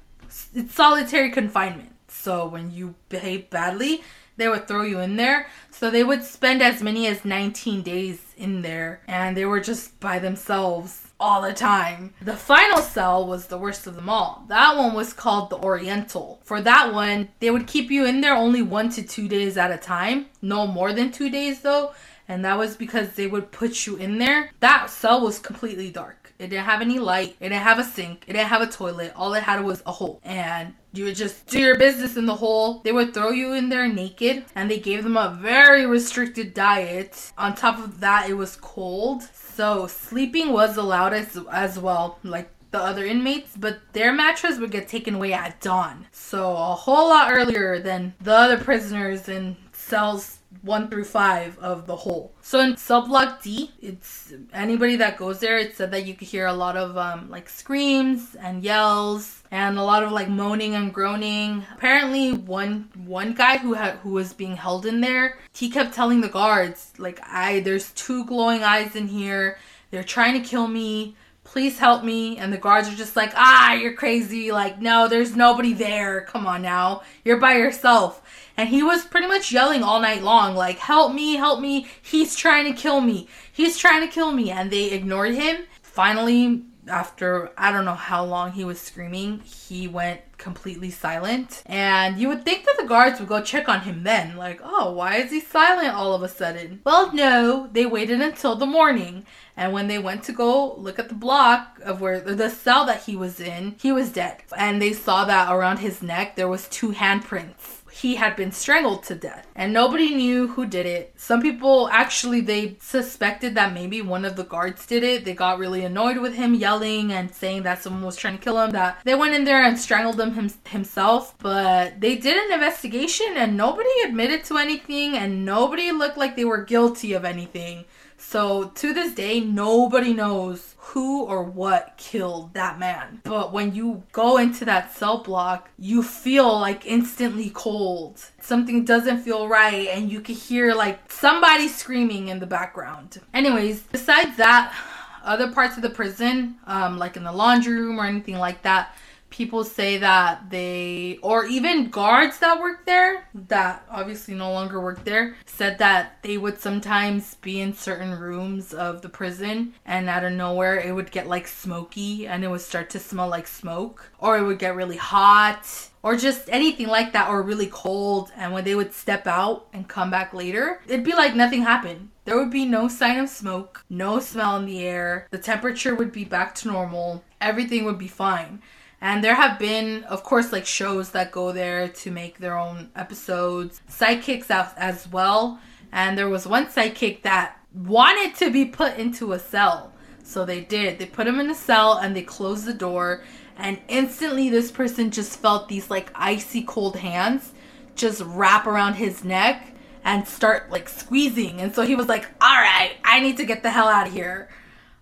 it's 0.53 0.73
solitary 0.73 1.31
confinement. 1.31 1.93
So 2.07 2.47
when 2.47 2.71
you 2.71 2.95
behave 3.07 3.49
badly, 3.49 4.03
they 4.37 4.47
would 4.47 4.67
throw 4.67 4.83
you 4.83 4.99
in 4.99 5.15
there. 5.15 5.47
So 5.71 5.89
they 5.89 6.03
would 6.03 6.23
spend 6.23 6.61
as 6.61 6.81
many 6.81 7.07
as 7.07 7.25
19 7.25 7.81
days 7.81 8.33
in 8.37 8.61
there 8.61 9.01
and 9.07 9.35
they 9.35 9.45
were 9.45 9.59
just 9.59 9.99
by 9.99 10.19
themselves 10.19 11.07
all 11.19 11.41
the 11.41 11.53
time. 11.53 12.13
The 12.21 12.37
final 12.37 12.81
cell 12.81 13.27
was 13.27 13.47
the 13.47 13.57
worst 13.57 13.85
of 13.85 13.95
them 13.95 14.09
all. 14.09 14.45
That 14.47 14.77
one 14.77 14.93
was 14.93 15.13
called 15.13 15.49
the 15.49 15.57
Oriental. 15.57 16.39
For 16.43 16.61
that 16.61 16.93
one, 16.93 17.29
they 17.39 17.51
would 17.51 17.67
keep 17.67 17.91
you 17.91 18.05
in 18.05 18.21
there 18.21 18.35
only 18.35 18.61
one 18.61 18.89
to 18.91 19.03
two 19.03 19.27
days 19.27 19.57
at 19.57 19.71
a 19.71 19.77
time. 19.77 20.27
No 20.41 20.65
more 20.65 20.93
than 20.93 21.11
two 21.11 21.29
days 21.29 21.59
though. 21.59 21.91
And 22.29 22.45
that 22.45 22.57
was 22.57 22.77
because 22.77 23.09
they 23.13 23.27
would 23.27 23.51
put 23.51 23.87
you 23.87 23.95
in 23.97 24.19
there. 24.19 24.51
That 24.59 24.89
cell 24.89 25.19
was 25.19 25.39
completely 25.39 25.89
dark. 25.89 26.31
It 26.37 26.51
didn't 26.51 26.65
have 26.65 26.79
any 26.79 26.99
light. 26.99 27.35
It 27.41 27.49
didn't 27.49 27.63
have 27.63 27.79
a 27.79 27.83
sink. 27.83 28.23
It 28.27 28.33
didn't 28.33 28.47
have 28.47 28.61
a 28.61 28.67
toilet. 28.67 29.11
All 29.15 29.33
it 29.33 29.43
had 29.43 29.65
was 29.65 29.83
a 29.85 29.91
hole. 29.91 30.21
And 30.23 30.73
you 30.93 31.05
would 31.05 31.15
just 31.15 31.47
do 31.47 31.59
your 31.59 31.77
business 31.77 32.15
in 32.15 32.27
the 32.27 32.35
hole. 32.35 32.81
They 32.83 32.93
would 32.93 33.13
throw 33.13 33.31
you 33.31 33.53
in 33.53 33.67
there 33.67 33.87
naked 33.87 34.45
and 34.55 34.71
they 34.71 34.79
gave 34.79 35.03
them 35.03 35.17
a 35.17 35.37
very 35.41 35.85
restricted 35.85 36.53
diet. 36.53 37.33
On 37.37 37.55
top 37.55 37.79
of 37.79 37.99
that, 37.99 38.29
it 38.29 38.35
was 38.35 38.55
cold. 38.55 39.23
So 39.33 39.87
sleeping 39.87 40.53
was 40.53 40.77
allowed 40.77 41.13
as, 41.13 41.37
as 41.51 41.77
well. 41.77 42.19
Like 42.23 42.49
the 42.71 42.79
other 42.79 43.05
inmates, 43.05 43.57
but 43.57 43.79
their 43.93 44.13
mattress 44.13 44.59
would 44.59 44.71
get 44.71 44.87
taken 44.87 45.15
away 45.15 45.33
at 45.33 45.59
dawn. 45.59 46.05
So 46.11 46.51
a 46.51 46.75
whole 46.75 47.09
lot 47.09 47.31
earlier 47.31 47.79
than 47.79 48.13
the 48.21 48.33
other 48.33 48.57
prisoners 48.57 49.27
in 49.27 49.57
cells 49.73 50.38
one 50.61 50.89
through 50.89 51.05
five 51.05 51.57
of 51.59 51.85
the 51.85 51.95
whole. 51.95 52.33
So 52.41 52.59
in 52.59 52.75
cell 52.77 53.05
block 53.07 53.41
D, 53.41 53.71
it's 53.81 54.33
anybody 54.53 54.95
that 54.97 55.17
goes 55.17 55.39
there. 55.39 55.57
It 55.57 55.75
said 55.75 55.91
that 55.91 56.05
you 56.05 56.15
could 56.15 56.27
hear 56.27 56.47
a 56.47 56.53
lot 56.53 56.75
of 56.75 56.97
um, 56.97 57.29
like 57.29 57.47
screams 57.49 58.35
and 58.35 58.63
yells 58.63 59.43
and 59.51 59.77
a 59.77 59.83
lot 59.83 60.03
of 60.03 60.11
like 60.11 60.29
moaning 60.29 60.75
and 60.75 60.93
groaning. 60.93 61.65
Apparently, 61.73 62.33
one 62.33 62.89
one 63.05 63.33
guy 63.33 63.57
who 63.57 63.73
had 63.73 63.95
who 63.97 64.09
was 64.09 64.33
being 64.33 64.55
held 64.55 64.85
in 64.85 65.01
there, 65.01 65.37
he 65.53 65.69
kept 65.69 65.93
telling 65.93 66.21
the 66.21 66.29
guards 66.29 66.93
like, 66.97 67.19
"I 67.23 67.61
there's 67.61 67.91
two 67.91 68.25
glowing 68.25 68.63
eyes 68.63 68.95
in 68.95 69.07
here. 69.07 69.57
They're 69.91 70.03
trying 70.03 70.41
to 70.41 70.47
kill 70.47 70.67
me." 70.67 71.15
Please 71.45 71.79
help 71.79 72.03
me. 72.03 72.37
And 72.37 72.53
the 72.53 72.59
guards 72.59 72.87
are 72.87 72.95
just 72.95 73.15
like, 73.15 73.31
ah, 73.35 73.73
you're 73.73 73.93
crazy. 73.93 74.51
Like, 74.51 74.79
no, 74.79 75.07
there's 75.07 75.35
nobody 75.35 75.73
there. 75.73 76.21
Come 76.21 76.45
on 76.45 76.61
now. 76.61 77.01
You're 77.25 77.39
by 77.39 77.55
yourself 77.55 78.21
and 78.59 78.67
he 78.67 78.83
was 78.83 79.05
pretty 79.05 79.27
much 79.27 79.53
yelling 79.53 79.83
all 79.83 80.01
night 80.01 80.21
long 80.21 80.53
like 80.53 80.77
help 80.79 81.13
me 81.13 81.35
help 81.35 81.61
me 81.61 81.87
he's 82.01 82.35
trying 82.35 82.65
to 82.65 82.79
kill 82.79 82.99
me 82.99 83.25
he's 83.51 83.77
trying 83.77 84.01
to 84.01 84.13
kill 84.13 84.33
me 84.33 84.51
and 84.51 84.69
they 84.69 84.91
ignored 84.91 85.33
him 85.33 85.63
finally 85.81 86.61
after 86.89 87.51
I 87.57 87.71
don't 87.71 87.85
know 87.85 87.93
how 87.93 88.25
long 88.25 88.51
he 88.51 88.63
was 88.63 88.79
screaming, 88.79 89.39
he 89.39 89.87
went 89.87 90.21
completely 90.37 90.89
silent. 90.89 91.61
And 91.65 92.17
you 92.17 92.27
would 92.27 92.43
think 92.43 92.65
that 92.65 92.77
the 92.79 92.87
guards 92.87 93.19
would 93.19 93.29
go 93.29 93.41
check 93.41 93.69
on 93.69 93.81
him 93.81 94.03
then, 94.03 94.35
like, 94.35 94.59
oh, 94.63 94.91
why 94.91 95.17
is 95.17 95.31
he 95.31 95.39
silent 95.39 95.93
all 95.93 96.13
of 96.13 96.23
a 96.23 96.29
sudden? 96.29 96.81
Well, 96.83 97.13
no, 97.13 97.69
they 97.71 97.85
waited 97.85 98.21
until 98.21 98.55
the 98.55 98.65
morning. 98.65 99.25
And 99.55 99.73
when 99.73 99.87
they 99.87 99.99
went 99.99 100.23
to 100.23 100.31
go 100.31 100.75
look 100.75 100.99
at 100.99 101.09
the 101.09 101.15
block 101.15 101.79
of 101.83 102.01
where 102.01 102.19
the 102.21 102.49
cell 102.49 102.85
that 102.85 103.03
he 103.03 103.15
was 103.15 103.39
in, 103.39 103.75
he 103.79 103.91
was 103.91 104.11
dead. 104.11 104.37
And 104.57 104.81
they 104.81 104.93
saw 104.93 105.25
that 105.25 105.51
around 105.51 105.77
his 105.77 106.01
neck 106.01 106.35
there 106.35 106.47
was 106.47 106.67
two 106.69 106.93
handprints 106.93 107.78
he 108.01 108.15
had 108.15 108.35
been 108.35 108.51
strangled 108.51 109.03
to 109.03 109.15
death. 109.15 109.45
And 109.55 109.73
nobody 109.73 110.15
knew 110.15 110.47
who 110.47 110.65
did 110.65 110.85
it. 110.85 111.13
Some 111.17 111.41
people 111.41 111.89
actually 111.91 112.41
they 112.41 112.77
suspected 112.79 113.55
that 113.55 113.73
maybe 113.73 114.01
one 114.01 114.23
of 114.23 114.35
the 114.35 114.45
guards 114.45 114.85
did 114.85 115.03
it. 115.03 115.25
They 115.25 115.33
got 115.33 115.59
really 115.59 115.83
annoyed 115.83 116.17
with 116.17 116.35
him 116.35 116.53
yelling 116.53 117.11
and 117.11 117.33
saying 117.33 117.63
that 117.63 117.83
someone 117.83 118.03
was 118.03 118.15
trying 118.15 118.37
to 118.37 118.43
kill 118.43 118.61
him 118.61 118.71
that 118.71 119.01
they 119.03 119.15
went 119.15 119.35
in 119.35 119.43
there 119.43 119.63
and 119.63 119.77
strangled 119.77 120.19
him 120.19 120.33
him- 120.33 120.53
himself. 120.65 121.35
But 121.39 121.99
they 121.99 122.15
did 122.15 122.37
an 122.37 122.53
investigation 122.53 123.35
and 123.35 123.57
nobody 123.57 123.89
admitted 124.05 124.45
to 124.45 124.57
anything 124.57 125.17
and 125.17 125.43
nobody 125.45 125.91
looked 125.91 126.17
like 126.17 126.35
they 126.35 126.45
were 126.45 126.63
guilty 126.63 127.13
of 127.13 127.25
anything 127.25 127.85
so 128.19 128.65
to 128.75 128.93
this 128.93 129.13
day, 129.13 129.39
nobody 129.39 130.13
knows 130.13 130.75
who 130.77 131.23
or 131.23 131.43
what 131.43 131.95
killed 131.97 132.53
that 132.53 132.77
man. 132.77 133.21
But 133.23 133.53
when 133.53 133.73
you 133.73 134.03
go 134.11 134.37
into 134.37 134.65
that 134.65 134.93
cell 134.95 135.23
block, 135.23 135.69
you 135.77 136.03
feel 136.03 136.59
like 136.59 136.85
instantly 136.85 137.49
cold. 137.51 138.19
Something 138.41 138.85
doesn't 138.85 139.21
feel 139.21 139.47
right, 139.47 139.87
and 139.87 140.11
you 140.11 140.19
can 140.19 140.35
hear 140.35 140.73
like 140.73 141.11
somebody 141.11 141.67
screaming 141.67 142.27
in 142.27 142.39
the 142.39 142.45
background. 142.45 143.19
Anyways, 143.33 143.83
besides 143.83 144.35
that, 144.37 144.75
other 145.23 145.51
parts 145.51 145.77
of 145.77 145.81
the 145.81 145.89
prison, 145.89 146.55
um, 146.67 146.97
like 146.97 147.15
in 147.17 147.23
the 147.23 147.31
laundry 147.31 147.79
room 147.79 147.99
or 147.99 148.05
anything 148.05 148.37
like 148.37 148.61
that, 148.63 148.95
people 149.29 149.63
say 149.63 149.97
that 149.97 150.49
they 150.49 151.19
or 151.21 151.45
even 151.45 151.89
guards 151.89 152.39
that 152.39 152.59
work 152.59 152.85
there 152.85 153.27
that 153.33 153.85
obviously 153.89 154.33
no 154.33 154.51
longer 154.51 154.81
work 154.81 155.03
there 155.03 155.35
said 155.45 155.77
that 155.77 156.17
they 156.23 156.37
would 156.37 156.59
sometimes 156.59 157.35
be 157.35 157.61
in 157.61 157.73
certain 157.73 158.17
rooms 158.17 158.73
of 158.73 159.01
the 159.01 159.09
prison 159.09 159.73
and 159.85 160.09
out 160.09 160.23
of 160.23 160.33
nowhere 160.33 160.77
it 160.77 160.93
would 160.93 161.11
get 161.11 161.27
like 161.27 161.47
smoky 161.47 162.27
and 162.27 162.43
it 162.43 162.47
would 162.47 162.61
start 162.61 162.89
to 162.89 162.99
smell 162.99 163.27
like 163.27 163.47
smoke 163.47 164.11
or 164.19 164.37
it 164.37 164.43
would 164.43 164.59
get 164.59 164.75
really 164.75 164.97
hot 164.97 165.89
or 166.01 166.15
just 166.15 166.49
anything 166.49 166.87
like 166.87 167.11
that 167.11 167.29
or 167.29 167.41
really 167.41 167.67
cold. 167.67 168.31
And 168.37 168.53
when 168.53 168.63
they 168.63 168.75
would 168.75 168.93
step 168.93 169.27
out 169.27 169.67
and 169.73 169.87
come 169.87 170.09
back 170.09 170.33
later 170.33 170.81
it'd 170.87 171.05
be 171.05 171.13
like 171.13 171.35
nothing 171.35 171.63
happened. 171.63 172.09
There 172.25 172.37
would 172.37 172.51
be 172.51 172.65
no 172.65 172.87
sign 172.87 173.19
of 173.19 173.29
smoke 173.29 173.85
no 173.89 174.19
smell 174.19 174.57
in 174.57 174.65
the 174.65 174.83
air. 174.83 175.27
The 175.31 175.37
temperature 175.37 175.95
would 175.95 176.11
be 176.11 176.25
back 176.25 176.55
to 176.55 176.67
normal. 176.67 177.23
Everything 177.41 177.85
would 177.85 177.97
be 177.97 178.07
fine 178.07 178.61
and 179.01 179.23
there 179.23 179.35
have 179.35 179.57
been, 179.57 180.03
of 180.05 180.23
course, 180.23 180.51
like 180.51 180.65
shows 180.65 181.11
that 181.11 181.31
go 181.31 181.51
there 181.51 181.87
to 181.87 182.11
make 182.11 182.39
their 182.39 182.57
own 182.57 182.89
episodes, 182.95 183.81
sidekicks 183.89 184.51
out 184.51 184.77
as 184.77 185.07
well. 185.07 185.59
And 185.91 186.17
there 186.17 186.29
was 186.29 186.45
one 186.45 186.67
sidekick 186.67 187.21
that 187.21 187.57
wanted 187.73 188.35
to 188.35 188.51
be 188.51 188.65
put 188.65 188.97
into 188.97 189.33
a 189.33 189.39
cell. 189.39 189.93
So 190.23 190.45
they 190.45 190.61
did. 190.61 190.99
They 190.99 191.05
put 191.05 191.27
him 191.27 191.39
in 191.39 191.49
a 191.49 191.55
cell 191.55 191.97
and 191.97 192.15
they 192.15 192.21
closed 192.21 192.65
the 192.65 192.73
door. 192.73 193.23
And 193.57 193.79
instantly, 193.87 194.49
this 194.49 194.69
person 194.71 195.11
just 195.11 195.39
felt 195.39 195.69
these 195.69 195.89
like 195.89 196.11
icy 196.13 196.63
cold 196.63 196.97
hands 196.97 197.53
just 197.95 198.21
wrap 198.25 198.67
around 198.67 198.93
his 198.93 199.23
neck 199.23 199.73
and 200.03 200.27
start 200.27 200.69
like 200.71 200.89
squeezing. 200.89 201.61
And 201.61 201.73
so 201.73 201.83
he 201.83 201.95
was 201.95 202.07
like, 202.07 202.25
all 202.41 202.55
right, 202.55 202.91
I 203.03 203.19
need 203.21 203.37
to 203.37 203.45
get 203.45 203.63
the 203.63 203.71
hell 203.71 203.87
out 203.87 204.07
of 204.07 204.13
here. 204.13 204.49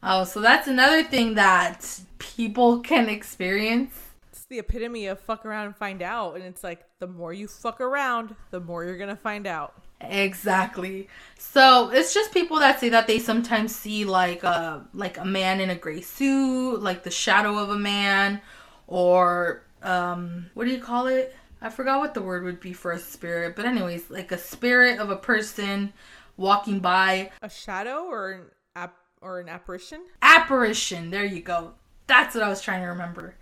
Oh, 0.03 0.23
so 0.23 0.39
that's 0.39 0.67
another 0.67 1.03
thing 1.03 1.35
that 1.35 1.99
people 2.19 2.79
can 2.79 3.09
experience. 3.09 3.93
It's 4.31 4.45
the 4.45 4.59
epitome 4.59 5.07
of 5.07 5.19
fuck 5.19 5.45
around 5.45 5.67
and 5.67 5.75
find 5.75 6.01
out. 6.01 6.35
And 6.35 6.43
it's 6.43 6.63
like 6.63 6.83
the 6.99 7.07
more 7.07 7.33
you 7.33 7.47
fuck 7.47 7.81
around, 7.81 8.35
the 8.51 8.59
more 8.59 8.83
you're 8.83 8.97
going 8.97 9.09
to 9.09 9.15
find 9.15 9.47
out. 9.47 9.73
Exactly. 9.99 11.07
So 11.39 11.89
it's 11.89 12.13
just 12.13 12.31
people 12.31 12.59
that 12.59 12.79
say 12.79 12.89
that 12.89 13.07
they 13.07 13.19
sometimes 13.19 13.75
see 13.75 14.05
like 14.05 14.43
a 14.43 14.85
like 14.93 15.17
a 15.17 15.25
man 15.25 15.59
in 15.59 15.71
a 15.71 15.75
gray 15.75 16.01
suit, 16.01 16.81
like 16.81 17.03
the 17.03 17.09
shadow 17.09 17.57
of 17.57 17.69
a 17.71 17.79
man, 17.79 18.41
or 18.85 19.63
um, 19.81 20.51
what 20.53 20.65
do 20.65 20.71
you 20.71 20.79
call 20.79 21.07
it? 21.07 21.35
I 21.61 21.69
forgot 21.69 21.99
what 21.99 22.13
the 22.13 22.21
word 22.21 22.43
would 22.43 22.59
be 22.59 22.73
for 22.73 22.91
a 22.91 22.99
spirit, 22.99 23.55
but 23.55 23.65
anyways, 23.65 24.11
like 24.11 24.31
a 24.31 24.37
spirit 24.37 24.99
of 24.99 25.09
a 25.09 25.15
person 25.15 25.93
walking 26.37 26.79
by. 26.79 27.31
A 27.41 27.49
shadow 27.49 28.03
or 28.03 28.31
an 28.31 28.41
ap- 28.75 28.97
or 29.21 29.39
an 29.39 29.49
apparition? 29.49 30.03
Apparition. 30.21 31.09
There 31.09 31.25
you 31.25 31.41
go. 31.41 31.73
That's 32.07 32.35
what 32.35 32.43
I 32.43 32.49
was 32.49 32.61
trying 32.61 32.81
to 32.81 32.87
remember. 32.87 33.35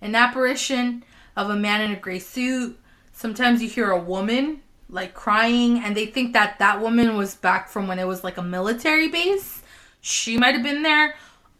An 0.00 0.14
apparition 0.14 1.04
of 1.36 1.50
a 1.50 1.56
man 1.56 1.80
in 1.80 1.90
a 1.90 1.96
gray 1.96 2.18
suit. 2.18 2.78
Sometimes 3.12 3.62
you 3.62 3.68
hear 3.68 3.90
a 3.90 4.00
woman 4.00 4.60
like 4.88 5.14
crying, 5.14 5.78
and 5.78 5.96
they 5.96 6.06
think 6.06 6.32
that 6.32 6.58
that 6.58 6.80
woman 6.80 7.16
was 7.16 7.34
back 7.34 7.68
from 7.68 7.88
when 7.88 7.98
it 7.98 8.06
was 8.06 8.22
like 8.22 8.36
a 8.36 8.42
military 8.42 9.08
base. 9.08 9.62
She 10.00 10.36
might 10.36 10.54
have 10.54 10.62
been 10.62 10.82
there. 10.82 11.16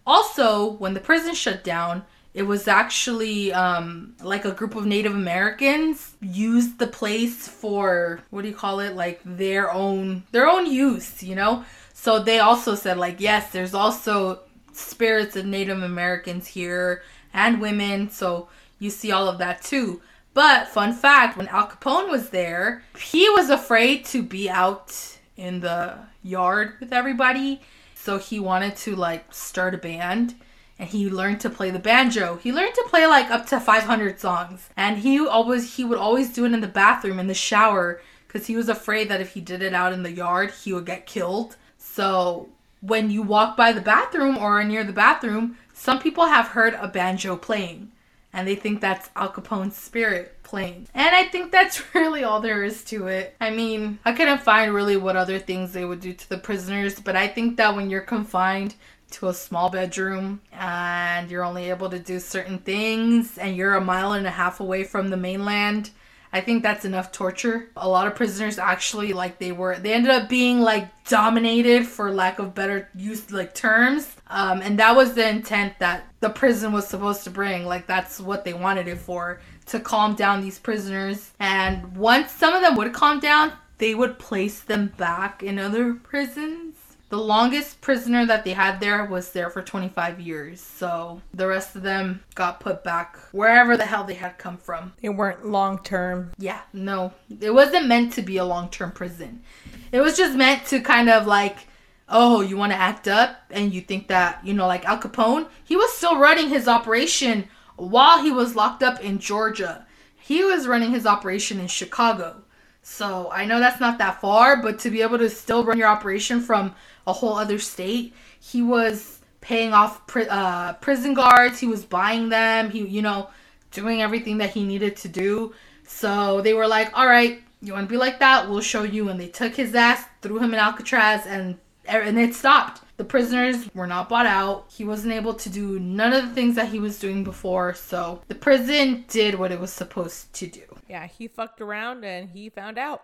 Also, 0.07 0.73
when 0.73 0.95
the 0.95 1.01
prison 1.01 1.35
shut 1.35 1.65
down, 1.65 2.05
it 2.35 2.43
was 2.43 2.67
actually 2.67 3.53
um, 3.53 4.15
like 4.21 4.45
a 4.45 4.51
group 4.51 4.75
of 4.75 4.85
Native 4.85 5.15
Americans 5.15 6.17
used 6.21 6.79
the 6.79 6.87
place 6.87 7.47
for 7.47 8.21
what 8.31 8.43
do 8.43 8.49
you 8.49 8.55
call 8.55 8.81
it? 8.81 8.97
Like 8.97 9.21
their 9.25 9.73
own 9.73 10.25
their 10.33 10.49
own 10.49 10.67
use, 10.67 11.23
you 11.23 11.37
know. 11.37 11.65
So 11.93 12.19
they 12.19 12.41
also 12.41 12.75
said 12.75 12.99
like 12.99 13.21
yes, 13.21 13.53
there's 13.53 13.73
also 13.73 14.41
spirits 14.77 15.37
of 15.37 15.47
Native 15.47 15.83
Americans 15.83 16.49
here 16.49 17.03
and 17.33 17.61
women. 17.61 18.11
So 18.11 18.49
you 18.79 18.91
see 18.91 19.12
all 19.12 19.29
of 19.29 19.39
that 19.39 19.62
too. 19.62 20.03
But 20.35 20.68
fun 20.68 20.93
fact, 20.93 21.37
when 21.37 21.49
Al 21.49 21.68
Capone 21.68 22.11
was 22.11 22.31
there, 22.31 22.83
he 22.99 23.31
was 23.31 23.51
afraid 23.51 24.05
to 24.07 24.22
be 24.22 24.51
out 24.51 25.18
in 25.37 25.61
the 25.61 25.99
yard 26.22 26.75
with 26.81 26.93
everybody. 26.93 27.61
So 27.95 28.18
he 28.18 28.41
wanted 28.41 28.77
to 28.79 28.97
like 28.97 29.33
start 29.33 29.75
a 29.75 29.79
band 29.79 30.35
and 30.79 30.89
he 30.89 31.09
learned 31.09 31.41
to 31.41 31.51
play 31.51 31.70
the 31.70 31.79
banjo. 31.79 32.37
He 32.43 32.53
learned 32.53 32.75
to 32.75 32.87
play 32.89 33.07
like 33.07 33.31
up 33.31 33.47
to 33.47 33.61
500 33.61 34.18
songs. 34.18 34.68
And 34.77 34.99
he 34.99 35.25
always 35.25 35.77
he 35.77 35.85
would 35.85 35.99
always 35.99 36.33
do 36.33 36.45
it 36.45 36.53
in 36.53 36.61
the 36.61 36.66
bathroom 36.66 37.20
in 37.20 37.29
the 37.29 37.35
shower 37.35 38.01
cuz 38.29 38.47
he 38.47 38.57
was 38.57 38.68
afraid 38.68 39.09
that 39.09 39.20
if 39.20 39.35
he 39.35 39.41
did 39.41 39.62
it 39.62 39.72
out 39.72 39.93
in 39.93 40.03
the 40.03 40.12
yard, 40.12 40.53
he 40.64 40.72
would 40.72 40.87
get 40.87 41.07
killed. 41.07 41.57
So 41.79 42.49
when 42.87 43.11
you 43.11 43.22
walk 43.22 43.57
by 43.57 43.72
the 43.72 43.80
bathroom 43.80 44.37
or 44.37 44.62
near 44.64 44.85
the 44.85 44.93
bathroom, 44.93 45.57
some 45.72 45.99
people 45.99 46.26
have 46.26 46.49
heard 46.49 46.74
a 46.74 46.89
banjo 46.89 47.37
playing 47.37 47.91
and 48.35 48.49
they 48.49 48.57
think 48.57 48.80
that's 48.80 49.11
Al 49.14 49.28
Capone's 49.28 49.76
spirit 49.76 50.43
playing. 50.43 50.89
And 50.93 51.14
I 51.14 51.24
think 51.24 51.53
that's 51.53 51.82
really 51.95 52.24
all 52.24 52.41
there 52.41 52.64
is 52.64 52.82
to 52.87 53.07
it. 53.07 53.37
I 53.41 53.51
mean, 53.51 54.01
I 54.05 54.12
couldn't 54.12 54.43
find 54.43 54.74
really 54.74 54.97
what 54.97 55.16
other 55.16 55.39
things 55.39 55.72
they 55.72 55.85
would 55.85 56.01
do 56.01 56.12
to 56.12 56.28
the 56.28 56.37
prisoners, 56.37 56.99
but 56.99 57.14
I 57.14 57.28
think 57.28 57.57
that 57.57 57.76
when 57.76 57.89
you're 57.89 58.01
confined 58.01 58.74
to 59.12 59.28
a 59.28 59.35
small 59.35 59.70
bedroom 59.70 60.41
and 60.53 61.30
you're 61.30 61.45
only 61.45 61.70
able 61.70 61.89
to 61.91 62.01
do 62.01 62.18
certain 62.18 62.59
things 62.59 63.39
and 63.39 63.57
you're 63.57 63.76
a 63.76 63.80
mile 63.80 64.12
and 64.12 64.26
a 64.26 64.30
half 64.30 64.59
away 64.59 64.82
from 64.82 65.09
the 65.09 65.16
mainland, 65.16 65.91
I 66.35 66.41
think 66.41 66.64
that's 66.64 66.85
enough 66.85 67.12
torture. 67.12 67.68
A 67.76 67.89
lot 67.89 68.09
of 68.09 68.16
prisoners 68.16 68.59
actually 68.59 69.12
like 69.12 69.39
they 69.39 69.53
were 69.53 69.78
they 69.78 69.95
ended 69.95 70.11
up 70.11 70.28
being 70.28 70.61
like 70.61 70.89
dominated 71.05 71.87
for 71.87 72.11
lack 72.11 72.41
of 72.41 72.57
better 72.57 72.89
use 72.97 73.30
like 73.30 73.55
terms. 73.55 74.16
Um, 74.26 74.61
and 74.61 74.76
that 74.80 74.97
was 74.97 75.14
the 75.14 75.28
intent 75.28 75.78
that 75.78 76.09
the 76.18 76.30
prison 76.30 76.72
was 76.72 76.89
supposed 76.89 77.22
to 77.22 77.30
bring. 77.30 77.66
Like 77.66 77.87
that's 77.87 78.18
what 78.18 78.45
they 78.45 78.53
wanted 78.53 78.89
it 78.89 78.99
for 78.99 79.41
to 79.66 79.78
calm 79.78 80.16
down 80.16 80.41
these 80.41 80.59
prisoners. 80.59 81.30
And 81.39 81.97
once 81.97 82.32
some 82.32 82.53
of 82.53 82.62
them 82.62 82.74
would 82.78 82.93
calm 82.93 83.20
down, 83.20 83.53
they 83.78 83.95
would 83.95 84.18
place 84.18 84.59
them 84.59 84.93
back 84.97 85.45
in 85.45 85.61
other 85.61 85.95
prisons. 85.95 86.74
The 87.15 87.21
longest 87.21 87.81
prisoner 87.81 88.27
that 88.27 88.43
they 88.43 88.55
had 88.55 88.81
there 88.81 89.05
was 89.05 89.31
there 89.31 89.49
for 89.49 89.62
25 89.62 90.19
years. 90.19 90.61
So 90.61 91.23
the 91.33 91.47
rest 91.47 91.77
of 91.77 91.83
them 91.83 92.25
got 92.35 92.59
put 92.59 92.83
back 92.83 93.17
wherever 93.31 93.77
the 93.77 93.85
hell 93.85 94.03
they 94.03 94.15
had 94.15 94.37
come 94.37 94.57
from. 94.57 94.95
They 95.01 95.11
weren't 95.11 95.47
long 95.47 95.81
term. 95.85 96.33
Yeah, 96.39 96.62
no. 96.73 97.12
It 97.41 97.55
wasn't 97.55 97.87
meant 97.87 98.15
to 98.15 98.23
be 98.23 98.39
a 98.39 98.45
long 98.45 98.69
term 98.69 98.91
prison. 98.91 99.45
It 99.93 100.01
was 100.01 100.17
just 100.17 100.37
meant 100.37 100.67
to 100.67 100.81
kind 100.81 101.09
of 101.09 101.25
like, 101.25 101.69
oh, 102.09 102.41
you 102.41 102.57
want 102.57 102.73
to 102.73 102.79
act 102.79 103.07
up 103.07 103.37
and 103.49 103.73
you 103.73 103.81
think 103.81 104.09
that, 104.09 104.45
you 104.45 104.53
know, 104.53 104.67
like 104.67 104.85
Al 104.85 104.99
Capone, 104.99 105.47
he 105.62 105.77
was 105.77 105.93
still 105.93 106.19
running 106.19 106.49
his 106.49 106.67
operation 106.67 107.47
while 107.77 108.25
he 108.25 108.33
was 108.33 108.57
locked 108.57 108.83
up 108.83 108.99
in 108.99 109.21
Georgia. 109.21 109.87
He 110.17 110.43
was 110.43 110.67
running 110.67 110.91
his 110.91 111.07
operation 111.07 111.61
in 111.61 111.69
Chicago. 111.69 112.43
So 112.87 113.31
I 113.33 113.47
know 113.47 113.61
that's 113.61 113.81
not 113.81 113.99
that 113.99 114.21
far, 114.21 114.61
but 114.61 114.79
to 114.81 114.91
be 114.91 115.01
able 115.01 115.17
to 115.19 115.31
still 115.31 115.65
run 115.65 115.79
your 115.79 115.89
operation 115.89 116.41
from 116.41 116.75
a 117.07 117.13
whole 117.13 117.35
other 117.35 117.59
state, 117.59 118.15
he 118.41 118.63
was 118.63 119.21
paying 119.41 119.73
off 119.73 120.07
pri- 120.07 120.27
uh, 120.27 120.73
prison 120.75 121.15
guards. 121.15 121.59
He 121.61 121.67
was 121.67 121.85
buying 121.85 122.29
them. 122.29 122.71
He, 122.71 122.87
you 122.87 123.03
know, 123.03 123.31
doing 123.71 124.03
everything 124.03 124.39
that 124.39 124.51
he 124.51 124.65
needed 124.65 124.97
to 124.97 125.09
do. 125.09 125.55
So 125.87 126.41
they 126.41 126.55
were 126.55 126.67
like, 126.67 126.97
"All 126.97 127.07
right, 127.07 127.43
you 127.61 127.73
want 127.75 127.89
to 127.89 127.93
be 127.93 127.99
like 127.99 128.19
that? 128.21 128.49
We'll 128.49 128.61
show 128.61 128.83
you." 128.83 129.09
And 129.09 129.21
they 129.21 129.29
took 129.29 129.55
his 129.55 129.75
ass, 129.75 130.05
threw 130.23 130.39
him 130.39 130.55
in 130.55 130.61
Alcatraz, 130.61 131.27
and 131.27 131.59
and 131.87 132.19
it 132.19 132.35
stopped. 132.35 132.81
The 132.97 133.05
prisoners 133.05 133.69
were 133.75 133.87
not 133.87 134.09
bought 134.09 134.27
out. 134.27 134.67
He 134.71 134.85
wasn't 134.85 135.15
able 135.15 135.35
to 135.35 135.51
do 135.51 135.79
none 135.81 136.13
of 136.13 136.29
the 136.29 136.35
things 136.35 136.55
that 136.55 136.69
he 136.69 136.79
was 136.79 136.99
doing 136.99 137.25
before. 137.25 137.75
So 137.75 138.23
the 138.29 138.35
prison 138.35 139.05
did 139.09 139.35
what 139.35 139.51
it 139.51 139.61
was 139.61 139.73
supposed 139.73 140.33
to 140.35 140.47
do. 140.47 140.63
Yeah, 140.89 141.07
he 141.07 141.27
fucked 141.29 141.61
around 141.61 142.05
and 142.05 142.31
he 142.31 142.49
found 142.49 142.79
out. 142.79 143.03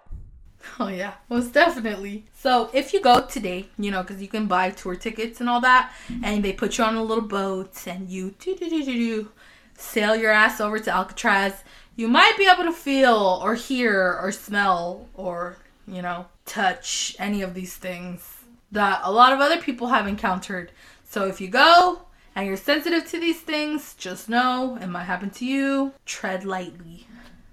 Oh 0.79 0.89
yeah, 0.89 1.15
most 1.29 1.53
definitely. 1.53 2.25
So 2.35 2.71
if 2.73 2.93
you 2.93 3.01
go 3.01 3.27
today, 3.27 3.69
you 3.79 3.91
know, 3.91 4.03
because 4.03 4.23
you 4.23 4.29
can 4.29 4.47
buy 4.47 4.71
tour 4.71 4.95
tickets 4.95 5.41
and 5.41 5.49
all 5.49 5.61
that, 5.61 5.93
and 6.23 6.43
they 6.43 6.53
put 6.53 6.79
you 6.79 6.85
on 6.85 6.95
a 6.95 7.03
little 7.03 7.25
boat 7.25 7.87
and 7.87 8.09
you 8.09 8.35
do 8.39 8.57
do 8.57 8.69
do 8.69 8.85
do 8.85 8.95
do 8.95 9.29
sail 9.77 10.15
your 10.15 10.31
ass 10.31 10.61
over 10.61 10.79
to 10.79 10.91
Alcatraz, 10.91 11.65
you 11.97 12.09
might 12.09 12.37
be 12.37 12.47
able 12.47 12.65
to 12.65 12.73
feel 12.73 13.41
or 13.43 13.55
hear 13.55 14.19
or 14.23 14.33
smell 14.33 15.09
or 15.15 15.57
you 15.87 16.03
know 16.03 16.27
touch 16.47 17.17
any 17.19 17.43
of 17.43 17.55
these 17.55 17.77
things 17.77 18.39
that 18.73 19.01
a 19.03 19.11
lot 19.11 19.33
of 19.33 19.41
other 19.41 19.59
people 19.59 19.89
have 19.89 20.07
encountered. 20.07 20.73
So 21.05 21.27
if 21.27 21.41
you 21.41 21.49
go 21.49 22.03
and 22.35 22.47
you're 22.47 22.57
sensitive 22.57 23.07
to 23.11 23.19
these 23.19 23.41
things, 23.41 23.95
just 23.95 24.29
know 24.29 24.79
it 24.81 24.87
might 24.87 25.05
happen 25.05 25.31
to 25.31 25.45
you. 25.45 25.93
Tread 26.07 26.45
lightly. 26.45 27.07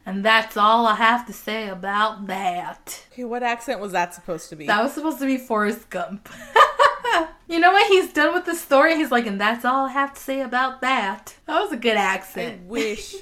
And 0.07 0.23
that's 0.23 0.55
all 0.55 0.87
I 0.87 0.95
have 0.95 1.27
to 1.27 1.33
say 1.33 1.67
about 1.67 2.27
that. 2.27 3.05
Okay, 3.11 3.25
what 3.25 3.43
accent 3.43 3.81
was 3.81 3.91
that 3.91 4.13
supposed 4.13 4.47
to 4.49 4.55
be? 4.55 4.65
That 4.65 4.81
was 4.81 4.93
supposed 4.93 5.19
to 5.19 5.25
be 5.25 5.35
Forrest 5.37 5.89
Gump. 5.89 6.29
you 7.49 7.59
know 7.59 7.73
when 7.73 7.85
he's 7.87 8.13
done 8.13 8.33
with 8.33 8.45
the 8.45 8.55
story, 8.55 8.95
he's 8.95 9.11
like, 9.11 9.27
and 9.27 9.39
that's 9.39 9.65
all 9.65 9.87
I 9.87 9.91
have 9.91 10.13
to 10.13 10.21
say 10.21 10.39
about 10.39 10.79
that. 10.79 11.35
That 11.45 11.59
was 11.59 11.73
a 11.73 11.77
good 11.77 11.97
accent. 11.97 12.61
I 12.63 12.69
wish 12.69 13.15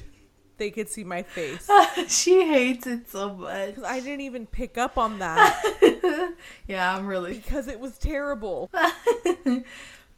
they 0.58 0.70
could 0.70 0.88
see 0.88 1.04
my 1.04 1.24
face. 1.24 1.68
she 2.08 2.48
hates 2.48 2.86
it 2.86 3.10
so 3.10 3.34
much. 3.34 3.80
I 3.84 4.00
didn't 4.00 4.22
even 4.22 4.46
pick 4.46 4.78
up 4.78 5.00
on 5.00 5.18
that 5.18 6.36
yeah, 6.68 6.96
I'm 6.96 7.08
really. 7.08 7.34
because 7.34 7.68
it 7.68 7.80
was 7.80 7.98
terrible. 7.98 8.70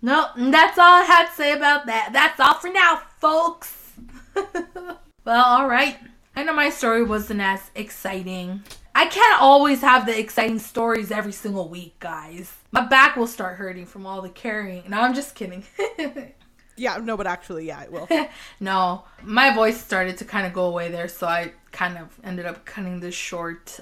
No, 0.02 0.28
and 0.36 0.54
that's 0.54 0.78
all 0.78 1.02
I 1.02 1.04
had 1.04 1.30
to 1.30 1.34
say 1.34 1.54
about 1.54 1.86
that. 1.86 2.10
That's 2.12 2.42
all 2.42 2.56
for 2.56 2.70
now, 2.70 3.02
folks. 3.20 3.94
well, 4.36 5.46
all 5.46 5.68
right. 5.70 5.98
I 6.38 6.44
know 6.44 6.54
my 6.54 6.70
story 6.70 7.02
wasn't 7.02 7.42
as 7.42 7.72
exciting. 7.74 8.62
I 8.94 9.08
can't 9.08 9.42
always 9.42 9.82
have 9.82 10.06
the 10.06 10.18
exciting 10.20 10.60
stories 10.60 11.10
every 11.10 11.32
single 11.32 11.68
week, 11.68 12.00
guys. 12.00 12.54
My 12.72 12.86
back 12.86 13.16
will 13.16 13.26
start 13.26 13.58
hurting 13.58 13.88
from 13.88 14.06
all 14.06 14.22
the 14.22 14.30
carrying. 14.30 14.84
No, 14.88 15.02
I'm 15.02 15.16
just 15.16 15.34
kidding. 15.34 15.64
Yeah, 16.80 16.98
no, 16.98 17.18
but 17.18 17.26
actually, 17.26 17.66
yeah, 17.66 17.82
it 17.82 17.92
will. 17.92 18.08
no, 18.60 19.04
my 19.24 19.52
voice 19.52 19.82
started 19.82 20.20
to 20.20 20.26
kind 20.26 20.46
of 20.46 20.54
go 20.54 20.66
away 20.66 20.92
there, 20.92 21.08
so 21.08 21.26
I 21.26 21.54
kind 21.72 21.98
of 21.98 22.16
ended 22.24 22.46
up 22.46 22.66
cutting 22.66 23.00
this 23.00 23.16
short. 23.16 23.80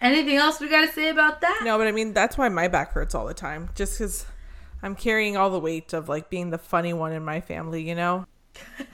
Anything 0.00 0.34
else 0.38 0.58
we 0.58 0.68
got 0.68 0.80
to 0.80 0.92
say 0.92 1.10
about 1.10 1.42
that? 1.42 1.60
No, 1.62 1.78
but 1.78 1.86
I 1.86 1.92
mean, 1.92 2.12
that's 2.12 2.36
why 2.36 2.48
my 2.48 2.66
back 2.66 2.90
hurts 2.90 3.14
all 3.14 3.24
the 3.24 3.34
time. 3.34 3.70
Just 3.76 3.96
because 3.96 4.26
I'm 4.82 4.96
carrying 4.96 5.36
all 5.36 5.48
the 5.48 5.60
weight 5.60 5.92
of 5.92 6.08
like 6.08 6.28
being 6.28 6.50
the 6.50 6.58
funny 6.58 6.92
one 6.92 7.12
in 7.12 7.24
my 7.24 7.40
family, 7.40 7.88
you 7.88 7.94
know? 7.94 8.26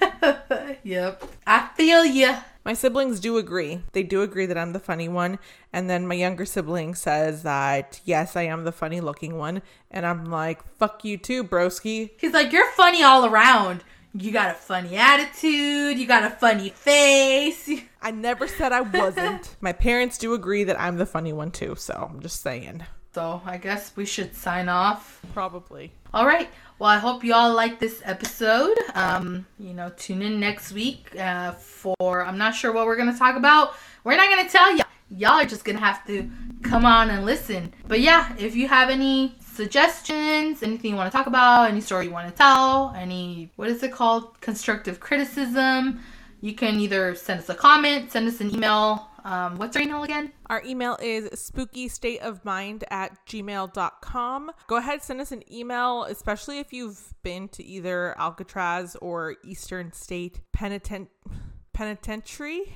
yep. 0.82 1.24
I 1.46 1.70
feel 1.76 2.04
ya. 2.04 2.40
My 2.64 2.74
siblings 2.74 3.20
do 3.20 3.38
agree. 3.38 3.82
They 3.92 4.02
do 4.02 4.22
agree 4.22 4.46
that 4.46 4.58
I'm 4.58 4.72
the 4.72 4.80
funny 4.80 5.08
one. 5.08 5.38
And 5.72 5.88
then 5.88 6.06
my 6.06 6.14
younger 6.14 6.44
sibling 6.44 6.94
says 6.94 7.42
that, 7.42 8.00
yes, 8.04 8.36
I 8.36 8.42
am 8.42 8.64
the 8.64 8.72
funny 8.72 9.00
looking 9.00 9.38
one. 9.38 9.62
And 9.90 10.04
I'm 10.04 10.26
like, 10.26 10.62
fuck 10.76 11.04
you 11.04 11.16
too, 11.16 11.42
broski. 11.42 12.10
He's 12.18 12.32
like, 12.32 12.52
you're 12.52 12.70
funny 12.72 13.02
all 13.02 13.24
around. 13.24 13.82
You 14.12 14.32
got 14.32 14.50
a 14.50 14.54
funny 14.54 14.96
attitude. 14.96 15.98
You 15.98 16.06
got 16.06 16.24
a 16.24 16.30
funny 16.30 16.70
face. 16.70 17.70
I 18.02 18.10
never 18.10 18.46
said 18.46 18.72
I 18.72 18.80
wasn't. 18.80 19.56
my 19.60 19.72
parents 19.72 20.18
do 20.18 20.34
agree 20.34 20.64
that 20.64 20.80
I'm 20.80 20.96
the 20.96 21.06
funny 21.06 21.32
one 21.32 21.52
too. 21.52 21.76
So 21.76 22.10
I'm 22.12 22.20
just 22.20 22.42
saying. 22.42 22.84
So 23.12 23.42
I 23.44 23.56
guess 23.56 23.92
we 23.96 24.06
should 24.06 24.34
sign 24.36 24.68
off. 24.68 25.20
Probably. 25.34 25.92
All 26.14 26.26
right. 26.26 26.48
Well, 26.78 26.88
I 26.88 26.98
hope 26.98 27.24
you 27.24 27.34
all 27.34 27.52
like 27.52 27.78
this 27.78 28.00
episode. 28.04 28.76
Um, 28.94 29.46
you 29.58 29.74
know, 29.74 29.92
tune 29.96 30.22
in 30.22 30.40
next 30.40 30.72
week 30.72 31.14
uh, 31.18 31.52
for 31.52 32.24
I'm 32.24 32.38
not 32.38 32.54
sure 32.54 32.72
what 32.72 32.86
we're 32.86 32.96
gonna 32.96 33.18
talk 33.18 33.36
about. 33.36 33.74
We're 34.04 34.16
not 34.16 34.30
gonna 34.30 34.48
tell 34.48 34.76
you. 34.76 34.82
Y'all 35.10 35.40
are 35.40 35.44
just 35.44 35.64
gonna 35.64 35.80
have 35.80 36.06
to 36.06 36.30
come 36.62 36.86
on 36.86 37.10
and 37.10 37.26
listen. 37.26 37.74
But 37.88 38.00
yeah, 38.00 38.32
if 38.38 38.54
you 38.54 38.68
have 38.68 38.90
any 38.90 39.34
suggestions, 39.40 40.62
anything 40.62 40.92
you 40.92 40.96
want 40.96 41.10
to 41.10 41.16
talk 41.16 41.26
about, 41.26 41.68
any 41.68 41.80
story 41.80 42.06
you 42.06 42.12
want 42.12 42.28
to 42.28 42.34
tell, 42.34 42.94
any 42.96 43.50
what 43.56 43.68
is 43.68 43.82
it 43.82 43.92
called, 43.92 44.40
constructive 44.40 45.00
criticism, 45.00 46.00
you 46.40 46.54
can 46.54 46.80
either 46.80 47.14
send 47.14 47.40
us 47.40 47.48
a 47.48 47.54
comment, 47.54 48.10
send 48.12 48.26
us 48.26 48.40
an 48.40 48.54
email. 48.54 49.09
Um, 49.24 49.56
what's 49.58 49.76
our 49.76 49.82
email 49.82 50.02
again? 50.02 50.32
Our 50.46 50.62
email 50.64 50.96
is 51.00 51.28
spookystateofmind 51.30 52.84
at 52.90 53.24
gmail.com. 53.26 54.50
Go 54.66 54.76
ahead, 54.76 55.02
send 55.02 55.20
us 55.20 55.32
an 55.32 55.42
email, 55.52 56.04
especially 56.04 56.58
if 56.58 56.72
you've 56.72 57.14
been 57.22 57.48
to 57.48 57.64
either 57.64 58.18
Alcatraz 58.18 58.96
or 58.96 59.36
Eastern 59.44 59.92
State 59.92 60.40
Penitent- 60.52 61.10
Penitentiary. 61.72 62.72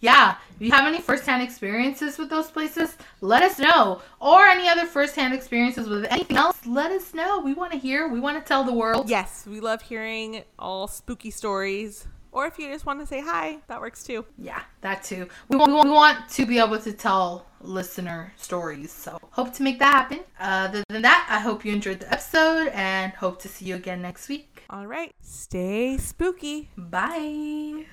yeah, 0.00 0.36
if 0.56 0.62
you 0.62 0.70
have 0.70 0.86
any 0.86 1.00
firsthand 1.00 1.42
experiences 1.42 2.16
with 2.16 2.30
those 2.30 2.50
places, 2.50 2.96
let 3.20 3.42
us 3.42 3.58
know. 3.58 4.00
Or 4.18 4.46
any 4.46 4.66
other 4.68 4.86
firsthand 4.86 5.34
experiences 5.34 5.88
with 5.88 6.06
anything 6.10 6.38
else, 6.38 6.64
let 6.66 6.90
us 6.90 7.12
know. 7.12 7.40
We 7.40 7.52
want 7.52 7.72
to 7.72 7.78
hear. 7.78 8.08
We 8.08 8.18
want 8.18 8.38
to 8.38 8.48
tell 8.48 8.64
the 8.64 8.72
world. 8.72 9.10
Yes, 9.10 9.44
we 9.46 9.60
love 9.60 9.82
hearing 9.82 10.44
all 10.58 10.86
spooky 10.88 11.30
stories. 11.30 12.06
Or 12.32 12.46
if 12.46 12.58
you 12.58 12.68
just 12.68 12.86
want 12.86 13.00
to 13.00 13.06
say 13.06 13.20
hi, 13.20 13.58
that 13.66 13.80
works 13.80 14.04
too. 14.04 14.24
Yeah, 14.38 14.62
that 14.82 15.02
too. 15.02 15.28
We 15.48 15.56
want, 15.56 15.72
we 15.84 15.90
want 15.90 16.28
to 16.30 16.46
be 16.46 16.58
able 16.58 16.78
to 16.78 16.92
tell 16.92 17.46
listener 17.60 18.32
stories. 18.36 18.92
So 18.92 19.18
hope 19.30 19.52
to 19.54 19.62
make 19.62 19.78
that 19.80 19.92
happen. 19.92 20.20
Other 20.38 20.84
than 20.88 21.02
that, 21.02 21.26
I 21.28 21.40
hope 21.40 21.64
you 21.64 21.72
enjoyed 21.72 22.00
the 22.00 22.12
episode 22.12 22.68
and 22.68 23.12
hope 23.12 23.40
to 23.42 23.48
see 23.48 23.66
you 23.66 23.74
again 23.74 24.00
next 24.02 24.28
week. 24.28 24.62
All 24.70 24.86
right, 24.86 25.12
stay 25.20 25.98
spooky. 25.98 26.70
Bye. 26.76 27.86